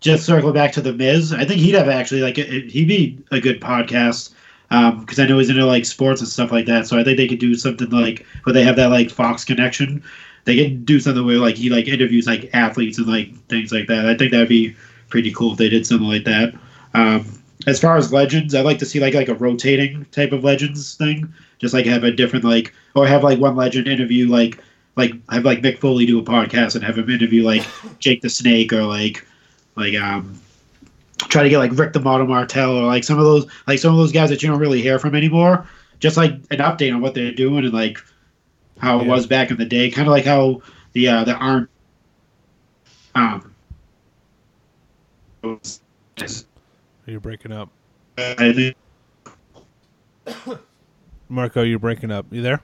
just 0.00 0.24
circle 0.24 0.52
back 0.52 0.72
to 0.72 0.80
the 0.80 0.92
Miz. 0.92 1.32
I 1.32 1.44
think 1.44 1.60
he'd 1.60 1.74
have 1.74 1.88
actually 1.88 2.22
like 2.22 2.36
he'd 2.36 2.88
be 2.88 3.18
a 3.30 3.40
good 3.40 3.60
podcast 3.60 4.32
because 4.72 5.18
um, 5.18 5.24
I 5.24 5.28
know 5.28 5.38
he's 5.38 5.50
into 5.50 5.66
like 5.66 5.84
sports 5.84 6.22
and 6.22 6.28
stuff 6.28 6.50
like 6.50 6.64
that. 6.64 6.86
So 6.86 6.98
I 6.98 7.04
think 7.04 7.18
they 7.18 7.28
could 7.28 7.38
do 7.38 7.54
something 7.54 7.90
like 7.90 8.24
where 8.44 8.54
they 8.54 8.64
have 8.64 8.76
that 8.76 8.86
like 8.86 9.10
Fox 9.10 9.44
connection. 9.44 10.02
They 10.44 10.56
can 10.56 10.82
do 10.84 10.98
something 10.98 11.26
where 11.26 11.36
like 11.36 11.56
he 11.56 11.68
like 11.68 11.88
interviews 11.88 12.26
like 12.26 12.48
athletes 12.54 12.96
and 12.96 13.06
like 13.06 13.34
things 13.48 13.70
like 13.70 13.86
that. 13.88 14.06
I 14.06 14.16
think 14.16 14.32
that'd 14.32 14.48
be 14.48 14.74
pretty 15.10 15.30
cool 15.32 15.52
if 15.52 15.58
they 15.58 15.68
did 15.68 15.86
something 15.86 16.08
like 16.08 16.24
that. 16.24 16.54
Um, 16.94 17.42
as 17.66 17.80
far 17.80 17.98
as 17.98 18.14
legends, 18.14 18.54
I'd 18.54 18.64
like 18.64 18.78
to 18.78 18.86
see 18.86 18.98
like 18.98 19.12
like 19.12 19.28
a 19.28 19.34
rotating 19.34 20.06
type 20.06 20.32
of 20.32 20.42
legends 20.42 20.94
thing. 20.94 21.30
Just 21.58 21.74
like 21.74 21.84
have 21.84 22.04
a 22.04 22.10
different 22.10 22.46
like 22.46 22.72
or 22.94 23.06
have 23.06 23.22
like 23.22 23.38
one 23.38 23.56
legend 23.56 23.88
interview 23.88 24.26
like 24.26 24.58
like 24.96 25.12
have 25.30 25.44
like 25.44 25.60
Mick 25.60 25.80
Foley 25.80 26.06
do 26.06 26.18
a 26.18 26.22
podcast 26.22 26.76
and 26.76 26.84
have 26.84 26.96
him 26.96 27.10
interview 27.10 27.44
like 27.44 27.66
Jake 27.98 28.22
the 28.22 28.30
Snake 28.30 28.72
or 28.72 28.84
like 28.84 29.26
like 29.76 29.94
um 29.96 30.40
try 31.28 31.42
to 31.42 31.48
get 31.48 31.58
like 31.58 31.72
Rick 31.74 31.92
the 31.92 32.00
Model 32.00 32.26
Martel 32.26 32.76
or 32.76 32.84
like 32.84 33.04
some 33.04 33.18
of 33.18 33.24
those 33.24 33.46
like 33.66 33.78
some 33.78 33.92
of 33.92 33.98
those 33.98 34.12
guys 34.12 34.30
that 34.30 34.42
you 34.42 34.48
don't 34.48 34.58
really 34.58 34.82
hear 34.82 34.98
from 34.98 35.14
anymore. 35.14 35.66
Just 36.00 36.16
like 36.16 36.32
an 36.32 36.58
update 36.58 36.92
on 36.92 37.00
what 37.00 37.14
they're 37.14 37.32
doing 37.32 37.64
and 37.64 37.72
like 37.72 37.98
how 38.78 38.98
it 38.98 39.04
yeah. 39.04 39.12
was 39.12 39.26
back 39.26 39.50
in 39.50 39.56
the 39.56 39.64
day. 39.64 39.90
Kind 39.90 40.08
of 40.08 40.12
like 40.12 40.24
how 40.24 40.62
the 40.92 41.08
uh, 41.08 41.24
the 41.24 41.34
Arn 41.34 41.68
um 43.14 43.54
you're 47.06 47.20
breaking 47.20 47.52
up. 47.52 47.68
Marco, 51.28 51.62
you're 51.62 51.78
breaking 51.78 52.10
up. 52.10 52.26
You 52.30 52.42
there? 52.42 52.60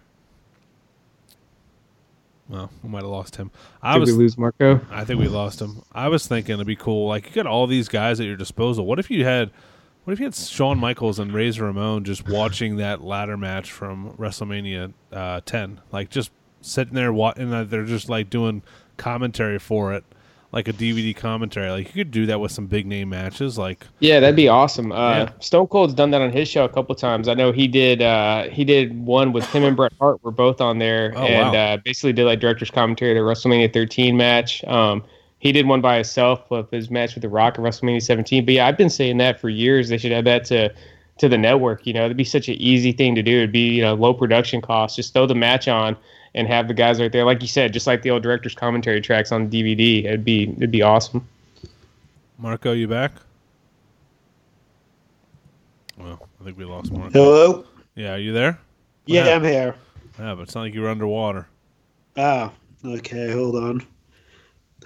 Well, 2.49 2.70
we 2.82 2.88
might 2.88 3.03
have 3.03 3.11
lost 3.11 3.36
him. 3.36 3.51
I 3.82 3.94
Did 3.94 4.01
was, 4.01 4.12
we 4.12 4.16
lose 4.18 4.38
Marco? 4.38 4.80
I 4.90 5.05
think 5.05 5.20
we 5.20 5.28
lost 5.28 5.61
him. 5.61 5.82
I 5.92 6.09
was 6.09 6.26
thinking 6.26 6.55
it'd 6.55 6.66
be 6.66 6.76
cool. 6.76 7.07
Like 7.07 7.26
you 7.26 7.32
got 7.32 7.46
all 7.46 7.66
these 7.66 7.88
guys 7.88 8.20
at 8.20 8.26
your 8.26 8.36
disposal. 8.36 8.86
What 8.86 8.99
if 8.99 9.11
you 9.11 9.24
had, 9.24 9.51
what 10.05 10.12
if 10.12 10.18
you 10.18 10.24
had 10.24 10.34
Shawn 10.34 10.78
Michaels 10.78 11.18
and 11.18 11.32
Razor 11.32 11.64
Ramon 11.64 12.05
just 12.05 12.26
watching 12.28 12.76
that 12.76 13.03
ladder 13.03 13.36
match 13.36 13.70
from 13.70 14.12
WrestleMania 14.14 14.92
uh, 15.12 15.40
10? 15.44 15.80
Like 15.92 16.09
just 16.09 16.30
sitting 16.62 16.94
there, 16.94 17.11
and 17.11 17.70
they're 17.70 17.84
just 17.84 18.09
like 18.09 18.30
doing 18.30 18.62
commentary 18.96 19.59
for 19.59 19.92
it 19.92 20.05
like 20.53 20.68
a 20.68 20.72
DVD 20.72 21.14
commentary. 21.14 21.70
Like 21.70 21.86
you 21.88 22.05
could 22.05 22.11
do 22.11 22.26
that 22.26 22.40
with 22.40 22.53
some 22.53 22.66
big 22.66 22.86
name 22.86 23.11
matches. 23.11 23.59
Like 23.59 23.86
yeah, 24.01 24.20
that'd 24.20 24.36
be 24.36 24.49
awesome. 24.49 24.92
Uh, 24.92 25.11
yeah. 25.11 25.30
Stone 25.40 25.66
Cold's 25.68 25.94
done 25.94 26.11
that 26.12 26.22
on 26.22 26.32
his 26.32 26.49
show 26.49 26.64
a 26.64 26.68
couple 26.68 26.94
times. 26.94 27.28
I 27.28 27.34
know 27.34 27.53
he 27.53 27.68
did. 27.68 28.03
Uh, 28.03 28.44
he 28.49 28.64
did 28.64 29.05
one 29.05 29.32
with 29.32 29.44
him 29.46 29.64
and 29.64 29.76
Bret 29.76 29.92
Hart. 30.01 30.22
Were 30.24 30.30
both 30.30 30.61
on 30.61 30.78
there, 30.78 31.12
oh, 31.16 31.24
and 31.24 31.53
wow. 31.53 31.74
uh, 31.74 31.76
basically 31.78 32.12
did 32.12 32.24
like 32.24 32.40
director's 32.40 32.70
commentary 32.70 33.14
the 33.14 33.20
WrestleMania 33.20 33.72
13 33.72 34.16
match. 34.16 34.64
Um, 34.64 35.05
he 35.40 35.53
did 35.53 35.66
one 35.66 35.80
by 35.80 35.96
himself 35.96 36.51
with 36.51 36.70
his 36.70 36.90
match 36.90 37.14
with 37.14 37.22
The 37.22 37.28
Rock 37.28 37.55
at 37.55 37.61
WrestleMania 37.61 38.03
17. 38.03 38.44
But 38.44 38.55
yeah, 38.55 38.66
I've 38.66 38.76
been 38.76 38.90
saying 38.90 39.18
that 39.18 39.40
for 39.40 39.49
years. 39.49 39.88
They 39.88 39.99
should 39.99 40.12
add 40.12 40.24
that 40.24 40.44
to 40.46 40.72
to 41.18 41.28
the 41.28 41.38
network. 41.38 41.86
You 41.86 41.92
know, 41.92 42.05
it'd 42.05 42.16
be 42.16 42.24
such 42.24 42.49
an 42.49 42.55
easy 42.55 42.92
thing 42.92 43.14
to 43.16 43.22
do. 43.22 43.38
It'd 43.38 43.53
be 43.53 43.68
you 43.68 43.82
know 43.82 43.94
low 43.94 44.14
production 44.14 44.61
costs. 44.62 44.96
Just 44.96 45.12
throw 45.12 45.26
the 45.26 45.34
match 45.34 45.68
on 45.68 45.96
and 46.35 46.47
have 46.49 46.68
the 46.68 46.74
guys 46.74 47.01
right 47.01 47.11
there, 47.11 47.24
like 47.24 47.43
you 47.43 47.49
said, 47.49 47.72
just 47.72 47.87
like 47.87 48.03
the 48.03 48.11
old 48.11 48.22
director's 48.22 48.55
commentary 48.55 49.01
tracks 49.01 49.33
on 49.33 49.49
DVD. 49.49 50.05
It'd 50.05 50.24
be 50.24 50.51
it'd 50.57 50.70
be 50.70 50.83
awesome. 50.83 51.26
Marco, 52.39 52.72
you 52.72 52.87
back? 52.87 53.12
Well, 55.99 56.29
I 56.41 56.45
think 56.45 56.57
we 56.57 56.64
lost 56.64 56.93
Marco. 56.93 57.11
Hello. 57.12 57.64
Yeah, 57.97 58.14
are 58.14 58.18
you 58.18 58.33
there? 58.33 58.59
Yeah, 59.07 59.24
happened? 59.24 59.47
I'm 59.47 59.53
here. 59.53 59.74
Yeah, 60.18 60.35
but 60.35 60.43
it's 60.43 60.55
not 60.55 60.62
like 60.62 60.74
you 60.74 60.83
were 60.83 60.89
underwater. 60.89 61.49
Oh, 62.16 62.53
okay. 62.85 63.33
Hold 63.33 63.57
on. 63.57 63.87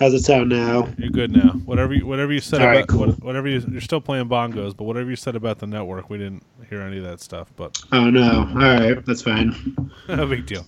How's 0.00 0.14
it 0.14 0.20
sound 0.20 0.48
now? 0.48 0.88
You're 0.96 1.10
good 1.10 1.32
now. 1.32 1.50
Whatever 1.66 1.92
you, 1.94 2.06
whatever 2.06 2.32
you 2.32 2.40
said 2.40 2.60
All 2.60 2.68
about 2.68 2.76
right, 2.76 2.88
cool. 2.88 3.00
what, 3.00 3.22
whatever 3.22 3.46
you, 3.46 3.62
you're 3.70 3.80
still 3.82 4.00
playing 4.00 4.28
bongos, 4.28 4.74
but 4.74 4.84
whatever 4.84 5.10
you 5.10 5.16
said 5.16 5.36
about 5.36 5.58
the 5.58 5.66
network, 5.66 6.08
we 6.08 6.16
didn't 6.16 6.42
hear 6.70 6.80
any 6.80 6.98
of 6.98 7.04
that 7.04 7.20
stuff. 7.20 7.52
But 7.56 7.78
Oh 7.92 8.08
no. 8.08 8.48
All 8.48 8.54
right, 8.54 9.04
that's 9.04 9.22
fine. 9.22 9.54
no 10.08 10.26
big 10.26 10.46
deal. 10.46 10.64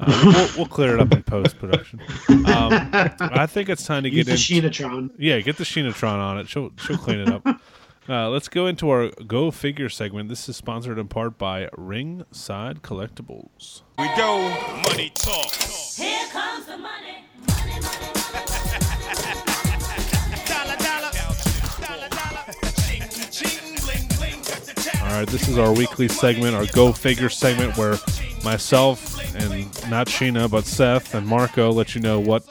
Uh, 0.00 0.22
we'll, 0.24 0.48
we'll 0.56 0.66
clear 0.66 0.94
it 0.94 1.00
up 1.00 1.12
in 1.12 1.22
post 1.24 1.58
production. 1.58 2.00
Um, 2.28 2.44
I 3.20 3.46
think 3.46 3.68
it's 3.68 3.84
time 3.84 4.04
to 4.04 4.08
Use 4.10 4.26
get 4.26 4.36
the 4.36 4.56
into 4.56 4.70
Shinatron. 4.84 5.10
yeah, 5.18 5.40
get 5.40 5.56
the 5.56 5.64
Shinatron 5.64 6.18
on 6.18 6.38
it. 6.38 6.48
She'll 6.48 6.70
she'll 6.78 6.98
clean 6.98 7.20
it 7.20 7.28
up. 7.28 7.44
Uh, 8.10 8.26
let's 8.30 8.48
go 8.48 8.66
into 8.66 8.88
our 8.88 9.10
Go 9.26 9.50
Figure 9.50 9.90
segment. 9.90 10.30
This 10.30 10.48
is 10.48 10.56
sponsored 10.56 10.98
in 10.98 11.08
part 11.08 11.36
by 11.36 11.68
Ringside 11.76 12.80
Collectibles. 12.80 13.82
We 13.98 14.06
go, 14.16 14.48
money 14.88 15.10
talk. 15.14 15.52
Here 15.52 16.26
comes 16.32 16.64
the 16.64 16.78
money. 16.78 16.78
Money, 16.78 17.26
money. 17.36 17.47
All 25.08 25.14
right, 25.14 25.26
this 25.26 25.48
is 25.48 25.56
our 25.56 25.72
weekly 25.72 26.06
segment, 26.06 26.54
our 26.54 26.66
Go 26.66 26.92
Figure 26.92 27.30
segment, 27.30 27.78
where 27.78 27.96
myself 28.44 29.18
and 29.34 29.64
not 29.90 30.06
Sheena, 30.06 30.50
but 30.50 30.66
Seth 30.66 31.14
and 31.14 31.26
Marco 31.26 31.72
let 31.72 31.94
you 31.94 32.02
know 32.02 32.20
what 32.20 32.44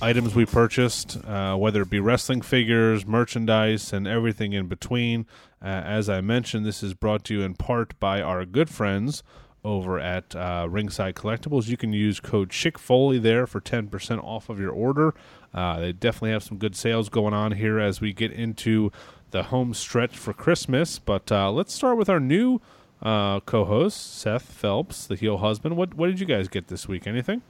items 0.00 0.34
we 0.34 0.46
purchased, 0.46 1.22
uh, 1.26 1.54
whether 1.54 1.82
it 1.82 1.90
be 1.90 2.00
wrestling 2.00 2.40
figures, 2.40 3.06
merchandise, 3.06 3.92
and 3.92 4.08
everything 4.08 4.54
in 4.54 4.66
between. 4.66 5.26
Uh, 5.62 5.66
as 5.66 6.08
I 6.08 6.22
mentioned, 6.22 6.64
this 6.64 6.82
is 6.82 6.94
brought 6.94 7.22
to 7.24 7.34
you 7.34 7.42
in 7.42 7.52
part 7.52 8.00
by 8.00 8.22
our 8.22 8.46
good 8.46 8.70
friends 8.70 9.22
over 9.62 10.00
at 10.00 10.34
uh, 10.34 10.66
Ringside 10.70 11.14
Collectibles. 11.14 11.68
You 11.68 11.76
can 11.76 11.92
use 11.92 12.18
code 12.18 12.48
Chick 12.48 12.78
Foley 12.78 13.18
there 13.18 13.46
for 13.46 13.60
10% 13.60 14.24
off 14.24 14.48
of 14.48 14.58
your 14.58 14.72
order. 14.72 15.14
Uh, 15.52 15.80
they 15.80 15.92
definitely 15.92 16.30
have 16.30 16.42
some 16.42 16.56
good 16.56 16.74
sales 16.74 17.10
going 17.10 17.34
on 17.34 17.52
here 17.52 17.78
as 17.78 18.00
we 18.00 18.14
get 18.14 18.32
into 18.32 18.90
the 19.32 19.44
home 19.44 19.74
stretch 19.74 20.16
for 20.16 20.32
Christmas. 20.32 20.98
But 20.98 21.32
uh, 21.32 21.50
let's 21.50 21.74
start 21.74 21.98
with 21.98 22.08
our 22.08 22.20
new 22.20 22.60
uh, 23.02 23.40
co-host, 23.40 24.18
Seth 24.18 24.44
Phelps, 24.44 25.06
the 25.06 25.16
heel 25.16 25.38
husband. 25.38 25.76
What 25.76 25.94
what 25.94 26.06
did 26.06 26.20
you 26.20 26.26
guys 26.26 26.48
get 26.48 26.68
this 26.68 26.86
week? 26.86 27.06
Anything? 27.06 27.42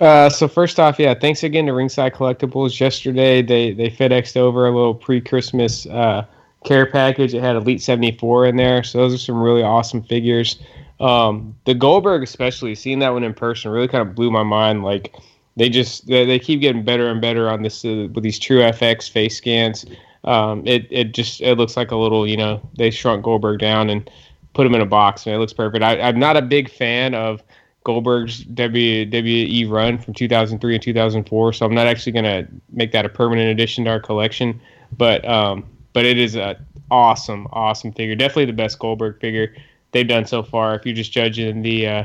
Uh, 0.00 0.30
so 0.30 0.48
first 0.48 0.80
off, 0.80 0.98
yeah, 0.98 1.12
thanks 1.12 1.42
again 1.42 1.66
to 1.66 1.72
Ringside 1.72 2.14
Collectibles. 2.14 2.80
Yesterday, 2.80 3.42
they 3.42 3.72
they 3.72 3.90
FedExed 3.90 4.36
over 4.36 4.66
a 4.66 4.74
little 4.74 4.94
pre-Christmas 4.94 5.86
uh, 5.86 6.24
care 6.64 6.86
package. 6.86 7.34
It 7.34 7.42
had 7.42 7.56
Elite 7.56 7.82
74 7.82 8.46
in 8.46 8.56
there, 8.56 8.82
so 8.82 8.98
those 8.98 9.14
are 9.14 9.18
some 9.18 9.40
really 9.40 9.62
awesome 9.62 10.02
figures. 10.02 10.58
Um, 11.00 11.54
the 11.64 11.74
Goldberg, 11.74 12.22
especially 12.22 12.74
seeing 12.74 12.98
that 12.98 13.10
one 13.10 13.24
in 13.24 13.34
person, 13.34 13.70
really 13.70 13.88
kind 13.88 14.06
of 14.06 14.14
blew 14.14 14.30
my 14.30 14.42
mind. 14.42 14.84
Like 14.84 15.14
they 15.56 15.68
just 15.68 16.06
they, 16.06 16.24
they 16.24 16.38
keep 16.38 16.60
getting 16.60 16.84
better 16.84 17.08
and 17.08 17.20
better 17.20 17.50
on 17.50 17.62
this 17.62 17.84
uh, 17.84 18.08
with 18.14 18.24
these 18.24 18.38
True 18.38 18.60
FX 18.60 19.10
face 19.10 19.36
scans. 19.36 19.84
Um, 20.24 20.66
it 20.66 20.86
it 20.90 21.12
just 21.12 21.40
it 21.40 21.56
looks 21.56 21.76
like 21.76 21.90
a 21.90 21.96
little 21.96 22.26
you 22.26 22.36
know 22.36 22.60
they 22.76 22.90
shrunk 22.90 23.24
Goldberg 23.24 23.58
down 23.58 23.88
and 23.90 24.10
put 24.52 24.66
him 24.66 24.74
in 24.74 24.80
a 24.80 24.86
box 24.86 25.26
and 25.26 25.34
it 25.34 25.38
looks 25.38 25.52
perfect. 25.52 25.82
I, 25.82 26.00
I'm 26.00 26.18
not 26.18 26.36
a 26.36 26.42
big 26.42 26.68
fan 26.70 27.14
of 27.14 27.42
Goldberg's 27.84 28.44
WWE 28.44 29.68
run 29.70 29.98
from 29.98 30.12
2003 30.12 30.74
and 30.74 30.82
2004, 30.82 31.52
so 31.52 31.64
I'm 31.64 31.74
not 31.74 31.86
actually 31.86 32.12
going 32.12 32.24
to 32.24 32.46
make 32.72 32.92
that 32.92 33.06
a 33.06 33.08
permanent 33.08 33.48
addition 33.48 33.84
to 33.84 33.90
our 33.90 34.00
collection. 34.00 34.60
But 34.96 35.26
um, 35.26 35.64
but 35.92 36.04
it 36.04 36.18
is 36.18 36.36
a 36.36 36.58
awesome, 36.90 37.46
awesome 37.52 37.92
figure. 37.92 38.14
Definitely 38.14 38.46
the 38.46 38.52
best 38.52 38.78
Goldberg 38.78 39.20
figure 39.20 39.54
they've 39.92 40.06
done 40.06 40.26
so 40.26 40.42
far. 40.42 40.74
If 40.74 40.84
you're 40.84 40.94
just 40.94 41.12
judging 41.12 41.62
the 41.62 41.86
uh, 41.86 42.04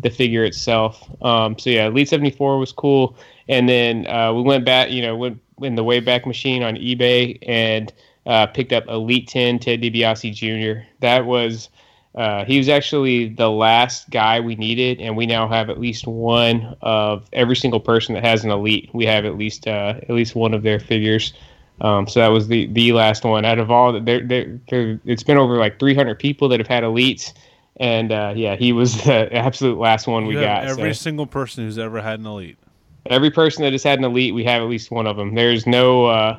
the 0.00 0.10
figure 0.10 0.44
itself. 0.44 1.08
Um, 1.22 1.58
so 1.58 1.70
yeah, 1.70 1.86
Elite 1.86 2.08
74 2.08 2.58
was 2.58 2.72
cool, 2.72 3.16
and 3.48 3.68
then 3.68 4.06
uh, 4.06 4.32
we 4.32 4.42
went 4.42 4.64
back, 4.64 4.90
you 4.90 5.02
know, 5.02 5.16
went 5.16 5.40
in 5.62 5.74
the 5.74 5.84
Wayback 5.84 6.26
Machine 6.26 6.62
on 6.62 6.74
eBay 6.76 7.38
and 7.46 7.92
uh, 8.26 8.46
picked 8.46 8.72
up 8.72 8.86
Elite 8.88 9.28
10 9.28 9.58
Ted 9.58 9.80
DiBiase 9.80 10.34
Jr. 10.34 10.86
That 11.00 11.26
was 11.26 11.68
uh, 12.14 12.44
he 12.44 12.58
was 12.58 12.68
actually 12.68 13.28
the 13.28 13.50
last 13.50 14.08
guy 14.10 14.38
we 14.38 14.54
needed, 14.54 15.00
and 15.00 15.16
we 15.16 15.26
now 15.26 15.48
have 15.48 15.68
at 15.68 15.80
least 15.80 16.06
one 16.06 16.76
of 16.80 17.28
every 17.32 17.56
single 17.56 17.80
person 17.80 18.14
that 18.14 18.24
has 18.24 18.44
an 18.44 18.50
elite. 18.50 18.88
We 18.92 19.04
have 19.06 19.24
at 19.24 19.36
least 19.36 19.66
uh, 19.66 19.94
at 20.00 20.10
least 20.10 20.36
one 20.36 20.54
of 20.54 20.62
their 20.62 20.78
figures. 20.78 21.32
Um, 21.80 22.06
so 22.06 22.20
that 22.20 22.28
was 22.28 22.46
the 22.46 22.66
the 22.66 22.92
last 22.92 23.24
one 23.24 23.44
out 23.44 23.58
of 23.58 23.70
all. 23.72 23.98
There, 24.00 24.20
there, 24.20 24.60
there, 24.70 25.00
it's 25.04 25.24
been 25.24 25.38
over 25.38 25.56
like 25.56 25.80
300 25.80 26.16
people 26.16 26.48
that 26.50 26.60
have 26.60 26.68
had 26.68 26.84
elites, 26.84 27.32
and 27.78 28.12
uh, 28.12 28.32
yeah, 28.36 28.54
he 28.54 28.72
was 28.72 29.02
the 29.04 29.34
absolute 29.34 29.78
last 29.78 30.06
one 30.06 30.26
we 30.26 30.34
got. 30.34 30.66
every 30.66 30.94
so 30.94 31.02
single 31.02 31.26
person 31.26 31.64
who's 31.64 31.78
ever 31.78 32.00
had 32.00 32.20
an 32.20 32.26
elite. 32.26 32.58
Every 33.06 33.30
person 33.30 33.62
that 33.64 33.72
has 33.72 33.82
had 33.82 33.98
an 33.98 34.04
elite, 34.04 34.34
we 34.34 34.44
have 34.44 34.62
at 34.62 34.68
least 34.68 34.90
one 34.90 35.06
of 35.06 35.16
them. 35.16 35.34
There's 35.34 35.66
no 35.66 36.06
uh, 36.06 36.38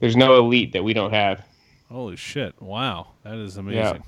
there's 0.00 0.16
no 0.16 0.38
elite 0.38 0.72
that 0.72 0.84
we 0.84 0.92
don't 0.94 1.12
have. 1.12 1.44
Holy 1.90 2.16
shit! 2.16 2.60
Wow, 2.62 3.08
that 3.24 3.34
is 3.36 3.56
amazing. 3.56 3.80
Yeah. 3.80 3.98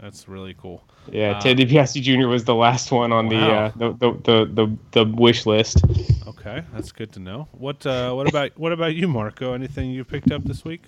That's 0.00 0.28
really 0.28 0.54
cool. 0.54 0.82
Yeah, 1.12 1.32
Uh, 1.32 1.40
Ted 1.42 1.58
DiBiase 1.58 2.00
Jr. 2.02 2.26
was 2.28 2.44
the 2.44 2.54
last 2.54 2.90
one 2.90 3.12
on 3.12 3.28
Wow. 3.28 3.72
the, 3.76 3.84
uh, 3.84 3.88
the, 3.90 3.92
the 3.98 4.12
the 4.22 4.66
the 4.66 5.04
the 5.04 5.12
wish 5.16 5.44
list. 5.44 5.82
Okay, 6.26 6.62
that's 6.72 6.90
good 6.92 7.12
to 7.12 7.20
know. 7.20 7.48
What 7.52 7.84
uh, 7.84 8.12
what 8.14 8.26
about 8.26 8.58
what 8.58 8.72
about 8.72 8.94
you, 8.94 9.08
Marco? 9.08 9.52
Anything 9.52 9.90
you 9.90 10.04
picked 10.04 10.30
up 10.32 10.42
this 10.44 10.64
week? 10.64 10.84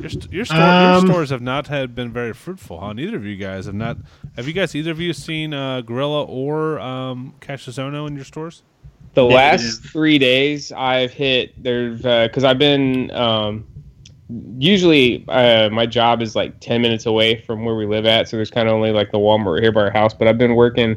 Your, 0.00 0.10
st- 0.10 0.32
your, 0.32 0.44
store, 0.44 0.58
Um, 0.58 1.04
your 1.04 1.12
stores 1.12 1.30
have 1.30 1.42
not 1.42 1.66
had 1.68 1.94
been 1.94 2.12
very 2.12 2.32
fruitful, 2.32 2.80
huh? 2.80 2.92
Neither 2.94 3.16
of 3.16 3.24
you 3.24 3.36
guys 3.36 3.66
have 3.66 3.74
not. 3.76 3.98
Have 4.36 4.46
you 4.48 4.54
guys 4.54 4.74
either 4.74 4.90
of 4.90 5.00
you 5.00 5.12
seen 5.12 5.52
uh, 5.54 5.80
Gorilla 5.82 6.24
or 6.24 6.80
um, 6.80 7.34
Cassius 7.40 7.78
Ohno 7.78 8.08
in 8.08 8.16
your 8.16 8.24
stores? 8.24 8.62
The 9.14 9.24
last 9.24 9.82
three 9.82 10.18
days 10.18 10.70
I've 10.72 11.12
hit 11.12 11.60
there's 11.62 12.02
because 12.02 12.44
I've 12.44 12.58
been 12.58 13.10
um, 13.10 13.66
usually 14.58 15.24
uh, 15.28 15.68
my 15.70 15.86
job 15.86 16.22
is 16.22 16.36
like 16.36 16.60
ten 16.60 16.80
minutes 16.80 17.06
away 17.06 17.40
from 17.40 17.64
where 17.64 17.74
we 17.74 17.86
live 17.86 18.06
at, 18.06 18.28
so 18.28 18.36
there's 18.36 18.50
kind 18.50 18.68
of 18.68 18.74
only 18.74 18.92
like 18.92 19.10
the 19.10 19.18
Walmart 19.18 19.62
here 19.62 19.72
by 19.72 19.82
our 19.82 19.90
house. 19.90 20.14
But 20.14 20.28
I've 20.28 20.38
been 20.38 20.54
working 20.54 20.96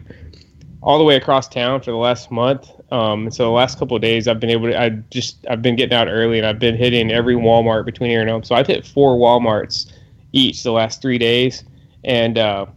all 0.84 0.98
the 0.98 1.04
way 1.04 1.16
across 1.16 1.48
town 1.48 1.82
for 1.82 1.92
the 1.92 1.98
last 1.98 2.30
month. 2.30 2.70
Um, 2.92 3.32
so 3.32 3.46
the 3.46 3.50
last 3.50 3.80
couple 3.80 3.96
of 3.96 4.02
days 4.02 4.28
I've 4.28 4.40
been 4.40 4.52
able 4.52 4.68
to 4.68 4.80
I 4.80 4.90
just 4.90 5.46
I've 5.50 5.64
been 5.64 5.76
getting 5.76 5.98
out 5.98 6.08
early 6.08 6.38
and 6.38 6.46
I've 6.46 6.60
been 6.60 6.76
hitting 6.76 7.12
every 7.12 7.36
Walmart 7.36 7.86
between 7.86 8.12
here 8.12 8.22
and 8.22 8.30
home. 8.30 8.44
So 8.44 8.54
I've 8.54 8.68
hit 8.68 8.86
four 8.86 9.18
WalMarts 9.18 9.92
each 10.34 10.62
the 10.62 10.72
last 10.72 11.02
three 11.02 11.18
days, 11.18 11.64
and 12.04 12.38
uh, 12.38 12.68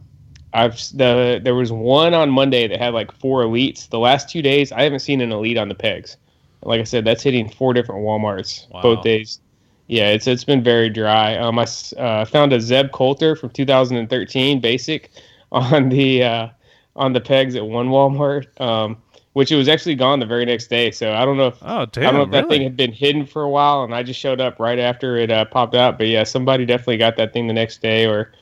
I've 0.53 0.75
the 0.95 1.41
there 1.43 1.55
was 1.55 1.73
one 1.73 2.15
on 2.15 2.31
Monday 2.31 2.67
that 2.69 2.79
had 2.79 2.95
like 2.95 3.13
four 3.13 3.45
elites. 3.45 3.89
The 3.89 3.99
last 3.99 4.29
two 4.29 4.43
days 4.43 4.73
I 4.73 4.83
haven't 4.83 5.01
seen 5.01 5.21
an 5.21 5.33
elite 5.33 5.59
on 5.59 5.69
the 5.69 5.75
pegs. 5.75 6.17
Like 6.63 6.81
I 6.81 6.85
said, 6.85 7.05
that's 7.05 7.23
hitting 7.23 7.49
four 7.49 7.75
different 7.75 8.03
WalMarts 8.03 8.69
Wow. 8.71 8.83
both 8.83 9.03
days. 9.05 9.41
Yeah, 9.89 10.09
it's 10.09 10.27
it's 10.27 10.45
been 10.45 10.63
very 10.63 10.91
dry. 10.91 11.37
Um, 11.37 11.59
I 11.59 11.67
uh, 11.97 12.25
found 12.25 12.53
a 12.53 12.61
Zeb 12.61 12.91
Colter 12.91 13.37
from 13.37 13.51
2013 13.51 14.61
basic 14.61 15.11
on 15.53 15.89
the 15.91 16.25
uh, 16.25 16.49
on 16.97 17.13
the 17.13 17.21
pegs 17.21 17.55
at 17.55 17.65
one 17.67 17.89
Walmart, 17.89 18.59
um, 18.61 18.97
which 19.35 19.53
it 19.53 19.57
was 19.57 19.69
actually 19.69 19.95
gone 19.95 20.19
the 20.19 20.27
very 20.27 20.45
next 20.45 20.69
day. 20.69 20.91
So 20.91 21.13
I 21.13 21.25
don't 21.25 21.37
know 21.37 21.49
if 21.49 21.59
Oh, 21.63 21.83
I 21.83 21.85
don't 21.85 22.15
know 22.15 22.23
if 22.23 22.31
that 22.33 22.49
thing 22.49 22.63
had 22.63 22.77
been 22.77 22.93
hidden 22.93 23.27
for 23.27 23.43
a 23.43 23.51
while, 23.51 23.85
and 23.85 23.95
I 23.95 24.03
just 24.03 24.19
showed 24.19 24.41
up 24.41 24.59
right 24.59 24.79
after 24.79 25.17
it 25.17 25.31
uh, 25.31 25.45
popped 25.45 25.75
out. 25.77 25.99
But 25.99 26.09
yeah, 26.09 26.25
somebody 26.25 26.65
definitely 26.67 26.97
got 26.97 27.17
that 27.17 27.33
thing 27.33 27.47
the 27.47 27.53
next 27.53 27.81
day, 27.81 28.07
or 28.07 28.33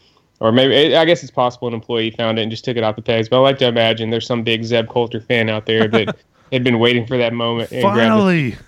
or 0.41 0.53
maybe 0.53 0.97
I 0.97 1.05
guess 1.05 1.23
it's 1.23 1.33
possible 1.33 1.69
an 1.69 1.75
employee 1.75 2.11
found 2.11 2.39
it 2.39 2.43
and 2.43 2.51
just 2.51 2.65
took 2.65 2.77
it 2.77 2.85
off 2.85 2.97
the 2.97 3.03
pegs. 3.03 3.29
But 3.29 3.39
I 3.39 3.41
like 3.41 3.59
to 3.59 3.67
imagine 3.67 4.11
there's 4.11 4.27
some 4.27 4.43
big 4.43 4.65
Zeb 4.65 4.89
Colter 4.89 5.21
fan 5.21 5.49
out 5.49 5.67
there 5.67 5.89
that 5.89 6.17
had 6.53 6.65
been 6.65 6.79
waiting 6.79 7.07
for 7.07 7.17
that 7.19 7.33
moment. 7.33 7.71
and. 7.73 7.83
Finally, 7.83 8.57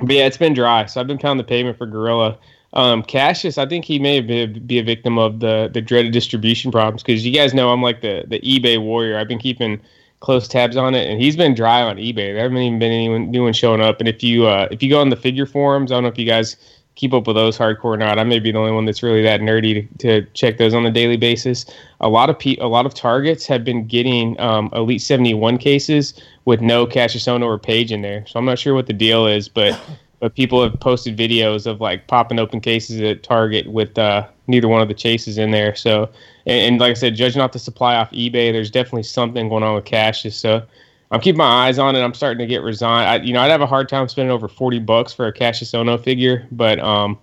But 0.00 0.16
yeah, 0.16 0.26
it's 0.26 0.38
been 0.38 0.54
dry. 0.54 0.86
So 0.86 1.00
I've 1.00 1.06
been 1.06 1.18
pounding 1.18 1.44
the 1.44 1.48
pavement 1.48 1.78
for 1.78 1.86
Gorilla. 1.86 2.38
Um, 2.72 3.02
Cassius, 3.02 3.58
I 3.58 3.66
think 3.66 3.84
he 3.84 3.98
may 3.98 4.20
be, 4.20 4.46
be 4.46 4.78
a 4.78 4.84
victim 4.84 5.18
of 5.18 5.40
the 5.40 5.70
the 5.72 5.80
dreaded 5.80 6.12
distribution 6.12 6.70
problems 6.70 7.02
because 7.02 7.26
you 7.26 7.32
guys 7.32 7.52
know 7.52 7.70
I'm 7.70 7.82
like 7.82 8.00
the 8.00 8.24
the 8.28 8.40
eBay 8.40 8.80
warrior. 8.80 9.18
I've 9.18 9.28
been 9.28 9.38
keeping 9.38 9.80
close 10.20 10.46
tabs 10.46 10.76
on 10.76 10.94
it, 10.94 11.10
and 11.10 11.20
he's 11.20 11.36
been 11.36 11.54
dry 11.54 11.82
on 11.82 11.96
eBay. 11.96 12.32
There 12.32 12.42
haven't 12.42 12.58
even 12.58 12.78
been 12.78 12.92
anyone 12.92 13.30
new 13.30 13.42
one 13.44 13.52
showing 13.52 13.80
up. 13.80 13.98
And 14.00 14.08
if 14.08 14.22
you 14.22 14.46
uh, 14.46 14.68
if 14.70 14.82
you 14.82 14.88
go 14.88 15.00
on 15.00 15.10
the 15.10 15.16
figure 15.16 15.46
forums, 15.46 15.90
I 15.90 15.96
don't 15.96 16.04
know 16.04 16.10
if 16.10 16.18
you 16.18 16.26
guys 16.26 16.56
keep 17.00 17.14
up 17.14 17.26
with 17.26 17.34
those 17.34 17.56
hardcore 17.56 17.84
or 17.84 17.96
not. 17.96 18.18
I 18.18 18.24
may 18.24 18.38
be 18.38 18.52
the 18.52 18.58
only 18.58 18.72
one 18.72 18.84
that's 18.84 19.02
really 19.02 19.22
that 19.22 19.40
nerdy 19.40 19.88
to, 19.98 20.20
to 20.20 20.26
check 20.32 20.58
those 20.58 20.74
on 20.74 20.84
a 20.84 20.90
daily 20.90 21.16
basis. 21.16 21.64
A 22.00 22.10
lot 22.10 22.28
of 22.28 22.38
pe- 22.38 22.58
a 22.58 22.66
lot 22.66 22.84
of 22.84 22.92
targets 22.92 23.46
have 23.46 23.64
been 23.64 23.86
getting 23.86 24.38
um, 24.38 24.68
Elite 24.74 25.00
71 25.00 25.56
cases 25.56 26.20
with 26.44 26.60
no 26.60 26.86
Cassius 26.86 27.26
or 27.26 27.58
page 27.58 27.90
in 27.90 28.02
there. 28.02 28.26
So 28.26 28.38
I'm 28.38 28.44
not 28.44 28.58
sure 28.58 28.74
what 28.74 28.86
the 28.86 28.92
deal 28.92 29.26
is, 29.26 29.48
but 29.48 29.80
but 30.20 30.34
people 30.34 30.62
have 30.62 30.78
posted 30.78 31.16
videos 31.16 31.66
of 31.66 31.80
like 31.80 32.06
popping 32.06 32.38
open 32.38 32.60
cases 32.60 33.00
at 33.00 33.22
Target 33.22 33.66
with 33.72 33.98
uh, 33.98 34.26
neither 34.46 34.68
one 34.68 34.82
of 34.82 34.88
the 34.88 34.94
chases 34.94 35.38
in 35.38 35.52
there. 35.52 35.74
So, 35.74 36.10
and, 36.44 36.72
and 36.72 36.80
like 36.80 36.90
I 36.90 36.94
said, 36.94 37.16
judging 37.16 37.40
off 37.40 37.52
the 37.52 37.58
supply 37.58 37.96
off 37.96 38.10
eBay, 38.10 38.52
there's 38.52 38.70
definitely 38.70 39.04
something 39.04 39.48
going 39.48 39.62
on 39.62 39.74
with 39.74 39.86
Cassius. 39.86 40.36
So, 40.36 40.62
I'm 41.10 41.20
keeping 41.20 41.38
my 41.38 41.66
eyes 41.66 41.78
on 41.78 41.96
it. 41.96 42.00
I'm 42.00 42.14
starting 42.14 42.38
to 42.38 42.46
get 42.46 42.62
resigned. 42.62 43.08
I, 43.08 43.24
you 43.24 43.32
know, 43.32 43.40
I'd 43.40 43.50
have 43.50 43.62
a 43.62 43.66
hard 43.66 43.88
time 43.88 44.08
spending 44.08 44.30
over 44.30 44.46
40 44.46 44.78
bucks 44.80 45.12
for 45.12 45.26
a 45.26 45.32
Cassius 45.32 45.72
Ohno 45.72 46.02
figure, 46.02 46.46
but 46.52 46.78
um, 46.78 47.18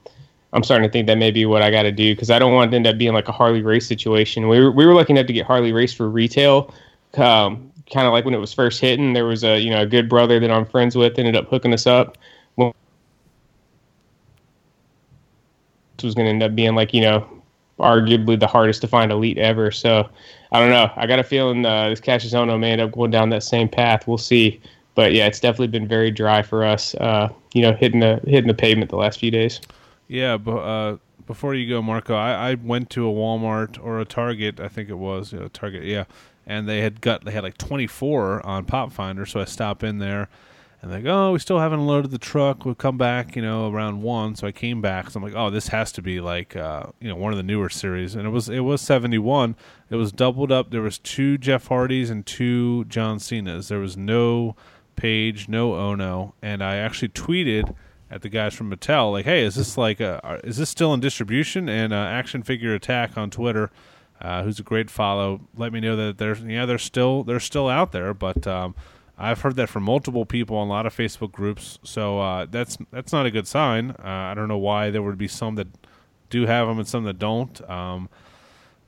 I'm 0.53 0.63
starting 0.63 0.87
to 0.87 0.91
think 0.91 1.07
that 1.07 1.17
may 1.17 1.31
be 1.31 1.45
what 1.45 1.61
I 1.61 1.71
got 1.71 1.83
to 1.83 1.91
do 1.91 2.13
because 2.13 2.29
I 2.29 2.39
don't 2.39 2.53
want 2.53 2.69
it 2.69 2.71
to 2.71 2.75
end 2.77 2.87
up 2.87 2.97
being 2.97 3.13
like 3.13 3.27
a 3.29 3.31
Harley 3.31 3.61
Race 3.61 3.87
situation. 3.87 4.49
We 4.49 4.59
were 4.59 4.71
we 4.71 4.85
were 4.85 4.93
looking 4.93 5.15
to 5.15 5.23
get 5.23 5.45
Harley 5.45 5.71
Race 5.71 5.93
for 5.93 6.09
retail, 6.09 6.73
um, 7.15 7.71
kind 7.91 8.07
of 8.07 8.13
like 8.13 8.25
when 8.25 8.33
it 8.33 8.39
was 8.39 8.53
first 8.53 8.81
hitting. 8.81 9.13
There 9.13 9.25
was 9.25 9.43
a 9.43 9.57
you 9.59 9.69
know 9.69 9.81
a 9.81 9.85
good 9.85 10.09
brother 10.09 10.39
that 10.39 10.51
I'm 10.51 10.65
friends 10.65 10.95
with 10.95 11.17
ended 11.17 11.35
up 11.35 11.47
hooking 11.47 11.73
us 11.73 11.87
up. 11.87 12.17
Was 16.03 16.13
going 16.13 16.25
to 16.25 16.29
end 16.29 16.43
up 16.43 16.53
being 16.55 16.75
like 16.75 16.93
you 16.93 17.01
know 17.01 17.36
arguably 17.79 18.39
the 18.39 18.47
hardest 18.47 18.81
to 18.81 18.87
find 18.87 19.11
elite 19.11 19.37
ever. 19.37 19.71
So 19.71 20.09
I 20.51 20.59
don't 20.59 20.69
know. 20.69 20.91
I 20.95 21.07
got 21.07 21.19
a 21.19 21.23
feeling 21.23 21.65
uh, 21.65 21.89
this 21.89 21.99
Cassius 21.99 22.33
Ohno 22.33 22.59
may 22.59 22.71
end 22.71 22.81
up 22.81 22.91
going 22.91 23.11
down 23.11 23.29
that 23.29 23.43
same 23.43 23.69
path. 23.69 24.07
We'll 24.07 24.17
see. 24.17 24.61
But 24.95 25.13
yeah, 25.13 25.27
it's 25.27 25.39
definitely 25.39 25.67
been 25.67 25.87
very 25.87 26.09
dry 26.09 26.41
for 26.41 26.65
us. 26.65 26.95
Uh, 26.95 27.29
you 27.53 27.61
know, 27.61 27.73
hitting 27.73 27.99
the 27.99 28.19
hitting 28.25 28.47
the 28.47 28.53
pavement 28.53 28.89
the 28.89 28.97
last 28.97 29.19
few 29.19 29.29
days. 29.29 29.61
Yeah, 30.07 30.37
but 30.37 30.57
uh, 30.57 30.97
before 31.27 31.53
you 31.53 31.69
go, 31.69 31.81
Marco, 31.81 32.15
I, 32.15 32.51
I 32.51 32.55
went 32.55 32.89
to 32.91 33.07
a 33.07 33.13
Walmart 33.13 33.77
or 33.83 33.99
a 33.99 34.05
Target, 34.05 34.59
I 34.59 34.69
think 34.69 34.89
it 34.89 34.97
was, 34.97 35.33
you 35.33 35.39
know, 35.39 35.49
Target, 35.49 35.83
yeah, 35.83 36.05
and 36.47 36.67
they 36.67 36.79
had 36.79 37.01
got 37.01 37.25
they 37.25 37.31
had 37.31 37.43
like 37.43 37.57
24 37.57 38.43
on 38.45 38.65
Pop 38.65 38.91
Finder, 38.91 39.25
so 39.25 39.41
I 39.41 39.45
stop 39.45 39.83
in 39.83 39.99
there, 39.99 40.29
and 40.81 41.03
go, 41.03 41.29
oh, 41.29 41.31
we 41.31 41.39
still 41.39 41.59
haven't 41.59 41.85
loaded 41.85 42.11
the 42.11 42.17
truck. 42.17 42.63
We'll 42.63 42.75
come 42.75 42.97
back, 42.97 43.35
you 43.35 43.41
know, 43.41 43.71
around 43.71 44.03
one. 44.03 44.35
So 44.35 44.45
I 44.47 44.51
came 44.51 44.81
back, 44.81 45.09
so 45.09 45.17
I'm 45.17 45.23
like, 45.23 45.35
oh, 45.35 45.49
this 45.49 45.69
has 45.69 45.91
to 45.93 46.01
be 46.01 46.19
like, 46.21 46.55
uh, 46.55 46.87
you 46.99 47.07
know, 47.07 47.15
one 47.15 47.33
of 47.33 47.37
the 47.37 47.43
newer 47.43 47.69
series, 47.69 48.15
and 48.15 48.27
it 48.27 48.29
was 48.29 48.47
it 48.47 48.59
was 48.59 48.81
71. 48.81 49.55
It 49.89 49.95
was 49.95 50.11
doubled 50.11 50.51
up. 50.51 50.69
There 50.71 50.81
was 50.81 50.99
two 50.99 51.37
Jeff 51.37 51.67
Hardys 51.67 52.09
and 52.09 52.25
two 52.25 52.85
John 52.85 53.19
Cena's. 53.19 53.69
There 53.69 53.79
was 53.79 53.97
no 53.97 54.55
Page, 54.97 55.47
no 55.47 55.73
Ohno, 55.73 56.33
and 56.41 56.63
I 56.63 56.77
actually 56.77 57.09
tweeted 57.09 57.75
at 58.09 58.23
the 58.23 58.29
guys 58.29 58.55
from 58.55 58.71
Mattel, 58.71 59.11
like, 59.11 59.25
"Hey, 59.25 59.43
is 59.43 59.53
this 59.53 59.77
like, 59.77 59.99
a, 59.99 60.41
is 60.43 60.57
this 60.57 60.71
still 60.71 60.91
in 60.93 60.99
distribution?" 60.99 61.69
And 61.69 61.93
uh, 61.93 61.97
Action 61.97 62.41
Figure 62.41 62.73
Attack 62.73 63.15
on 63.15 63.29
Twitter, 63.29 63.69
uh, 64.19 64.41
who's 64.41 64.59
a 64.59 64.63
great 64.63 64.89
follow, 64.89 65.41
let 65.55 65.71
me 65.71 65.79
know 65.79 65.95
that 65.95 66.17
they're 66.17 66.35
yeah 66.37 66.65
they're 66.65 66.79
still 66.79 67.23
they're 67.23 67.39
still 67.39 67.69
out 67.69 67.91
there, 67.91 68.15
but 68.15 68.47
um, 68.47 68.73
I've 69.17 69.41
heard 69.41 69.55
that 69.55 69.69
from 69.69 69.83
multiple 69.83 70.25
people 70.25 70.57
on 70.57 70.67
a 70.67 70.69
lot 70.69 70.85
of 70.85 70.95
Facebook 70.95 71.31
groups, 71.31 71.79
so 71.83 72.19
uh, 72.19 72.45
that's 72.45 72.77
that's 72.91 73.11
not 73.11 73.25
a 73.25 73.31
good 73.31 73.47
sign. 73.47 73.91
Uh, 73.91 74.03
I 74.03 74.33
don't 74.35 74.47
know 74.47 74.57
why 74.57 74.91
there 74.91 75.01
would 75.01 75.17
be 75.17 75.27
some 75.27 75.55
that 75.55 75.67
do 76.29 76.45
have 76.45 76.67
them 76.67 76.77
and 76.77 76.87
some 76.87 77.03
that 77.05 77.17
don't. 77.17 77.67
Um, 77.69 78.09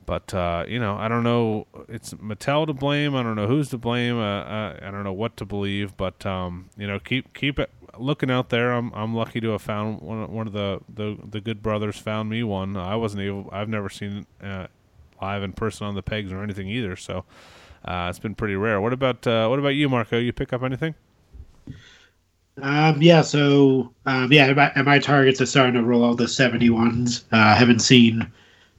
but 0.06 0.32
uh, 0.34 0.64
you 0.68 0.78
know, 0.78 0.96
I 0.96 1.08
don't 1.08 1.24
know. 1.24 1.66
It's 1.88 2.14
Mattel 2.14 2.66
to 2.66 2.72
blame. 2.72 3.14
I 3.14 3.22
don't 3.22 3.36
know 3.36 3.46
who's 3.46 3.68
to 3.70 3.78
blame. 3.78 4.18
Uh, 4.18 4.74
I 4.80 4.90
don't 4.90 5.04
know 5.04 5.12
what 5.12 5.36
to 5.38 5.44
believe. 5.44 5.96
But 5.96 6.24
um, 6.26 6.70
you 6.76 6.86
know, 6.86 6.98
keep 6.98 7.32
keep 7.34 7.58
it 7.58 7.70
looking 7.98 8.30
out 8.30 8.50
there. 8.50 8.72
I'm 8.72 8.92
I'm 8.94 9.14
lucky 9.14 9.40
to 9.40 9.50
have 9.50 9.62
found 9.62 10.00
one. 10.00 10.30
One 10.32 10.46
of 10.46 10.52
the 10.52 10.80
the, 10.92 11.16
the 11.28 11.40
good 11.40 11.62
brothers 11.62 11.96
found 11.96 12.28
me 12.28 12.42
one. 12.42 12.76
I 12.76 12.96
wasn't 12.96 13.22
able. 13.22 13.48
I've 13.52 13.68
never 13.68 13.88
seen 13.88 14.26
uh, 14.42 14.66
live 15.20 15.42
in 15.42 15.52
person 15.52 15.86
on 15.86 15.94
the 15.94 16.02
pegs 16.02 16.32
or 16.32 16.42
anything 16.42 16.68
either. 16.68 16.96
So 16.96 17.24
uh, 17.84 18.06
it's 18.08 18.18
been 18.18 18.34
pretty 18.34 18.56
rare. 18.56 18.80
What 18.80 18.92
about 18.92 19.26
uh, 19.26 19.46
what 19.48 19.58
about 19.58 19.70
you, 19.70 19.88
Marco? 19.88 20.18
You 20.18 20.32
pick 20.32 20.52
up 20.52 20.62
anything? 20.62 20.94
Um, 22.62 23.00
yeah, 23.00 23.22
so 23.22 23.92
um, 24.06 24.32
yeah, 24.32 24.52
my, 24.52 24.82
my 24.82 24.98
targets 24.98 25.40
are 25.40 25.46
starting 25.46 25.74
to 25.74 25.82
roll 25.82 26.04
out 26.04 26.18
the 26.18 26.24
71s. 26.24 27.22
Uh, 27.32 27.36
I 27.36 27.54
haven't 27.54 27.78
seen 27.78 28.30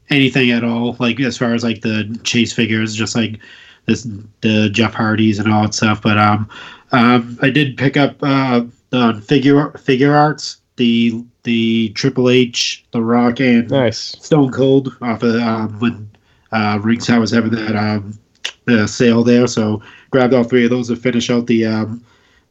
anything 0.09 0.51
at 0.51 0.63
all, 0.63 0.95
like 0.99 1.19
as 1.19 1.37
far 1.37 1.53
as 1.53 1.63
like 1.63 1.81
the 1.81 2.19
chase 2.23 2.53
figures, 2.53 2.93
just 2.93 3.15
like 3.15 3.39
this 3.85 4.07
the 4.41 4.69
Jeff 4.69 4.93
Hardys 4.93 5.39
and 5.39 5.51
all 5.51 5.63
that 5.63 5.73
stuff. 5.73 6.01
But 6.01 6.17
um, 6.17 6.47
um, 6.91 7.39
I 7.41 7.49
did 7.49 7.77
pick 7.77 7.97
up 7.97 8.17
uh, 8.21 8.65
the 8.91 9.21
figure 9.25 9.71
figure 9.71 10.13
arts, 10.13 10.57
the 10.75 11.23
the 11.43 11.89
Triple 11.89 12.29
H, 12.29 12.85
The 12.91 13.01
Rock, 13.01 13.39
and 13.39 13.69
Nice. 13.71 13.97
Stone 13.97 14.51
Cold 14.51 14.95
off 15.01 15.23
of 15.23 15.35
um, 15.35 15.79
when 15.79 16.09
uh, 16.51 16.79
Ringside 16.81 17.19
was 17.19 17.31
having 17.31 17.51
that 17.51 17.75
um, 17.75 18.19
uh, 18.67 18.87
sale 18.87 19.23
there. 19.23 19.47
So 19.47 19.81
grabbed 20.09 20.33
all 20.33 20.43
three 20.43 20.63
of 20.63 20.69
those 20.69 20.87
to 20.87 20.95
finish 20.95 21.29
out 21.29 21.47
the 21.47 21.65
um, 21.65 22.03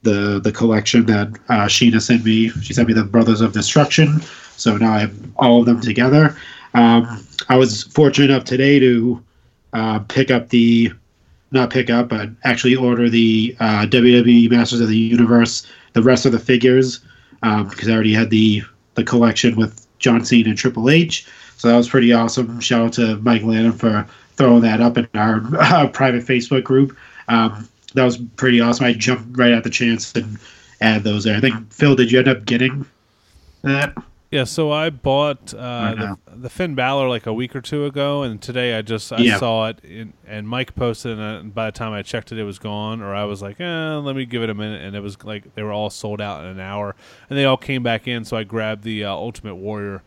the 0.02 0.40
the 0.42 0.52
collection 0.52 1.06
that 1.06 1.28
uh, 1.48 1.66
Sheena 1.66 2.00
sent 2.00 2.24
me. 2.24 2.48
She 2.62 2.72
sent 2.72 2.88
me 2.88 2.94
the 2.94 3.04
Brothers 3.04 3.40
of 3.40 3.52
Destruction. 3.52 4.20
So 4.56 4.76
now 4.76 4.92
I 4.92 5.00
have 5.00 5.14
all 5.36 5.60
of 5.60 5.66
them 5.66 5.80
together. 5.80 6.36
Um, 6.74 7.24
I 7.48 7.56
was 7.56 7.84
fortunate 7.84 8.30
enough 8.30 8.44
today 8.44 8.78
to 8.78 9.22
uh, 9.72 9.98
pick 10.00 10.30
up 10.30 10.50
the 10.50 10.92
not 11.52 11.70
pick 11.70 11.90
up, 11.90 12.08
but 12.08 12.28
actually 12.44 12.76
order 12.76 13.08
the 13.10 13.56
uh, 13.58 13.86
WWE 13.86 14.50
Masters 14.50 14.80
of 14.80 14.88
the 14.88 14.96
Universe, 14.96 15.66
the 15.94 16.02
rest 16.02 16.24
of 16.24 16.32
the 16.32 16.38
figures, 16.38 17.00
um, 17.42 17.68
because 17.68 17.88
I 17.88 17.92
already 17.92 18.14
had 18.14 18.30
the 18.30 18.62
the 18.94 19.04
collection 19.04 19.56
with 19.56 19.86
John 19.98 20.24
Cena 20.24 20.50
and 20.50 20.58
Triple 20.58 20.90
H. 20.90 21.26
So 21.56 21.68
that 21.68 21.76
was 21.76 21.88
pretty 21.88 22.12
awesome. 22.12 22.60
Shout 22.60 22.86
out 22.86 22.92
to 22.94 23.16
Mike 23.16 23.42
Lanham 23.42 23.72
for 23.72 24.06
throwing 24.40 24.62
that 24.62 24.80
up 24.80 24.96
in 24.96 25.06
our 25.14 25.42
uh, 25.58 25.86
private 25.88 26.24
Facebook 26.24 26.64
group. 26.64 26.96
Um, 27.28 27.68
that 27.94 28.04
was 28.04 28.16
pretty 28.36 28.58
awesome. 28.60 28.86
I 28.86 28.94
jumped 28.94 29.36
right 29.36 29.52
at 29.52 29.64
the 29.64 29.70
chance 29.70 30.14
and 30.14 30.38
add 30.80 31.04
those 31.04 31.24
there. 31.24 31.36
I 31.36 31.40
think 31.40 31.70
Phil, 31.72 31.94
did 31.94 32.10
you 32.10 32.20
end 32.20 32.28
up 32.28 32.46
getting 32.46 32.86
that? 33.62 33.94
Yeah, 34.30 34.44
so 34.44 34.70
I 34.70 34.90
bought 34.90 35.52
uh, 35.52 36.16
the, 36.26 36.36
the 36.36 36.48
Finn 36.48 36.76
Balor 36.76 37.08
like 37.08 37.26
a 37.26 37.34
week 37.34 37.54
or 37.56 37.60
two 37.60 37.84
ago, 37.84 38.22
and 38.22 38.40
today 38.40 38.78
I 38.78 38.82
just 38.82 39.12
I 39.12 39.18
Yeah. 39.18 39.38
saw 39.38 39.66
it, 39.68 39.80
in, 39.84 40.12
and 40.24 40.48
Mike 40.48 40.74
posted, 40.76 41.18
it, 41.18 41.20
and 41.20 41.52
by 41.54 41.66
the 41.66 41.72
time 41.72 41.92
I 41.92 42.02
checked 42.02 42.30
it, 42.30 42.38
it 42.38 42.44
was 42.44 42.60
gone. 42.60 43.02
Or 43.02 43.12
I 43.12 43.24
was 43.24 43.42
like, 43.42 43.60
eh, 43.60 43.94
let 43.96 44.14
me 44.16 44.24
give 44.24 44.42
it 44.44 44.48
a 44.48 44.54
minute, 44.54 44.82
and 44.82 44.94
it 44.96 45.00
was 45.00 45.22
like 45.24 45.54
they 45.56 45.64
were 45.64 45.72
all 45.72 45.90
sold 45.90 46.20
out 46.20 46.42
in 46.44 46.46
an 46.46 46.60
hour, 46.60 46.94
and 47.28 47.36
they 47.38 47.44
all 47.44 47.56
came 47.56 47.82
back 47.82 48.06
in. 48.06 48.24
So 48.24 48.36
I 48.36 48.44
grabbed 48.44 48.84
the 48.84 49.04
uh, 49.04 49.12
Ultimate 49.12 49.56
Warrior. 49.56 50.00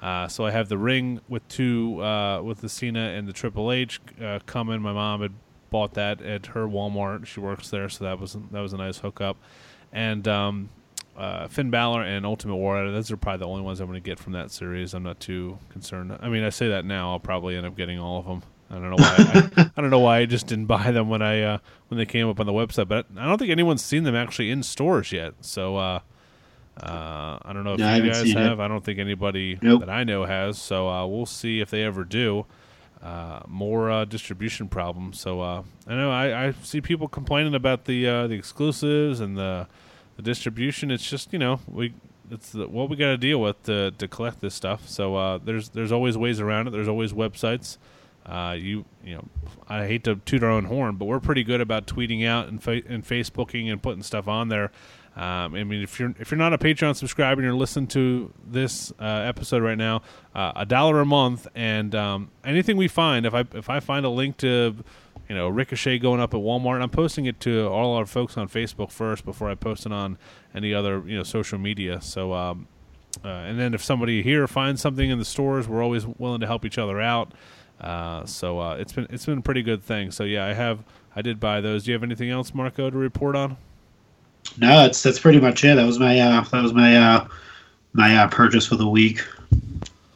Uh, 0.00 0.28
so 0.28 0.46
I 0.46 0.50
have 0.52 0.68
the 0.68 0.78
ring 0.78 1.20
with 1.28 1.46
two 1.48 2.02
uh, 2.02 2.40
with 2.42 2.60
the 2.60 2.68
Cena 2.68 3.00
and 3.00 3.26
the 3.26 3.32
Triple 3.32 3.72
H 3.72 4.00
uh, 4.22 4.38
coming. 4.46 4.80
My 4.80 4.92
mom 4.92 5.22
had 5.22 5.32
bought 5.70 5.94
that 5.94 6.22
at 6.22 6.46
her 6.46 6.66
Walmart. 6.66 7.26
She 7.26 7.40
works 7.40 7.68
there, 7.70 7.88
so 7.88 8.04
that 8.04 8.20
was 8.20 8.36
that 8.52 8.60
was 8.60 8.72
a 8.72 8.76
nice 8.76 8.98
hookup. 8.98 9.36
And 9.92 10.28
um, 10.28 10.70
uh, 11.16 11.48
Finn 11.48 11.70
Balor 11.70 12.02
and 12.04 12.24
Ultimate 12.24 12.56
Warrior. 12.56 12.92
Those 12.92 13.10
are 13.10 13.16
probably 13.16 13.40
the 13.40 13.48
only 13.48 13.62
ones 13.62 13.80
I'm 13.80 13.88
going 13.88 14.00
to 14.00 14.08
get 14.08 14.20
from 14.20 14.34
that 14.34 14.52
series. 14.52 14.94
I'm 14.94 15.02
not 15.02 15.18
too 15.18 15.58
concerned. 15.68 16.16
I 16.20 16.28
mean, 16.28 16.44
I 16.44 16.50
say 16.50 16.68
that 16.68 16.84
now. 16.84 17.10
I'll 17.10 17.18
probably 17.18 17.56
end 17.56 17.66
up 17.66 17.76
getting 17.76 17.98
all 17.98 18.20
of 18.20 18.26
them. 18.26 18.42
I 18.70 18.74
don't 18.74 18.90
know 18.90 18.96
why. 18.96 19.14
I, 19.56 19.70
I 19.76 19.80
don't 19.80 19.90
know 19.90 19.98
why 19.98 20.18
I 20.18 20.26
just 20.26 20.46
didn't 20.46 20.66
buy 20.66 20.92
them 20.92 21.08
when 21.08 21.22
I 21.22 21.42
uh, 21.42 21.58
when 21.88 21.98
they 21.98 22.06
came 22.06 22.28
up 22.28 22.38
on 22.38 22.46
the 22.46 22.52
website. 22.52 22.86
But 22.86 23.06
I 23.16 23.26
don't 23.26 23.38
think 23.38 23.50
anyone's 23.50 23.82
seen 23.82 24.04
them 24.04 24.14
actually 24.14 24.50
in 24.50 24.62
stores 24.62 25.10
yet. 25.10 25.34
So 25.40 26.02
uh, 26.82 27.38
I 27.44 27.52
don't 27.52 27.64
know 27.64 27.74
if 27.74 27.78
No, 27.80 27.94
you 27.94 28.02
guys 28.10 28.22
seen 28.22 28.36
it. 28.36 28.40
have. 28.40 28.60
I 28.60 28.68
don't 28.68 28.84
think 28.84 28.98
anybody 28.98 29.58
Nope. 29.60 29.80
that 29.80 29.90
I 29.90 30.04
know 30.04 30.24
has. 30.24 30.60
So 30.60 30.88
uh, 30.88 31.06
we'll 31.06 31.26
see 31.26 31.60
if 31.60 31.70
they 31.70 31.82
ever 31.82 32.04
do. 32.04 32.46
Uh, 33.02 33.40
more 33.46 33.90
uh, 33.90 34.04
distribution 34.04 34.68
problems. 34.68 35.20
So 35.20 35.40
uh, 35.40 35.62
I 35.86 35.94
know 35.94 36.10
I, 36.10 36.46
I 36.48 36.52
see 36.62 36.80
people 36.80 37.06
complaining 37.08 37.54
about 37.54 37.84
the 37.84 38.06
uh, 38.08 38.26
the 38.26 38.34
exclusives 38.34 39.20
and 39.20 39.36
the 39.36 39.66
the 40.16 40.22
distribution. 40.22 40.90
It's 40.90 41.08
just 41.08 41.32
you 41.32 41.38
know 41.38 41.60
we 41.68 41.94
it's 42.30 42.50
the, 42.50 42.68
what 42.68 42.90
we 42.90 42.96
got 42.96 43.06
to 43.06 43.16
deal 43.16 43.40
with 43.40 43.62
to, 43.64 43.92
to 43.92 44.08
collect 44.08 44.40
this 44.40 44.54
stuff. 44.54 44.88
So 44.88 45.14
uh, 45.16 45.38
there's 45.38 45.68
there's 45.70 45.92
always 45.92 46.18
ways 46.18 46.40
around 46.40 46.66
it. 46.66 46.70
There's 46.72 46.88
always 46.88 47.12
websites. 47.12 47.78
Uh, 48.26 48.56
you 48.58 48.84
you 49.04 49.14
know 49.14 49.24
I 49.68 49.86
hate 49.86 50.02
to 50.04 50.16
toot 50.16 50.42
our 50.42 50.50
own 50.50 50.64
horn, 50.64 50.96
but 50.96 51.04
we're 51.04 51.20
pretty 51.20 51.44
good 51.44 51.60
about 51.60 51.86
tweeting 51.86 52.26
out 52.26 52.48
and 52.48 52.60
fa- 52.62 52.82
and 52.88 53.04
Facebooking 53.06 53.70
and 53.70 53.80
putting 53.82 54.02
stuff 54.02 54.26
on 54.28 54.48
there. 54.48 54.70
Um, 55.18 55.56
I 55.56 55.64
mean, 55.64 55.82
if 55.82 55.98
you're 55.98 56.14
if 56.20 56.30
you're 56.30 56.38
not 56.38 56.52
a 56.52 56.58
Patreon 56.58 56.94
subscriber 56.94 57.40
and 57.40 57.44
you're 57.44 57.58
listening 57.58 57.88
to 57.88 58.32
this 58.46 58.92
uh, 59.00 59.04
episode 59.04 59.64
right 59.64 59.76
now, 59.76 60.02
uh, 60.32 60.52
a 60.54 60.64
dollar 60.64 61.00
a 61.00 61.04
month, 61.04 61.48
and 61.56 61.92
um, 61.96 62.30
anything 62.44 62.76
we 62.76 62.86
find, 62.86 63.26
if 63.26 63.34
I 63.34 63.44
if 63.52 63.68
I 63.68 63.80
find 63.80 64.06
a 64.06 64.10
link 64.10 64.36
to, 64.38 64.76
you 65.28 65.34
know, 65.34 65.48
Ricochet 65.48 65.98
going 65.98 66.20
up 66.20 66.34
at 66.34 66.40
Walmart, 66.40 66.80
I'm 66.80 66.90
posting 66.90 67.26
it 67.26 67.40
to 67.40 67.66
all 67.66 67.96
our 67.96 68.06
folks 68.06 68.36
on 68.36 68.48
Facebook 68.48 68.92
first 68.92 69.24
before 69.24 69.50
I 69.50 69.56
post 69.56 69.86
it 69.86 69.92
on 69.92 70.18
any 70.54 70.72
other 70.72 71.02
you 71.04 71.16
know 71.16 71.24
social 71.24 71.58
media. 71.58 72.00
So, 72.00 72.32
um, 72.32 72.68
uh, 73.24 73.28
and 73.28 73.58
then 73.58 73.74
if 73.74 73.82
somebody 73.82 74.22
here 74.22 74.46
finds 74.46 74.80
something 74.80 75.10
in 75.10 75.18
the 75.18 75.24
stores, 75.24 75.66
we're 75.66 75.82
always 75.82 76.06
willing 76.06 76.40
to 76.42 76.46
help 76.46 76.64
each 76.64 76.78
other 76.78 77.00
out. 77.00 77.32
Uh, 77.80 78.24
so 78.24 78.60
uh, 78.60 78.76
it's 78.76 78.92
been 78.92 79.08
it's 79.10 79.26
been 79.26 79.38
a 79.38 79.42
pretty 79.42 79.62
good 79.62 79.82
thing. 79.82 80.12
So 80.12 80.22
yeah, 80.22 80.46
I 80.46 80.52
have 80.52 80.84
I 81.16 81.22
did 81.22 81.40
buy 81.40 81.60
those. 81.60 81.82
Do 81.82 81.90
you 81.90 81.94
have 81.94 82.04
anything 82.04 82.30
else, 82.30 82.54
Marco, 82.54 82.88
to 82.88 82.96
report 82.96 83.34
on? 83.34 83.56
No, 84.56 84.82
that's 84.82 85.02
that's 85.02 85.18
pretty 85.18 85.40
much 85.40 85.64
it. 85.64 85.74
That 85.76 85.84
was 85.86 85.98
my 85.98 86.18
uh, 86.18 86.42
that 86.42 86.62
was 86.62 86.72
my 86.72 86.96
uh, 86.96 87.26
my 87.92 88.16
uh, 88.16 88.28
purchase 88.28 88.66
for 88.66 88.76
the 88.76 88.88
week. 88.88 89.20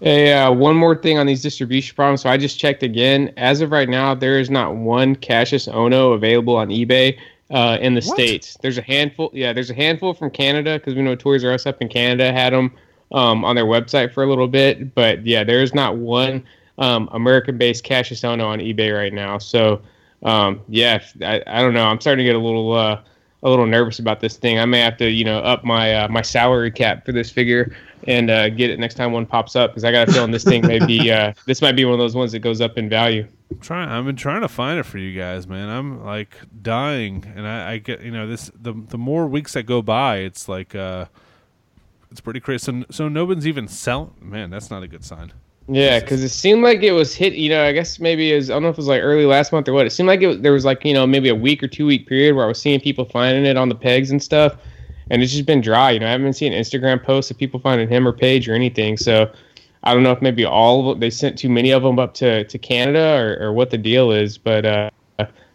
Hey, 0.00 0.32
uh, 0.32 0.50
one 0.50 0.74
more 0.76 0.96
thing 0.96 1.18
on 1.18 1.26
these 1.26 1.42
distribution 1.42 1.94
problems. 1.94 2.22
So 2.22 2.30
I 2.30 2.36
just 2.36 2.58
checked 2.58 2.82
again. 2.82 3.32
As 3.36 3.60
of 3.60 3.70
right 3.70 3.88
now, 3.88 4.14
there 4.14 4.38
is 4.40 4.50
not 4.50 4.74
one 4.74 5.14
Cassius 5.14 5.68
Ohno 5.68 6.14
available 6.14 6.56
on 6.56 6.68
eBay 6.70 7.16
uh, 7.50 7.78
in 7.80 7.94
the 7.94 8.00
What? 8.02 8.14
states. 8.16 8.56
There's 8.62 8.78
a 8.78 8.82
handful. 8.82 9.30
Yeah, 9.32 9.52
there's 9.52 9.70
a 9.70 9.74
handful 9.74 10.12
from 10.14 10.30
Canada 10.30 10.78
because 10.78 10.94
we 10.94 11.02
know 11.02 11.14
Toys 11.14 11.44
R 11.44 11.52
Us 11.52 11.66
up 11.66 11.80
in 11.80 11.88
Canada 11.88 12.32
had 12.32 12.52
them. 12.52 12.72
um, 13.12 13.44
on 13.44 13.54
their 13.56 13.66
website 13.66 14.12
for 14.12 14.24
a 14.24 14.26
little 14.26 14.48
bit. 14.48 14.94
But 14.94 15.24
yeah, 15.26 15.44
there's 15.44 15.74
not 15.74 15.96
one 15.98 16.42
um, 16.78 17.08
American-based 17.12 17.84
Cassius 17.84 18.22
Ohno 18.22 18.46
on 18.46 18.58
eBay 18.58 18.96
right 18.96 19.12
now. 19.12 19.38
So 19.38 19.82
um, 20.22 20.60
yeah, 20.68 21.02
I, 21.20 21.42
I 21.46 21.60
don't 21.62 21.74
know. 21.74 21.84
I'm 21.84 22.00
starting 22.00 22.24
to 22.24 22.28
get 22.32 22.36
a 22.36 22.42
little 22.42 22.72
uh, 22.72 23.00
a 23.42 23.50
little 23.50 23.66
nervous 23.66 23.98
about 23.98 24.20
this 24.20 24.36
thing. 24.36 24.58
I 24.58 24.64
may 24.64 24.80
have 24.80 24.96
to 24.98 25.10
you 25.10 25.24
know 25.24 25.38
up 25.38 25.64
my 25.64 25.94
uh, 25.94 26.08
my 26.08 26.22
salary 26.22 26.70
cap 26.70 27.04
for 27.04 27.12
this 27.12 27.30
figure 27.30 27.74
and 28.06 28.30
uh, 28.30 28.48
get 28.50 28.70
it 28.70 28.78
next 28.78 28.94
time 28.94 29.12
one 29.12 29.26
pops 29.26 29.54
up 29.56 29.70
because 29.70 29.84
I 29.84 29.92
got 29.92 30.08
a 30.08 30.12
feeling 30.12 30.30
this 30.30 30.44
thing 30.44 30.66
may 30.66 30.84
be 30.84 31.10
uh, 31.12 31.32
this 31.46 31.62
might 31.62 31.76
be 31.76 31.84
one 31.84 31.94
of 31.94 31.98
those 31.98 32.14
ones 32.14 32.32
that 32.32 32.40
goes 32.40 32.60
up 32.60 32.78
in 32.78 32.88
value. 32.88 33.26
I'm 33.50 33.58
trying 33.58 33.88
I've 33.88 34.04
been 34.04 34.16
trying 34.16 34.42
to 34.42 34.48
find 34.48 34.78
it 34.78 34.84
for 34.84 34.98
you 34.98 35.18
guys, 35.18 35.46
man. 35.46 35.68
I'm 35.68 36.04
like 36.04 36.36
dying 36.62 37.30
and 37.36 37.46
I, 37.46 37.72
I 37.72 37.78
get 37.78 38.02
you 38.02 38.10
know, 38.10 38.26
this 38.26 38.50
the 38.60 38.72
the 38.72 38.98
more 38.98 39.26
weeks 39.26 39.54
that 39.54 39.64
go 39.64 39.82
by, 39.82 40.18
it's 40.18 40.48
like 40.48 40.74
uh 40.74 41.06
it's 42.10 42.20
pretty 42.20 42.40
crazy. 42.40 42.64
So, 42.64 42.84
so 42.90 43.08
no 43.08 43.24
one's 43.24 43.46
even 43.46 43.68
selling 43.68 44.14
man, 44.20 44.50
that's 44.50 44.70
not 44.70 44.82
a 44.82 44.88
good 44.88 45.04
sign. 45.04 45.32
Yeah, 45.72 46.00
because 46.00 46.22
it 46.22 46.28
seemed 46.28 46.62
like 46.62 46.82
it 46.82 46.92
was 46.92 47.14
hit. 47.14 47.32
You 47.32 47.48
know, 47.48 47.64
I 47.64 47.72
guess 47.72 47.98
maybe 47.98 48.34
was, 48.34 48.50
I 48.50 48.54
don't 48.54 48.62
know 48.62 48.68
if 48.68 48.74
it 48.74 48.78
was 48.78 48.88
like 48.88 49.00
early 49.00 49.24
last 49.24 49.52
month 49.52 49.66
or 49.68 49.72
what. 49.72 49.86
It 49.86 49.90
seemed 49.90 50.06
like 50.06 50.20
it 50.20 50.42
there 50.42 50.52
was 50.52 50.66
like 50.66 50.84
you 50.84 50.92
know 50.92 51.06
maybe 51.06 51.30
a 51.30 51.34
week 51.34 51.62
or 51.62 51.68
two 51.68 51.86
week 51.86 52.06
period 52.06 52.36
where 52.36 52.44
I 52.44 52.48
was 52.48 52.60
seeing 52.60 52.78
people 52.78 53.06
finding 53.06 53.46
it 53.46 53.56
on 53.56 53.70
the 53.70 53.74
pegs 53.74 54.10
and 54.10 54.22
stuff, 54.22 54.54
and 55.08 55.22
it's 55.22 55.32
just 55.32 55.46
been 55.46 55.62
dry. 55.62 55.92
You 55.92 56.00
know, 56.00 56.08
I 56.08 56.10
haven't 56.10 56.34
seeing 56.34 56.52
Instagram 56.52 57.02
posts 57.02 57.30
of 57.30 57.38
people 57.38 57.58
finding 57.58 57.88
him 57.88 58.06
or 58.06 58.12
Page 58.12 58.50
or 58.50 58.54
anything. 58.54 58.98
So 58.98 59.32
I 59.84 59.94
don't 59.94 60.02
know 60.02 60.12
if 60.12 60.20
maybe 60.20 60.44
all 60.44 60.80
of 60.80 60.86
them, 60.94 61.00
they 61.00 61.08
sent 61.08 61.38
too 61.38 61.48
many 61.48 61.70
of 61.70 61.82
them 61.82 61.98
up 61.98 62.12
to 62.14 62.44
to 62.44 62.58
Canada 62.58 63.16
or, 63.16 63.46
or 63.46 63.52
what 63.54 63.70
the 63.70 63.78
deal 63.78 64.12
is, 64.12 64.36
but 64.36 64.66
uh, 64.66 64.90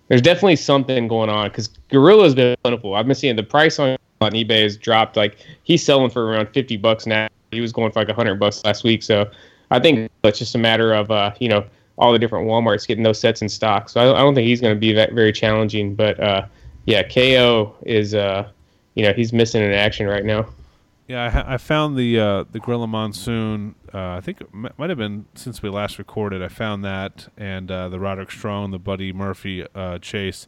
there's 0.07 0.23
definitely 0.23 0.55
something 0.55 1.07
going 1.07 1.29
on 1.29 1.49
because 1.49 1.67
Gorilla's 1.89 2.33
been 2.33 2.55
plentiful. 2.63 2.95
I've 2.95 3.05
been 3.05 3.15
seeing 3.15 3.35
the 3.35 3.43
price 3.43 3.77
on 3.77 3.97
on 4.21 4.31
eBay 4.31 4.63
has 4.63 4.77
dropped. 4.77 5.15
Like 5.15 5.37
he's 5.61 5.85
selling 5.85 6.09
for 6.09 6.25
around 6.25 6.47
fifty 6.47 6.75
bucks 6.75 7.05
now. 7.05 7.27
He 7.51 7.61
was 7.61 7.71
going 7.71 7.91
for 7.91 8.03
like 8.03 8.15
hundred 8.15 8.39
bucks 8.39 8.65
last 8.65 8.83
week. 8.83 9.03
So 9.03 9.29
I 9.71 9.79
think 9.79 10.09
it's 10.23 10.39
just 10.39 10.55
a 10.55 10.57
matter 10.57 10.93
of 10.93 11.11
uh, 11.11 11.33
you 11.39 11.49
know 11.49 11.65
all 11.97 12.13
the 12.13 12.19
different 12.19 12.47
WalMarts 12.47 12.87
getting 12.87 13.03
those 13.03 13.19
sets 13.19 13.41
in 13.41 13.49
stock. 13.49 13.89
So 13.89 13.99
I, 13.99 14.19
I 14.19 14.21
don't 14.21 14.35
think 14.35 14.47
he's 14.47 14.61
going 14.61 14.75
to 14.75 14.79
be 14.79 14.93
that 14.93 15.13
very 15.13 15.31
challenging. 15.31 15.95
But 15.95 16.19
uh, 16.19 16.45
yeah, 16.85 17.03
KO 17.03 17.75
is 17.83 18.13
uh, 18.13 18.49
you 18.95 19.03
know 19.03 19.13
he's 19.13 19.33
missing 19.33 19.63
in 19.63 19.71
action 19.73 20.07
right 20.07 20.25
now. 20.25 20.47
Yeah, 21.07 21.43
I, 21.47 21.53
I 21.53 21.57
found 21.57 21.97
the 21.97 22.19
uh, 22.19 22.43
the 22.51 22.59
Gorilla 22.59 22.87
Monsoon. 22.87 23.75
Uh, 23.93 24.15
I 24.15 24.21
think 24.21 24.41
it 24.41 24.47
m- 24.53 24.69
might 24.77 24.89
have 24.89 24.97
been 24.97 25.25
since 25.35 25.61
we 25.61 25.69
last 25.69 25.97
recorded. 25.97 26.43
I 26.43 26.49
found 26.49 26.83
that 26.83 27.29
and 27.37 27.71
uh, 27.71 27.87
the 27.89 27.99
Roderick 27.99 28.29
Strong, 28.29 28.71
the 28.71 28.79
Buddy 28.79 29.13
Murphy 29.13 29.65
uh, 29.73 29.99
chase. 29.99 30.47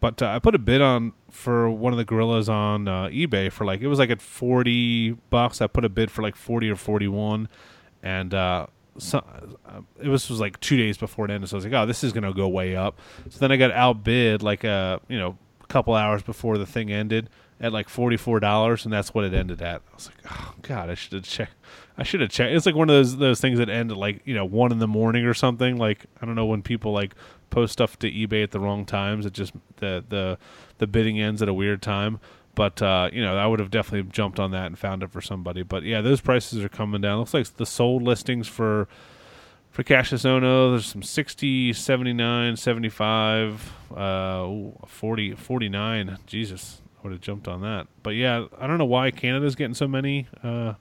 But 0.00 0.22
uh, 0.22 0.28
I 0.28 0.38
put 0.38 0.54
a 0.54 0.58
bid 0.58 0.80
on 0.80 1.12
for 1.30 1.68
one 1.70 1.92
of 1.92 1.98
the 1.98 2.04
gorillas 2.04 2.48
on 2.48 2.88
uh, 2.88 3.08
eBay 3.08 3.50
for 3.52 3.64
like 3.66 3.80
it 3.80 3.88
was 3.88 3.98
like 3.98 4.10
at 4.10 4.22
forty 4.22 5.10
bucks. 5.10 5.60
I 5.60 5.66
put 5.66 5.84
a 5.84 5.88
bid 5.88 6.10
for 6.10 6.22
like 6.22 6.36
forty 6.36 6.70
or 6.70 6.76
forty 6.76 7.08
one, 7.08 7.48
and 8.02 8.32
uh, 8.34 8.66
so, 8.98 9.18
uh, 9.66 9.80
it 10.00 10.08
was 10.08 10.28
was 10.28 10.40
like 10.40 10.58
two 10.60 10.76
days 10.76 10.98
before 10.98 11.24
it 11.24 11.30
ended. 11.30 11.48
So 11.50 11.56
I 11.56 11.58
was 11.58 11.64
like, 11.64 11.74
oh, 11.74 11.86
this 11.86 12.04
is 12.04 12.12
gonna 12.12 12.32
go 12.32 12.48
way 12.48 12.76
up. 12.76 12.98
So 13.30 13.38
then 13.38 13.52
I 13.52 13.56
got 13.56 13.70
outbid 13.72 14.42
like 14.42 14.64
a 14.64 15.00
you 15.08 15.18
know 15.18 15.38
a 15.62 15.66
couple 15.66 15.94
hours 15.94 16.22
before 16.22 16.58
the 16.58 16.66
thing 16.66 16.90
ended 16.90 17.30
at 17.60 17.72
like 17.72 17.88
forty 17.88 18.16
four 18.16 18.40
dollars, 18.40 18.84
and 18.84 18.92
that's 18.92 19.14
what 19.14 19.24
it 19.24 19.34
ended 19.34 19.62
at. 19.62 19.82
I 19.90 19.94
was 19.94 20.08
like, 20.08 20.32
oh 20.32 20.54
god, 20.62 20.90
I 20.90 20.94
should 20.94 21.12
have 21.12 21.24
checked. 21.24 21.54
I 21.96 22.02
should 22.02 22.20
have 22.20 22.30
checked. 22.30 22.52
It's 22.54 22.66
like 22.66 22.74
one 22.74 22.88
of 22.88 22.94
those 22.94 23.16
those 23.16 23.40
things 23.40 23.58
that 23.58 23.68
end 23.68 23.90
at 23.90 23.96
like 23.96 24.20
you 24.24 24.34
know 24.34 24.44
one 24.44 24.72
in 24.72 24.78
the 24.78 24.88
morning 24.88 25.24
or 25.24 25.34
something. 25.34 25.76
Like 25.76 26.06
I 26.20 26.26
don't 26.26 26.34
know 26.34 26.46
when 26.46 26.62
people 26.62 26.92
like 26.92 27.14
post 27.50 27.72
stuff 27.72 27.98
to 28.00 28.10
eBay 28.10 28.42
at 28.42 28.50
the 28.50 28.60
wrong 28.60 28.84
times. 28.84 29.26
It 29.26 29.32
just 29.32 29.52
the 29.76 30.04
the 30.08 30.38
the 30.78 30.86
bidding 30.86 31.20
ends 31.20 31.42
at 31.42 31.48
a 31.48 31.54
weird 31.54 31.82
time. 31.82 32.20
But 32.58 32.82
uh, 32.82 33.08
you 33.12 33.22
know, 33.22 33.38
I 33.38 33.46
would 33.46 33.60
have 33.60 33.70
definitely 33.70 34.10
jumped 34.10 34.40
on 34.40 34.50
that 34.50 34.66
and 34.66 34.76
found 34.76 35.04
it 35.04 35.12
for 35.12 35.20
somebody. 35.20 35.62
But 35.62 35.84
yeah, 35.84 36.00
those 36.00 36.20
prices 36.20 36.64
are 36.64 36.68
coming 36.68 37.00
down. 37.00 37.20
Looks 37.20 37.32
like 37.32 37.56
the 37.56 37.64
sold 37.64 38.02
listings 38.02 38.48
for 38.48 38.88
for 39.70 39.84
Cassius 39.84 40.24
Ohno, 40.24 40.72
there's 40.72 40.86
some 40.86 41.04
60, 41.04 41.72
79, 41.72 42.56
75, 42.56 43.72
uh, 43.96 44.00
ooh, 44.44 44.76
40, 44.86 45.34
49. 45.36 46.18
Jesus, 46.26 46.82
I 46.98 47.02
would 47.04 47.12
have 47.12 47.20
jumped 47.20 47.46
on 47.46 47.60
that. 47.60 47.86
But 48.02 48.16
yeah, 48.16 48.46
I 48.58 48.66
don't 48.66 48.78
know 48.78 48.86
why 48.86 49.12
Canada's 49.12 49.54
getting 49.54 49.74
so 49.74 49.86
many 49.86 50.26
uh, 50.42 50.74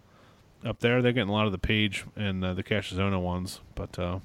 up 0.66 0.80
there. 0.80 1.04
They're 1.04 1.12
getting 1.12 1.30
a 1.30 1.34
lot 1.34 1.46
of 1.46 1.52
the 1.52 1.60
Page 1.60 2.06
and 2.16 2.44
uh, 2.44 2.56
the 2.56 2.64
Cassius 2.64 3.00
Ohno 3.00 3.22
ones. 3.22 3.62
But 3.76 4.00
uh, 4.00 4.18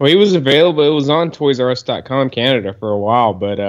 Well, 0.00 0.10
he 0.10 0.16
was 0.16 0.34
available. 0.34 0.82
It 0.82 0.92
was 0.92 1.08
on 1.08 1.30
ToysRUs.com 1.30 2.30
Canada 2.30 2.74
for 2.74 2.90
a 2.90 2.98
while, 2.98 3.34
but 3.34 3.60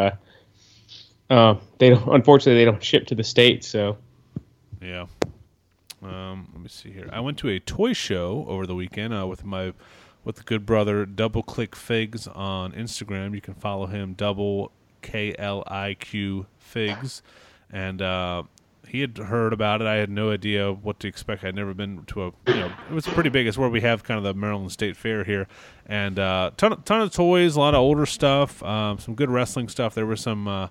uh, 1.31 1.55
they 1.79 1.89
don't. 1.89 2.07
Unfortunately, 2.13 2.59
they 2.61 2.65
don't 2.65 2.83
ship 2.83 3.07
to 3.07 3.15
the 3.15 3.23
states. 3.23 3.67
So 3.67 3.97
Yeah. 4.81 5.05
Um, 6.03 6.49
let 6.53 6.61
me 6.63 6.67
see 6.69 6.91
here. 6.91 7.09
I 7.13 7.19
went 7.19 7.37
to 7.39 7.49
a 7.49 7.59
toy 7.59 7.93
show 7.93 8.45
over 8.47 8.65
the 8.65 8.73
weekend 8.75 9.13
uh, 9.13 9.27
with 9.27 9.45
my 9.45 9.73
with 10.23 10.35
the 10.37 10.43
good 10.43 10.65
brother 10.65 11.05
Double 11.05 11.43
Click 11.43 11.75
Figs 11.75 12.27
on 12.27 12.71
Instagram. 12.73 13.33
You 13.35 13.41
can 13.41 13.53
follow 13.53 13.85
him 13.85 14.13
Double 14.13 14.71
K 15.01 15.35
L 15.37 15.63
I 15.67 15.95
Q 15.99 16.47
Figs, 16.57 17.21
and 17.71 18.01
uh, 18.01 18.43
he 18.87 19.01
had 19.01 19.15
heard 19.17 19.53
about 19.53 19.81
it. 19.81 19.87
I 19.87 19.95
had 19.95 20.09
no 20.09 20.31
idea 20.31 20.71
what 20.73 20.99
to 21.01 21.07
expect. 21.07 21.43
I'd 21.43 21.55
never 21.55 21.75
been 21.75 22.03
to 22.07 22.23
a 22.23 22.25
you 22.47 22.55
know 22.55 22.71
it 22.89 22.93
was 22.93 23.05
pretty 23.07 23.29
big. 23.29 23.45
It's 23.45 23.57
where 23.57 23.69
we 23.69 23.81
have 23.81 24.03
kind 24.03 24.17
of 24.17 24.23
the 24.23 24.33
Maryland 24.33 24.71
State 24.71 24.97
Fair 24.97 25.23
here, 25.23 25.47
and 25.85 26.17
uh, 26.17 26.49
ton 26.57 26.73
of- 26.73 26.83
ton 26.83 27.01
of 27.01 27.13
toys, 27.13 27.55
a 27.55 27.59
lot 27.59 27.75
of 27.75 27.79
older 27.81 28.07
stuff, 28.07 28.63
um, 28.63 28.97
some 28.97 29.13
good 29.13 29.29
wrestling 29.29 29.69
stuff. 29.69 29.93
There 29.93 30.07
was 30.07 30.19
some. 30.21 30.47
Uh, 30.47 30.67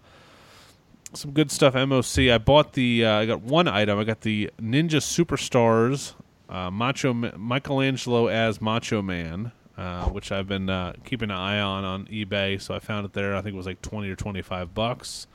some 1.12 1.32
good 1.32 1.50
stuff. 1.50 1.74
MOC. 1.74 2.30
I 2.30 2.38
bought 2.38 2.74
the. 2.74 3.04
Uh, 3.04 3.12
I 3.14 3.26
got 3.26 3.42
one 3.42 3.68
item. 3.68 3.98
I 3.98 4.04
got 4.04 4.20
the 4.22 4.50
Ninja 4.60 5.00
Superstars 5.00 6.14
uh, 6.50 6.70
Macho 6.70 7.14
Ma- 7.14 7.30
Michelangelo 7.36 8.26
as 8.26 8.60
Macho 8.60 9.00
Man, 9.00 9.52
uh, 9.78 10.06
which 10.06 10.32
I've 10.32 10.48
been 10.48 10.68
uh, 10.68 10.94
keeping 11.04 11.30
an 11.30 11.36
eye 11.36 11.60
on 11.60 11.84
on 11.84 12.06
eBay. 12.06 12.60
So 12.60 12.74
I 12.74 12.80
found 12.80 13.06
it 13.06 13.12
there. 13.12 13.36
I 13.36 13.40
think 13.40 13.54
it 13.54 13.56
was 13.56 13.66
like 13.66 13.80
twenty 13.80 14.10
or 14.10 14.16
twenty 14.16 14.42
five 14.42 14.74
bucks, 14.74 15.26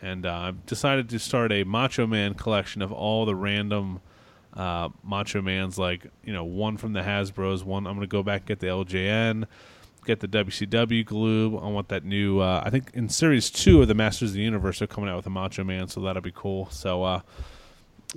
and 0.00 0.24
uh, 0.24 0.32
I 0.32 0.52
decided 0.66 1.10
to 1.10 1.18
start 1.18 1.52
a 1.52 1.64
Macho 1.64 2.06
Man 2.06 2.34
collection 2.34 2.82
of 2.82 2.90
all 2.90 3.26
the 3.26 3.36
random. 3.36 4.00
Uh, 4.54 4.88
Macho 5.02 5.42
Man's 5.42 5.78
like 5.78 6.06
you 6.24 6.32
know 6.32 6.44
one 6.44 6.76
from 6.76 6.94
the 6.94 7.00
Hasbro's 7.00 7.62
one. 7.62 7.86
I'm 7.86 7.94
gonna 7.94 8.06
go 8.06 8.22
back 8.22 8.42
and 8.42 8.48
get 8.48 8.60
the 8.60 8.68
LJN, 8.68 9.46
get 10.04 10.20
the 10.20 10.28
WCW 10.28 11.04
Galoob. 11.04 11.62
I 11.62 11.68
want 11.68 11.88
that 11.88 12.04
new. 12.04 12.40
Uh, 12.40 12.62
I 12.64 12.70
think 12.70 12.90
in 12.94 13.08
series 13.08 13.50
two 13.50 13.82
of 13.82 13.88
the 13.88 13.94
Masters 13.94 14.30
of 14.30 14.34
the 14.36 14.42
Universe 14.42 14.78
they're 14.78 14.88
coming 14.88 15.10
out 15.10 15.16
with 15.16 15.26
a 15.26 15.30
Macho 15.30 15.64
Man, 15.64 15.88
so 15.88 16.00
that'll 16.00 16.22
be 16.22 16.32
cool. 16.34 16.68
So 16.70 17.02
uh, 17.02 17.20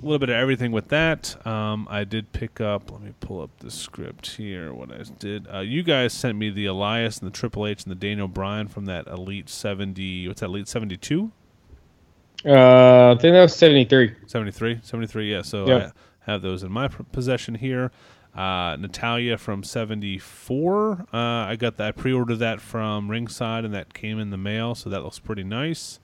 a 0.00 0.02
little 0.02 0.18
bit 0.18 0.28
of 0.28 0.36
everything 0.36 0.70
with 0.72 0.88
that. 0.88 1.44
Um, 1.46 1.88
I 1.90 2.04
did 2.04 2.32
pick 2.32 2.60
up. 2.60 2.90
Let 2.92 3.00
me 3.02 3.12
pull 3.20 3.40
up 3.40 3.50
the 3.58 3.70
script 3.70 4.36
here. 4.36 4.72
What 4.72 4.92
I 4.92 5.02
did. 5.18 5.46
Uh, 5.52 5.60
you 5.60 5.82
guys 5.82 6.12
sent 6.12 6.38
me 6.38 6.50
the 6.50 6.66
Elias 6.66 7.18
and 7.18 7.26
the 7.26 7.36
Triple 7.36 7.66
H 7.66 7.82
and 7.84 7.90
the 7.90 7.96
Daniel 7.96 8.28
Bryan 8.28 8.68
from 8.68 8.84
that 8.86 9.06
Elite 9.06 9.48
seventy. 9.48 10.28
What's 10.28 10.40
that? 10.40 10.46
Elite 10.46 10.68
seventy 10.68 10.96
two. 10.96 11.32
uh, 12.46 13.12
I 13.16 13.18
think 13.20 13.34
that 13.34 13.42
was 13.42 13.56
seventy 13.56 13.84
three. 13.84 14.14
73 14.26 14.80
73 14.82 15.32
yeah 15.32 15.42
so 15.42 15.66
Yeah. 15.66 15.90
i 16.26 16.30
have 16.30 16.42
those 16.42 16.62
in 16.62 16.70
my 16.70 16.86
possession 16.88 17.54
here 17.56 17.90
uh, 18.34 18.76
Natalya 18.78 19.36
from 19.38 19.62
74 19.64 21.06
uh, 21.12 21.16
i 21.16 21.56
got 21.56 21.76
that 21.76 21.88
i 21.88 21.92
pre-ordered 21.92 22.36
that 22.36 22.60
from 22.60 23.10
ringside 23.10 23.64
and 23.64 23.74
that 23.74 23.94
came 23.94 24.18
in 24.18 24.30
the 24.30 24.36
mail 24.36 24.74
so 24.74 24.90
that 24.90 25.02
looks 25.02 25.18
pretty 25.18 25.44
nice. 25.44 25.98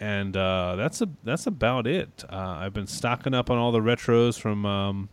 And 0.00 0.36
uh, 0.36 0.76
that's 0.76 1.02
a 1.02 1.08
that's 1.24 1.46
about 1.48 1.86
it. 1.88 2.24
Uh, 2.30 2.58
i've 2.60 2.72
been 2.72 2.86
stocking 2.86 3.34
up 3.34 3.50
on 3.50 3.58
all 3.58 3.72
the 3.72 3.80
retros 3.80 4.38
from 4.38 4.64
um, 4.64 5.08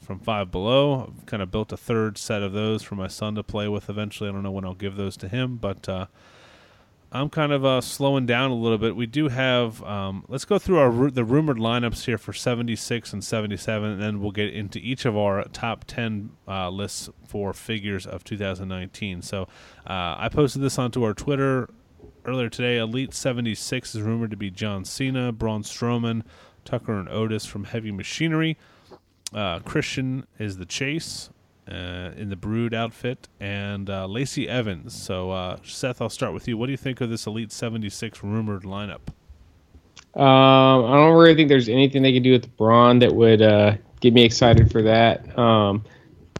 from 0.00 0.18
five 0.18 0.50
below. 0.50 1.12
I've 1.16 1.26
kind 1.26 1.42
of 1.42 1.52
built 1.52 1.70
a 1.72 1.76
third 1.76 2.18
set 2.18 2.42
of 2.42 2.52
those 2.52 2.82
for 2.82 2.96
my 2.96 3.06
son 3.06 3.36
to 3.36 3.44
play 3.44 3.68
with 3.68 3.88
eventually. 3.88 4.28
I 4.28 4.32
don't 4.32 4.42
know 4.42 4.50
when 4.50 4.64
i'll 4.64 4.74
give 4.74 4.96
those 4.96 5.16
to 5.18 5.28
him 5.28 5.56
but 5.56 5.88
uh, 5.88 6.06
I'm 7.12 7.28
kind 7.28 7.50
of 7.50 7.64
uh, 7.64 7.80
slowing 7.80 8.26
down 8.26 8.52
a 8.52 8.54
little 8.54 8.78
bit. 8.78 8.94
We 8.94 9.06
do 9.06 9.28
have. 9.28 9.82
Um, 9.82 10.24
let's 10.28 10.44
go 10.44 10.58
through 10.58 10.78
our 10.78 11.10
the 11.10 11.24
rumored 11.24 11.56
lineups 11.56 12.04
here 12.04 12.18
for 12.18 12.32
76 12.32 13.12
and 13.12 13.24
77, 13.24 13.90
and 13.90 14.02
then 14.02 14.20
we'll 14.20 14.30
get 14.30 14.54
into 14.54 14.78
each 14.78 15.04
of 15.04 15.16
our 15.16 15.42
top 15.44 15.84
10 15.86 16.30
uh, 16.46 16.70
lists 16.70 17.10
for 17.26 17.52
figures 17.52 18.06
of 18.06 18.22
2019. 18.22 19.22
So 19.22 19.42
uh, 19.86 20.16
I 20.18 20.28
posted 20.32 20.62
this 20.62 20.78
onto 20.78 21.02
our 21.02 21.12
Twitter 21.12 21.68
earlier 22.24 22.48
today. 22.48 22.78
Elite 22.78 23.12
76 23.12 23.94
is 23.96 24.02
rumored 24.02 24.30
to 24.30 24.36
be 24.36 24.50
John 24.50 24.84
Cena, 24.84 25.32
Braun 25.32 25.64
Strowman, 25.64 26.22
Tucker 26.64 26.98
and 26.98 27.08
Otis 27.08 27.44
from 27.44 27.64
Heavy 27.64 27.90
Machinery. 27.90 28.56
Uh, 29.34 29.58
Christian 29.60 30.26
is 30.38 30.58
the 30.58 30.66
Chase 30.66 31.30
uh, 31.70 32.10
in 32.16 32.28
the 32.30 32.36
Brood 32.36 32.74
outfit, 32.74 33.28
and 33.38 33.88
uh, 33.88 34.06
Lacey 34.06 34.48
Evans. 34.48 34.94
So, 34.94 35.30
uh, 35.30 35.58
Seth, 35.64 36.00
I'll 36.00 36.10
start 36.10 36.34
with 36.34 36.48
you. 36.48 36.56
What 36.56 36.66
do 36.66 36.72
you 36.72 36.78
think 36.78 37.00
of 37.00 37.10
this 37.10 37.26
Elite 37.26 37.52
76 37.52 38.22
rumored 38.22 38.62
lineup? 38.62 39.00
Um, 40.14 40.84
I 40.86 40.96
don't 40.96 41.16
really 41.16 41.36
think 41.36 41.48
there's 41.48 41.68
anything 41.68 42.02
they 42.02 42.12
could 42.12 42.24
do 42.24 42.32
with 42.32 42.56
Braun 42.56 42.98
that 42.98 43.14
would 43.14 43.40
uh, 43.40 43.76
get 44.00 44.12
me 44.12 44.24
excited 44.24 44.70
for 44.72 44.82
that. 44.82 45.38
Um, 45.38 45.84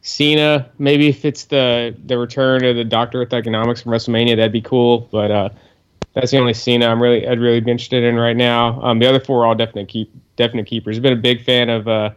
Cena, 0.03 0.71
maybe 0.79 1.09
if 1.09 1.25
it's 1.25 1.45
the 1.45 1.95
the 2.07 2.19
return 2.19 2.65
of 2.65 2.77
the 2.77 2.85
Doctor 2.85 3.23
of 3.23 3.29
Thuganomics 3.29 3.83
from 3.83 3.93
WrestleMania, 3.93 4.37
that'd 4.37 4.51
be 4.51 4.63
cool. 4.63 5.09
But 5.13 5.31
uh, 5.31 5.49
that's 6.15 6.31
the 6.33 6.39
only 6.39 6.55
Cena 6.55 6.87
I'm 6.87 7.01
really 7.01 7.29
I'd 7.29 7.39
really 7.39 7.61
be 7.61 7.71
interested 7.71 8.03
in 8.03 8.17
right 8.17 8.37
now. 8.37 8.81
Um, 8.83 8.99
the 8.99 9.07
other 9.07 9.21
four 9.21 9.43
are 9.43 9.47
all 9.47 9.55
definite 9.55 9.89
keep 9.89 10.13
definite 10.37 10.67
keepers. 10.67 10.97
I've 10.97 11.03
been 11.03 11.13
a 11.13 11.17
big 11.17 11.45
fan 11.45 11.69
of 11.69 11.87
uh, 11.87 12.11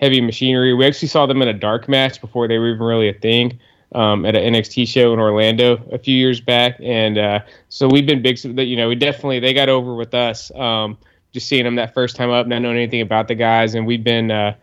Heavy 0.00 0.20
Machinery. 0.20 0.74
We 0.74 0.86
actually 0.86 1.08
saw 1.08 1.26
them 1.26 1.42
in 1.42 1.48
a 1.48 1.54
dark 1.54 1.88
match 1.88 2.20
before 2.20 2.48
they 2.48 2.58
were 2.58 2.68
even 2.68 2.82
really 2.82 3.08
a 3.08 3.14
thing 3.14 3.58
um, 3.94 4.26
at 4.26 4.36
an 4.36 4.54
NXT 4.54 4.88
show 4.88 5.12
in 5.12 5.18
Orlando 5.18 5.82
a 5.92 5.98
few 5.98 6.16
years 6.16 6.40
back, 6.40 6.76
and 6.82 7.18
uh, 7.18 7.40
so 7.68 7.88
we've 7.88 8.06
been 8.06 8.22
big. 8.22 8.38
You 8.44 8.76
know, 8.76 8.88
we 8.88 8.94
definitely 8.94 9.40
they 9.40 9.54
got 9.54 9.68
over 9.68 9.94
with 9.94 10.14
us. 10.14 10.50
Um, 10.54 10.98
just 11.32 11.48
seeing 11.48 11.64
them 11.64 11.74
that 11.74 11.92
first 11.92 12.16
time 12.16 12.30
up, 12.30 12.46
not 12.46 12.60
knowing 12.60 12.76
anything 12.76 13.02
about 13.02 13.28
the 13.28 13.34
guys, 13.34 13.74
and 13.74 13.86
we've 13.86 14.04
been 14.04 14.30
uh, 14.30 14.54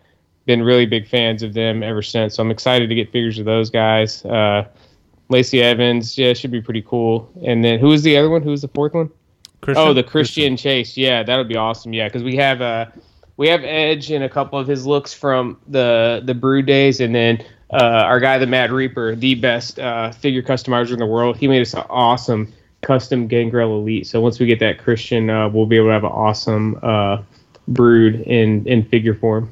been 0.45 0.61
really 0.61 0.85
big 0.85 1.07
fans 1.07 1.43
of 1.43 1.53
them 1.53 1.83
ever 1.83 2.01
since. 2.01 2.35
So 2.35 2.43
I'm 2.43 2.51
excited 2.51 2.89
to 2.89 2.95
get 2.95 3.11
figures 3.11 3.39
of 3.39 3.45
those 3.45 3.69
guys. 3.69 4.25
Uh, 4.25 4.67
Lacey 5.29 5.61
Evans, 5.61 6.17
yeah, 6.17 6.33
should 6.33 6.51
be 6.51 6.61
pretty 6.61 6.81
cool. 6.81 7.31
And 7.45 7.63
then 7.63 7.79
who 7.79 7.87
was 7.87 8.03
the 8.03 8.17
other 8.17 8.29
one? 8.29 8.41
Who 8.41 8.49
was 8.49 8.61
the 8.61 8.67
fourth 8.67 8.93
one? 8.93 9.09
Christian? 9.61 9.87
Oh, 9.87 9.93
the 9.93 10.03
Christian 10.03 10.57
Chase. 10.57 10.97
Yeah, 10.97 11.23
that 11.23 11.37
would 11.37 11.47
be 11.47 11.55
awesome. 11.55 11.93
Yeah, 11.93 12.07
because 12.07 12.23
we 12.23 12.35
have 12.35 12.61
uh, 12.61 12.87
we 13.37 13.47
have 13.49 13.63
Edge 13.63 14.11
in 14.11 14.23
a 14.23 14.29
couple 14.29 14.59
of 14.59 14.67
his 14.67 14.85
looks 14.85 15.13
from 15.13 15.57
the 15.67 16.21
the 16.23 16.33
Brood 16.33 16.65
days, 16.65 16.99
and 16.99 17.13
then 17.13 17.43
uh, 17.71 17.77
our 17.83 18.19
guy, 18.19 18.37
the 18.37 18.47
Mad 18.47 18.71
Reaper, 18.71 19.15
the 19.15 19.35
best 19.35 19.79
uh, 19.79 20.11
figure 20.11 20.43
customizer 20.43 20.93
in 20.93 20.99
the 20.99 21.05
world. 21.05 21.37
He 21.37 21.47
made 21.47 21.61
us 21.61 21.73
an 21.73 21.83
awesome 21.89 22.53
custom 22.81 23.27
Gangrel 23.27 23.79
Elite. 23.79 24.05
So 24.05 24.21
once 24.21 24.39
we 24.39 24.45
get 24.45 24.59
that 24.59 24.77
Christian, 24.77 25.29
uh, 25.29 25.49
we'll 25.49 25.65
be 25.65 25.77
able 25.77 25.87
to 25.87 25.93
have 25.93 26.03
an 26.03 26.11
awesome 26.11 26.79
uh, 26.83 27.23
Brood 27.67 28.21
in 28.21 28.67
in 28.67 28.83
figure 28.85 29.15
form. 29.15 29.51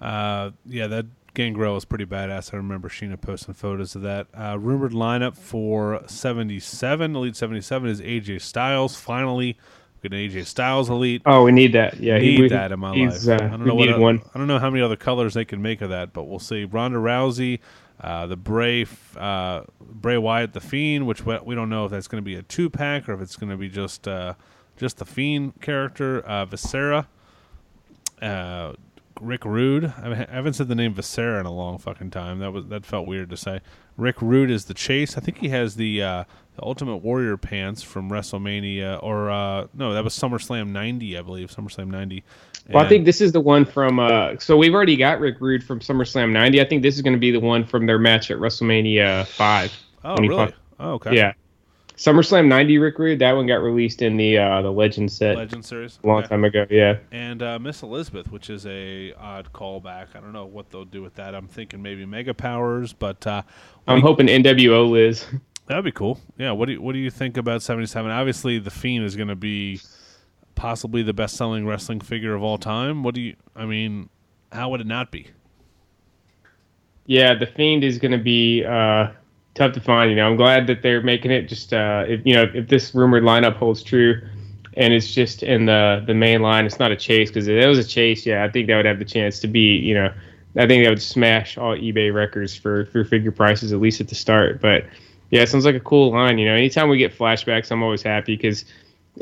Uh, 0.00 0.50
yeah, 0.64 0.86
that 0.88 1.06
Gangrel 1.34 1.76
is 1.76 1.84
pretty 1.84 2.06
badass. 2.06 2.52
I 2.52 2.56
remember 2.56 2.88
Sheena 2.88 3.20
posting 3.20 3.54
photos 3.54 3.94
of 3.94 4.02
that. 4.02 4.26
Uh, 4.34 4.58
rumored 4.58 4.92
lineup 4.92 5.36
for 5.36 6.02
77, 6.06 7.14
Elite 7.14 7.36
77 7.36 7.90
is 7.90 8.00
AJ 8.00 8.40
Styles. 8.40 8.96
Finally, 8.96 9.58
we 10.02 10.08
get 10.08 10.16
an 10.16 10.30
AJ 10.30 10.46
Styles 10.46 10.90
Elite. 10.90 11.22
Oh, 11.26 11.44
we 11.44 11.52
need 11.52 11.72
that. 11.72 11.98
Yeah, 11.98 12.18
need 12.18 12.40
we- 12.40 12.48
that 12.48 12.72
in 12.72 12.80
my 12.80 12.90
life. 12.90 13.26
Uh, 13.28 13.34
I 13.34 13.36
don't 13.38 13.66
know 13.66 13.74
what 13.74 13.98
one. 13.98 14.22
I 14.34 14.38
don't 14.38 14.46
know 14.46 14.58
how 14.58 14.70
many 14.70 14.82
other 14.82 14.96
colors 14.96 15.34
they 15.34 15.44
can 15.44 15.62
make 15.62 15.80
of 15.80 15.90
that, 15.90 16.12
but 16.12 16.24
we'll 16.24 16.38
see. 16.38 16.64
Ronda 16.64 16.98
Rousey, 16.98 17.60
uh, 18.00 18.26
the 18.26 18.36
Bray, 18.36 18.86
uh, 19.16 19.62
Bray 19.80 20.18
Wyatt, 20.18 20.52
the 20.52 20.60
Fiend, 20.60 21.06
which 21.06 21.24
we, 21.24 21.38
we 21.44 21.54
don't 21.54 21.70
know 21.70 21.86
if 21.86 21.90
that's 21.90 22.08
going 22.08 22.22
to 22.22 22.24
be 22.24 22.34
a 22.34 22.42
two 22.42 22.68
pack 22.68 23.08
or 23.08 23.14
if 23.14 23.20
it's 23.20 23.36
going 23.36 23.50
to 23.50 23.56
be 23.56 23.68
just 23.68 24.06
uh, 24.06 24.34
just 24.76 24.98
the 24.98 25.06
Fiend 25.06 25.60
character. 25.60 26.20
Uh, 26.20 26.44
Viscera, 26.44 27.08
uh, 28.20 28.72
Rick 29.20 29.44
Rude. 29.44 29.92
I 30.02 30.14
haven't- 30.14 30.54
said 30.54 30.68
the 30.68 30.74
name 30.74 30.94
Viscera 30.94 31.40
in 31.40 31.46
a 31.46 31.52
long 31.52 31.78
fucking 31.78 32.10
time. 32.10 32.38
That 32.38 32.52
was 32.52 32.66
that 32.66 32.84
felt 32.86 33.06
weird 33.06 33.30
to 33.30 33.36
say. 33.36 33.60
Rick 33.96 34.20
Rude 34.20 34.50
is 34.50 34.66
the 34.66 34.74
Chase. 34.74 35.16
I 35.16 35.20
think 35.20 35.38
he 35.38 35.48
has 35.48 35.76
the 35.76 36.02
uh, 36.02 36.24
the 36.56 36.62
Ultimate 36.62 36.98
Warrior 36.98 37.36
pants 37.36 37.82
from 37.82 38.10
WrestleMania, 38.10 39.02
or 39.02 39.30
uh, 39.30 39.66
no, 39.74 39.92
that 39.94 40.04
was 40.04 40.14
SummerSlam 40.18 40.68
'90, 40.68 41.18
I 41.18 41.22
believe. 41.22 41.50
SummerSlam 41.50 41.88
'90. 41.88 42.22
Well, 42.70 42.84
I 42.84 42.88
think 42.88 43.04
this 43.04 43.20
is 43.20 43.32
the 43.32 43.40
one 43.40 43.64
from. 43.64 43.98
Uh, 44.00 44.36
so 44.38 44.56
we've 44.56 44.74
already 44.74 44.96
got 44.96 45.20
Rick 45.20 45.36
Rude 45.40 45.62
from 45.62 45.80
SummerSlam 45.80 46.30
'90. 46.32 46.60
I 46.60 46.64
think 46.64 46.82
this 46.82 46.96
is 46.96 47.02
going 47.02 47.14
to 47.14 47.20
be 47.20 47.30
the 47.30 47.40
one 47.40 47.64
from 47.64 47.86
their 47.86 47.98
match 47.98 48.30
at 48.30 48.38
WrestleMania 48.38 49.26
Five. 49.26 49.72
Oh, 50.04 50.16
really? 50.16 50.52
Oh, 50.78 50.92
okay. 50.94 51.14
Yeah, 51.16 51.32
SummerSlam 51.96 52.46
'90 52.46 52.78
Rick 52.78 52.98
Rude. 52.98 53.18
That 53.20 53.32
one 53.32 53.46
got 53.46 53.56
released 53.62 54.02
in 54.02 54.16
the 54.16 54.36
uh, 54.38 54.60
the 54.62 54.70
Legend 54.70 55.10
set 55.10 55.36
Legend 55.36 55.64
series. 55.64 55.98
a 56.02 56.06
long 56.06 56.18
Okay. 56.18 56.28
time 56.28 56.44
ago. 56.44 56.66
Yeah, 56.68 56.98
And 57.10 57.42
uh, 57.42 57.58
Miss 57.58 57.82
Elizabeth, 57.82 58.30
which 58.30 58.50
is 58.50 58.66
a 58.66 59.12
odd 59.14 59.52
callback. 59.52 60.08
I 60.14 60.20
don't 60.20 60.32
know 60.32 60.44
what 60.44 60.70
they'll 60.70 60.84
do 60.84 61.00
with 61.02 61.14
that. 61.14 61.34
I'm 61.34 61.48
thinking 61.48 61.80
maybe 61.82 62.04
Mega 62.04 62.34
Powers, 62.34 62.92
but 62.92 63.26
uh, 63.26 63.42
I'm 63.86 63.96
you- 63.98 64.02
hoping 64.02 64.26
NWO 64.26 64.90
Liz. 64.90 65.24
that'd 65.66 65.84
be 65.84 65.92
cool. 65.92 66.20
Yeah. 66.36 66.52
What 66.52 66.66
do 66.66 66.72
you, 66.72 66.82
What 66.82 66.92
do 66.92 66.98
you 66.98 67.10
think 67.10 67.36
about 67.38 67.62
77? 67.62 68.10
Obviously, 68.10 68.58
the 68.58 68.70
Fiend 68.70 69.04
is 69.04 69.16
going 69.16 69.28
to 69.28 69.34
be 69.34 69.80
possibly 70.54 71.02
the 71.02 71.14
best 71.14 71.34
selling 71.36 71.66
wrestling 71.66 72.00
figure 72.00 72.34
of 72.34 72.42
all 72.42 72.58
time. 72.58 73.02
What 73.04 73.14
do 73.14 73.20
you? 73.22 73.36
I 73.54 73.64
mean, 73.64 74.10
how 74.52 74.68
would 74.68 74.82
it 74.82 74.86
not 74.86 75.10
be? 75.10 75.28
Yeah, 77.06 77.34
the 77.34 77.46
Fiend 77.46 77.84
is 77.84 77.98
going 77.98 78.12
to 78.12 78.18
be 78.18 78.64
uh, 78.64 79.08
tough 79.56 79.72
to 79.72 79.80
find. 79.80 80.10
You 80.10 80.16
know, 80.16 80.28
I'm 80.28 80.36
glad 80.36 80.66
that 80.68 80.82
they're 80.82 81.02
making 81.02 81.32
it. 81.32 81.42
Just 81.48 81.72
uh, 81.72 82.04
if 82.06 82.24
you 82.24 82.34
know, 82.34 82.48
if 82.54 82.68
this 82.68 82.94
rumored 82.94 83.24
lineup 83.24 83.56
holds 83.56 83.82
true, 83.82 84.20
and 84.74 84.94
it's 84.94 85.12
just 85.12 85.42
in 85.42 85.66
the 85.66 86.04
the 86.06 86.14
main 86.14 86.42
line, 86.42 86.66
it's 86.66 86.78
not 86.78 86.92
a 86.92 86.96
chase. 86.96 87.30
Because 87.30 87.48
if 87.48 87.62
it 87.62 87.66
was 87.66 87.78
a 87.78 87.84
chase, 87.84 88.24
yeah, 88.24 88.44
I 88.44 88.50
think 88.50 88.68
that 88.68 88.76
would 88.76 88.86
have 88.86 88.98
the 89.00 89.04
chance 89.04 89.40
to 89.40 89.48
be. 89.48 89.76
You 89.76 89.94
know, 89.94 90.12
I 90.56 90.66
think 90.66 90.84
that 90.84 90.90
would 90.90 91.02
smash 91.02 91.58
all 91.58 91.76
eBay 91.76 92.14
records 92.14 92.54
for 92.54 92.86
for 92.86 93.04
figure 93.04 93.32
prices 93.32 93.72
at 93.72 93.80
least 93.80 94.00
at 94.00 94.08
the 94.08 94.14
start. 94.14 94.60
But 94.60 94.84
yeah, 95.30 95.42
it 95.42 95.48
sounds 95.48 95.64
like 95.64 95.74
a 95.74 95.80
cool 95.80 96.12
line. 96.12 96.38
You 96.38 96.46
know, 96.46 96.54
anytime 96.54 96.88
we 96.88 96.98
get 96.98 97.16
flashbacks, 97.16 97.72
I'm 97.72 97.82
always 97.82 98.02
happy 98.02 98.36
because. 98.36 98.64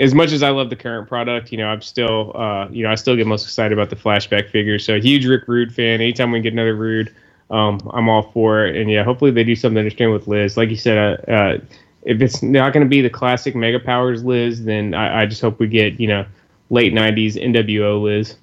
As 0.00 0.12
much 0.12 0.32
as 0.32 0.42
I 0.42 0.50
love 0.50 0.70
the 0.70 0.76
current 0.76 1.06
product, 1.06 1.52
you 1.52 1.58
know, 1.58 1.68
I'm 1.68 1.80
still, 1.80 2.32
uh, 2.34 2.66
you 2.68 2.82
know, 2.82 2.90
I 2.90 2.96
still 2.96 3.14
get 3.14 3.28
most 3.28 3.44
excited 3.44 3.72
about 3.72 3.90
the 3.90 3.94
flashback 3.94 4.50
figures. 4.50 4.84
So, 4.84 5.00
huge 5.00 5.24
Rick 5.24 5.46
Rude 5.46 5.72
fan. 5.72 6.00
Anytime 6.00 6.32
we 6.32 6.40
get 6.40 6.52
another 6.52 6.74
Rude, 6.74 7.14
um, 7.50 7.80
I'm 7.92 8.08
all 8.08 8.30
for 8.32 8.66
it. 8.66 8.76
And 8.76 8.90
yeah, 8.90 9.04
hopefully 9.04 9.30
they 9.30 9.44
do 9.44 9.56
something 9.56 9.78
interesting 9.78 10.12
with 10.12 10.26
Liz. 10.26 10.56
Like 10.56 10.70
you 10.70 10.76
said, 10.76 11.20
uh, 11.28 11.32
uh, 11.32 11.58
if 12.02 12.20
it's 12.20 12.42
not 12.42 12.72
going 12.72 12.84
to 12.84 12.88
be 12.88 13.00
the 13.00 13.10
classic 13.10 13.54
Mega 13.54 13.80
Powers 13.80 14.24
Liz, 14.24 14.64
then 14.64 14.94
I, 14.94 15.22
I 15.22 15.26
just 15.26 15.40
hope 15.40 15.58
we 15.58 15.66
get 15.66 15.98
you 15.98 16.08
know 16.08 16.26
late 16.70 16.92
'90s 16.92 17.34
NWO 17.34 18.02
Liz. 18.02 18.36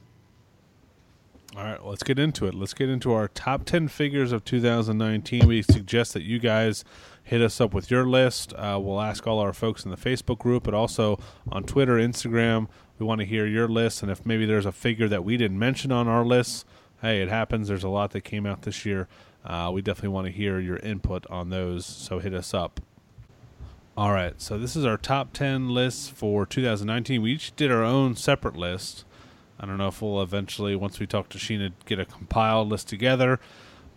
All 1.56 1.64
right, 1.64 1.84
let's 1.86 2.04
get 2.04 2.18
into 2.18 2.48
it. 2.48 2.54
Let's 2.54 2.74
get 2.74 2.88
into 2.88 3.12
our 3.12 3.28
top 3.28 3.66
10 3.66 3.90
figures 3.90 4.32
of 4.32 4.46
2019. 4.46 5.46
We 5.46 5.62
suggest 5.62 6.14
that 6.14 6.24
you 6.24 6.40
guys 6.40 6.86
hit 7.24 7.42
us 7.42 7.60
up 7.60 7.74
with 7.74 7.92
your 7.92 8.06
list. 8.06 8.54
Uh, 8.54 8.80
we'll 8.82 9.02
ask 9.02 9.28
all 9.28 9.40
our 9.40 9.52
folks 9.52 9.84
in 9.84 9.92
the 9.92 9.98
Facebook 9.98 10.40
group, 10.40 10.64
but 10.64 10.74
also 10.74 11.20
on 11.52 11.64
Twitter, 11.64 11.98
Instagram. 11.98 12.70
We 12.98 13.06
want 13.06 13.20
to 13.20 13.26
hear 13.26 13.46
your 13.46 13.68
list, 13.68 14.02
and 14.02 14.10
if 14.10 14.26
maybe 14.26 14.46
there's 14.46 14.66
a 14.66 14.72
figure 14.72 15.10
that 15.10 15.26
we 15.26 15.36
didn't 15.36 15.60
mention 15.60 15.92
on 15.92 16.08
our 16.08 16.24
list, 16.24 16.66
hey, 17.02 17.22
it 17.22 17.30
happens. 17.30 17.68
There's 17.68 17.84
a 17.84 17.90
lot 17.90 18.12
that 18.12 18.22
came 18.22 18.46
out 18.46 18.62
this 18.64 18.86
year. 18.86 19.08
Uh, 19.44 19.72
we 19.74 19.82
definitely 19.82 20.10
want 20.10 20.28
to 20.28 20.32
hear 20.32 20.60
your 20.60 20.78
input 20.78 21.26
on 21.30 21.50
those, 21.50 21.86
so 21.86 22.20
hit 22.20 22.34
us 22.34 22.54
up. 22.54 22.80
All 23.98 24.14
right, 24.14 24.40
so 24.42 24.58
this 24.58 24.76
is 24.76 24.86
our 24.86 24.98
top 24.98 25.34
10 25.34 25.70
lists 25.70 26.08
for 26.08 26.46
2019. 26.46 27.22
We 27.22 27.34
each 27.34 27.56
did 27.56 27.72
our 27.72 27.84
own 27.84 28.16
separate 28.16 28.56
list. 28.56 29.04
I 29.60 29.66
don't 29.66 29.78
know 29.78 29.90
if 29.90 30.02
we'll 30.02 30.22
eventually, 30.22 30.76
once 30.76 31.00
we 31.00 31.06
talk 31.06 31.30
to 31.30 31.38
Sheena, 31.38 31.74
get 31.86 32.00
a 32.00 32.06
compiled 32.06 32.70
list 32.70 32.88
together. 32.88 33.40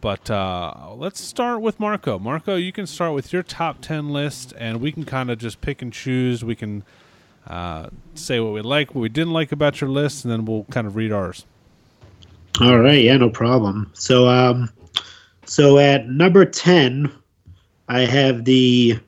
But 0.00 0.30
uh, 0.30 0.92
let's 0.94 1.20
start 1.20 1.62
with 1.62 1.80
Marco. 1.80 2.18
Marco, 2.18 2.56
you 2.56 2.72
can 2.72 2.86
start 2.86 3.14
with 3.14 3.32
your 3.32 3.42
top 3.42 3.80
10 3.80 4.10
list, 4.10 4.52
and 4.58 4.80
we 4.80 4.92
can 4.92 5.04
kind 5.04 5.30
of 5.30 5.38
just 5.38 5.60
pick 5.62 5.80
and 5.80 5.92
choose. 5.92 6.44
We 6.44 6.54
can 6.54 6.84
uh, 7.46 7.88
say 8.14 8.40
what 8.40 8.52
we 8.52 8.60
like, 8.60 8.94
what 8.94 9.00
we 9.00 9.08
didn't 9.08 9.32
like 9.32 9.52
about 9.52 9.80
your 9.80 9.88
list, 9.88 10.24
and 10.24 10.32
then 10.32 10.44
we'll 10.44 10.64
kind 10.64 10.86
of 10.86 10.96
read 10.96 11.12
ours. 11.12 11.46
All 12.60 12.78
right, 12.78 13.02
yeah, 13.02 13.16
no 13.16 13.30
problem. 13.30 13.90
So, 13.94 14.28
um, 14.28 14.70
so 15.44 15.78
at 15.78 16.08
number 16.08 16.44
ten, 16.44 17.12
I 17.88 18.00
have 18.00 18.44
the 18.44 18.98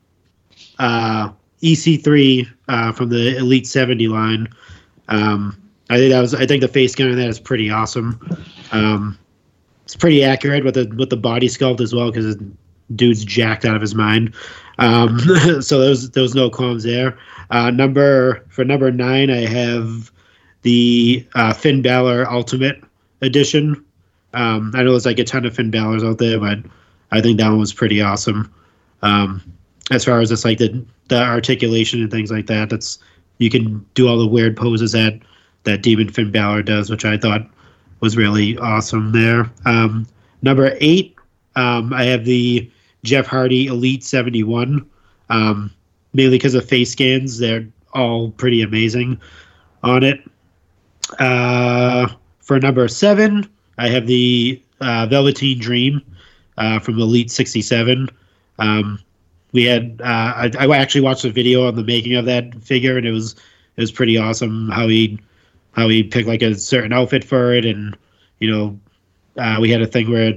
uh, 0.79 1.31
EC3 1.63 2.49
uh, 2.69 2.93
from 2.93 3.09
the 3.09 3.37
Elite 3.37 3.67
70 3.67 4.09
line. 4.09 4.49
Um, 5.09 5.61
I 5.89 5.97
think 5.97 6.13
that 6.13 6.21
was. 6.21 6.35
I 6.35 6.47
think 6.47 6.61
the 6.61 6.69
face 6.69 6.93
scan 6.93 7.11
on 7.11 7.17
that 7.17 7.29
is 7.29 7.39
pretty 7.39 7.71
awesome. 7.71 8.19
Um, 8.73 9.17
it's 9.85 9.95
pretty 9.95 10.25
accurate 10.25 10.65
with 10.65 10.75
the 10.75 10.93
with 10.97 11.11
the 11.11 11.17
body 11.17 11.47
sculpt 11.47 11.81
as 11.81 11.95
well 11.95 12.11
because 12.11 12.37
dude's 12.97 13.25
jacked 13.25 13.65
out 13.65 13.77
of 13.77 13.81
his 13.81 13.95
mind. 13.95 14.35
Um, 14.79 15.19
so 15.61 15.79
there's 15.79 16.11
there's 16.11 16.35
no 16.35 16.51
qualms 16.51 16.83
there. 16.83 17.17
Uh, 17.51 17.71
number 17.71 18.45
for 18.49 18.65
number 18.65 18.91
nine, 18.91 19.31
I 19.31 19.47
have 19.47 20.11
the 20.63 21.25
uh, 21.37 21.53
Finn 21.53 21.83
Balor 21.83 22.29
Ultimate 22.29 22.83
Edition. 23.23 23.85
Um, 24.35 24.73
I 24.75 24.83
know 24.83 24.91
there's 24.91 25.07
like 25.07 25.19
a 25.19 25.25
ton 25.25 25.47
of 25.47 25.55
Finn 25.55 25.71
Balor's 25.71 26.05
out 26.05 26.19
there, 26.19 26.39
but 26.39 26.59
I 27.11 27.21
think 27.21 27.39
that 27.39 27.49
one 27.49 27.59
was 27.59 27.73
pretty 27.73 28.01
awesome. 28.03 28.53
Um, 29.03 29.43
as 29.91 30.05
far 30.05 30.21
as 30.21 30.31
just 30.31 30.45
like 30.45 30.59
the 30.59 30.85
the 31.09 31.23
articulation 31.23 32.03
and 32.03 32.11
things 32.11 32.31
like 32.31 32.47
that, 32.47 32.71
that's 32.71 32.99
you 33.39 33.51
can 33.51 33.85
do 33.95 34.09
all 34.09 34.19
the 34.19 34.27
weird 34.27 34.57
poses 34.57 34.93
that 34.93 35.21
that 35.65 35.83
Demon 35.83 36.09
Finn 36.09 36.31
Balor 36.31 36.63
does, 36.63 36.91
which 36.91 37.05
I 37.05 37.17
thought 37.17 37.49
was 38.01 38.17
really 38.17 38.59
awesome 38.59 39.13
there. 39.13 39.51
Um, 39.65 40.07
number 40.43 40.77
eight, 40.81 41.17
um, 41.57 41.93
I 41.93 42.05
have 42.05 42.25
the 42.25 42.71
Jeff 43.05 43.27
Hardy 43.27 43.67
Elite 43.67 44.05
71. 44.05 44.89
Um, 45.29 45.73
mainly 46.13 46.37
because 46.37 46.55
of 46.55 46.69
face 46.69 46.93
scans, 46.93 47.39
they're 47.39 47.67
all 47.95 48.31
pretty 48.33 48.63
amazing 48.63 49.21
on 49.83 50.03
it. 50.03 50.21
Uh, 51.19 52.09
for 52.47 52.61
number 52.61 52.87
seven, 52.87 53.51
I 53.77 53.89
have 53.89 54.07
the 54.07 54.63
uh, 54.81 55.07
Velveteen 55.07 55.59
Dream 55.59 56.01
uh, 56.57 56.79
from 56.79 56.97
Elite 57.01 57.31
67. 57.31 58.09
Um, 58.61 59.01
we 59.51 59.65
had 59.65 60.01
uh, 60.01 60.05
I, 60.05 60.51
I 60.61 60.77
actually 60.77 61.01
watched 61.01 61.25
a 61.25 61.31
video 61.31 61.67
on 61.67 61.75
the 61.75 61.83
making 61.83 62.15
of 62.15 62.25
that 62.27 62.55
figure, 62.63 62.97
and 62.97 63.05
it 63.05 63.11
was 63.11 63.33
it 63.77 63.81
was 63.81 63.91
pretty 63.91 64.17
awesome 64.17 64.69
how 64.69 64.87
he 64.87 65.19
how 65.73 65.89
he 65.89 66.05
picked 66.05 66.29
like 66.29 66.43
a 66.43 66.55
certain 66.55 66.93
outfit 66.93 67.25
for 67.25 67.53
it, 67.53 67.65
and 67.65 67.97
you 68.39 68.49
know 68.49 68.79
uh, 69.43 69.59
we 69.61 69.69
had 69.69 69.83
a 69.83 69.87
thing 69.87 70.09
where 70.09 70.33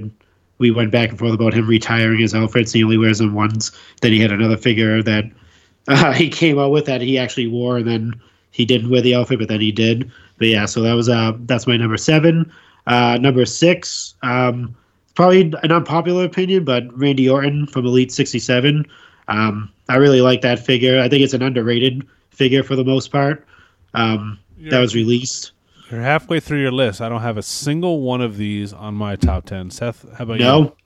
we 0.58 0.72
went 0.72 0.90
back 0.90 1.10
and 1.10 1.18
forth 1.18 1.32
about 1.32 1.54
him 1.54 1.68
retiring 1.68 2.18
his 2.18 2.34
outfits. 2.34 2.72
He 2.72 2.82
only 2.82 2.98
wears 2.98 3.18
them 3.18 3.34
once. 3.34 3.70
Then 4.02 4.10
he 4.10 4.18
had 4.18 4.32
another 4.32 4.56
figure 4.56 5.00
that 5.04 5.24
uh, 5.88 6.12
he 6.12 6.28
came 6.28 6.58
out 6.58 6.72
with 6.72 6.86
that 6.86 7.02
he 7.02 7.18
actually 7.18 7.46
wore, 7.46 7.76
and 7.76 7.86
then 7.86 8.20
he 8.50 8.64
didn't 8.64 8.90
wear 8.90 9.00
the 9.00 9.14
outfit, 9.14 9.38
but 9.38 9.48
then 9.48 9.60
he 9.60 9.70
did. 9.70 10.10
But 10.40 10.48
yeah, 10.48 10.64
so 10.64 10.80
that 10.80 10.94
was 10.94 11.08
uh 11.08 11.34
that's 11.40 11.68
my 11.68 11.76
number 11.76 11.96
seven. 11.96 12.50
Uh, 12.86 13.18
number 13.18 13.44
six, 13.44 14.14
um, 14.22 14.74
probably 15.14 15.42
an 15.62 15.70
unpopular 15.70 16.24
opinion, 16.24 16.64
but 16.64 16.82
Randy 16.98 17.28
Orton 17.28 17.66
from 17.66 17.84
Elite 17.84 18.10
67. 18.10 18.84
Um, 19.28 19.70
I 19.88 19.96
really 19.96 20.22
like 20.22 20.40
that 20.40 20.58
figure. 20.58 20.98
I 20.98 21.08
think 21.08 21.22
it's 21.22 21.34
an 21.34 21.42
underrated 21.42 22.08
figure 22.30 22.62
for 22.62 22.74
the 22.74 22.82
most 22.82 23.12
part. 23.12 23.46
Um, 23.94 24.38
that 24.70 24.80
was 24.80 24.94
released. 24.94 25.52
You're 25.90 26.00
halfway 26.00 26.40
through 26.40 26.62
your 26.62 26.72
list. 26.72 27.00
I 27.00 27.08
don't 27.08 27.22
have 27.22 27.36
a 27.36 27.42
single 27.42 28.00
one 28.00 28.20
of 28.20 28.36
these 28.36 28.72
on 28.72 28.94
my 28.94 29.14
top 29.14 29.44
ten. 29.44 29.70
Seth, 29.70 30.06
how 30.16 30.24
about 30.24 30.38
you? 30.38 30.44
No, 30.44 30.76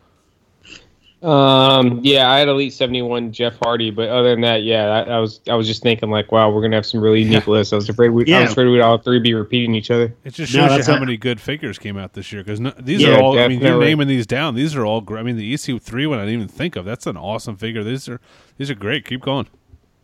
Um, 1.25 2.01
yeah, 2.03 2.31
I 2.31 2.39
had 2.39 2.49
Elite 2.49 2.73
seventy 2.73 3.01
one 3.03 3.33
Jeff 3.33 3.57
Hardy, 3.63 3.91
but 3.91 4.09
other 4.11 4.31
than 4.31 4.43
that, 4.43 4.63
yeah, 4.63 4.87
I, 4.87 5.01
I 5.15 5.19
was 5.19 5.41
I 5.49 5.55
was 5.55 5.67
just 5.67 5.83
thinking 5.83 6.11
like, 6.11 6.31
wow, 6.31 6.51
we're 6.51 6.61
gonna 6.61 6.77
have 6.77 6.85
some 6.85 7.01
really 7.01 7.23
unique 7.23 7.47
lists. 7.47 7.73
I 7.73 7.77
was 7.77 7.89
afraid 7.89 8.11
we 8.11 8.27
yeah. 8.27 8.39
I 8.39 8.43
was 8.43 8.53
afraid 8.53 8.67
we'd 8.67 8.81
all 8.81 8.99
three 8.99 9.21
be 9.21 9.33
repeating 9.33 9.75
each 9.75 9.91
other. 9.91 10.15
It 10.25 10.35
just 10.35 10.55
No, 10.55 10.67
shows 10.69 10.87
you 10.87 10.93
how 10.93 10.99
a- 10.99 11.01
many 11.01 11.17
good 11.17 11.41
figures 11.41 11.79
came 11.79 11.97
out 11.97 12.13
this 12.13 12.31
year 12.33 12.43
because 12.45 12.61
no, 12.61 12.73
these 12.79 13.01
Yeah, 13.01 13.17
are 13.17 13.21
all. 13.23 13.39
I 13.39 13.49
mean, 13.49 13.61
you're 13.61 13.81
naming 13.81 14.09
these 14.09 14.27
down. 14.27 14.55
These 14.55 14.77
are 14.77 14.85
all. 14.85 15.01
Gr- 15.01 15.19
I 15.19 15.23
mean, 15.23 15.37
the 15.37 15.55
EC3 15.55 16.09
one 16.09 16.19
I 16.19 16.23
didn't 16.23 16.35
even 16.35 16.49
think 16.49 16.77
of. 16.77 16.85
That's 16.85 17.07
an 17.07 17.17
awesome 17.17 17.57
figure. 17.57 17.83
These 17.83 18.09
are 18.09 18.21
these 18.59 18.71
are 18.71 18.75
great. 18.75 19.07
Keep 19.07 19.23
going. 19.23 19.47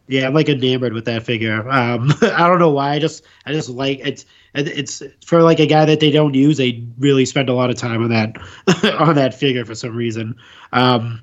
Yeah, 0.08 0.26
I'm 0.26 0.34
like 0.34 0.48
enamored 0.48 0.92
with 0.92 1.04
that 1.04 1.22
figure. 1.24 1.68
Um, 1.70 2.10
I 2.22 2.48
don't 2.48 2.58
know 2.58 2.70
why. 2.70 2.94
I 2.94 2.98
just 2.98 3.24
I 3.46 3.52
just 3.52 3.68
like 3.68 4.00
it's 4.00 4.24
it's 4.54 5.02
for 5.24 5.42
like 5.42 5.60
a 5.60 5.66
guy 5.66 5.84
that 5.84 6.00
they 6.00 6.10
don't 6.10 6.34
use. 6.34 6.56
They 6.56 6.84
really 6.98 7.24
spend 7.24 7.48
a 7.48 7.54
lot 7.54 7.70
of 7.70 7.76
time 7.76 8.02
on 8.02 8.10
that 8.10 8.36
on 9.00 9.14
that 9.14 9.34
figure 9.34 9.64
for 9.64 9.74
some 9.74 9.94
reason. 9.94 10.34
Um, 10.72 11.22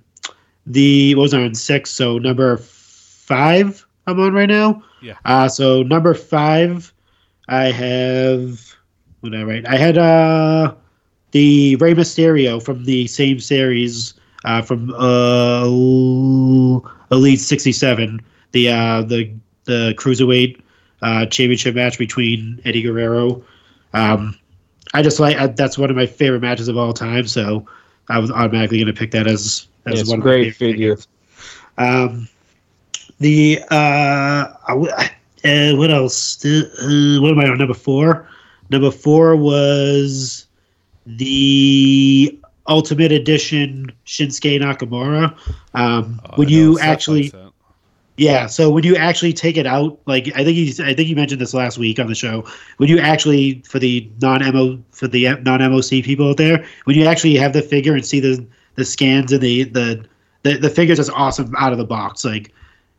the 0.65 1.15
what 1.15 1.23
was 1.23 1.33
I 1.33 1.41
on 1.41 1.55
six? 1.55 1.89
So 1.91 2.17
number 2.17 2.57
five 2.57 3.85
I'm 4.07 4.19
on 4.19 4.33
right 4.33 4.49
now. 4.49 4.83
Yeah. 5.01 5.15
Uh, 5.25 5.49
so 5.49 5.83
number 5.83 6.13
five, 6.13 6.93
I 7.49 7.65
have 7.65 8.75
what 9.19 9.31
did 9.31 9.41
I 9.41 9.43
write? 9.43 9.67
I 9.67 9.75
had 9.75 9.97
uh 9.97 10.73
the 11.31 11.75
Rey 11.75 11.93
Mysterio 11.93 12.63
from 12.63 12.85
the 12.85 13.07
same 13.07 13.39
series 13.39 14.13
uh, 14.45 14.61
from 14.61 14.93
uh, 14.97 15.65
Elite 17.11 17.39
'67, 17.39 18.21
the 18.51 18.69
uh, 18.69 19.01
the 19.01 19.31
the 19.65 19.93
cruiserweight 19.97 20.61
uh, 21.01 21.25
championship 21.27 21.75
match 21.75 21.97
between 21.97 22.59
Eddie 22.65 22.81
Guerrero. 22.81 23.43
Um, 23.93 24.37
I 24.93 25.01
just 25.01 25.19
like 25.19 25.37
I, 25.37 25.47
that's 25.47 25.77
one 25.77 25.89
of 25.89 25.95
my 25.95 26.05
favorite 26.05 26.41
matches 26.41 26.67
of 26.67 26.77
all 26.77 26.93
time, 26.93 27.27
so 27.27 27.65
I 28.09 28.19
was 28.19 28.31
automatically 28.31 28.77
going 28.79 28.93
to 28.93 28.97
pick 28.99 29.11
that 29.11 29.27
as 29.27 29.67
as 29.85 29.95
Yeah, 29.95 29.99
it's 30.01 30.09
one 30.09 30.19
a 30.19 30.21
of 30.21 30.25
my 30.25 30.31
great 30.31 30.55
figure. 30.55 30.95
figures. 30.95 31.07
Um, 31.77 32.27
the 33.19 33.59
uh, 33.69 34.53
I 34.67 34.69
w- 34.69 34.91
uh, 34.91 35.75
what 35.77 35.91
else? 35.91 36.43
Uh, 36.45 37.17
what 37.21 37.31
am 37.31 37.39
I 37.39 37.47
on 37.47 37.57
number 37.57 37.73
four? 37.73 38.27
Number 38.69 38.91
four 38.91 39.35
was 39.35 40.45
the 41.05 42.39
Ultimate 42.67 43.11
Edition 43.11 43.91
Shinsuke 44.05 44.59
Nakamura. 44.61 45.35
Um, 45.73 46.19
Oh, 46.25 46.33
when 46.35 46.49
you 46.49 46.77
actually, 46.79 47.23
likes 47.23 47.31
that. 47.33 47.46
Yeah, 48.17 48.47
so 48.47 48.71
when 48.71 48.83
you 48.83 48.95
actually 48.95 49.31
take 49.31 49.57
it 49.57 49.67
out, 49.67 49.99
like 50.07 50.31
I 50.35 50.43
think 50.43 50.57
you, 50.57 50.83
I 50.83 50.93
think 50.95 51.07
you 51.07 51.15
mentioned 51.15 51.39
this 51.39 51.53
last 51.53 51.77
week 51.77 51.99
on 51.99 52.07
the 52.07 52.15
show. 52.15 52.43
When 52.77 52.89
you 52.89 52.97
actually, 52.97 53.61
for 53.61 53.77
the 53.77 54.09
non 54.21 54.41
mo 54.53 54.79
for 54.91 55.07
the 55.07 55.35
non 55.41 55.59
MOC 55.59 56.03
people 56.03 56.31
out 56.31 56.37
there, 56.37 56.65
when 56.85 56.95
you 56.95 57.05
actually 57.05 57.35
have 57.35 57.53
the 57.53 57.61
figure 57.61 57.93
and 57.93 58.03
see 58.03 58.19
the 58.19 58.43
the 58.73 58.85
scans 58.85 59.31
and 59.31 59.41
the 59.41 59.63
the 59.65 60.03
the, 60.41 60.57
the 60.57 60.69
figure's 60.69 60.97
just 60.97 61.11
awesome 61.11 61.53
out 61.57 61.71
of 61.71 61.77
the 61.77 61.85
box. 61.85 62.25
Like 62.25 62.51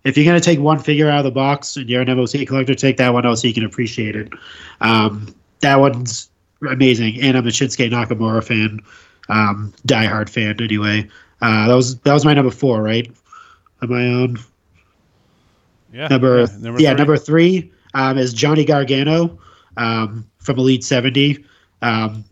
if 0.04 0.16
you're 0.16 0.24
gonna 0.24 0.40
take 0.40 0.60
one 0.60 0.78
figure 0.78 1.10
out 1.10 1.18
of 1.18 1.24
the 1.24 1.32
box 1.32 1.76
and 1.76 1.90
you're 1.90 2.02
an 2.02 2.08
MOC 2.08 2.46
collector, 2.46 2.74
take 2.76 2.96
that 2.98 3.12
one 3.12 3.26
out 3.26 3.40
so 3.40 3.48
you 3.48 3.54
can 3.54 3.64
appreciate 3.64 4.14
it. 4.14 4.32
Um, 4.80 5.34
that 5.60 5.80
one's 5.80 6.30
amazing, 6.62 7.20
and 7.20 7.36
I'm 7.36 7.46
a 7.46 7.50
Shinsuke 7.50 7.90
Nakamura 7.90 8.44
fan, 8.44 8.80
um, 9.28 9.72
diehard 9.84 10.28
fan 10.28 10.62
anyway. 10.62 11.08
Uh, 11.42 11.66
that 11.66 11.74
was 11.74 11.98
that 12.00 12.12
was 12.12 12.24
my 12.24 12.34
number 12.34 12.52
four, 12.52 12.82
right? 12.82 13.10
Am 13.82 13.92
I 13.92 14.06
on? 14.06 14.38
Yeah, 15.92 16.08
number 16.08 16.40
yeah, 16.40 16.46
yeah, 16.78 16.90
three. 16.90 16.94
number 16.94 17.16
three 17.16 17.72
um, 17.94 18.18
is 18.18 18.32
Johnny 18.32 18.64
Gargano 18.64 19.38
um, 19.76 20.28
from 20.38 20.58
Elite 20.58 20.84
70. 20.84 21.44
Um, 21.82 22.24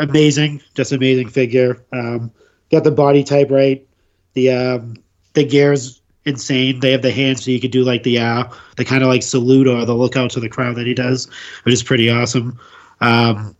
amazing, 0.00 0.62
just 0.74 0.92
amazing 0.92 1.28
figure. 1.28 1.84
Um, 1.92 2.30
got 2.70 2.84
the 2.84 2.90
body 2.90 3.22
type 3.24 3.50
right. 3.50 3.86
The 4.34 4.50
um, 4.50 4.96
the 5.34 5.44
gear's 5.44 6.00
insane. 6.24 6.80
They 6.80 6.92
have 6.92 7.02
the 7.02 7.10
hands 7.10 7.44
so 7.44 7.50
you 7.50 7.60
could 7.60 7.70
do 7.70 7.84
like 7.84 8.02
the 8.02 8.18
uh, 8.18 8.44
the 8.76 8.84
kind 8.84 9.02
of 9.02 9.08
like 9.08 9.22
salute 9.22 9.66
or 9.66 9.84
the 9.84 9.94
look 9.94 10.16
out 10.16 10.30
to 10.32 10.40
the 10.40 10.48
crowd 10.48 10.76
that 10.76 10.86
he 10.86 10.94
does, 10.94 11.28
which 11.64 11.72
is 11.72 11.82
pretty 11.82 12.10
awesome. 12.10 12.58
Um, 13.00 13.56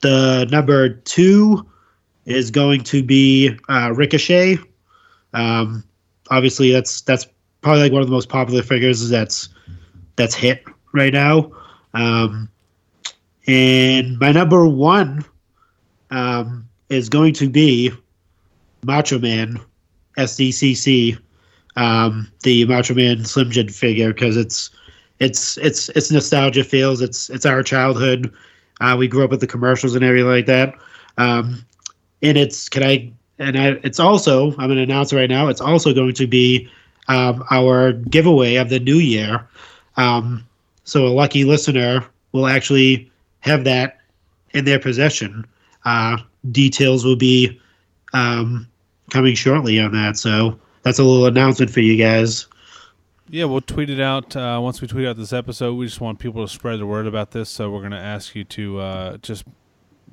the 0.00 0.48
number 0.50 0.90
two 0.90 1.66
is 2.24 2.50
going 2.50 2.84
to 2.84 3.02
be 3.02 3.58
uh, 3.68 3.92
Ricochet. 3.94 4.58
Um, 5.34 5.84
obviously, 6.30 6.70
that's 6.72 7.00
that's 7.02 7.26
probably 7.62 7.82
like 7.82 7.92
one 7.92 8.02
of 8.02 8.08
the 8.08 8.12
most 8.12 8.28
popular 8.28 8.62
figures 8.62 9.08
that's 9.08 9.48
that's 10.16 10.34
hit 10.34 10.64
right 10.92 11.12
now. 11.12 11.50
Um, 11.94 12.48
and 13.46 14.18
my 14.18 14.32
number 14.32 14.66
one 14.66 15.24
um, 16.10 16.68
is 16.88 17.08
going 17.08 17.34
to 17.34 17.48
be 17.48 17.90
Macho 18.84 19.18
Man 19.18 19.60
SDCC, 20.18 21.18
um, 21.76 22.30
the 22.42 22.64
Macho 22.66 22.94
Man 22.94 23.24
Slim 23.24 23.50
Jim 23.50 23.68
figure 23.68 24.12
because 24.12 24.36
it's 24.36 24.70
it's 25.18 25.56
it's 25.58 25.88
it's 25.90 26.10
nostalgia 26.10 26.64
feels. 26.64 27.00
It's 27.00 27.30
it's 27.30 27.46
our 27.46 27.62
childhood. 27.62 28.32
Uh, 28.80 28.96
we 28.98 29.08
grew 29.08 29.24
up 29.24 29.30
with 29.30 29.40
the 29.40 29.46
commercials 29.46 29.94
and 29.94 30.04
everything 30.04 30.28
like 30.28 30.46
that. 30.46 30.74
Um, 31.16 31.64
and 32.22 32.36
it's 32.36 32.68
can 32.68 32.82
I 32.82 33.12
and 33.38 33.58
I, 33.58 33.68
it's 33.82 34.00
also 34.00 34.50
I'm 34.52 34.68
going 34.68 34.76
to 34.76 34.82
announce 34.82 35.12
it 35.12 35.16
right 35.16 35.30
now. 35.30 35.48
It's 35.48 35.60
also 35.60 35.94
going 35.94 36.14
to 36.14 36.26
be 36.26 36.68
um, 37.08 37.44
our 37.50 37.92
giveaway 37.92 38.56
of 38.56 38.68
the 38.68 38.80
new 38.80 38.96
year. 38.96 39.46
Um, 39.96 40.46
so 40.84 41.06
a 41.06 41.08
lucky 41.08 41.44
listener 41.44 42.04
will 42.32 42.46
actually 42.46 43.10
have 43.40 43.64
that 43.64 43.98
in 44.50 44.64
their 44.64 44.78
possession. 44.78 45.46
Uh, 45.84 46.18
details 46.50 47.04
will 47.04 47.16
be 47.16 47.60
um, 48.12 48.68
coming 49.10 49.34
shortly 49.34 49.80
on 49.80 49.92
that. 49.92 50.16
So 50.16 50.58
that's 50.82 50.98
a 50.98 51.04
little 51.04 51.26
announcement 51.26 51.70
for 51.70 51.80
you 51.80 51.96
guys. 51.96 52.46
Yeah, 53.28 53.46
we'll 53.46 53.62
tweet 53.62 53.88
it 53.88 54.00
out 54.00 54.36
uh, 54.36 54.60
once 54.62 54.82
we 54.82 54.88
tweet 54.88 55.06
out 55.06 55.16
this 55.16 55.32
episode. 55.32 55.74
We 55.74 55.86
just 55.86 56.00
want 56.00 56.18
people 56.18 56.46
to 56.46 56.52
spread 56.52 56.80
the 56.80 56.86
word 56.86 57.06
about 57.06 57.30
this, 57.30 57.48
so 57.48 57.70
we're 57.70 57.78
going 57.78 57.92
to 57.92 57.96
ask 57.96 58.34
you 58.34 58.44
to 58.44 58.78
uh, 58.80 59.16
just 59.18 59.44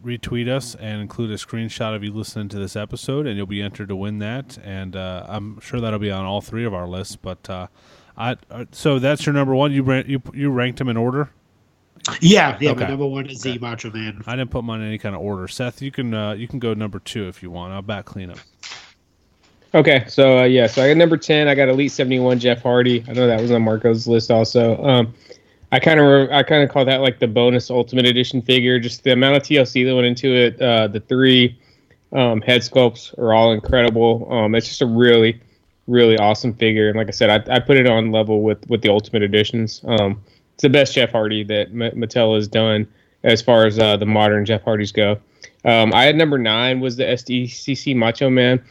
retweet 0.03 0.47
us 0.47 0.75
and 0.75 1.01
include 1.01 1.31
a 1.31 1.35
screenshot 1.35 1.95
of 1.95 2.03
you 2.03 2.11
listening 2.11 2.49
to 2.49 2.57
this 2.57 2.75
episode, 2.75 3.27
and 3.27 3.37
you'll 3.37 3.45
be 3.45 3.61
entered 3.61 3.89
to 3.89 3.95
win 3.95 4.19
that. 4.19 4.57
And 4.63 4.95
uh, 4.95 5.25
I'm 5.27 5.59
sure 5.59 5.79
that'll 5.79 5.99
be 5.99 6.11
on 6.11 6.25
all 6.25 6.41
three 6.41 6.65
of 6.65 6.73
our 6.73 6.87
lists. 6.87 7.15
But 7.15 7.49
uh, 7.49 7.67
I 8.17 8.37
uh, 8.49 8.65
so 8.71 8.99
that's 8.99 9.25
your 9.25 9.33
number 9.33 9.55
one. 9.55 9.71
You 9.71 9.83
ran, 9.83 10.05
you 10.07 10.21
you 10.33 10.51
ranked 10.51 10.79
them 10.79 10.89
in 10.89 10.97
order. 10.97 11.29
Yeah, 12.21 12.57
yeah. 12.59 12.71
Okay. 12.71 12.83
My 12.83 12.89
number 12.89 13.05
one 13.05 13.29
is 13.29 13.41
the 13.41 13.57
Macho 13.59 13.91
Man. 13.91 14.23
I 14.25 14.35
didn't 14.35 14.51
put 14.51 14.63
mine 14.63 14.81
in 14.81 14.87
any 14.87 14.97
kind 14.97 15.15
of 15.15 15.21
order. 15.21 15.47
Seth, 15.47 15.81
you 15.81 15.91
can 15.91 16.13
uh, 16.13 16.31
you 16.33 16.47
can 16.47 16.59
go 16.59 16.73
number 16.73 16.99
two 16.99 17.27
if 17.27 17.43
you 17.43 17.51
want. 17.51 17.73
I'll 17.73 17.81
back 17.81 18.05
clean 18.05 18.31
up. 18.31 18.39
Okay, 19.75 20.03
so 20.07 20.39
uh, 20.39 20.43
yeah, 20.45 20.65
so 20.65 20.81
I 20.81 20.87
got 20.87 20.97
number 20.97 21.17
ten. 21.17 21.47
I 21.47 21.55
got 21.55 21.69
Elite 21.69 21.91
seventy 21.91 22.19
one 22.19 22.39
Jeff 22.39 22.63
Hardy. 22.63 23.03
I 23.07 23.13
know 23.13 23.27
that 23.27 23.39
was 23.39 23.51
on 23.51 23.61
Marco's 23.61 24.07
list 24.07 24.31
also. 24.31 24.81
Um, 24.83 25.13
I 25.71 25.79
kind 25.79 25.99
of 25.99 26.31
I 26.31 26.43
kind 26.43 26.63
of 26.63 26.69
call 26.69 26.85
that 26.85 27.01
like 27.01 27.19
the 27.19 27.27
bonus 27.27 27.69
Ultimate 27.69 28.05
Edition 28.05 28.41
figure. 28.41 28.79
Just 28.79 29.03
the 29.03 29.11
amount 29.11 29.37
of 29.37 29.43
TLC 29.43 29.85
that 29.85 29.95
went 29.95 30.07
into 30.07 30.33
it. 30.33 30.61
Uh, 30.61 30.87
the 30.87 30.99
three 30.99 31.59
um, 32.11 32.41
head 32.41 32.61
sculpts 32.61 33.15
are 33.19 33.33
all 33.33 33.51
incredible. 33.51 34.27
Um, 34.31 34.55
it's 34.55 34.67
just 34.67 34.81
a 34.81 34.87
really 34.87 35.39
really 35.87 36.17
awesome 36.17 36.53
figure. 36.53 36.87
And 36.87 36.97
like 36.97 37.07
I 37.07 37.11
said, 37.11 37.49
I, 37.49 37.55
I 37.55 37.59
put 37.59 37.77
it 37.77 37.87
on 37.87 38.11
level 38.11 38.41
with 38.41 38.67
with 38.69 38.81
the 38.81 38.89
Ultimate 38.89 39.23
Editions. 39.23 39.81
Um, 39.85 40.21
it's 40.55 40.63
the 40.63 40.69
best 40.69 40.93
Jeff 40.93 41.11
Hardy 41.11 41.43
that 41.43 41.67
M- 41.67 41.99
Mattel 41.99 42.35
has 42.35 42.47
done 42.47 42.87
as 43.23 43.41
far 43.41 43.65
as 43.65 43.77
uh, 43.77 43.97
the 43.97 44.05
modern 44.05 44.45
Jeff 44.45 44.63
Hardys 44.63 44.91
go. 44.91 45.19
Um, 45.65 45.93
I 45.93 46.05
had 46.05 46.15
number 46.15 46.37
nine 46.37 46.79
was 46.79 46.95
the 46.95 47.03
SDCC 47.03 47.95
Macho 47.95 48.29
Man 48.29 48.63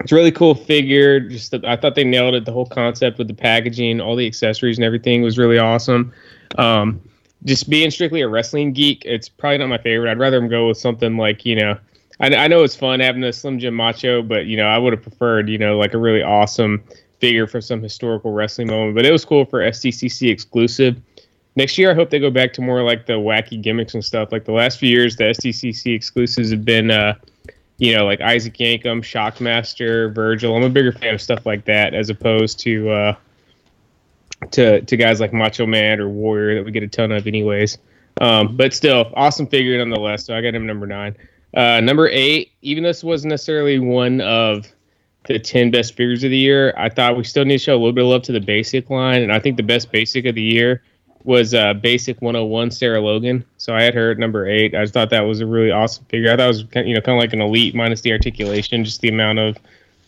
it's 0.00 0.12
really 0.12 0.32
cool 0.32 0.54
figure. 0.54 1.20
Just 1.20 1.50
the, 1.50 1.60
I 1.64 1.76
thought 1.76 1.94
they 1.94 2.04
nailed 2.04 2.34
it. 2.34 2.44
The 2.44 2.52
whole 2.52 2.66
concept 2.66 3.18
with 3.18 3.28
the 3.28 3.34
packaging, 3.34 4.00
all 4.00 4.16
the 4.16 4.26
accessories 4.26 4.78
and 4.78 4.84
everything 4.84 5.22
was 5.22 5.38
really 5.38 5.58
awesome. 5.58 6.12
Um, 6.58 7.00
just 7.44 7.68
being 7.70 7.90
strictly 7.90 8.22
a 8.22 8.28
wrestling 8.28 8.72
geek, 8.72 9.04
it's 9.04 9.28
probably 9.28 9.58
not 9.58 9.68
my 9.68 9.78
favorite. 9.78 10.10
I'd 10.10 10.18
rather 10.18 10.46
go 10.48 10.68
with 10.68 10.78
something 10.78 11.16
like 11.16 11.44
you 11.44 11.56
know, 11.56 11.78
I, 12.20 12.34
I 12.34 12.48
know 12.48 12.62
it's 12.62 12.76
fun 12.76 13.00
having 13.00 13.22
a 13.24 13.32
Slim 13.32 13.58
Jim 13.58 13.74
Macho, 13.74 14.22
but 14.22 14.46
you 14.46 14.56
know, 14.56 14.66
I 14.66 14.78
would 14.78 14.92
have 14.92 15.02
preferred 15.02 15.48
you 15.48 15.58
know 15.58 15.78
like 15.78 15.94
a 15.94 15.98
really 15.98 16.22
awesome 16.22 16.82
figure 17.20 17.46
for 17.46 17.60
some 17.60 17.82
historical 17.82 18.32
wrestling 18.32 18.68
moment. 18.68 18.94
But 18.94 19.06
it 19.06 19.12
was 19.12 19.24
cool 19.24 19.44
for 19.44 19.60
SDCC 19.60 20.30
exclusive. 20.30 21.00
Next 21.54 21.78
year, 21.78 21.90
I 21.90 21.94
hope 21.94 22.10
they 22.10 22.18
go 22.18 22.30
back 22.30 22.52
to 22.54 22.60
more 22.60 22.82
like 22.82 23.06
the 23.06 23.14
wacky 23.14 23.60
gimmicks 23.60 23.94
and 23.94 24.04
stuff. 24.04 24.30
Like 24.30 24.44
the 24.44 24.52
last 24.52 24.78
few 24.78 24.90
years, 24.90 25.16
the 25.16 25.24
SDCC 25.24 25.94
exclusives 25.94 26.50
have 26.50 26.64
been. 26.64 26.90
Uh, 26.90 27.14
you 27.78 27.94
know, 27.94 28.04
like 28.06 28.20
Isaac 28.20 28.54
Yankem, 28.54 29.02
Shockmaster, 29.02 30.14
Virgil. 30.14 30.56
I'm 30.56 30.62
a 30.62 30.68
bigger 30.68 30.92
fan 30.92 31.14
of 31.14 31.20
stuff 31.20 31.44
like 31.44 31.64
that 31.66 31.94
as 31.94 32.08
opposed 32.08 32.58
to 32.60 32.90
uh, 32.90 33.16
to 34.52 34.80
to 34.82 34.96
guys 34.96 35.20
like 35.20 35.32
Macho 35.32 35.66
Man 35.66 36.00
or 36.00 36.08
Warrior 36.08 36.56
that 36.56 36.64
we 36.64 36.72
get 36.72 36.82
a 36.82 36.88
ton 36.88 37.12
of, 37.12 37.26
anyways. 37.26 37.78
Um, 38.20 38.56
but 38.56 38.72
still, 38.72 39.10
awesome 39.14 39.46
figure 39.46 39.76
nonetheless. 39.78 40.24
So 40.24 40.36
I 40.36 40.40
got 40.40 40.54
him 40.54 40.66
number 40.66 40.86
nine. 40.86 41.16
Uh, 41.54 41.80
number 41.80 42.08
eight, 42.08 42.52
even 42.62 42.82
though 42.82 42.90
this 42.90 43.04
wasn't 43.04 43.30
necessarily 43.30 43.78
one 43.78 44.20
of 44.20 44.66
the 45.26 45.38
10 45.38 45.70
best 45.70 45.94
figures 45.94 46.22
of 46.22 46.30
the 46.30 46.36
year, 46.36 46.74
I 46.76 46.88
thought 46.88 47.16
we 47.16 47.24
still 47.24 47.44
need 47.44 47.58
to 47.58 47.64
show 47.64 47.74
a 47.74 47.78
little 47.78 47.92
bit 47.92 48.04
of 48.04 48.10
love 48.10 48.22
to 48.24 48.32
the 48.32 48.40
basic 48.40 48.90
line. 48.90 49.22
And 49.22 49.32
I 49.32 49.38
think 49.38 49.56
the 49.56 49.62
best 49.62 49.90
basic 49.90 50.24
of 50.26 50.34
the 50.34 50.42
year 50.42 50.82
was 51.24 51.54
uh, 51.54 51.74
Basic 51.74 52.22
101 52.22 52.70
Sarah 52.70 53.00
Logan. 53.00 53.44
So 53.56 53.74
I 53.74 53.82
had 53.82 53.94
her 53.94 54.12
at 54.12 54.18
number 54.18 54.46
eight. 54.46 54.74
I 54.74 54.82
just 54.82 54.94
thought 54.94 55.10
that 55.10 55.22
was 55.22 55.40
a 55.40 55.46
really 55.46 55.72
awesome 55.72 56.04
figure. 56.04 56.32
I 56.32 56.36
thought 56.36 56.44
it 56.44 56.48
was 56.48 56.64
kind- 56.64 56.88
you 56.88 56.94
know 56.94 57.00
kind 57.00 57.18
of 57.18 57.22
like 57.22 57.32
an 57.32 57.40
elite 57.40 57.74
minus 57.74 58.00
the 58.00 58.12
articulation, 58.12 58.84
just 58.84 59.00
the 59.00 59.08
amount 59.08 59.40
of, 59.40 59.56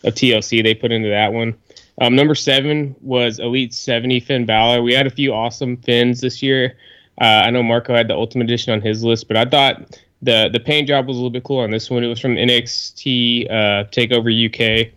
of 0.05 0.13
TLC 0.15 0.63
they 0.63 0.73
put 0.73 0.91
into 0.93 1.09
that 1.09 1.33
one. 1.33 1.55
Um, 1.99 2.15
number 2.15 2.35
seven 2.35 2.95
was 3.01 3.39
Elite 3.39 3.73
70 3.73 4.21
Finn 4.21 4.45
Balor. 4.45 4.81
We 4.81 4.93
had 4.93 5.05
a 5.05 5.09
few 5.09 5.33
awesome 5.33 5.77
Finns 5.77 6.21
this 6.21 6.41
year. 6.41 6.77
Uh, 7.19 7.43
I 7.45 7.49
know 7.49 7.61
Marco 7.61 7.93
had 7.93 8.07
the 8.07 8.15
Ultimate 8.15 8.45
Edition 8.45 8.71
on 8.71 8.81
his 8.81 9.03
list, 9.03 9.27
but 9.27 9.35
I 9.35 9.45
thought 9.45 9.99
the 10.21 10.49
the 10.51 10.59
paint 10.59 10.87
job 10.87 11.07
was 11.07 11.15
a 11.15 11.19
little 11.19 11.29
bit 11.29 11.43
cool 11.43 11.59
on 11.59 11.71
this 11.71 11.89
one. 11.89 12.03
It 12.03 12.07
was 12.07 12.19
from 12.19 12.35
NXT 12.35 13.49
uh, 13.49 13.83
Takeover 13.91 14.29
UK 14.31 14.93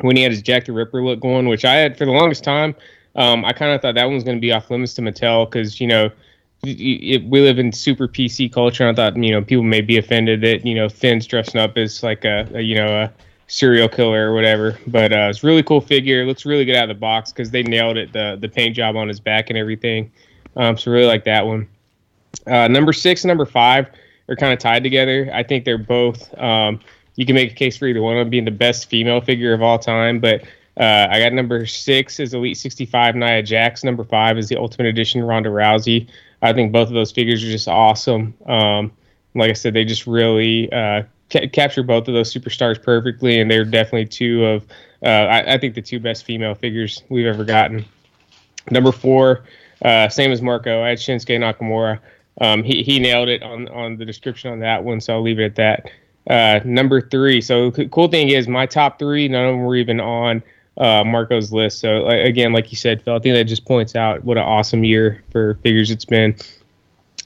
when 0.00 0.16
he 0.16 0.22
had 0.22 0.32
his 0.32 0.42
Jack 0.42 0.64
the 0.64 0.72
Ripper 0.72 1.02
look 1.02 1.20
going, 1.20 1.48
which 1.48 1.64
I 1.64 1.74
had 1.74 1.96
for 1.96 2.04
the 2.04 2.12
longest 2.12 2.42
time. 2.42 2.74
Um, 3.14 3.44
I 3.44 3.52
kind 3.52 3.72
of 3.72 3.80
thought 3.80 3.94
that 3.94 4.04
one 4.04 4.14
was 4.14 4.24
going 4.24 4.36
to 4.36 4.40
be 4.40 4.52
off 4.52 4.70
limits 4.70 4.94
to 4.94 5.02
Mattel 5.02 5.48
because 5.48 5.80
you 5.80 5.86
know 5.86 6.10
it, 6.64 7.24
we 7.24 7.40
live 7.40 7.58
in 7.58 7.72
super 7.72 8.08
PC 8.08 8.52
culture. 8.52 8.86
And 8.86 8.98
I 8.98 9.10
thought 9.10 9.16
you 9.16 9.30
know 9.30 9.42
people 9.42 9.64
may 9.64 9.80
be 9.80 9.98
offended 9.98 10.40
that 10.42 10.66
you 10.66 10.74
know 10.74 10.88
Finn's 10.88 11.26
dressing 11.26 11.60
up 11.60 11.78
as 11.78 12.02
like 12.02 12.24
a, 12.24 12.48
a 12.54 12.60
you 12.60 12.74
know 12.74 12.86
a 12.86 13.12
serial 13.46 13.88
killer 13.88 14.30
or 14.30 14.34
whatever. 14.34 14.78
But 14.86 15.12
uh, 15.12 15.28
it's 15.30 15.42
really 15.42 15.62
cool 15.62 15.80
figure. 15.80 16.22
It 16.22 16.26
Looks 16.26 16.46
really 16.46 16.64
good 16.64 16.76
out 16.76 16.84
of 16.84 16.96
the 16.96 17.00
box 17.00 17.32
because 17.32 17.50
they 17.50 17.62
nailed 17.62 17.96
it. 17.96 18.12
The 18.12 18.36
the 18.40 18.48
paint 18.48 18.76
job 18.76 18.96
on 18.96 19.08
his 19.08 19.20
back 19.20 19.50
and 19.50 19.58
everything. 19.58 20.10
Um, 20.56 20.76
so 20.76 20.90
really 20.90 21.06
like 21.06 21.24
that 21.24 21.46
one. 21.46 21.68
Uh, 22.46 22.68
number 22.68 22.92
six 22.92 23.24
and 23.24 23.28
number 23.28 23.46
five 23.46 23.88
are 24.28 24.36
kind 24.36 24.52
of 24.52 24.58
tied 24.58 24.82
together. 24.82 25.30
I 25.32 25.42
think 25.42 25.64
they're 25.64 25.78
both. 25.78 26.36
Um, 26.38 26.80
you 27.16 27.24
can 27.24 27.34
make 27.34 27.52
a 27.52 27.54
case 27.54 27.76
for 27.76 27.86
either 27.86 28.02
one 28.02 28.16
of 28.16 28.20
them 28.20 28.30
being 28.30 28.44
the 28.44 28.50
best 28.50 28.88
female 28.88 29.20
figure 29.20 29.54
of 29.54 29.62
all 29.62 29.78
time, 29.78 30.20
but 30.20 30.42
uh, 30.78 31.08
I 31.10 31.20
got 31.20 31.32
number 31.32 31.64
six 31.64 32.20
is 32.20 32.34
Elite 32.34 32.58
65 32.58 33.16
Nia 33.16 33.42
Jax. 33.42 33.82
Number 33.82 34.04
five 34.04 34.36
is 34.36 34.48
the 34.48 34.58
Ultimate 34.58 34.88
Edition 34.88 35.22
Ronda 35.22 35.48
Rousey. 35.48 36.06
I 36.42 36.52
think 36.52 36.72
both 36.72 36.88
of 36.88 36.94
those 36.94 37.10
figures 37.10 37.42
are 37.42 37.50
just 37.50 37.66
awesome. 37.66 38.34
Um, 38.46 38.92
like 39.34 39.50
I 39.50 39.54
said, 39.54 39.72
they 39.72 39.84
just 39.84 40.06
really 40.06 40.70
uh, 40.70 41.04
ca- 41.30 41.48
capture 41.48 41.82
both 41.82 42.08
of 42.08 42.14
those 42.14 42.32
superstars 42.32 42.82
perfectly, 42.82 43.40
and 43.40 43.50
they're 43.50 43.64
definitely 43.64 44.06
two 44.06 44.44
of, 44.44 44.64
uh, 45.04 45.08
I, 45.08 45.54
I 45.54 45.58
think, 45.58 45.74
the 45.74 45.82
two 45.82 46.00
best 46.00 46.24
female 46.24 46.54
figures 46.54 47.02
we've 47.08 47.26
ever 47.26 47.44
gotten. 47.44 47.84
Number 48.70 48.92
four, 48.92 49.44
uh, 49.82 50.08
same 50.08 50.32
as 50.32 50.42
Marco, 50.42 50.82
I 50.82 50.90
had 50.90 50.98
Shinsuke 50.98 51.38
Nakamura. 51.38 52.00
Um, 52.40 52.62
he, 52.62 52.82
he 52.82 52.98
nailed 52.98 53.28
it 53.28 53.42
on, 53.42 53.68
on 53.68 53.96
the 53.96 54.04
description 54.04 54.50
on 54.52 54.60
that 54.60 54.84
one, 54.84 55.00
so 55.00 55.14
I'll 55.14 55.22
leave 55.22 55.38
it 55.38 55.44
at 55.44 55.54
that. 55.56 55.90
Uh, 56.28 56.60
number 56.64 57.00
three. 57.00 57.40
So 57.40 57.70
the 57.70 57.88
cool 57.88 58.08
thing 58.08 58.30
is 58.30 58.48
my 58.48 58.66
top 58.66 58.98
three, 58.98 59.28
none 59.28 59.46
of 59.46 59.52
them 59.52 59.64
were 59.64 59.76
even 59.76 60.00
on 60.00 60.42
uh, 60.76 61.04
Marco's 61.04 61.52
list. 61.52 61.78
So 61.78 62.06
again, 62.08 62.52
like 62.52 62.70
you 62.70 62.76
said, 62.76 63.02
Phil, 63.02 63.14
I 63.14 63.18
think 63.20 63.34
that 63.34 63.44
just 63.44 63.64
points 63.64 63.94
out 63.94 64.24
what 64.24 64.36
an 64.36 64.42
awesome 64.42 64.84
year 64.84 65.22
for 65.30 65.54
figures 65.62 65.90
it's 65.90 66.04
been. 66.04 66.36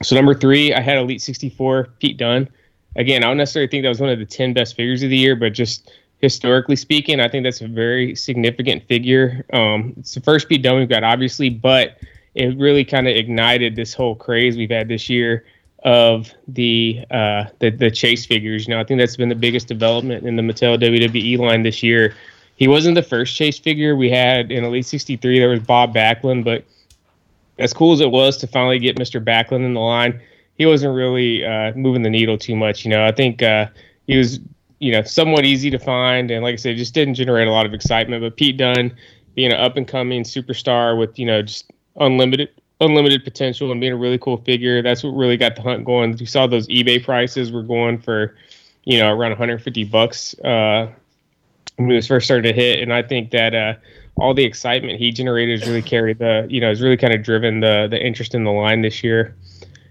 So 0.03 0.17
number 0.17 0.35
three, 0.35 0.73
I 0.73 0.81
had 0.81 0.99
Elite 0.99 1.23
64, 1.23 1.89
Pete 1.99 2.17
Dunne. 2.17 2.49
Again, 2.97 3.23
I 3.23 3.29
don't 3.29 3.37
necessarily 3.37 3.69
think 3.69 3.83
that 3.83 3.89
was 3.89 4.01
one 4.01 4.11
of 4.11 4.19
the 4.19 4.27
10 4.27 4.53
best 4.53 4.77
figures 4.77 5.03
of 5.03 5.11
the 5.11 5.17
year, 5.17 5.37
but 5.37 5.51
just 5.51 5.93
historically 6.19 6.77
speaking, 6.77 7.21
I 7.21 7.29
think 7.29 7.45
that's 7.45 7.61
a 7.61 7.69
very 7.69 8.15
significant 8.15 8.87
figure. 8.87 9.45
Um, 9.53 9.95
it's 9.99 10.15
the 10.15 10.21
first 10.21 10.49
Pete 10.49 10.63
Dunne 10.63 10.79
we've 10.79 10.89
got, 10.89 11.05
obviously, 11.05 11.51
but 11.51 11.99
it 12.35 12.57
really 12.59 12.85
kind 12.85 13.09
of 13.09 13.17
ignited 13.17 13.77
this 13.77 13.95
whole 13.95 14.15
craze 14.15 14.57
we've 14.57 14.71
had 14.71 14.89
this 14.89 15.09
year 15.09 15.45
of 15.83 16.31
the, 16.47 17.05
uh, 17.11 17.45
the 17.59 17.71
the 17.71 17.91
chase 17.91 18.27
figures. 18.27 18.67
You 18.67 18.75
know, 18.75 18.81
I 18.81 18.85
think 18.85 19.01
that's 19.01 19.17
been 19.17 19.31
the 19.31 19.35
biggest 19.35 19.67
development 19.67 20.27
in 20.27 20.37
the 20.37 20.43
Mattel 20.43 20.79
WWE 20.79 21.39
line 21.39 21.63
this 21.63 21.83
year. 21.83 22.15
He 22.57 22.69
wasn't 22.69 22.95
the 22.95 23.03
first 23.03 23.35
chase 23.35 23.59
figure 23.59 23.97
we 23.97 24.11
had 24.11 24.53
in 24.53 24.65
Elite 24.65 24.85
63. 24.85 25.39
There 25.39 25.49
was 25.49 25.61
Bob 25.61 25.95
Backlund, 25.95 26.45
but 26.45 26.65
as 27.59 27.73
cool 27.73 27.93
as 27.95 28.01
it 28.01 28.11
was 28.11 28.37
to 28.39 28.47
finally 28.47 28.79
get 28.79 28.97
Mr. 28.97 29.23
Backlund 29.23 29.65
in 29.65 29.73
the 29.73 29.81
line, 29.81 30.21
he 30.61 30.67
wasn't 30.67 30.95
really 30.95 31.43
uh, 31.43 31.73
moving 31.73 32.03
the 32.03 32.11
needle 32.11 32.37
too 32.37 32.55
much. 32.55 32.85
You 32.85 32.91
know, 32.91 33.03
I 33.03 33.13
think 33.13 33.43
uh, 33.43 33.69
he 34.07 34.19
was, 34.19 34.41
you 34.79 34.93
know, 34.93 35.03
somewhat 35.03 35.47
easy 35.47 35.71
to 35.71 35.79
find, 35.79 36.31
and 36.31 36.43
like 36.45 36.53
I 36.53 36.57
said, 36.57 36.77
just 36.77 36.93
didn't 36.93 37.15
generate 37.15 37.49
a 37.49 37.51
lot 37.51 37.65
of 37.65 37.73
excitement. 37.73 38.23
But 38.23 38.37
Pete 38.37 38.59
Dunne, 38.59 38.95
being 39.35 39.53
an 39.53 39.59
up 39.59 39.79
and 39.79 39.89
coming 39.89 40.23
superstar 40.23 40.99
with 40.99 41.19
you 41.19 41.25
know 41.25 41.41
just 41.41 41.71
unlimited 41.97 42.51
unlimited 42.79 43.25
potential 43.25 43.73
and 43.73 43.81
being 43.81 43.95
a 43.95 43.97
really 43.97 44.19
cool 44.19 44.37
figure, 44.37 44.83
that's 44.83 45.03
what 45.03 45.13
really 45.13 45.39
got 45.39 45.57
the 45.57 45.63
hunt 45.63 45.87
going. 45.87 46.19
You 46.19 46.27
saw 46.27 46.47
those 46.47 46.69
eBay 46.69 47.03
prices 47.03 47.51
were 47.51 47.63
going 47.63 47.99
for, 47.99 48.37
you 48.85 48.99
know, 48.99 49.09
around 49.09 49.31
150 49.31 49.85
bucks 49.85 50.39
uh, 50.41 50.91
when 51.77 51.91
it 51.91 51.95
was 51.95 52.07
first 52.07 52.27
started 52.27 52.49
to 52.49 52.53
hit, 52.53 52.81
and 52.81 52.93
I 52.93 53.03
think 53.03 53.31
that. 53.31 53.55
Uh, 53.55 53.75
all 54.17 54.35
the 54.35 54.45
excitement 54.45 54.99
he 54.99 55.11
generated 55.11 55.61
has 55.61 55.67
really 55.67 55.81
carried 55.81 56.19
the, 56.19 56.47
you 56.51 56.61
know, 56.61 56.69
has 56.69 56.83
really 56.83 56.97
kind 56.99 57.15
of 57.15 57.23
driven 57.23 57.61
the 57.61 57.87
the 57.89 57.99
interest 57.99 58.35
in 58.35 58.45
the 58.45 58.51
line 58.51 58.83
this 58.83 59.03
year. 59.03 59.35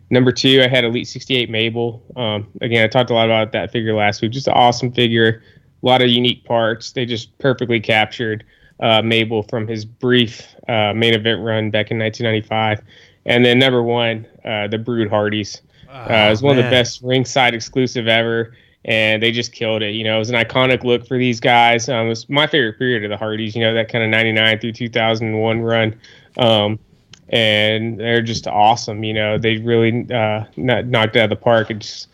Number 0.10 0.32
two, 0.32 0.62
I 0.64 0.68
had 0.68 0.84
Elite 0.86 1.08
68 1.08 1.50
Mabel. 1.50 2.04
Um, 2.16 2.48
again, 2.62 2.84
I 2.84 2.88
talked 2.88 3.12
a 3.12 3.14
lot 3.14 3.26
about 3.26 3.52
that 3.52 3.72
figure 3.72 3.94
last 3.94 4.22
week. 4.22 4.32
Just 4.32 4.48
an 4.48 4.54
awesome 4.54 4.92
figure, 4.92 5.44
a 5.84 5.86
lot 5.86 6.02
of 6.02 6.10
unique 6.10 6.46
parts. 6.46 6.92
They 6.92 7.06
just 7.06 7.38
perfectly 7.38 7.80
captured 7.80 8.44
uh, 8.80 9.02
Mabel 9.02 9.44
from 9.44 9.68
his 9.68 9.86
brief 9.86 10.48
uh, 10.68 10.94
main 10.94 11.14
event 11.14 11.42
run 11.42 11.70
back 11.70 11.92
in 11.92 12.00
1995. 12.00 12.82
And 13.26 13.46
then 13.46 13.60
number 13.60 13.84
one, 13.84 14.26
uh, 14.44 14.68
the 14.68 14.78
Brood 14.78 15.10
Hardys. 15.10 15.62
Uh, 15.90 16.26
it 16.28 16.30
was 16.30 16.42
one 16.42 16.58
of 16.58 16.64
the 16.64 16.70
best 16.70 17.02
ringside 17.02 17.56
exclusive 17.56 18.08
ever, 18.08 18.56
and 18.86 19.22
they 19.22 19.32
just 19.32 19.52
killed 19.52 19.82
it. 19.82 19.92
You 19.92 20.04
know, 20.04 20.16
it 20.16 20.20
was 20.20 20.30
an 20.30 20.36
iconic 20.36 20.84
look 20.84 21.08
for 21.08 21.18
these 21.18 21.40
guys. 21.40 21.90
Um, 21.90 22.06
it 22.06 22.10
was 22.10 22.30
my 22.30 22.46
favorite 22.46 22.78
period 22.78 23.04
of 23.04 23.10
the 23.10 23.18
Hardys. 23.18 23.56
You 23.56 23.62
know, 23.62 23.74
that 23.74 23.92
kind 23.92 24.04
of 24.04 24.10
99 24.12 24.60
through 24.60 24.74
2001 24.74 25.62
run. 25.62 26.00
Um, 26.38 26.80
and 27.30 28.00
they're 28.00 28.22
just 28.22 28.48
awesome. 28.48 29.04
You 29.04 29.14
know, 29.14 29.38
they 29.38 29.58
really 29.58 30.12
uh, 30.12 30.46
knocked 30.58 31.16
out 31.16 31.26
of 31.26 31.30
the 31.30 31.36
park. 31.36 31.72
It 31.72 31.80
just 31.80 32.08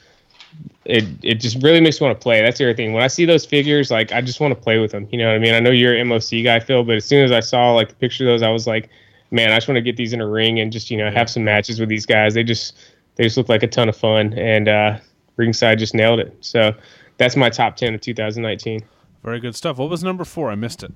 it 0.85 1.05
it 1.23 1.35
just 1.35 1.61
really 1.63 1.81
makes 1.81 1.99
me 1.99 2.07
want 2.07 2.19
to 2.19 2.23
play. 2.23 2.41
That's 2.41 2.57
the 2.59 2.65
other 2.65 2.73
thing. 2.73 2.93
When 2.93 3.03
I 3.03 3.07
see 3.07 3.25
those 3.25 3.45
figures, 3.45 3.91
like 3.91 4.11
I 4.11 4.21
just 4.21 4.39
want 4.39 4.53
to 4.53 4.59
play 4.59 4.79
with 4.79 4.91
them. 4.91 5.07
You 5.11 5.17
know 5.17 5.27
what 5.27 5.35
I 5.35 5.39
mean? 5.39 5.53
I 5.53 5.59
know 5.59 5.71
you're 5.71 5.95
an 5.95 6.07
MOC 6.07 6.43
guy, 6.43 6.59
Phil, 6.59 6.83
but 6.83 6.95
as 6.95 7.05
soon 7.05 7.23
as 7.23 7.31
I 7.31 7.39
saw 7.39 7.71
like 7.71 7.89
the 7.89 7.95
picture 7.95 8.23
of 8.23 8.27
those, 8.27 8.41
I 8.41 8.49
was 8.49 8.67
like, 8.67 8.89
man, 9.31 9.51
I 9.51 9.55
just 9.55 9.67
want 9.67 9.77
to 9.77 9.81
get 9.81 9.97
these 9.97 10.13
in 10.13 10.21
a 10.21 10.27
ring 10.27 10.59
and 10.59 10.71
just 10.71 10.91
you 10.91 10.97
know 10.97 11.09
have 11.09 11.29
some 11.29 11.43
matches 11.43 11.79
with 11.79 11.89
these 11.89 12.05
guys. 12.05 12.33
They 12.33 12.43
just 12.43 12.75
they 13.15 13.23
just 13.23 13.37
look 13.37 13.49
like 13.49 13.63
a 13.63 13.67
ton 13.67 13.89
of 13.89 13.97
fun, 13.97 14.33
and 14.33 14.67
uh, 14.67 14.97
ringside 15.37 15.79
just 15.79 15.95
nailed 15.95 16.19
it. 16.19 16.35
So 16.41 16.73
that's 17.17 17.35
my 17.35 17.49
top 17.49 17.75
ten 17.77 17.95
of 17.95 18.01
2019. 18.01 18.81
Very 19.23 19.39
good 19.39 19.55
stuff. 19.55 19.77
What 19.77 19.89
was 19.89 20.03
number 20.03 20.23
four? 20.23 20.51
I 20.51 20.55
missed 20.55 20.83
it. 20.83 20.93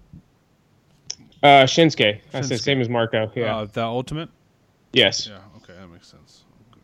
Uh, 1.41 1.63
Shinsuke. 1.63 2.19
I 2.33 2.41
said 2.41 2.57
Shinsuke. 2.59 2.61
same 2.61 2.81
as 2.81 2.89
Marco. 2.89 3.31
Yeah. 3.35 3.57
Uh, 3.57 3.65
the 3.65 3.83
ultimate. 3.83 4.29
yes. 4.93 5.27
Yeah. 5.27 5.37
Okay, 5.57 5.73
that 5.79 5.87
makes 5.87 6.07
sense. 6.07 6.43
Okay, 6.73 6.81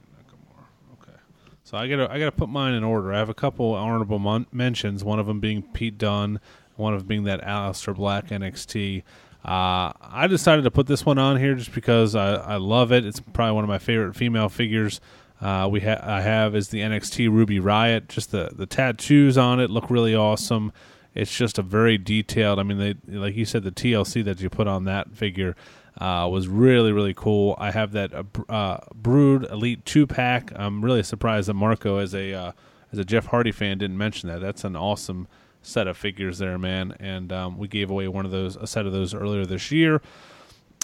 Okay. 1.10 1.18
So 1.64 1.77
I 1.77 1.88
gotta 1.88 2.11
I 2.11 2.19
gotta 2.19 2.32
put 2.32 2.49
mine 2.49 2.73
in 2.73 2.84
order. 2.84 3.14
I 3.14 3.18
have 3.18 3.30
a 3.30 3.34
couple 3.34 3.73
honorable 3.73 4.19
mon- 4.19 4.48
mentions. 4.52 5.03
One 5.03 5.19
of 5.19 5.26
them 5.27 5.40
being 5.40 5.61
Pete 5.61 5.98
Dunne. 5.98 6.40
One 6.76 6.94
of 6.94 7.02
them 7.02 7.07
being 7.07 7.23
that 7.23 7.41
Aleister 7.41 7.95
Black 7.95 8.27
NXT. 8.30 9.03
Uh, 9.44 9.94
I 10.02 10.26
decided 10.27 10.64
to 10.64 10.72
put 10.72 10.88
this 10.88 11.06
one 11.06 11.18
on 11.19 11.38
here 11.38 11.53
just 11.56 11.72
because 11.73 12.15
I, 12.15 12.34
I 12.34 12.56
love 12.56 12.91
it. 12.91 13.06
It's 13.06 13.19
probably 13.19 13.53
one 13.53 13.64
of 13.64 13.68
my 13.69 13.77
favorite 13.77 14.15
female 14.15 14.49
figures. 14.49 14.99
Uh, 15.40 15.68
we 15.72 15.82
ha- 15.82 15.99
I 16.02 16.22
have 16.22 16.56
is 16.56 16.69
the 16.69 16.80
NXT 16.82 17.30
Ruby 17.30 17.60
Riott. 17.60 18.07
Just 18.07 18.32
the 18.32 18.49
the 18.53 18.65
tattoos 18.65 19.38
on 19.38 19.60
it 19.60 19.69
look 19.69 19.90
really 19.90 20.15
awesome. 20.15 20.72
It's 21.16 21.36
just 21.36 21.58
a 21.58 21.62
very 21.62 21.98
detailed. 21.98 22.60
I 22.60 22.64
mean, 22.64 22.78
they 22.78 22.96
like 23.08 23.36
you 23.36 23.46
said, 23.46 23.64
the 23.64 23.72
TLC 23.72 24.24
that 24.26 24.42
you 24.42 24.50
put 24.50 24.68
on 24.68 24.84
that 24.84 25.16
figure 25.16 25.56
uh, 26.00 26.28
was 26.30 26.48
really 26.48 26.92
really 26.92 27.14
cool. 27.14 27.56
I 27.58 27.72
have 27.72 27.94
that 27.94 28.14
uh, 28.14 28.24
uh, 28.50 28.80
Brood 28.94 29.50
Elite 29.50 29.86
two 29.86 30.06
pack. 30.06 30.52
I'm 30.56 30.84
really 30.84 31.04
surprised 31.04 31.48
that 31.48 31.54
Marco, 31.54 31.98
as 31.98 32.14
a 32.14 32.34
uh, 32.34 32.52
as 32.92 33.00
a 33.00 33.06
Jeff 33.06 33.28
Hardy 33.28 33.52
fan, 33.52 33.78
didn't 33.78 33.98
mention 33.98 34.30
that. 34.30 34.42
That's 34.42 34.64
an 34.64 34.76
awesome 34.76 35.28
set 35.62 35.88
of 35.88 35.98
figures 35.98 36.38
there, 36.38 36.58
man. 36.58 36.96
And 37.00 37.32
um, 37.32 37.58
we 37.58 37.68
gave 37.68 37.90
away 37.90 38.08
one 38.08 38.26
of 38.26 38.32
those, 38.32 38.56
a 38.56 38.68
set 38.68 38.86
of 38.86 38.92
those 38.92 39.14
earlier 39.14 39.46
this 39.46 39.72
year. 39.72 40.02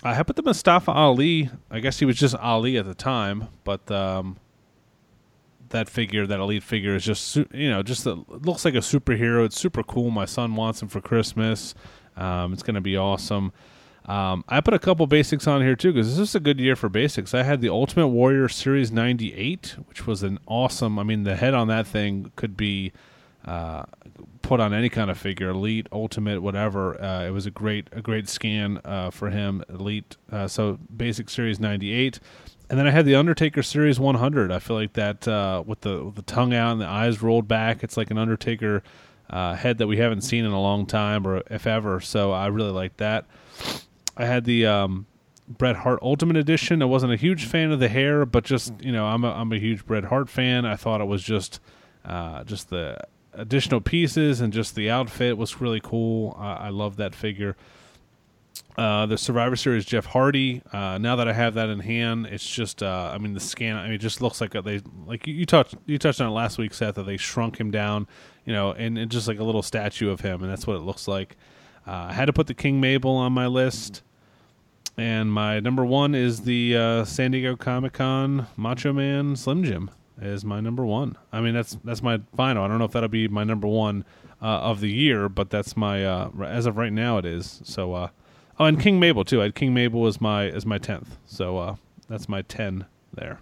I 0.03 0.15
have 0.15 0.25
put 0.25 0.35
the 0.35 0.41
Mustafa 0.41 0.91
Ali. 0.91 1.49
I 1.69 1.79
guess 1.79 1.99
he 1.99 2.05
was 2.05 2.17
just 2.17 2.35
Ali 2.35 2.77
at 2.77 2.85
the 2.85 2.95
time, 2.95 3.49
but 3.63 3.89
um, 3.91 4.37
that 5.71 5.89
figure, 5.89 6.25
that 6.27 6.39
elite 6.39 6.63
figure, 6.63 6.95
is 6.95 7.03
just 7.03 7.35
you 7.35 7.69
know 7.69 7.83
just 7.83 8.05
a, 8.05 8.13
looks 8.27 8.63
like 8.63 8.75
a 8.75 8.79
superhero. 8.79 9.45
It's 9.45 9.59
super 9.59 9.83
cool. 9.83 10.09
My 10.09 10.25
son 10.25 10.55
wants 10.55 10.81
him 10.81 10.87
for 10.87 11.01
Christmas. 11.01 11.75
Um, 12.15 12.53
it's 12.53 12.63
going 12.63 12.75
to 12.75 12.81
be 12.81 12.97
awesome. 12.97 13.51
Um, 14.05 14.43
I 14.47 14.61
put 14.61 14.73
a 14.73 14.79
couple 14.79 15.05
basics 15.07 15.45
on 15.47 15.61
here 15.61 15.75
too 15.75 15.93
because 15.93 16.17
this 16.17 16.29
is 16.29 16.35
a 16.35 16.39
good 16.39 16.59
year 16.59 16.75
for 16.75 16.89
basics. 16.89 17.33
I 17.33 17.43
had 17.43 17.61
the 17.61 17.69
Ultimate 17.69 18.07
Warrior 18.07 18.49
Series 18.49 18.91
'98, 18.91 19.75
which 19.87 20.07
was 20.07 20.23
an 20.23 20.39
awesome. 20.47 20.97
I 20.97 21.03
mean, 21.03 21.23
the 21.23 21.35
head 21.35 21.53
on 21.53 21.67
that 21.67 21.85
thing 21.85 22.31
could 22.35 22.57
be 22.57 22.93
uh, 23.45 23.83
put 24.41 24.59
on 24.59 24.73
any 24.73 24.89
kind 24.89 25.09
of 25.09 25.17
figure, 25.17 25.49
elite, 25.49 25.87
ultimate, 25.91 26.41
whatever. 26.41 27.01
Uh, 27.01 27.25
it 27.25 27.31
was 27.31 27.45
a 27.45 27.51
great 27.51 27.87
a 27.91 28.01
great 28.01 28.27
scan 28.27 28.79
uh, 28.83 29.11
for 29.11 29.29
him, 29.29 29.63
elite. 29.69 30.17
Uh, 30.31 30.47
so 30.47 30.79
basic 30.95 31.29
series 31.29 31.59
'98. 31.59 32.19
And 32.71 32.79
then 32.79 32.87
I 32.87 32.91
had 32.91 33.05
the 33.05 33.15
Undertaker 33.15 33.63
Series 33.63 33.99
100. 33.99 34.49
I 34.49 34.59
feel 34.59 34.77
like 34.77 34.93
that 34.93 35.27
uh, 35.27 35.61
with 35.65 35.81
the 35.81 36.05
with 36.05 36.15
the 36.15 36.21
tongue 36.21 36.53
out 36.53 36.71
and 36.71 36.79
the 36.79 36.87
eyes 36.87 37.21
rolled 37.21 37.45
back, 37.45 37.83
it's 37.83 37.97
like 37.97 38.09
an 38.11 38.17
Undertaker 38.17 38.81
uh, 39.29 39.55
head 39.55 39.77
that 39.79 39.87
we 39.87 39.97
haven't 39.97 40.21
seen 40.21 40.45
in 40.45 40.51
a 40.51 40.61
long 40.61 40.85
time, 40.85 41.27
or 41.27 41.43
if 41.49 41.67
ever. 41.67 41.99
So 41.99 42.31
I 42.31 42.47
really 42.47 42.71
like 42.71 42.95
that. 42.95 43.25
I 44.15 44.23
had 44.23 44.45
the 44.45 44.67
um, 44.67 45.05
Bret 45.49 45.75
Hart 45.75 45.99
Ultimate 46.01 46.37
Edition. 46.37 46.81
I 46.81 46.85
wasn't 46.85 47.11
a 47.11 47.17
huge 47.17 47.45
fan 47.45 47.73
of 47.73 47.81
the 47.81 47.89
hair, 47.89 48.25
but 48.25 48.45
just 48.45 48.71
you 48.81 48.93
know, 48.93 49.05
I'm 49.05 49.25
a, 49.25 49.33
I'm 49.33 49.51
a 49.51 49.59
huge 49.59 49.85
Bret 49.85 50.05
Hart 50.05 50.29
fan. 50.29 50.65
I 50.65 50.77
thought 50.77 51.01
it 51.01 51.07
was 51.07 51.23
just 51.23 51.59
uh, 52.05 52.45
just 52.45 52.69
the 52.69 52.97
additional 53.33 53.81
pieces 53.81 54.39
and 54.39 54.53
just 54.53 54.75
the 54.75 54.89
outfit 54.89 55.37
was 55.37 55.59
really 55.59 55.81
cool. 55.81 56.37
I, 56.39 56.53
I 56.53 56.69
love 56.69 56.95
that 56.95 57.15
figure. 57.15 57.57
Uh, 58.77 59.05
the 59.05 59.17
Survivor 59.17 59.55
Series 59.57 59.83
Jeff 59.85 60.05
Hardy. 60.05 60.61
Uh, 60.71 60.97
now 60.97 61.17
that 61.17 61.27
I 61.27 61.33
have 61.33 61.55
that 61.55 61.69
in 61.69 61.79
hand, 61.79 62.27
it's 62.27 62.47
just 62.47 62.81
uh, 62.81 63.11
I 63.13 63.17
mean 63.17 63.33
the 63.33 63.39
scan. 63.39 63.75
I 63.75 63.83
mean 63.83 63.93
it 63.93 63.97
just 63.97 64.21
looks 64.21 64.39
like 64.39 64.51
they 64.51 64.81
like 65.05 65.27
you, 65.27 65.33
you 65.33 65.45
touched 65.45 65.75
you 65.85 65.97
touched 65.97 66.21
on 66.21 66.27
it 66.27 66.31
last 66.31 66.57
week, 66.57 66.73
Seth, 66.73 66.95
that 66.95 67.03
they 67.03 67.17
shrunk 67.17 67.59
him 67.59 67.69
down, 67.69 68.07
you 68.45 68.53
know, 68.53 68.71
and, 68.71 68.97
and 68.97 69.11
just 69.11 69.27
like 69.27 69.39
a 69.39 69.43
little 69.43 69.61
statue 69.61 70.09
of 70.09 70.21
him, 70.21 70.41
and 70.41 70.49
that's 70.49 70.65
what 70.65 70.77
it 70.77 70.81
looks 70.81 71.07
like. 71.07 71.35
Uh, 71.85 72.07
I 72.09 72.13
had 72.13 72.25
to 72.25 72.33
put 72.33 72.47
the 72.47 72.53
King 72.53 72.79
Mabel 72.79 73.11
on 73.11 73.33
my 73.33 73.45
list, 73.45 74.03
and 74.97 75.31
my 75.33 75.59
number 75.59 75.83
one 75.83 76.15
is 76.15 76.41
the 76.41 76.77
uh, 76.77 77.05
San 77.05 77.31
Diego 77.31 77.57
Comic 77.57 77.93
Con 77.93 78.47
Macho 78.55 78.93
Man 78.93 79.35
Slim 79.35 79.65
Jim 79.65 79.91
is 80.21 80.45
my 80.45 80.61
number 80.61 80.85
one. 80.85 81.17
I 81.33 81.41
mean 81.41 81.53
that's 81.53 81.77
that's 81.83 82.01
my 82.01 82.21
final. 82.37 82.63
I 82.63 82.69
don't 82.69 82.79
know 82.79 82.85
if 82.85 82.91
that'll 82.91 83.09
be 83.09 83.27
my 83.27 83.43
number 83.43 83.67
one 83.67 84.05
of 84.39 84.79
the 84.79 84.89
year, 84.89 85.27
but 85.27 85.49
that's 85.49 85.75
my 85.75 86.29
as 86.45 86.65
of 86.65 86.77
right 86.77 86.93
now 86.93 87.17
it 87.17 87.25
is. 87.25 87.59
So. 87.65 88.09
Oh, 88.59 88.65
and 88.65 88.79
King 88.79 88.99
Mabel 88.99 89.23
too. 89.23 89.39
I 89.41 89.43
had 89.45 89.55
King 89.55 89.73
Mabel 89.73 90.05
as 90.07 90.21
my 90.21 90.47
as 90.49 90.65
my 90.65 90.77
tenth. 90.77 91.17
So 91.25 91.57
uh, 91.57 91.75
that's 92.09 92.29
my 92.29 92.41
ten 92.43 92.85
there. 93.13 93.39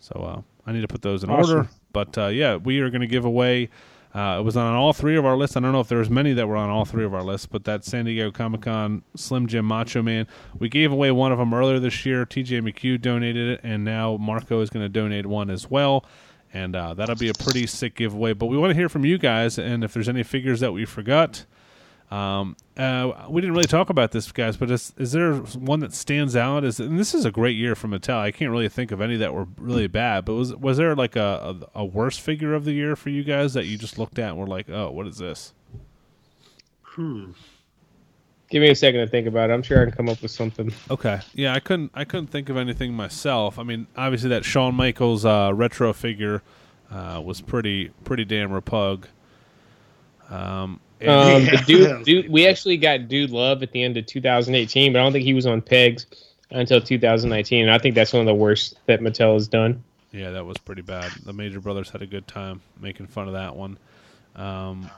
So 0.00 0.20
uh, 0.20 0.42
I 0.68 0.72
need 0.72 0.82
to 0.82 0.88
put 0.88 1.02
those 1.02 1.24
in 1.24 1.30
Awesome. 1.30 1.56
order. 1.58 1.68
But 1.92 2.16
uh, 2.18 2.26
yeah, 2.26 2.56
we 2.56 2.80
are 2.80 2.90
going 2.90 3.00
to 3.00 3.06
give 3.06 3.24
away. 3.24 3.70
Uh, 4.14 4.38
it 4.40 4.44
was 4.44 4.56
on 4.56 4.74
all 4.74 4.94
three 4.94 5.16
of 5.16 5.26
our 5.26 5.36
lists. 5.36 5.56
I 5.56 5.60
don't 5.60 5.72
know 5.72 5.80
if 5.80 5.88
there 5.88 5.98
was 5.98 6.08
many 6.08 6.32
that 6.32 6.48
were 6.48 6.56
on 6.56 6.70
all 6.70 6.86
three 6.86 7.04
of 7.04 7.12
our 7.12 7.22
lists, 7.22 7.46
but 7.46 7.64
that 7.64 7.84
San 7.84 8.06
Diego 8.06 8.30
Comic 8.30 8.62
Con 8.62 9.02
Slim 9.14 9.46
Jim 9.46 9.66
Macho 9.66 10.00
Man, 10.02 10.26
we 10.58 10.70
gave 10.70 10.90
away 10.90 11.10
one 11.10 11.32
of 11.32 11.38
them 11.38 11.52
earlier 11.52 11.78
this 11.78 12.06
year. 12.06 12.24
TJ 12.24 12.62
McHugh 12.62 13.00
donated 13.00 13.48
it, 13.48 13.60
and 13.62 13.84
now 13.84 14.16
Marco 14.16 14.62
is 14.62 14.70
going 14.70 14.84
to 14.84 14.88
donate 14.88 15.26
one 15.26 15.50
as 15.50 15.70
well. 15.70 16.04
And 16.54 16.74
uh, 16.74 16.94
that'll 16.94 17.16
be 17.16 17.28
a 17.28 17.34
pretty 17.34 17.66
sick 17.66 17.94
giveaway. 17.96 18.32
But 18.32 18.46
we 18.46 18.56
want 18.56 18.70
to 18.70 18.74
hear 18.74 18.88
from 18.88 19.04
you 19.04 19.18
guys, 19.18 19.58
and 19.58 19.84
if 19.84 19.92
there's 19.92 20.08
any 20.08 20.22
figures 20.22 20.60
that 20.60 20.72
we 20.72 20.86
forgot, 20.86 21.44
um, 22.10 22.56
uh, 22.76 23.26
we 23.28 23.40
didn't 23.40 23.54
really 23.54 23.66
talk 23.66 23.90
about 23.90 24.12
this, 24.12 24.30
guys, 24.30 24.56
but 24.56 24.70
is, 24.70 24.92
is 24.96 25.12
there 25.12 25.34
one 25.34 25.80
that 25.80 25.92
stands 25.92 26.36
out? 26.36 26.62
Is 26.62 26.78
and 26.78 26.98
this 26.98 27.14
is 27.14 27.24
a 27.24 27.32
great 27.32 27.56
year 27.56 27.74
for 27.74 27.88
Mattel. 27.88 28.18
I 28.18 28.30
can't 28.30 28.50
really 28.50 28.68
think 28.68 28.92
of 28.92 29.00
any 29.00 29.16
that 29.16 29.34
were 29.34 29.46
really 29.56 29.88
bad, 29.88 30.24
but 30.24 30.34
was 30.34 30.54
was 30.54 30.76
there 30.76 30.94
like 30.94 31.16
a, 31.16 31.56
a, 31.74 31.80
a 31.80 31.84
worse 31.84 32.16
figure 32.16 32.54
of 32.54 32.64
the 32.64 32.72
year 32.72 32.94
for 32.94 33.10
you 33.10 33.24
guys 33.24 33.54
that 33.54 33.66
you 33.66 33.76
just 33.76 33.98
looked 33.98 34.18
at 34.18 34.30
and 34.30 34.38
were 34.38 34.46
like, 34.46 34.70
oh, 34.70 34.90
what 34.90 35.06
is 35.06 35.18
this? 35.18 35.52
Hmm. 36.82 37.32
Give 38.48 38.62
me 38.62 38.70
a 38.70 38.76
second 38.76 39.00
to 39.00 39.08
think 39.08 39.26
about 39.26 39.50
it. 39.50 39.52
I'm 39.52 39.62
sure 39.62 39.82
I 39.82 39.86
can 39.86 39.92
come 39.94 40.08
up 40.08 40.22
with 40.22 40.30
something. 40.30 40.72
Okay, 40.88 41.18
yeah, 41.34 41.52
I 41.54 41.58
couldn't 41.58 41.90
I 41.94 42.04
couldn't 42.04 42.28
think 42.28 42.48
of 42.48 42.56
anything 42.56 42.94
myself. 42.94 43.58
I 43.58 43.64
mean, 43.64 43.88
obviously 43.96 44.28
that 44.28 44.44
Shawn 44.44 44.76
Michaels 44.76 45.24
uh, 45.24 45.50
retro 45.52 45.92
figure 45.92 46.42
uh, 46.88 47.20
was 47.24 47.40
pretty 47.40 47.88
pretty 48.04 48.24
damn 48.24 48.50
repug. 48.50 49.06
Um, 50.30 50.70
and- 50.70 50.80
Um, 51.02 51.42
Yeah. 51.44 51.62
dude, 51.66 52.04
dude, 52.04 52.28
we 52.30 52.46
actually 52.46 52.76
got 52.78 53.08
Dude 53.08 53.30
Love 53.30 53.62
at 53.62 53.72
the 53.72 53.82
end 53.82 53.96
of 53.96 54.06
2018, 54.06 54.92
but 54.92 54.98
I 54.98 55.02
don't 55.02 55.12
think 55.12 55.24
he 55.24 55.34
was 55.34 55.46
on 55.46 55.60
pegs 55.60 56.06
until 56.50 56.80
2019. 56.80 57.62
And 57.62 57.70
I 57.70 57.78
think 57.78 57.94
that's 57.94 58.12
one 58.12 58.20
of 58.20 58.26
the 58.26 58.34
worst 58.34 58.78
that 58.86 59.00
Mattel 59.00 59.34
has 59.34 59.46
done. 59.48 59.82
Yeah, 60.12 60.30
that 60.30 60.46
was 60.46 60.56
pretty 60.58 60.82
bad. 60.82 61.10
The 61.24 61.32
Major 61.32 61.60
Brothers 61.60 61.90
had 61.90 62.00
a 62.02 62.06
good 62.06 62.26
time 62.26 62.60
making 62.80 63.08
fun 63.08 63.26
of 63.28 63.34
that 63.34 63.54
one. 63.54 63.76
Um, 64.36 64.90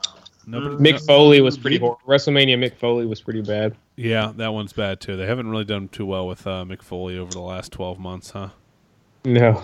nobody, 0.46 0.76
Mick 0.76 1.04
Foley 1.04 1.40
was 1.40 1.58
pretty 1.58 1.78
horrible. 1.78 2.00
WrestleMania 2.06 2.56
Mick 2.58 2.76
Foley 2.76 3.06
was 3.06 3.20
pretty 3.20 3.42
bad. 3.42 3.74
yeah, 3.96 4.32
that 4.36 4.52
one's 4.52 4.72
bad 4.72 5.00
too. 5.00 5.16
They 5.16 5.26
haven't 5.26 5.48
really 5.48 5.64
done 5.64 5.88
too 5.88 6.06
well 6.06 6.26
with 6.28 6.46
uh, 6.46 6.64
Mick 6.64 6.82
Foley 6.82 7.18
over 7.18 7.30
the 7.32 7.40
last 7.40 7.72
twelve 7.72 7.98
months, 7.98 8.30
huh? 8.30 8.50
No. 9.24 9.62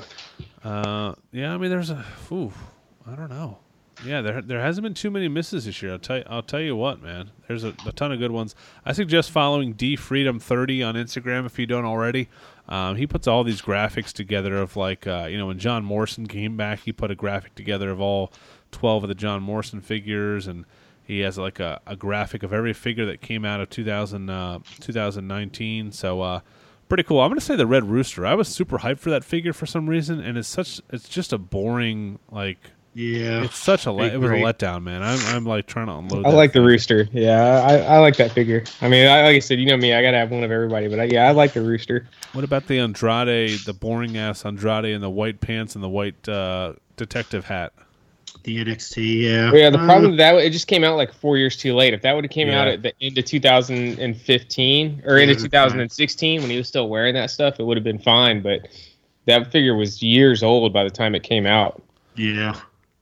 Uh, 0.65 1.15
yeah, 1.32 1.55
I 1.55 1.59
mean, 1.59 1.70
there's 1.70 1.90
a, 1.90 2.05
ooh, 2.32 2.52
I 3.06 3.15
don't 3.15 3.31
know. 3.31 3.59
Yeah, 4.05 4.23
there 4.23 4.43
there 4.43 4.61
hasn't 4.61 4.83
been 4.83 4.95
too 4.95 5.11
many 5.11 5.29
misses 5.29 5.66
this 5.66 5.81
year. 5.83 5.93
I'll 5.93 5.99
tell 5.99 6.19
you, 6.19 6.25
I'll 6.27 6.43
tell 6.43 6.61
you 6.61 6.75
what, 6.75 7.03
man. 7.03 7.31
There's 7.47 7.65
a, 7.65 7.75
a 7.87 7.93
ton 7.93 8.12
of 8.12 8.19
good 8.19 8.33
ones. 8.33 8.55
I 8.85 8.93
suggest 8.93 9.31
following 9.31 9.75
D 9.75 9.97
Freedom 9.97 10.41
thirty 10.41 10.83
on 10.83 10.95
Instagram 10.95 11.47
if 11.47 11.59
you 11.59 11.66
don't 11.66 11.85
already. 11.85 12.29
Um, 12.69 12.97
he 12.97 13.07
puts 13.07 13.27
all 13.29 13.45
these 13.45 13.61
graphics 13.62 14.12
together 14.12 14.57
of 14.57 14.77
like, 14.77 15.07
uh, 15.07 15.27
you 15.31 15.37
know, 15.37 15.49
when 15.49 15.59
John 15.59 15.85
Morrison 15.85 16.27
came 16.27 16.57
back, 16.57 16.81
he 16.81 16.93
put 16.93 17.11
a 17.11 17.15
graphic 17.15 17.55
together 17.55 17.91
of 17.91 18.01
all 18.01 18.33
twelve 18.73 19.05
of 19.05 19.09
the 19.09 19.15
John 19.15 19.43
Morrison 19.43 19.81
figures, 19.81 20.47
and 20.47 20.65
he 21.05 21.21
has 21.21 21.39
like 21.39 21.61
a, 21.61 21.81
a 21.87 21.95
graphic 21.95 22.43
of 22.43 22.53
every 22.53 22.73
figure 22.73 23.07
that 23.07 23.21
came 23.21 23.45
out 23.45 23.61
of 23.61 23.69
2000, 23.69 24.31
uh, 24.31 24.59
2019. 24.81 25.93
So 25.93 26.23
uh, 26.23 26.41
pretty 26.89 27.03
cool. 27.03 27.21
I'm 27.21 27.31
gonna 27.31 27.41
say 27.41 27.57
the 27.57 27.66
Red 27.66 27.85
Rooster. 27.85 28.25
I 28.27 28.35
was 28.35 28.49
super 28.49 28.79
hyped 28.79 28.99
for 28.99 29.11
that 29.11 29.25
figure 29.25 29.53
for 29.53 29.66
some 29.66 29.89
reason, 29.89 30.21
and 30.21 30.39
it's 30.39 30.49
such 30.49 30.81
it's 30.91 31.09
just 31.09 31.33
a 31.33 31.39
boring 31.39 32.19
like 32.31 32.71
Yeah. 32.97 33.43
it's 33.45 33.57
such 33.59 33.87
a 33.87 33.91
I 33.91 33.93
let, 33.93 34.15
it 34.15 34.19
was 34.19 34.31
a 34.31 34.35
letdown, 34.35 34.83
man. 34.85 35.03
I'm 35.03 35.19
I'm 35.35 35.45
like 35.45 35.66
trying 35.66 35.87
to 35.87 35.95
unload. 35.95 36.25
I 36.25 36.31
that 36.31 36.37
like 36.37 36.53
the 36.53 36.62
rooster. 36.62 37.09
Yeah, 37.12 37.43
I, 37.66 37.77
I 37.79 37.99
like 37.99 38.16
that 38.19 38.31
figure. 38.33 38.62
I 38.81 38.89
mean, 38.89 39.07
I, 39.09 39.23
like 39.25 39.35
I 39.37 39.39
said, 39.41 39.59
you 39.59 39.66
know 39.66 39.77
me, 39.77 39.93
I 39.93 40.01
gotta 40.01 40.16
have 40.19 40.31
one 40.31 40.45
of 40.45 40.51
everybody. 40.53 40.87
But 40.89 41.01
I, 41.01 41.05
yeah, 41.05 41.27
I 41.29 41.33
like 41.33 41.53
the 41.55 41.62
rooster. 41.62 42.07
What 42.33 42.45
about 42.45 42.66
the 42.69 42.79
Andrade, 42.79 43.59
the 43.66 43.75
boring 43.75 44.16
ass 44.16 44.45
Andrade 44.45 44.85
in 44.87 45.01
the 45.01 45.11
white 45.11 45.41
pants 45.41 45.75
and 45.75 45.83
the 45.83 45.89
white 45.89 46.29
uh, 46.29 46.75
detective 46.97 47.45
hat? 47.47 47.73
The 48.45 48.62
NXT, 48.65 49.23
yeah. 49.23 49.51
But 49.51 49.57
yeah, 49.57 49.71
the 49.71 49.79
Uh, 49.81 49.87
problem 49.87 50.11
with 50.12 50.19
that 50.19 50.35
it 50.37 50.51
just 50.51 50.66
came 50.66 50.85
out 50.85 50.97
like 50.97 51.12
four 51.15 51.39
years 51.39 51.57
too 51.57 51.75
late. 51.75 51.95
If 51.95 52.03
that 52.03 52.15
would 52.15 52.25
have 52.25 52.31
came 52.31 52.49
out 52.51 52.66
Yeah. 52.69 52.75
at 52.75 52.83
the 52.83 52.93
end 53.01 53.16
of 53.16 53.25
2015 53.25 55.03
or 55.07 55.19
into 55.19 55.35
Yeah. 55.35 55.41
2016 55.41 56.41
when 56.43 56.51
he 56.51 56.57
was 56.59 56.69
still 56.69 56.89
wearing 56.89 57.15
that 57.15 57.31
stuff, 57.31 57.59
it 57.59 57.65
would 57.65 57.77
have 57.77 57.85
been 57.85 57.99
fine. 57.99 58.43
But 58.43 58.69
that 59.27 59.51
figure 59.51 59.75
was 59.75 60.03
years 60.03 60.43
old 60.43 60.73
by 60.73 60.85
the 60.85 60.91
time 60.91 61.15
it 61.15 61.23
came 61.23 61.47
out. 61.47 61.83
Yeah. 62.16 62.55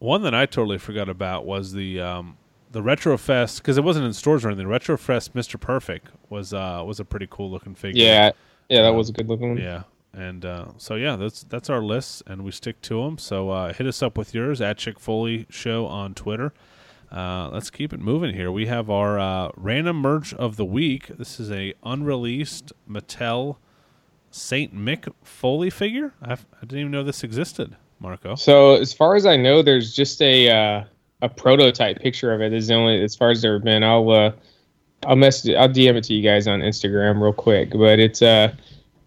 One 0.02 0.22
that 0.22 0.34
I 0.34 0.46
totally 0.46 0.78
forgot 0.78 1.08
about 1.08 1.46
was 1.46 1.72
the 1.72 2.00
um, 2.00 2.36
the 2.72 2.82
Retrofest 2.82 3.58
because 3.58 3.78
it 3.78 3.84
wasn't 3.84 4.04
in 4.04 4.12
stores 4.12 4.44
or 4.44 4.48
anything. 4.48 4.66
Retrofest 4.66 5.32
Mister 5.32 5.58
Perfect 5.58 6.08
was 6.28 6.52
uh, 6.52 6.82
was 6.84 6.98
a 6.98 7.04
pretty 7.04 7.28
cool 7.30 7.48
looking 7.48 7.76
figure. 7.76 8.04
Yeah, 8.04 8.32
yeah, 8.68 8.82
that 8.82 8.94
was 8.94 9.10
a 9.10 9.12
good 9.12 9.28
looking 9.28 9.50
one. 9.50 9.58
Yeah. 9.58 9.84
And 10.12 10.44
uh, 10.44 10.66
so 10.76 10.96
yeah, 10.96 11.14
that's 11.14 11.44
that's 11.44 11.70
our 11.70 11.80
list, 11.80 12.24
and 12.26 12.42
we 12.42 12.50
stick 12.50 12.82
to 12.82 13.04
them. 13.04 13.16
So 13.16 13.50
uh, 13.50 13.72
hit 13.72 13.86
us 13.86 14.02
up 14.02 14.18
with 14.18 14.34
yours 14.34 14.60
at 14.60 14.76
Chick 14.76 14.98
Foley 14.98 15.46
Show 15.48 15.86
on 15.86 16.14
Twitter. 16.14 16.52
Uh, 17.12 17.48
let's 17.50 17.70
keep 17.70 17.92
it 17.92 18.00
moving 18.00 18.34
here. 18.34 18.50
We 18.50 18.66
have 18.66 18.90
our 18.90 19.20
uh, 19.20 19.50
random 19.56 19.98
merch 19.98 20.34
of 20.34 20.56
the 20.56 20.64
week. 20.64 21.06
This 21.16 21.38
is 21.38 21.50
a 21.52 21.74
unreleased 21.84 22.72
Mattel 22.90 23.56
Saint 24.32 24.74
Mick 24.74 25.12
Foley 25.22 25.70
figure. 25.70 26.12
I, 26.20 26.32
I 26.32 26.60
didn't 26.62 26.78
even 26.80 26.90
know 26.90 27.04
this 27.04 27.22
existed, 27.22 27.76
Marco. 28.02 28.34
So 28.34 28.74
as 28.74 28.92
far 28.92 29.14
as 29.16 29.24
I 29.24 29.36
know, 29.36 29.62
there's 29.62 29.94
just 29.94 30.20
a 30.20 30.50
uh, 30.50 30.84
a 31.22 31.28
prototype 31.28 32.00
picture 32.00 32.32
of 32.32 32.40
it. 32.42 32.52
Is 32.52 32.66
the 32.66 32.74
only 32.74 33.02
as 33.02 33.14
far 33.14 33.30
as 33.30 33.40
there 33.40 33.54
have 33.54 33.64
been. 33.64 33.82
I'll 33.82 34.10
uh, 34.10 34.32
I'll 35.06 35.16
message 35.16 35.54
I'll 35.54 35.68
DM 35.68 35.96
it 35.96 36.04
to 36.04 36.14
you 36.14 36.22
guys 36.22 36.46
on 36.46 36.60
Instagram 36.60 37.20
real 37.22 37.32
quick. 37.32 37.70
But 37.70 37.98
it's 37.98 38.22
uh 38.22 38.54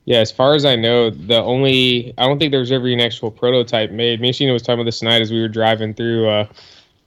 yeah, 0.05 0.19
as 0.19 0.31
far 0.31 0.53
as 0.53 0.65
I 0.65 0.75
know, 0.75 1.09
the 1.09 1.41
only 1.41 2.13
I 2.17 2.25
don't 2.25 2.39
think 2.39 2.51
there 2.51 2.59
was 2.59 2.71
ever 2.71 2.87
an 2.87 2.99
actual 2.99 3.31
prototype 3.31 3.91
made. 3.91 4.21
Me 4.21 4.29
and 4.29 4.35
Sheena 4.35 4.53
was 4.53 4.61
talking 4.61 4.75
about 4.79 4.85
this 4.85 4.99
tonight 4.99 5.21
as 5.21 5.31
we 5.31 5.41
were 5.41 5.47
driving 5.47 5.93
through 5.93 6.27
uh 6.27 6.47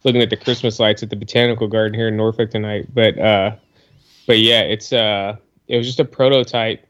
looking 0.04 0.22
at 0.22 0.30
the 0.30 0.36
Christmas 0.36 0.78
lights 0.78 1.02
at 1.02 1.10
the 1.10 1.16
botanical 1.16 1.66
garden 1.68 1.98
here 1.98 2.08
in 2.08 2.16
Norfolk 2.16 2.50
tonight. 2.50 2.86
But 2.94 3.18
uh 3.18 3.56
but 4.26 4.38
yeah, 4.38 4.60
it's 4.60 4.92
uh 4.92 5.36
it 5.68 5.76
was 5.76 5.86
just 5.86 6.00
a 6.00 6.04
prototype 6.04 6.86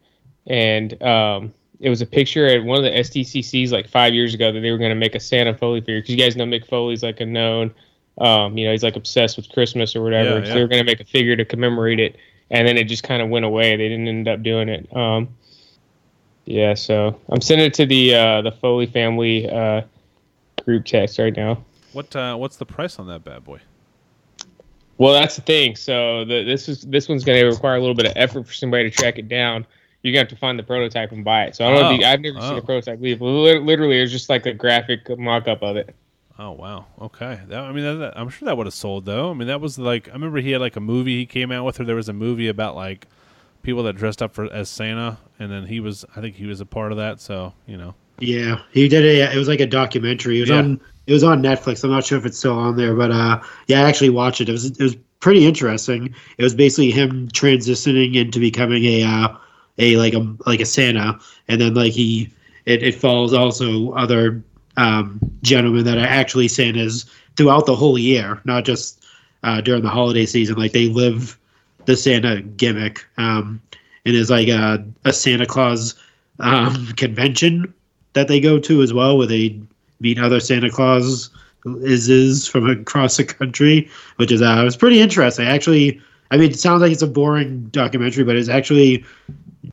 and 0.46 1.00
um 1.02 1.52
it 1.80 1.90
was 1.90 2.00
a 2.00 2.06
picture 2.06 2.46
at 2.46 2.64
one 2.64 2.78
of 2.78 2.84
the 2.84 2.90
SDCCs 2.90 3.70
like 3.70 3.88
five 3.88 4.12
years 4.12 4.34
ago 4.34 4.50
that 4.52 4.60
they 4.60 4.70
were 4.70 4.78
going 4.78 4.90
to 4.90 4.96
make 4.96 5.14
a 5.14 5.20
Santa 5.20 5.56
Foley 5.56 5.80
figure 5.80 6.00
because 6.00 6.10
you 6.10 6.16
guys 6.16 6.36
know 6.36 6.44
Mick 6.44 6.66
Foley's 6.66 7.02
like 7.02 7.20
a 7.20 7.26
known, 7.26 7.72
um, 8.18 8.59
you 8.59 8.66
know, 8.66 8.72
he's 8.72 8.82
like 8.82 8.96
obsessed 8.96 9.36
with 9.36 9.48
Christmas 9.50 9.94
or 9.94 10.02
whatever. 10.02 10.38
Yeah, 10.38 10.44
So 10.44 10.48
yeah. 10.48 10.55
they 10.55 10.60
were 10.60 10.68
going 10.68 10.84
to 10.84 10.90
make 10.90 11.00
a 11.00 11.05
figure 11.05 11.36
to 11.36 11.44
commemorate 11.44 12.00
it, 12.00 12.16
and 12.50 12.66
then 12.66 12.76
it 12.76 12.84
just 12.84 13.05
kind 13.05 13.22
of 13.22 13.28
went 13.28 13.44
away. 13.44 13.76
They 13.76 13.88
didn't 13.88 14.09
end 14.09 14.28
up 14.28 14.42
doing 14.42 14.68
it. 14.68 14.94
Um, 14.96 15.28
yeah, 16.46 16.74
so 16.74 17.20
I'm 17.28 17.40
sending 17.40 17.66
it 17.66 17.74
to 17.74 17.86
the 17.86 18.14
uh, 18.14 18.42
the 18.42 18.52
Foley 18.52 18.86
family 18.86 19.48
uh, 19.48 19.82
group 20.64 20.84
text 20.84 21.18
right 21.18 21.36
now. 21.36 21.62
What 21.92 22.14
uh, 22.16 22.36
what's 22.36 22.56
the 22.56 22.66
price 22.66 22.98
on 22.98 23.06
that 23.09 23.22
bad 23.22 23.44
boy? 23.44 23.60
Well, 24.96 25.12
that's 25.12 25.36
the 25.36 25.42
thing. 25.42 25.76
So 25.76 26.24
the, 26.24 26.42
this 26.42 26.68
is 26.68 26.82
this 26.82 27.09
one's 27.09 27.24
going 27.24 27.38
to 27.38 27.46
require 27.46 27.76
a 27.76 27.80
little 27.80 27.94
bit 27.94 28.06
of 28.06 28.14
effort 28.16 28.46
for 28.46 28.52
somebody 28.52 28.90
to 28.90 28.96
track 28.96 29.18
it 29.18 29.28
down. 29.28 29.66
You're 30.02 30.12
going 30.12 30.26
to 30.26 30.30
have 30.30 30.36
to 30.38 30.40
find 30.40 30.58
the 30.58 30.62
prototype 30.62 31.10
and 31.12 31.24
buy 31.24 31.44
it. 31.44 31.56
So 31.56 31.66
I 31.66 31.70
don't 31.72 31.80
know. 31.82 31.90
If 31.92 32.00
you, 32.00 32.06
Oh, 32.06 32.10
I've 32.10 32.20
never 32.20 32.40
seen 32.40 32.52
oh. 32.52 32.56
a 32.58 32.62
prototype 32.62 33.00
leave. 33.00 33.20
Lit- 33.20 33.62
Literally, 33.64 33.98
it's 34.00 34.12
just 34.12 34.28
like 34.28 34.46
a 34.46 34.54
graphic 34.54 35.08
mock-up 35.18 35.62
of 35.62 35.76
it. 35.76 35.94
Oh 36.40 36.52
wow, 36.52 36.86
okay. 37.00 37.40
That, 37.48 37.64
I 37.64 37.72
mean, 37.72 37.82
that, 37.84 37.94
that- 37.94 38.18
I'm 38.18 38.28
sure 38.28 38.46
that 38.46 38.56
would 38.56 38.66
have 38.66 38.74
sold 38.74 39.04
though. 39.06 39.30
I 39.30 39.34
mean, 39.34 39.48
that 39.48 39.60
was 39.60 39.76
like 39.76 40.08
I 40.08 40.12
remember 40.12 40.38
he 40.38 40.52
had 40.52 40.60
like 40.60 40.76
a 40.76 40.80
movie 40.80 41.18
he 41.18 41.26
came 41.26 41.50
out 41.50 41.64
with, 41.64 41.80
or 41.80 41.84
there 41.84 41.96
was 41.96 42.08
a 42.08 42.12
movie 42.12 42.46
about 42.46 42.76
like 42.76 43.08
people 43.62 43.82
that 43.82 43.94
dressed 43.96 44.22
up 44.22 44.32
for 44.34 44.44
as 44.52 44.68
Santa, 44.68 45.18
and 45.40 45.50
then 45.50 45.66
he 45.66 45.80
was. 45.80 46.04
I 46.14 46.20
think 46.20 46.36
he 46.36 46.46
was 46.46 46.60
a 46.60 46.66
part 46.66 46.92
of 46.92 46.98
that. 46.98 47.20
So 47.20 47.52
you 47.66 47.76
know, 47.76 47.92
Yeah, 48.20 48.60
he 48.70 48.86
did 48.88 49.04
a. 49.04 49.34
It 49.34 49.36
was 49.36 49.48
like 49.48 49.58
a 49.58 49.66
documentary. 49.66 50.36
It 50.38 50.42
was 50.42 50.50
Yeah. 50.50 50.58
on. 50.58 50.80
It 51.08 51.12
was 51.12 51.24
on 51.24 51.42
Netflix. 51.42 51.82
I'm 51.82 51.90
not 51.90 52.04
sure 52.04 52.18
if 52.18 52.24
it's 52.24 52.38
still 52.38 52.56
on 52.56 52.76
there, 52.76 52.94
but 52.94 53.10
uh, 53.10 53.40
yeah, 53.66 53.82
I 53.84 53.88
actually 53.88 54.10
watched 54.10 54.40
it. 54.40 54.48
It 54.48 54.52
was 54.52 54.66
it 54.66 54.78
was 54.80 54.94
pretty 55.18 55.44
interesting. 55.44 56.14
It 56.36 56.44
was 56.44 56.54
basically 56.54 56.92
him 56.92 57.26
transitioning 57.30 58.14
into 58.14 58.38
becoming 58.38 58.84
a 58.84 59.02
uh, 59.02 59.28
a 59.78 59.96
like 59.96 60.14
a 60.14 60.34
like 60.46 60.60
a 60.60 60.66
Santa, 60.66 61.18
and 61.48 61.60
then 61.60 61.74
like 61.74 61.92
he 61.92 62.30
it, 62.66 62.82
it 62.82 62.94
follows 62.94 63.32
also 63.32 63.92
other 63.92 64.42
um, 64.76 65.18
gentlemen 65.42 65.84
that 65.84 65.98
are 65.98 66.06
actually 66.06 66.48
Santas 66.48 67.06
throughout 67.36 67.66
the 67.66 67.76
whole 67.76 67.98
year, 67.98 68.40
not 68.44 68.64
just 68.64 69.05
uh, 69.42 69.60
during 69.60 69.82
the 69.82 69.88
holiday 69.88 70.26
season. 70.26 70.56
Like 70.56 70.72
they 70.72 70.88
live 70.88 71.38
the 71.86 71.96
Santa 71.96 72.42
gimmick, 72.42 73.06
um, 73.16 73.60
and 74.05 74.14
there's 74.14 74.30
like 74.30 74.48
a, 74.48 74.84
a 75.05 75.12
Santa 75.12 75.46
Claus 75.46 75.94
um, 76.40 76.88
convention 76.96 77.72
that 78.12 78.28
they 78.28 78.40
go 78.40 78.59
to 78.59 78.82
as 78.82 78.92
well, 78.92 79.16
where 79.16 79.26
they 79.26 79.60
meet 80.00 80.18
other 80.18 80.40
Santa 80.40 80.70
Claus 80.70 81.30
is 81.64 82.09
is 82.09 82.46
from 82.46 82.68
across 82.68 83.16
the 83.16 83.24
country, 83.24 83.88
which 84.16 84.30
is 84.30 84.42
uh, 84.42 84.60
was 84.64 84.76
pretty 84.76 85.00
interesting. 85.00 85.46
Actually, 85.46 86.00
I 86.30 86.36
mean, 86.36 86.50
it 86.50 86.59
sounds 86.59 86.82
like 86.82 86.92
it's 86.92 87.02
a 87.02 87.06
boring 87.06 87.64
documentary, 87.66 88.24
but 88.24 88.36
it's 88.36 88.48
actually 88.48 89.05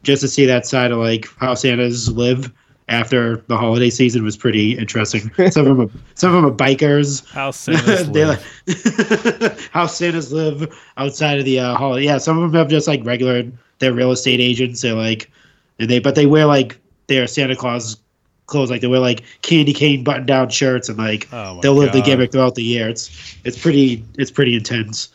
just 0.04 0.22
to 0.22 0.28
see 0.28 0.46
that 0.46 0.66
side 0.66 0.92
of 0.92 0.98
like 0.98 1.28
how 1.38 1.54
Santas 1.54 2.10
live 2.10 2.52
after 2.88 3.38
the 3.48 3.58
holiday 3.58 3.90
season 3.90 4.24
was 4.24 4.38
pretty 4.38 4.78
interesting. 4.78 5.32
Some 5.52 5.68
of 5.68 5.78
them, 5.78 5.82
are, 5.82 5.90
some 6.14 6.36
of 6.36 6.44
them 6.44 6.52
are 6.52 6.56
bikers. 6.56 7.28
how 7.32 7.52
Santa's 7.52 8.08
live. 8.10 9.70
how 9.72 9.88
Santas 9.88 10.32
live 10.32 10.74
outside 10.98 11.40
of 11.40 11.46
the 11.46 11.60
uh, 11.60 11.76
holiday. 11.76 12.06
Yeah, 12.06 12.18
some 12.18 12.38
of 12.38 12.52
them 12.52 12.60
have 12.60 12.70
just 12.70 12.88
like 12.88 13.04
regular. 13.04 13.44
They're 13.80 13.94
real 13.94 14.12
estate 14.12 14.40
agents. 14.40 14.82
They're 14.82 14.94
like, 14.94 15.32
and 15.80 15.90
they 15.90 16.00
but 16.00 16.16
they 16.16 16.26
wear 16.26 16.46
like 16.46 16.78
their 17.08 17.28
Santa 17.28 17.56
Claus 17.56 17.98
clothes. 18.46 18.70
Like 18.70 18.82
they 18.82 18.88
wear 18.88 19.00
like 19.00 19.24
candy 19.42 19.74
cane 19.74 20.04
button 20.04 20.26
down 20.26 20.50
shirts 20.50 20.88
and 20.88 20.98
like 20.98 21.28
Oh 21.34 21.60
they'll 21.62 21.74
live 21.74 21.92
the 21.92 22.02
gimmick 22.02 22.32
throughout 22.32 22.56
the 22.56 22.64
year. 22.64 22.88
It's 22.88 23.36
it's 23.44 23.58
pretty 23.58 24.06
it's 24.18 24.32
pretty 24.32 24.56
intense. 24.56 25.10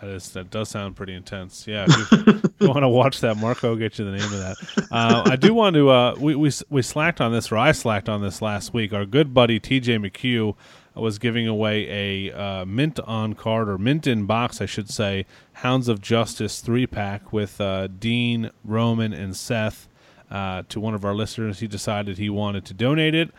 That 0.00 0.10
is 0.10 0.28
that 0.30 0.50
does 0.50 0.68
sound 0.68 0.94
pretty 0.94 1.14
intense. 1.14 1.66
Yeah, 1.66 1.86
if 1.88 2.12
you, 2.12 2.22
if 2.26 2.52
you 2.60 2.68
want 2.68 2.82
to 2.82 2.88
watch 2.88 3.20
that, 3.20 3.36
Marco 3.36 3.70
will 3.70 3.76
get 3.76 3.98
you 3.98 4.04
the 4.04 4.12
name 4.12 4.22
of 4.22 4.30
that. 4.30 4.56
Uh, 4.92 5.22
I 5.26 5.34
do 5.34 5.52
want 5.52 5.74
to. 5.74 5.90
Uh, 5.90 6.14
we 6.18 6.36
we 6.36 6.52
we 6.70 6.82
slacked 6.82 7.20
on 7.20 7.32
this, 7.32 7.50
or 7.50 7.56
I 7.56 7.72
slacked 7.72 8.08
on 8.08 8.22
this 8.22 8.40
last 8.40 8.72
week. 8.72 8.92
Our 8.92 9.04
good 9.04 9.34
buddy 9.34 9.58
TJ 9.58 9.98
McHugh 10.08 10.54
was 10.94 11.18
giving 11.18 11.46
away 11.46 12.28
a 12.28 12.32
uh, 12.32 12.64
mint 12.64 13.00
on 13.00 13.34
card 13.34 13.68
or 13.68 13.78
mint 13.78 14.06
in 14.06 14.26
box, 14.26 14.60
I 14.60 14.66
should 14.66 14.88
say, 14.88 15.26
Hounds 15.54 15.88
of 15.88 16.00
Justice 16.00 16.60
three 16.60 16.86
pack 16.86 17.32
with 17.32 17.60
uh, 17.60 17.88
Dean, 17.88 18.50
Roman, 18.64 19.12
and 19.12 19.36
Seth 19.36 19.88
uh, 20.30 20.62
to 20.68 20.80
one 20.80 20.94
of 20.94 21.04
our 21.04 21.14
listeners. 21.14 21.60
He 21.60 21.66
decided 21.66 22.18
he 22.18 22.30
wanted 22.30 22.64
to 22.66 22.74
donate 22.74 23.14
it. 23.14 23.30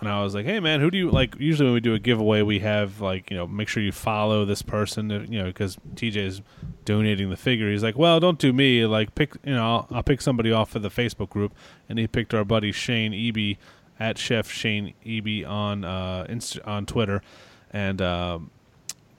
And 0.00 0.08
I 0.08 0.22
was 0.22 0.34
like, 0.34 0.44
"Hey, 0.44 0.58
man, 0.58 0.80
who 0.80 0.90
do 0.90 0.98
you 0.98 1.10
like?" 1.10 1.36
Usually, 1.38 1.66
when 1.66 1.74
we 1.74 1.80
do 1.80 1.94
a 1.94 1.98
giveaway, 1.98 2.42
we 2.42 2.58
have 2.58 3.00
like, 3.00 3.30
you 3.30 3.36
know, 3.36 3.46
make 3.46 3.68
sure 3.68 3.82
you 3.82 3.92
follow 3.92 4.44
this 4.44 4.60
person, 4.60 5.12
uh, 5.12 5.24
you 5.28 5.38
know, 5.38 5.44
because 5.44 5.76
TJ 5.94 6.16
is 6.16 6.42
donating 6.84 7.30
the 7.30 7.36
figure. 7.36 7.70
He's 7.70 7.84
like, 7.84 7.96
"Well, 7.96 8.18
don't 8.18 8.38
do 8.38 8.52
me. 8.52 8.84
Like, 8.84 9.14
pick, 9.14 9.34
you 9.44 9.54
know, 9.54 9.62
I'll, 9.62 9.88
I'll 9.92 10.02
pick 10.02 10.20
somebody 10.20 10.50
off 10.50 10.74
of 10.74 10.82
the 10.82 10.90
Facebook 10.90 11.30
group." 11.30 11.54
And 11.88 12.00
he 12.00 12.08
picked 12.08 12.34
our 12.34 12.44
buddy 12.44 12.72
Shane 12.72 13.12
Eby 13.12 13.58
at 14.00 14.18
Chef 14.18 14.50
Shane 14.50 14.94
Eby 15.06 15.46
on 15.46 15.84
uh, 15.84 16.26
Inst- 16.28 16.60
on 16.62 16.84
Twitter, 16.84 17.22
and 17.70 18.02
um, 18.02 18.50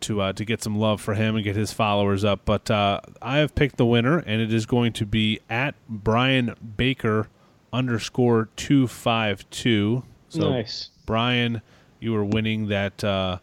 to 0.01 0.21
uh, 0.21 0.33
to 0.33 0.45
get 0.45 0.61
some 0.61 0.77
love 0.77 1.01
for 1.01 1.13
him 1.13 1.35
and 1.35 1.43
get 1.43 1.55
his 1.55 1.71
followers 1.71 2.23
up. 2.23 2.41
But 2.45 2.69
uh, 2.69 2.99
I 3.21 3.37
have 3.37 3.55
picked 3.55 3.77
the 3.77 3.85
winner, 3.85 4.19
and 4.19 4.41
it 4.41 4.53
is 4.53 4.65
going 4.65 4.93
to 4.93 5.05
be 5.05 5.39
at 5.49 5.75
Brian 5.87 6.55
Baker 6.77 7.29
underscore 7.71 8.49
two 8.55 8.87
five 8.87 9.49
two. 9.49 10.03
So 10.33 10.49
nice. 10.49 10.89
Brian, 11.05 11.61
you 11.99 12.15
are 12.15 12.25
winning 12.25 12.67
that 12.67 13.03
uh, 13.03 13.37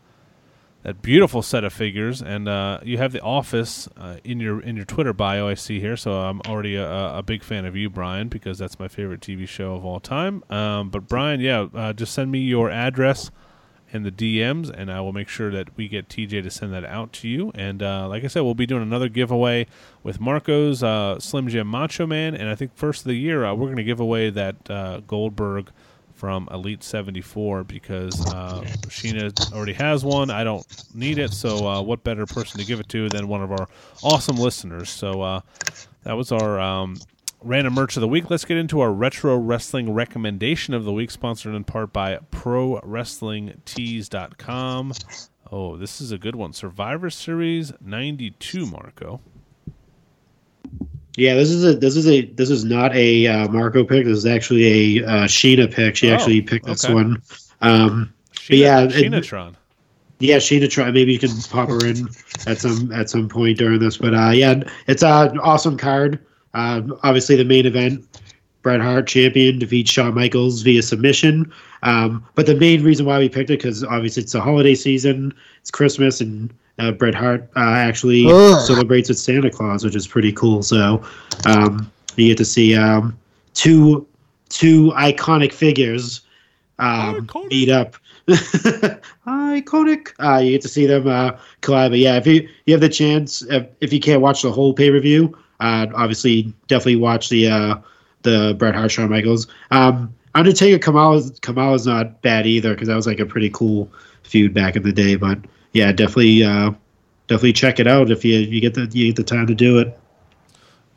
that 0.82 1.02
beautiful 1.02 1.42
set 1.42 1.62
of 1.62 1.72
figures, 1.72 2.20
and 2.20 2.48
uh, 2.48 2.80
you 2.82 2.98
have 2.98 3.12
the 3.12 3.20
Office 3.20 3.88
uh, 3.96 4.16
in 4.24 4.40
your 4.40 4.60
in 4.60 4.76
your 4.76 4.84
Twitter 4.84 5.12
bio. 5.12 5.46
I 5.46 5.54
see 5.54 5.78
here, 5.78 5.96
so 5.96 6.12
I'm 6.12 6.40
already 6.48 6.74
a, 6.74 7.16
a 7.16 7.22
big 7.22 7.44
fan 7.44 7.64
of 7.64 7.76
you, 7.76 7.90
Brian, 7.90 8.28
because 8.28 8.58
that's 8.58 8.78
my 8.78 8.88
favorite 8.88 9.20
TV 9.20 9.46
show 9.46 9.74
of 9.74 9.84
all 9.84 10.00
time. 10.00 10.42
Um, 10.50 10.90
but 10.90 11.06
Brian, 11.06 11.40
yeah, 11.40 11.68
uh, 11.74 11.92
just 11.92 12.12
send 12.12 12.32
me 12.32 12.40
your 12.40 12.70
address 12.70 13.30
and 13.92 14.06
the 14.06 14.10
DMs, 14.10 14.70
and 14.70 14.90
I 14.90 15.00
will 15.00 15.12
make 15.12 15.28
sure 15.28 15.50
that 15.50 15.76
we 15.76 15.88
get 15.88 16.08
TJ 16.08 16.42
to 16.42 16.50
send 16.50 16.72
that 16.72 16.84
out 16.84 17.12
to 17.14 17.28
you. 17.28 17.50
And 17.54 17.82
uh, 17.82 18.08
like 18.08 18.24
I 18.24 18.28
said, 18.28 18.42
we'll 18.42 18.54
be 18.54 18.66
doing 18.66 18.82
another 18.82 19.08
giveaway 19.08 19.66
with 20.02 20.20
Marco's 20.20 20.82
uh, 20.82 21.18
Slim 21.18 21.48
Jim 21.48 21.66
Macho 21.66 22.06
Man, 22.06 22.34
and 22.34 22.48
I 22.48 22.54
think 22.54 22.74
first 22.74 23.02
of 23.02 23.08
the 23.08 23.14
year 23.14 23.44
uh, 23.44 23.54
we're 23.54 23.66
going 23.66 23.76
to 23.76 23.84
give 23.84 24.00
away 24.00 24.30
that 24.30 24.70
uh, 24.70 25.00
Goldberg 25.00 25.70
from 26.20 26.46
Elite 26.52 26.84
74 26.84 27.64
because 27.64 28.20
uh, 28.26 28.60
Sheena 28.88 29.32
already 29.54 29.72
has 29.72 30.04
one. 30.04 30.28
I 30.28 30.44
don't 30.44 30.66
need 30.94 31.16
it, 31.16 31.32
so 31.32 31.66
uh, 31.66 31.80
what 31.80 32.04
better 32.04 32.26
person 32.26 32.60
to 32.60 32.66
give 32.66 32.78
it 32.78 32.90
to 32.90 33.08
than 33.08 33.26
one 33.26 33.42
of 33.42 33.50
our 33.50 33.66
awesome 34.02 34.36
listeners? 34.36 34.90
So 34.90 35.22
uh, 35.22 35.40
that 36.02 36.18
was 36.18 36.30
our 36.30 36.60
um, 36.60 36.98
random 37.42 37.72
merch 37.72 37.96
of 37.96 38.02
the 38.02 38.08
week. 38.08 38.28
Let's 38.28 38.44
get 38.44 38.58
into 38.58 38.80
our 38.80 38.92
retro 38.92 39.38
wrestling 39.38 39.94
recommendation 39.94 40.74
of 40.74 40.84
the 40.84 40.92
week, 40.92 41.10
sponsored 41.10 41.54
in 41.54 41.64
part 41.64 41.90
by 41.90 42.18
ProWrestlingTees.com. 42.30 44.92
Oh, 45.50 45.78
this 45.78 46.02
is 46.02 46.12
a 46.12 46.18
good 46.18 46.36
one. 46.36 46.52
Survivor 46.52 47.08
Series 47.08 47.72
92, 47.80 48.66
Marco. 48.66 49.22
Yeah, 51.20 51.34
this 51.34 51.50
is 51.50 51.64
a 51.64 51.74
this 51.76 51.96
is 51.96 52.08
a 52.08 52.22
this 52.22 52.48
is 52.48 52.64
not 52.64 52.94
a 52.96 53.26
uh, 53.26 53.48
Marco 53.48 53.84
pick. 53.84 54.06
This 54.06 54.16
is 54.16 54.24
actually 54.26 55.00
a 55.00 55.04
uh, 55.06 55.24
Sheena 55.24 55.70
pick. 55.70 55.94
She 55.96 56.10
Oh, 56.10 56.14
actually 56.14 56.40
picked 56.40 56.64
this 56.64 56.82
okay. 56.84 56.94
one. 56.94 57.20
Um, 57.60 58.10
Sheena, 58.34 58.56
yeah, 58.58 58.80
it- 58.84 58.90
Sheenatron. 58.92 59.54
yeah, 60.18 60.38
Sheena 60.38 60.70
try. 60.70 60.90
Maybe 60.90 61.12
you 61.12 61.18
can 61.18 61.30
pop 61.50 61.68
her 61.68 61.84
in 61.86 62.08
at 62.46 62.56
some 62.58 62.90
at 62.92 63.10
some 63.10 63.28
point 63.28 63.58
during 63.58 63.80
this. 63.80 63.98
But 63.98 64.14
uh, 64.14 64.30
yeah, 64.30 64.62
it's 64.86 65.02
an 65.02 65.38
awesome 65.40 65.76
card. 65.76 66.18
Uh, 66.54 66.82
obviously, 67.02 67.36
the 67.36 67.44
main 67.44 67.66
event, 67.66 68.02
Bret 68.62 68.80
Hart 68.80 69.06
champion 69.06 69.58
defeats 69.58 69.90
Shawn 69.90 70.14
Michaels 70.14 70.62
via 70.62 70.82
submission. 70.82 71.50
Um, 71.82 72.26
but 72.34 72.46
the 72.46 72.54
main 72.54 72.82
reason 72.84 73.06
why 73.06 73.18
we 73.18 73.28
picked 73.28 73.50
it 73.50 73.58
because 73.58 73.82
obviously 73.84 74.22
it's 74.22 74.32
the 74.32 74.40
holiday 74.40 74.74
season, 74.74 75.32
it's 75.60 75.70
Christmas, 75.70 76.20
and 76.20 76.52
uh, 76.78 76.92
Bret 76.92 77.14
Hart 77.14 77.48
uh, 77.56 77.60
actually 77.60 78.24
celebrates 78.64 79.08
with 79.08 79.18
Santa 79.18 79.50
Claus, 79.50 79.84
which 79.84 79.96
is 79.96 80.06
pretty 80.06 80.32
cool. 80.32 80.62
So 80.62 81.02
um, 81.46 81.90
you 82.16 82.28
get 82.28 82.38
to 82.38 82.44
see 82.44 82.76
um, 82.76 83.18
two 83.54 84.06
two 84.48 84.90
iconic 84.96 85.52
figures 85.52 86.22
um, 86.80 87.26
Iconic. 87.26 87.48
meet 87.50 87.68
up. 87.68 87.96
iconic. 89.26 90.12
Uh, 90.18 90.38
you 90.38 90.52
get 90.52 90.62
to 90.62 90.68
see 90.68 90.86
them 90.86 91.06
uh, 91.06 91.32
collide. 91.60 91.92
But 91.92 91.98
yeah, 91.98 92.16
if 92.16 92.26
you 92.26 92.48
you 92.66 92.74
have 92.74 92.80
the 92.80 92.88
chance, 92.88 93.42
if, 93.42 93.66
if 93.80 93.92
you 93.92 94.00
can't 94.00 94.20
watch 94.20 94.42
the 94.42 94.50
whole 94.50 94.72
pay 94.72 94.90
per 94.90 94.98
view, 94.98 95.36
uh, 95.60 95.86
obviously 95.94 96.52
definitely 96.66 96.96
watch 96.96 97.28
the 97.28 97.48
uh, 97.48 97.74
the 98.22 98.54
Bret 98.58 98.74
Hart 98.74 98.90
Shawn 98.90 99.10
Michaels. 99.10 99.46
Um, 99.70 100.14
Undertaker 100.34 100.78
Kamala 100.78 101.22
Kamala's 101.42 101.86
not 101.86 102.22
bad 102.22 102.46
either 102.46 102.74
because 102.74 102.88
that 102.88 102.94
was 102.94 103.06
like 103.06 103.18
a 103.20 103.26
pretty 103.26 103.50
cool 103.50 103.90
feud 104.22 104.54
back 104.54 104.76
in 104.76 104.82
the 104.82 104.92
day. 104.92 105.16
But 105.16 105.38
yeah, 105.72 105.90
definitely 105.92 106.44
uh, 106.44 106.72
definitely 107.26 107.52
check 107.52 107.80
it 107.80 107.86
out 107.86 108.10
if 108.10 108.24
you 108.24 108.38
you 108.38 108.60
get 108.60 108.74
the 108.74 108.88
you 108.92 109.06
get 109.08 109.16
the 109.16 109.24
time 109.24 109.46
to 109.48 109.54
do 109.54 109.78
it. 109.78 109.98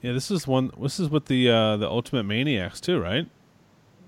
Yeah, 0.01 0.11
this 0.11 0.29
is 0.29 0.45
one. 0.45 0.71
This 0.81 0.99
is 0.99 1.09
with 1.09 1.25
the 1.25 1.49
uh, 1.49 1.77
the 1.77 1.87
Ultimate 1.89 2.23
Maniacs 2.23 2.79
too, 2.81 2.99
right? 2.99 3.25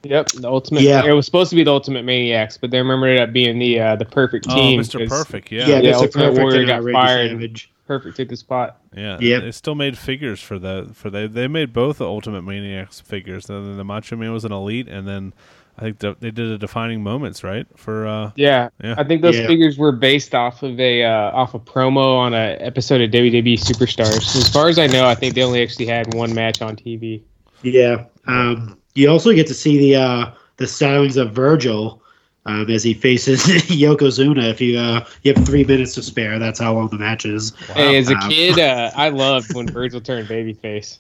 Yep, 0.04 0.28
the 0.34 0.48
ultimate. 0.48 0.84
Yeah. 0.84 1.04
It 1.04 1.14
was 1.14 1.26
supposed 1.26 1.50
to 1.50 1.56
be 1.56 1.64
the 1.64 1.72
Ultimate 1.72 2.06
Maniacs, 2.06 2.58
but 2.60 2.70
they 2.70 2.78
remember 2.78 3.08
it 3.08 3.20
up 3.20 3.34
being 3.34 3.58
the 3.58 3.80
uh, 3.80 3.96
the 3.96 4.06
perfect 4.06 4.46
team. 4.48 4.80
oh, 4.80 4.84
Mr. 4.84 5.00
'cause 5.00 5.10
Perfect. 5.10 5.52
Yeah, 5.52 5.68
Yeah, 5.68 5.80
Yeah, 5.80 5.92
Mr. 5.94 5.96
Ultimate 5.96 6.12
Perfect 6.26 6.40
Warrior 6.44 6.66
got 6.68 6.84
fired. 6.92 7.32
Savage. 7.32 7.72
Perfect 7.88 8.18
took 8.18 8.30
the 8.30 8.38
spot. 8.38 8.78
Yeah, 8.96 9.18
Yep. 9.20 9.44
they 9.44 9.52
still 9.52 9.76
made 9.76 9.98
figures 9.98 10.42
for 10.42 10.58
the 10.58 10.90
for 10.94 11.10
they 11.10 11.28
they 11.28 11.48
made 11.48 11.72
both 11.74 12.00
the 12.00 12.06
Ultimate 12.06 12.42
Maniacs 12.42 13.00
figures. 13.02 13.50
And 13.50 13.66
then 13.68 13.78
the 13.78 13.84
Macho 13.84 14.16
Man 14.16 14.34
was 14.34 14.44
an 14.46 14.52
elite, 14.52 14.88
and 14.88 15.08
then 15.08 15.34
I 15.78 15.82
think 15.82 16.00
the, 16.00 16.16
they 16.20 16.32
did 16.32 16.50
a 16.52 16.58
defining 16.58 17.04
moments 17.04 17.44
right 17.44 17.68
for 17.76 18.08
uh 18.08 18.32
Yeah, 18.36 18.70
Yeah. 18.84 18.96
I 18.98 19.04
think 19.04 19.22
those 19.22 19.38
Yeah. 19.38 19.46
figures 19.48 19.78
were 19.78 19.92
based 19.92 20.34
off 20.34 20.64
of 20.64 20.80
a 20.80 21.04
uh, 21.04 21.32
off 21.32 21.54
a 21.54 21.60
promo 21.60 22.18
on 22.18 22.34
a 22.34 22.58
episode 22.60 23.02
of 23.02 23.12
WWE 23.12 23.54
Superstars. 23.58 24.36
As 24.36 24.50
far 24.50 24.68
as 24.70 24.80
I 24.80 24.88
know, 24.88 25.06
I 25.06 25.14
think 25.16 25.36
they 25.36 25.44
only 25.44 25.62
actually 25.62 25.86
had 25.88 26.14
one 26.16 26.34
match 26.34 26.62
on 26.62 26.76
TV. 26.76 27.22
Yeah. 27.62 28.06
Um, 28.28 28.78
you 28.96 29.10
also 29.10 29.32
get 29.34 29.46
to 29.48 29.54
see 29.54 29.78
the 29.78 29.96
uh, 30.02 30.32
the 30.58 30.66
stylings 30.66 31.18
of 31.22 31.34
Virgil 31.34 32.02
um, 32.46 32.70
as 32.70 32.84
he 32.84 32.94
faces 32.94 33.44
Yokozuna. 33.44 34.50
If 34.50 34.62
you 34.62 34.78
uh, 34.78 35.06
you 35.24 35.34
have 35.34 35.46
three 35.46 35.64
minutes 35.64 35.94
to 35.96 36.04
spare, 36.04 36.40
that's 36.40 36.60
how 36.60 36.74
long 36.74 36.90
the 36.90 36.98
match 36.98 37.26
is. 37.26 37.56
Hey, 37.74 37.98
as 37.98 38.10
a 38.10 38.14
Wow. 38.14 38.30
kid, 38.30 38.60
uh, 38.60 38.92
I 38.96 39.10
loved 39.10 39.54
when 39.54 39.66
Birds 39.66 39.94
Virgil 39.96 40.02
turned 40.02 40.28
babyface. 40.28 41.00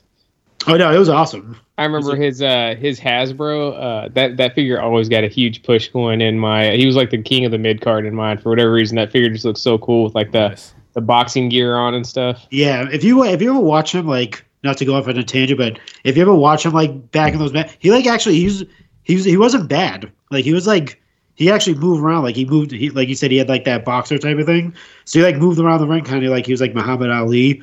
Oh 0.67 0.75
no, 0.77 0.91
it 0.91 0.97
was 0.97 1.09
awesome. 1.09 1.55
I 1.77 1.83
remember 1.85 2.15
his 2.15 2.41
uh, 2.41 2.75
his 2.79 2.99
Hasbro 2.99 3.75
uh, 4.05 4.09
that 4.13 4.37
that 4.37 4.55
figure 4.55 4.81
always 4.81 5.07
got 5.09 5.23
a 5.23 5.27
huge 5.27 5.61
push 5.63 5.89
going 5.89 6.21
in 6.21 6.39
my. 6.39 6.71
He 6.71 6.87
was 6.87 6.95
like 6.95 7.11
the 7.11 7.21
king 7.21 7.45
of 7.45 7.51
the 7.51 7.57
mid 7.59 7.81
card 7.81 8.05
in 8.05 8.15
mine 8.15 8.39
for 8.39 8.49
whatever 8.49 8.71
reason. 8.71 8.95
That 8.95 9.11
figure 9.11 9.29
just 9.29 9.45
looked 9.45 9.59
so 9.59 9.77
cool 9.77 10.05
with 10.05 10.15
like 10.15 10.31
the 10.31 10.49
nice. 10.49 10.73
the 10.93 11.01
boxing 11.01 11.49
gear 11.49 11.75
on 11.75 11.93
and 11.93 12.07
stuff. 12.07 12.47
Yeah, 12.49 12.87
if 12.91 13.03
you 13.03 13.23
if 13.25 13.41
you 13.41 13.51
ever 13.51 13.59
watch 13.59 13.93
him 13.93 14.07
like 14.07 14.43
not 14.63 14.77
to 14.77 14.85
go 14.85 14.95
off 14.95 15.07
on 15.07 15.17
a 15.17 15.23
tangent, 15.23 15.59
but 15.59 15.77
if 16.03 16.15
you 16.15 16.23
ever 16.23 16.33
watch 16.33 16.65
him 16.65 16.73
like 16.73 17.11
back 17.11 17.33
in 17.33 17.39
those 17.39 17.53
matches, 17.53 17.75
he 17.77 17.91
like 17.91 18.07
actually 18.07 18.35
he 18.35 18.45
was 18.45 18.63
he 19.03 19.15
was 19.15 19.25
he 19.25 19.37
wasn't 19.37 19.69
bad. 19.69 20.11
Like 20.31 20.45
he 20.45 20.53
was 20.53 20.65
like 20.65 20.99
he 21.35 21.51
actually 21.51 21.75
moved 21.75 22.01
around. 22.03 22.23
Like 22.23 22.35
he 22.35 22.45
moved. 22.45 22.71
He 22.71 22.89
like 22.89 23.07
you 23.09 23.15
said 23.15 23.31
he 23.31 23.37
had 23.37 23.49
like 23.49 23.65
that 23.65 23.85
boxer 23.85 24.17
type 24.17 24.37
of 24.37 24.45
thing. 24.45 24.73
So 25.05 25.19
he 25.19 25.25
like 25.25 25.37
moved 25.37 25.59
around 25.59 25.79
the 25.81 25.87
ring, 25.87 26.03
kind 26.03 26.23
of 26.23 26.31
like 26.31 26.45
he 26.45 26.53
was 26.53 26.61
like 26.61 26.73
Muhammad 26.73 27.11
Ali 27.11 27.61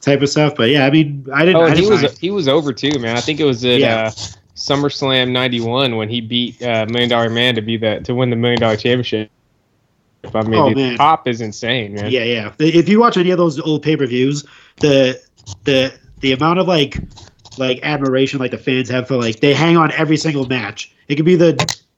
type 0.00 0.22
of 0.22 0.28
stuff. 0.28 0.54
But 0.56 0.70
yeah, 0.70 0.86
I 0.86 0.90
mean, 0.90 1.26
I 1.32 1.44
didn't. 1.44 1.62
Oh, 1.62 1.64
I 1.64 1.70
he 1.70 1.82
didn't 1.82 2.02
was 2.02 2.18
he 2.18 2.30
was 2.30 2.48
over 2.48 2.72
too, 2.72 2.98
man. 2.98 3.16
I 3.16 3.20
think 3.20 3.40
it 3.40 3.44
was 3.44 3.64
at 3.64 3.80
Yeah. 3.80 4.06
uh, 4.06 4.10
SummerSlam 4.56 5.30
'91 5.30 5.96
when 5.96 6.08
he 6.08 6.20
beat 6.20 6.62
uh, 6.62 6.86
Million 6.88 7.08
Dollar 7.10 7.30
Man 7.30 7.54
to 7.54 7.62
be 7.62 7.76
the 7.76 8.00
to 8.00 8.14
win 8.14 8.30
the 8.30 8.36
Million 8.36 8.60
Dollar 8.60 8.76
Championship. 8.76 9.30
If 10.22 10.34
I 10.34 10.42
mean, 10.42 10.54
Oh, 10.60 10.72
the 10.72 10.96
pop 10.96 11.28
is 11.28 11.40
insane, 11.40 11.94
man. 11.94 12.10
Yeah, 12.10 12.24
yeah. 12.24 12.52
If 12.58 12.88
you 12.88 13.00
watch 13.00 13.16
any 13.16 13.30
of 13.30 13.38
those 13.38 13.60
old 13.60 13.82
pay 13.82 13.96
per 13.96 14.06
views, 14.06 14.44
the 14.80 15.20
the 15.64 15.92
the 16.20 16.32
amount 16.32 16.58
of 16.58 16.68
like 16.68 16.96
like 17.58 17.80
admiration 17.82 18.38
like 18.40 18.50
the 18.50 18.58
fans 18.58 18.88
have 18.88 19.06
for 19.06 19.16
like 19.16 19.40
they 19.40 19.54
hang 19.54 19.76
on 19.76 19.92
every 19.92 20.16
single 20.16 20.46
match. 20.46 20.94
It 21.08 21.16
could 21.16 21.26
be 21.26 21.36
the 21.36 21.54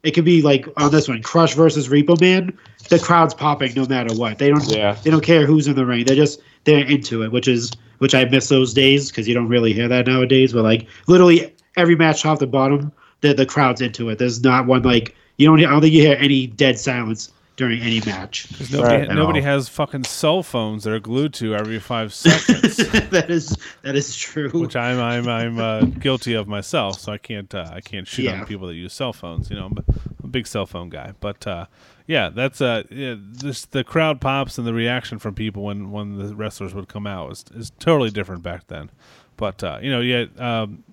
it 0.07 0.13
could 0.15 0.25
be 0.25 0.41
like 0.43 0.67
on 0.77 0.91
this 0.91 1.09
one, 1.09 1.21
Crush 1.23 1.55
versus 1.55 1.89
Repo 1.89 2.21
Man. 2.21 2.57
The 2.89 2.99
crowd's 2.99 3.35
popping 3.35 3.73
no 3.75 3.85
matter 3.87 4.15
what. 4.15 4.39
They 4.39 4.49
don't 4.49 4.65
Yeah. 4.71 4.97
they 5.03 5.11
don't 5.11 5.25
care 5.25 5.45
who's 5.47 5.67
in 5.67 5.75
the 5.75 5.85
ring. 5.85 6.05
They're 6.05 6.15
just 6.17 6.41
they're 6.65 6.87
into 6.87 7.23
it, 7.25 7.33
which 7.33 7.49
is 7.49 7.73
which 7.99 8.15
I 8.15 8.25
miss 8.27 8.49
those 8.49 8.73
days 8.73 9.11
because 9.11 9.27
you 9.27 9.35
don't 9.35 9.49
really 9.49 9.73
hear 9.73 9.89
that 9.89 10.07
nowadays. 10.07 10.53
But 10.53 10.63
like 10.63 10.87
literally 11.09 11.53
every 11.77 11.97
match 11.97 12.23
top 12.23 12.39
to 12.39 12.47
bottom, 12.47 12.93
the 13.23 13.35
the 13.35 13.47
crowd's 13.47 13.81
into 13.81 14.09
it. 14.11 14.19
There's 14.19 14.43
not 14.43 14.67
one 14.67 14.83
like 14.83 15.15
you 15.39 15.47
don't. 15.49 15.59
I 15.59 15.69
don't 15.71 15.81
think 15.81 15.93
you 15.95 16.03
hear 16.03 16.17
any 16.21 16.47
dead 16.47 16.79
silence 16.79 17.33
during 17.57 17.81
any 17.81 18.01
match. 18.05 18.47
'Cause 18.57 18.71
nobody, 18.71 19.07
Right. 19.07 19.15
nobody 19.15 19.41
has 19.41 19.69
fucking 19.69 20.05
cell 20.05 20.43
phones 20.43 20.85
that 20.85 20.93
are 20.93 21.01
glued 21.01 21.33
to 21.35 21.55
every 21.55 21.79
five 21.79 22.13
seconds, 22.27 22.77
that 23.11 23.27
is 23.31 23.57
that 23.83 23.97
is 23.97 24.15
true. 24.17 24.51
which 24.51 24.77
I'm 24.77 25.01
I'm 25.01 25.29
I'm 25.29 25.59
uh, 25.59 25.81
guilty 25.83 26.35
of 26.35 26.47
myself. 26.47 27.01
So 27.01 27.13
I 27.13 27.19
can't 27.19 27.55
uh, 27.55 27.71
I 27.73 27.81
can't 27.81 28.07
shoot 28.07 28.25
Yeah. 28.25 28.41
on 28.41 28.47
people 28.47 28.67
that 28.69 28.75
use 28.75 28.93
cell 28.93 29.13
phones. 29.13 29.49
You 29.51 29.57
know, 29.57 29.67
I'm 29.67 29.73
a, 29.79 29.85
I'm 29.91 30.25
a 30.25 30.29
big 30.29 30.47
cell 30.47 30.67
phone 30.67 30.91
guy. 30.91 31.13
But 31.21 31.47
uh, 31.47 31.67
yeah, 32.07 32.29
that's 32.29 32.61
uh 32.61 32.83
yeah, 32.91 33.15
this 33.19 33.65
the 33.65 33.83
crowd 33.85 34.21
pops 34.21 34.59
and 34.59 34.67
the 34.67 34.75
reaction 34.75 35.19
from 35.19 35.35
people 35.35 35.63
when 35.65 35.91
when 35.91 36.19
the 36.19 36.37
wrestlers 36.37 36.75
would 36.75 36.89
come 36.89 37.07
out 37.07 37.33
is 37.33 37.45
is 37.55 37.73
totally 37.79 38.11
different 38.11 38.43
back 38.43 38.67
then. 38.69 38.91
But 39.39 39.65
uh, 39.65 39.79
you 39.83 39.91
know, 39.91 40.01
yeah, 40.01 40.27
um, 40.39 40.85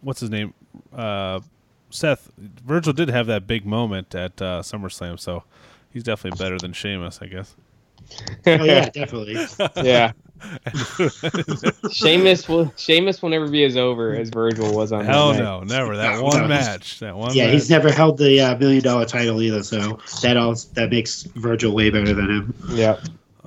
what's 0.00 0.20
his 0.20 0.30
name? 0.30 0.54
Uh, 0.94 1.40
Seth 1.90 2.30
Virgil 2.38 2.92
did 2.92 3.08
have 3.10 3.26
that 3.26 3.46
big 3.46 3.66
moment 3.66 4.14
at 4.14 4.40
uh, 4.40 4.62
SummerSlam, 4.62 5.18
so 5.18 5.42
he's 5.92 6.02
definitely 6.04 6.42
better 6.42 6.58
than 6.58 6.72
Sheamus, 6.72 7.20
I 7.22 7.26
guess. 7.26 7.54
oh 8.46 8.64
yeah, 8.64 8.88
definitely. 8.90 9.36
yeah. 9.86 10.12
Sheamus 11.92 12.48
will 12.48 12.72
Sheamus 12.76 13.20
will 13.22 13.28
never 13.28 13.48
be 13.48 13.64
as 13.64 13.76
over 13.76 14.14
as 14.14 14.30
Virgil 14.30 14.74
was 14.74 14.90
on. 14.92 15.04
that 15.04 15.12
Hell 15.12 15.32
night. 15.34 15.38
no, 15.42 15.60
never 15.60 15.96
that 15.96 16.14
No, 16.16 16.22
one 16.24 16.40
no. 16.42 16.48
match. 16.48 16.98
That 17.00 17.16
one. 17.16 17.34
Yeah, 17.34 17.44
match. 17.46 17.52
he's 17.54 17.70
never 17.70 17.92
held 17.92 18.18
the 18.18 18.40
uh, 18.40 18.56
million 18.58 18.82
dollar 18.82 19.04
title 19.04 19.40
either, 19.42 19.62
so 19.62 19.98
that 20.22 20.36
all 20.36 20.54
that 20.74 20.90
makes 20.90 21.22
Virgil 21.24 21.72
way 21.74 21.90
better 21.90 22.14
than 22.14 22.30
him. 22.30 22.54
Yeah. 22.70 22.98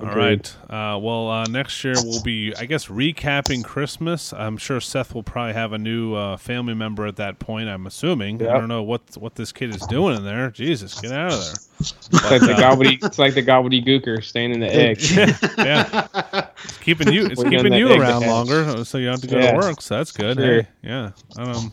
All 0.08 0.14
right. 0.16 0.56
Uh, 0.68 0.98
well, 0.98 1.30
uh, 1.30 1.44
next 1.46 1.82
year 1.84 1.94
we'll 2.04 2.22
be, 2.22 2.54
I 2.56 2.64
guess, 2.66 2.86
recapping 2.86 3.64
Christmas. 3.64 4.32
I'm 4.32 4.56
sure 4.56 4.80
Seth 4.80 5.14
will 5.14 5.22
probably 5.22 5.54
have 5.54 5.72
a 5.72 5.78
new 5.78 6.14
uh, 6.14 6.36
family 6.36 6.74
member 6.74 7.06
at 7.06 7.16
that 7.16 7.38
point. 7.38 7.68
I'm 7.68 7.86
assuming. 7.86 8.42
I 8.42 8.52
don't 8.58 8.68
know 8.68 8.82
what 8.82 9.02
what 9.18 9.34
this 9.34 9.52
kid 9.52 9.70
is 9.74 9.82
doing 9.86 10.16
in 10.16 10.24
there. 10.24 10.50
Jesus, 10.50 11.00
get 11.00 11.12
out 11.12 11.32
of 11.32 11.40
there. 11.44 11.54
It's 11.80 12.12
like 12.30 12.40
the 12.40 12.54
gobbly 12.58 12.98
it's 13.02 13.18
like 13.18 13.34
the 13.34 13.42
Gobbledy 13.42 13.84
Gooker 13.84 14.22
staying 14.22 14.52
in 14.52 14.60
the 14.60 14.72
egg. 14.74 14.98
yeah, 15.58 16.48
it's 16.64 16.78
keeping 16.78 17.12
you. 17.12 17.26
It's 17.26 17.42
Waiting 17.42 17.58
on 17.58 17.64
keeping 17.64 17.78
you 17.78 17.88
around 17.92 18.22
hatch. 18.22 18.30
longer, 18.30 18.84
so 18.84 18.98
you 18.98 19.06
don't 19.06 19.14
have 19.14 19.20
to 19.22 19.26
go 19.26 19.38
Yeah. 19.38 19.52
to 19.52 19.56
work. 19.58 19.80
So 19.82 19.96
that's 19.96 20.12
good. 20.12 20.36
Sure. 20.38 20.62
Hey, 20.62 20.68
yeah. 20.82 21.10
Um, 21.36 21.72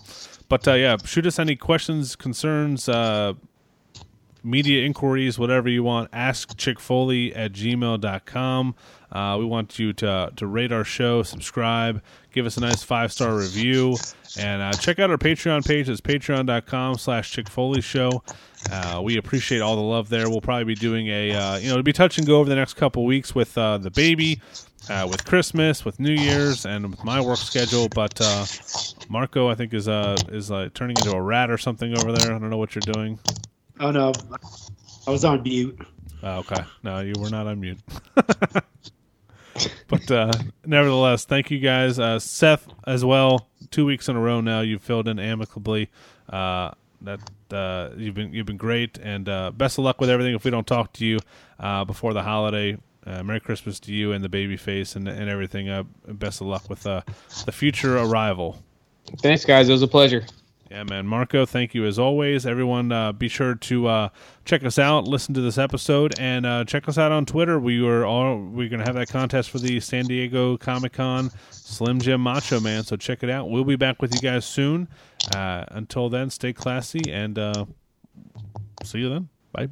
but 0.50 0.68
uh, 0.68 0.74
yeah, 0.74 0.98
shoot 1.06 1.26
us 1.28 1.40
any 1.40 1.56
questions, 1.56 2.16
concerns, 2.16 2.90
uh, 2.90 3.34
media 4.44 4.86
inquiries, 4.86 5.38
whatever 5.38 5.70
you 5.70 5.84
want. 5.84 6.10
Ask 6.14 6.58
Chick 6.58 6.80
Foley 6.80 7.34
at 7.36 7.52
gmail.com. 7.54 8.76
Uh, 9.12 9.36
we 9.38 9.46
want 9.46 9.78
you 9.78 9.92
to 9.92 10.32
to 10.36 10.48
rate 10.48 10.72
our 10.72 10.86
show, 10.86 11.22
subscribe, 11.22 12.02
give 12.32 12.46
us 12.46 12.56
a 12.56 12.62
nice 12.62 12.82
five 12.82 13.12
star 13.12 13.36
review, 13.36 13.98
and 14.40 14.62
uh, 14.62 14.72
check 14.72 15.00
out 15.00 15.10
our 15.10 15.18
Patreon 15.18 15.68
page. 15.68 15.90
It's 15.90 16.00
patreon.com 16.00 16.98
slash 16.98 17.32
Chick 17.32 17.50
Foley 17.50 17.82
Show. 17.82 18.24
Uh, 18.72 19.02
we 19.04 19.18
appreciate 19.18 19.60
all 19.60 19.76
the 19.76 19.82
love 19.82 20.08
there. 20.08 20.30
We'll 20.30 20.40
probably 20.40 20.64
be 20.64 20.76
doing 20.76 21.08
a, 21.08 21.34
uh, 21.34 21.58
you 21.58 21.66
know, 21.66 21.72
it'll 21.72 21.84
be 21.84 21.94
touch 21.94 22.18
and 22.20 22.28
go 22.28 22.40
over 22.40 22.48
the 22.48 22.56
next 22.56 22.76
couple 22.76 23.04
weeks 23.06 23.36
with 23.36 23.58
uh, 23.58 23.80
the 23.80 23.92
baby, 23.92 24.40
uh, 24.90 25.08
with 25.10 25.26
Christmas, 25.26 25.84
with 25.84 26.00
New 26.00 26.14
Year's, 26.14 26.66
and 26.66 26.90
with 26.92 27.04
my 27.04 27.20
work 27.20 27.40
schedule. 27.40 27.90
But 27.90 28.18
uh, 28.22 28.46
Marco, 29.10 29.50
I 29.50 29.56
think, 29.56 29.74
is 29.74 29.90
is 29.90 30.48
turning 30.74 30.96
into 30.98 31.12
a 31.12 31.22
rat 31.22 31.52
or 31.52 31.58
something 31.58 31.98
over 31.98 32.14
there. 32.14 32.34
I 32.34 32.40
don't 32.40 32.50
know 32.50 32.58
what 32.58 32.76
you're 32.76 32.94
doing. 32.94 33.20
Oh 33.80 33.92
no, 33.92 34.12
I 35.08 35.12
was 35.12 35.26
on 35.26 35.44
mute. 35.44 35.80
Oh, 36.24 36.40
okay. 36.40 36.64
No, 36.84 37.00
you 37.00 37.14
were 37.18 37.30
not 37.30 37.48
on 37.48 37.60
mute. 37.60 37.80
but 39.88 40.12
uh, 40.12 40.32
nevertheless, 40.66 41.26
thank 41.26 41.50
you 41.50 41.60
guys. 41.60 41.98
Uh, 41.98 42.20
Seth, 42.20 42.68
as 42.86 43.04
well, 43.04 43.48
two 43.72 43.86
weeks 43.86 44.08
in 44.08 44.16
a 44.16 44.20
row 44.20 44.42
now, 44.42 44.62
you've 44.62 44.84
filled 44.84 45.08
in 45.08 45.18
amicably. 45.20 45.90
Uh, 46.30 46.72
that 47.02 47.20
uh, 47.52 47.90
you've 47.98 48.14
been 48.16 48.34
you've 48.34 48.46
been 48.46 48.58
great, 48.58 48.98
and 49.00 49.28
uh, 49.28 49.52
best 49.52 49.78
of 49.78 49.84
luck 49.84 50.00
with 50.00 50.10
everything. 50.10 50.36
If 50.36 50.44
we 50.44 50.52
don't 50.52 50.68
talk 50.68 50.94
to 50.94 51.06
you 51.06 51.20
uh, 51.60 51.84
before 51.84 52.14
the 52.14 52.24
holiday, 52.24 52.78
uh, 53.06 53.24
Merry 53.24 53.40
Christmas 53.40 53.80
to 53.82 53.94
you 53.94 54.12
and 54.12 54.24
the 54.24 54.30
baby 54.30 54.58
face 54.58 54.96
and 54.96 55.08
and 55.08 55.30
everything. 55.30 55.70
Uh, 55.70 55.84
best 56.08 56.42
of 56.42 56.48
luck 56.48 56.70
with 56.70 56.86
uh, 56.86 57.02
the 57.46 57.52
future 57.52 57.98
arrival. 57.98 58.62
Thanks 59.20 59.46
guys, 59.46 59.68
it 59.68 59.72
was 59.72 59.82
a 59.82 59.88
pleasure. 59.88 60.24
Yeah, 60.72 60.84
man. 60.84 61.06
Marco, 61.06 61.46
thank 61.46 61.74
you 61.74 61.86
as 61.86 62.00
always. 62.00 62.46
Everyone, 62.46 62.94
uh, 62.94 63.12
be 63.12 63.28
sure 63.28 63.56
to 63.56 63.88
uh, 63.88 64.10
check 64.46 64.64
us 64.64 64.80
out, 64.80 65.04
listen 65.04 65.34
to 65.34 65.42
this 65.42 65.58
episode, 65.58 66.18
and 66.18 66.46
uh, 66.46 66.64
check 66.64 66.88
us 66.88 66.98
out 66.98 67.12
on 67.12 67.26
Twitter. 67.26 67.60
We 67.60 67.82
were 67.82 68.06
all 68.06 68.38
we're 68.38 68.70
gonna 68.70 68.86
have 68.86 68.96
that 68.96 69.10
contest 69.10 69.50
for 69.50 69.60
the 69.60 69.82
San 69.82 70.06
Diego 70.06 70.56
Comic 70.56 70.94
Con 70.94 71.30
Slim 71.50 72.00
Jim 72.00 72.22
Macho 72.22 72.62
Man. 72.62 72.84
So 72.84 72.96
check 72.96 73.22
it 73.22 73.30
out. 73.30 73.50
We'll 73.50 73.66
be 73.66 73.76
back 73.76 74.02
with 74.02 74.16
you 74.16 74.22
guys 74.22 74.46
soon. 74.46 74.88
Uh, 75.36 75.66
until 75.72 76.08
then, 76.08 76.30
stay 76.30 76.54
classy 76.54 77.02
and 77.12 77.38
uh, 77.38 77.66
see 78.86 79.00
you 79.00 79.10
then. 79.10 79.28
Bye. 79.52 79.68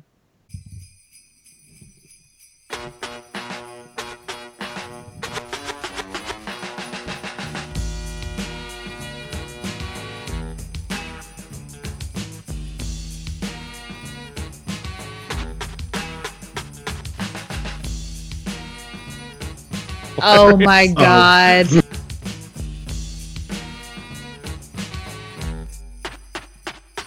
Oh 20.22 20.58
my 20.60 20.88
oh. 20.90 20.94
god. 20.94 21.68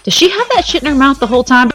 Does 0.04 0.14
she 0.14 0.30
have 0.30 0.48
that 0.54 0.64
shit 0.64 0.82
in 0.82 0.88
her 0.88 0.94
mouth 0.94 1.20
the 1.20 1.26
whole 1.26 1.44
time? 1.44 1.70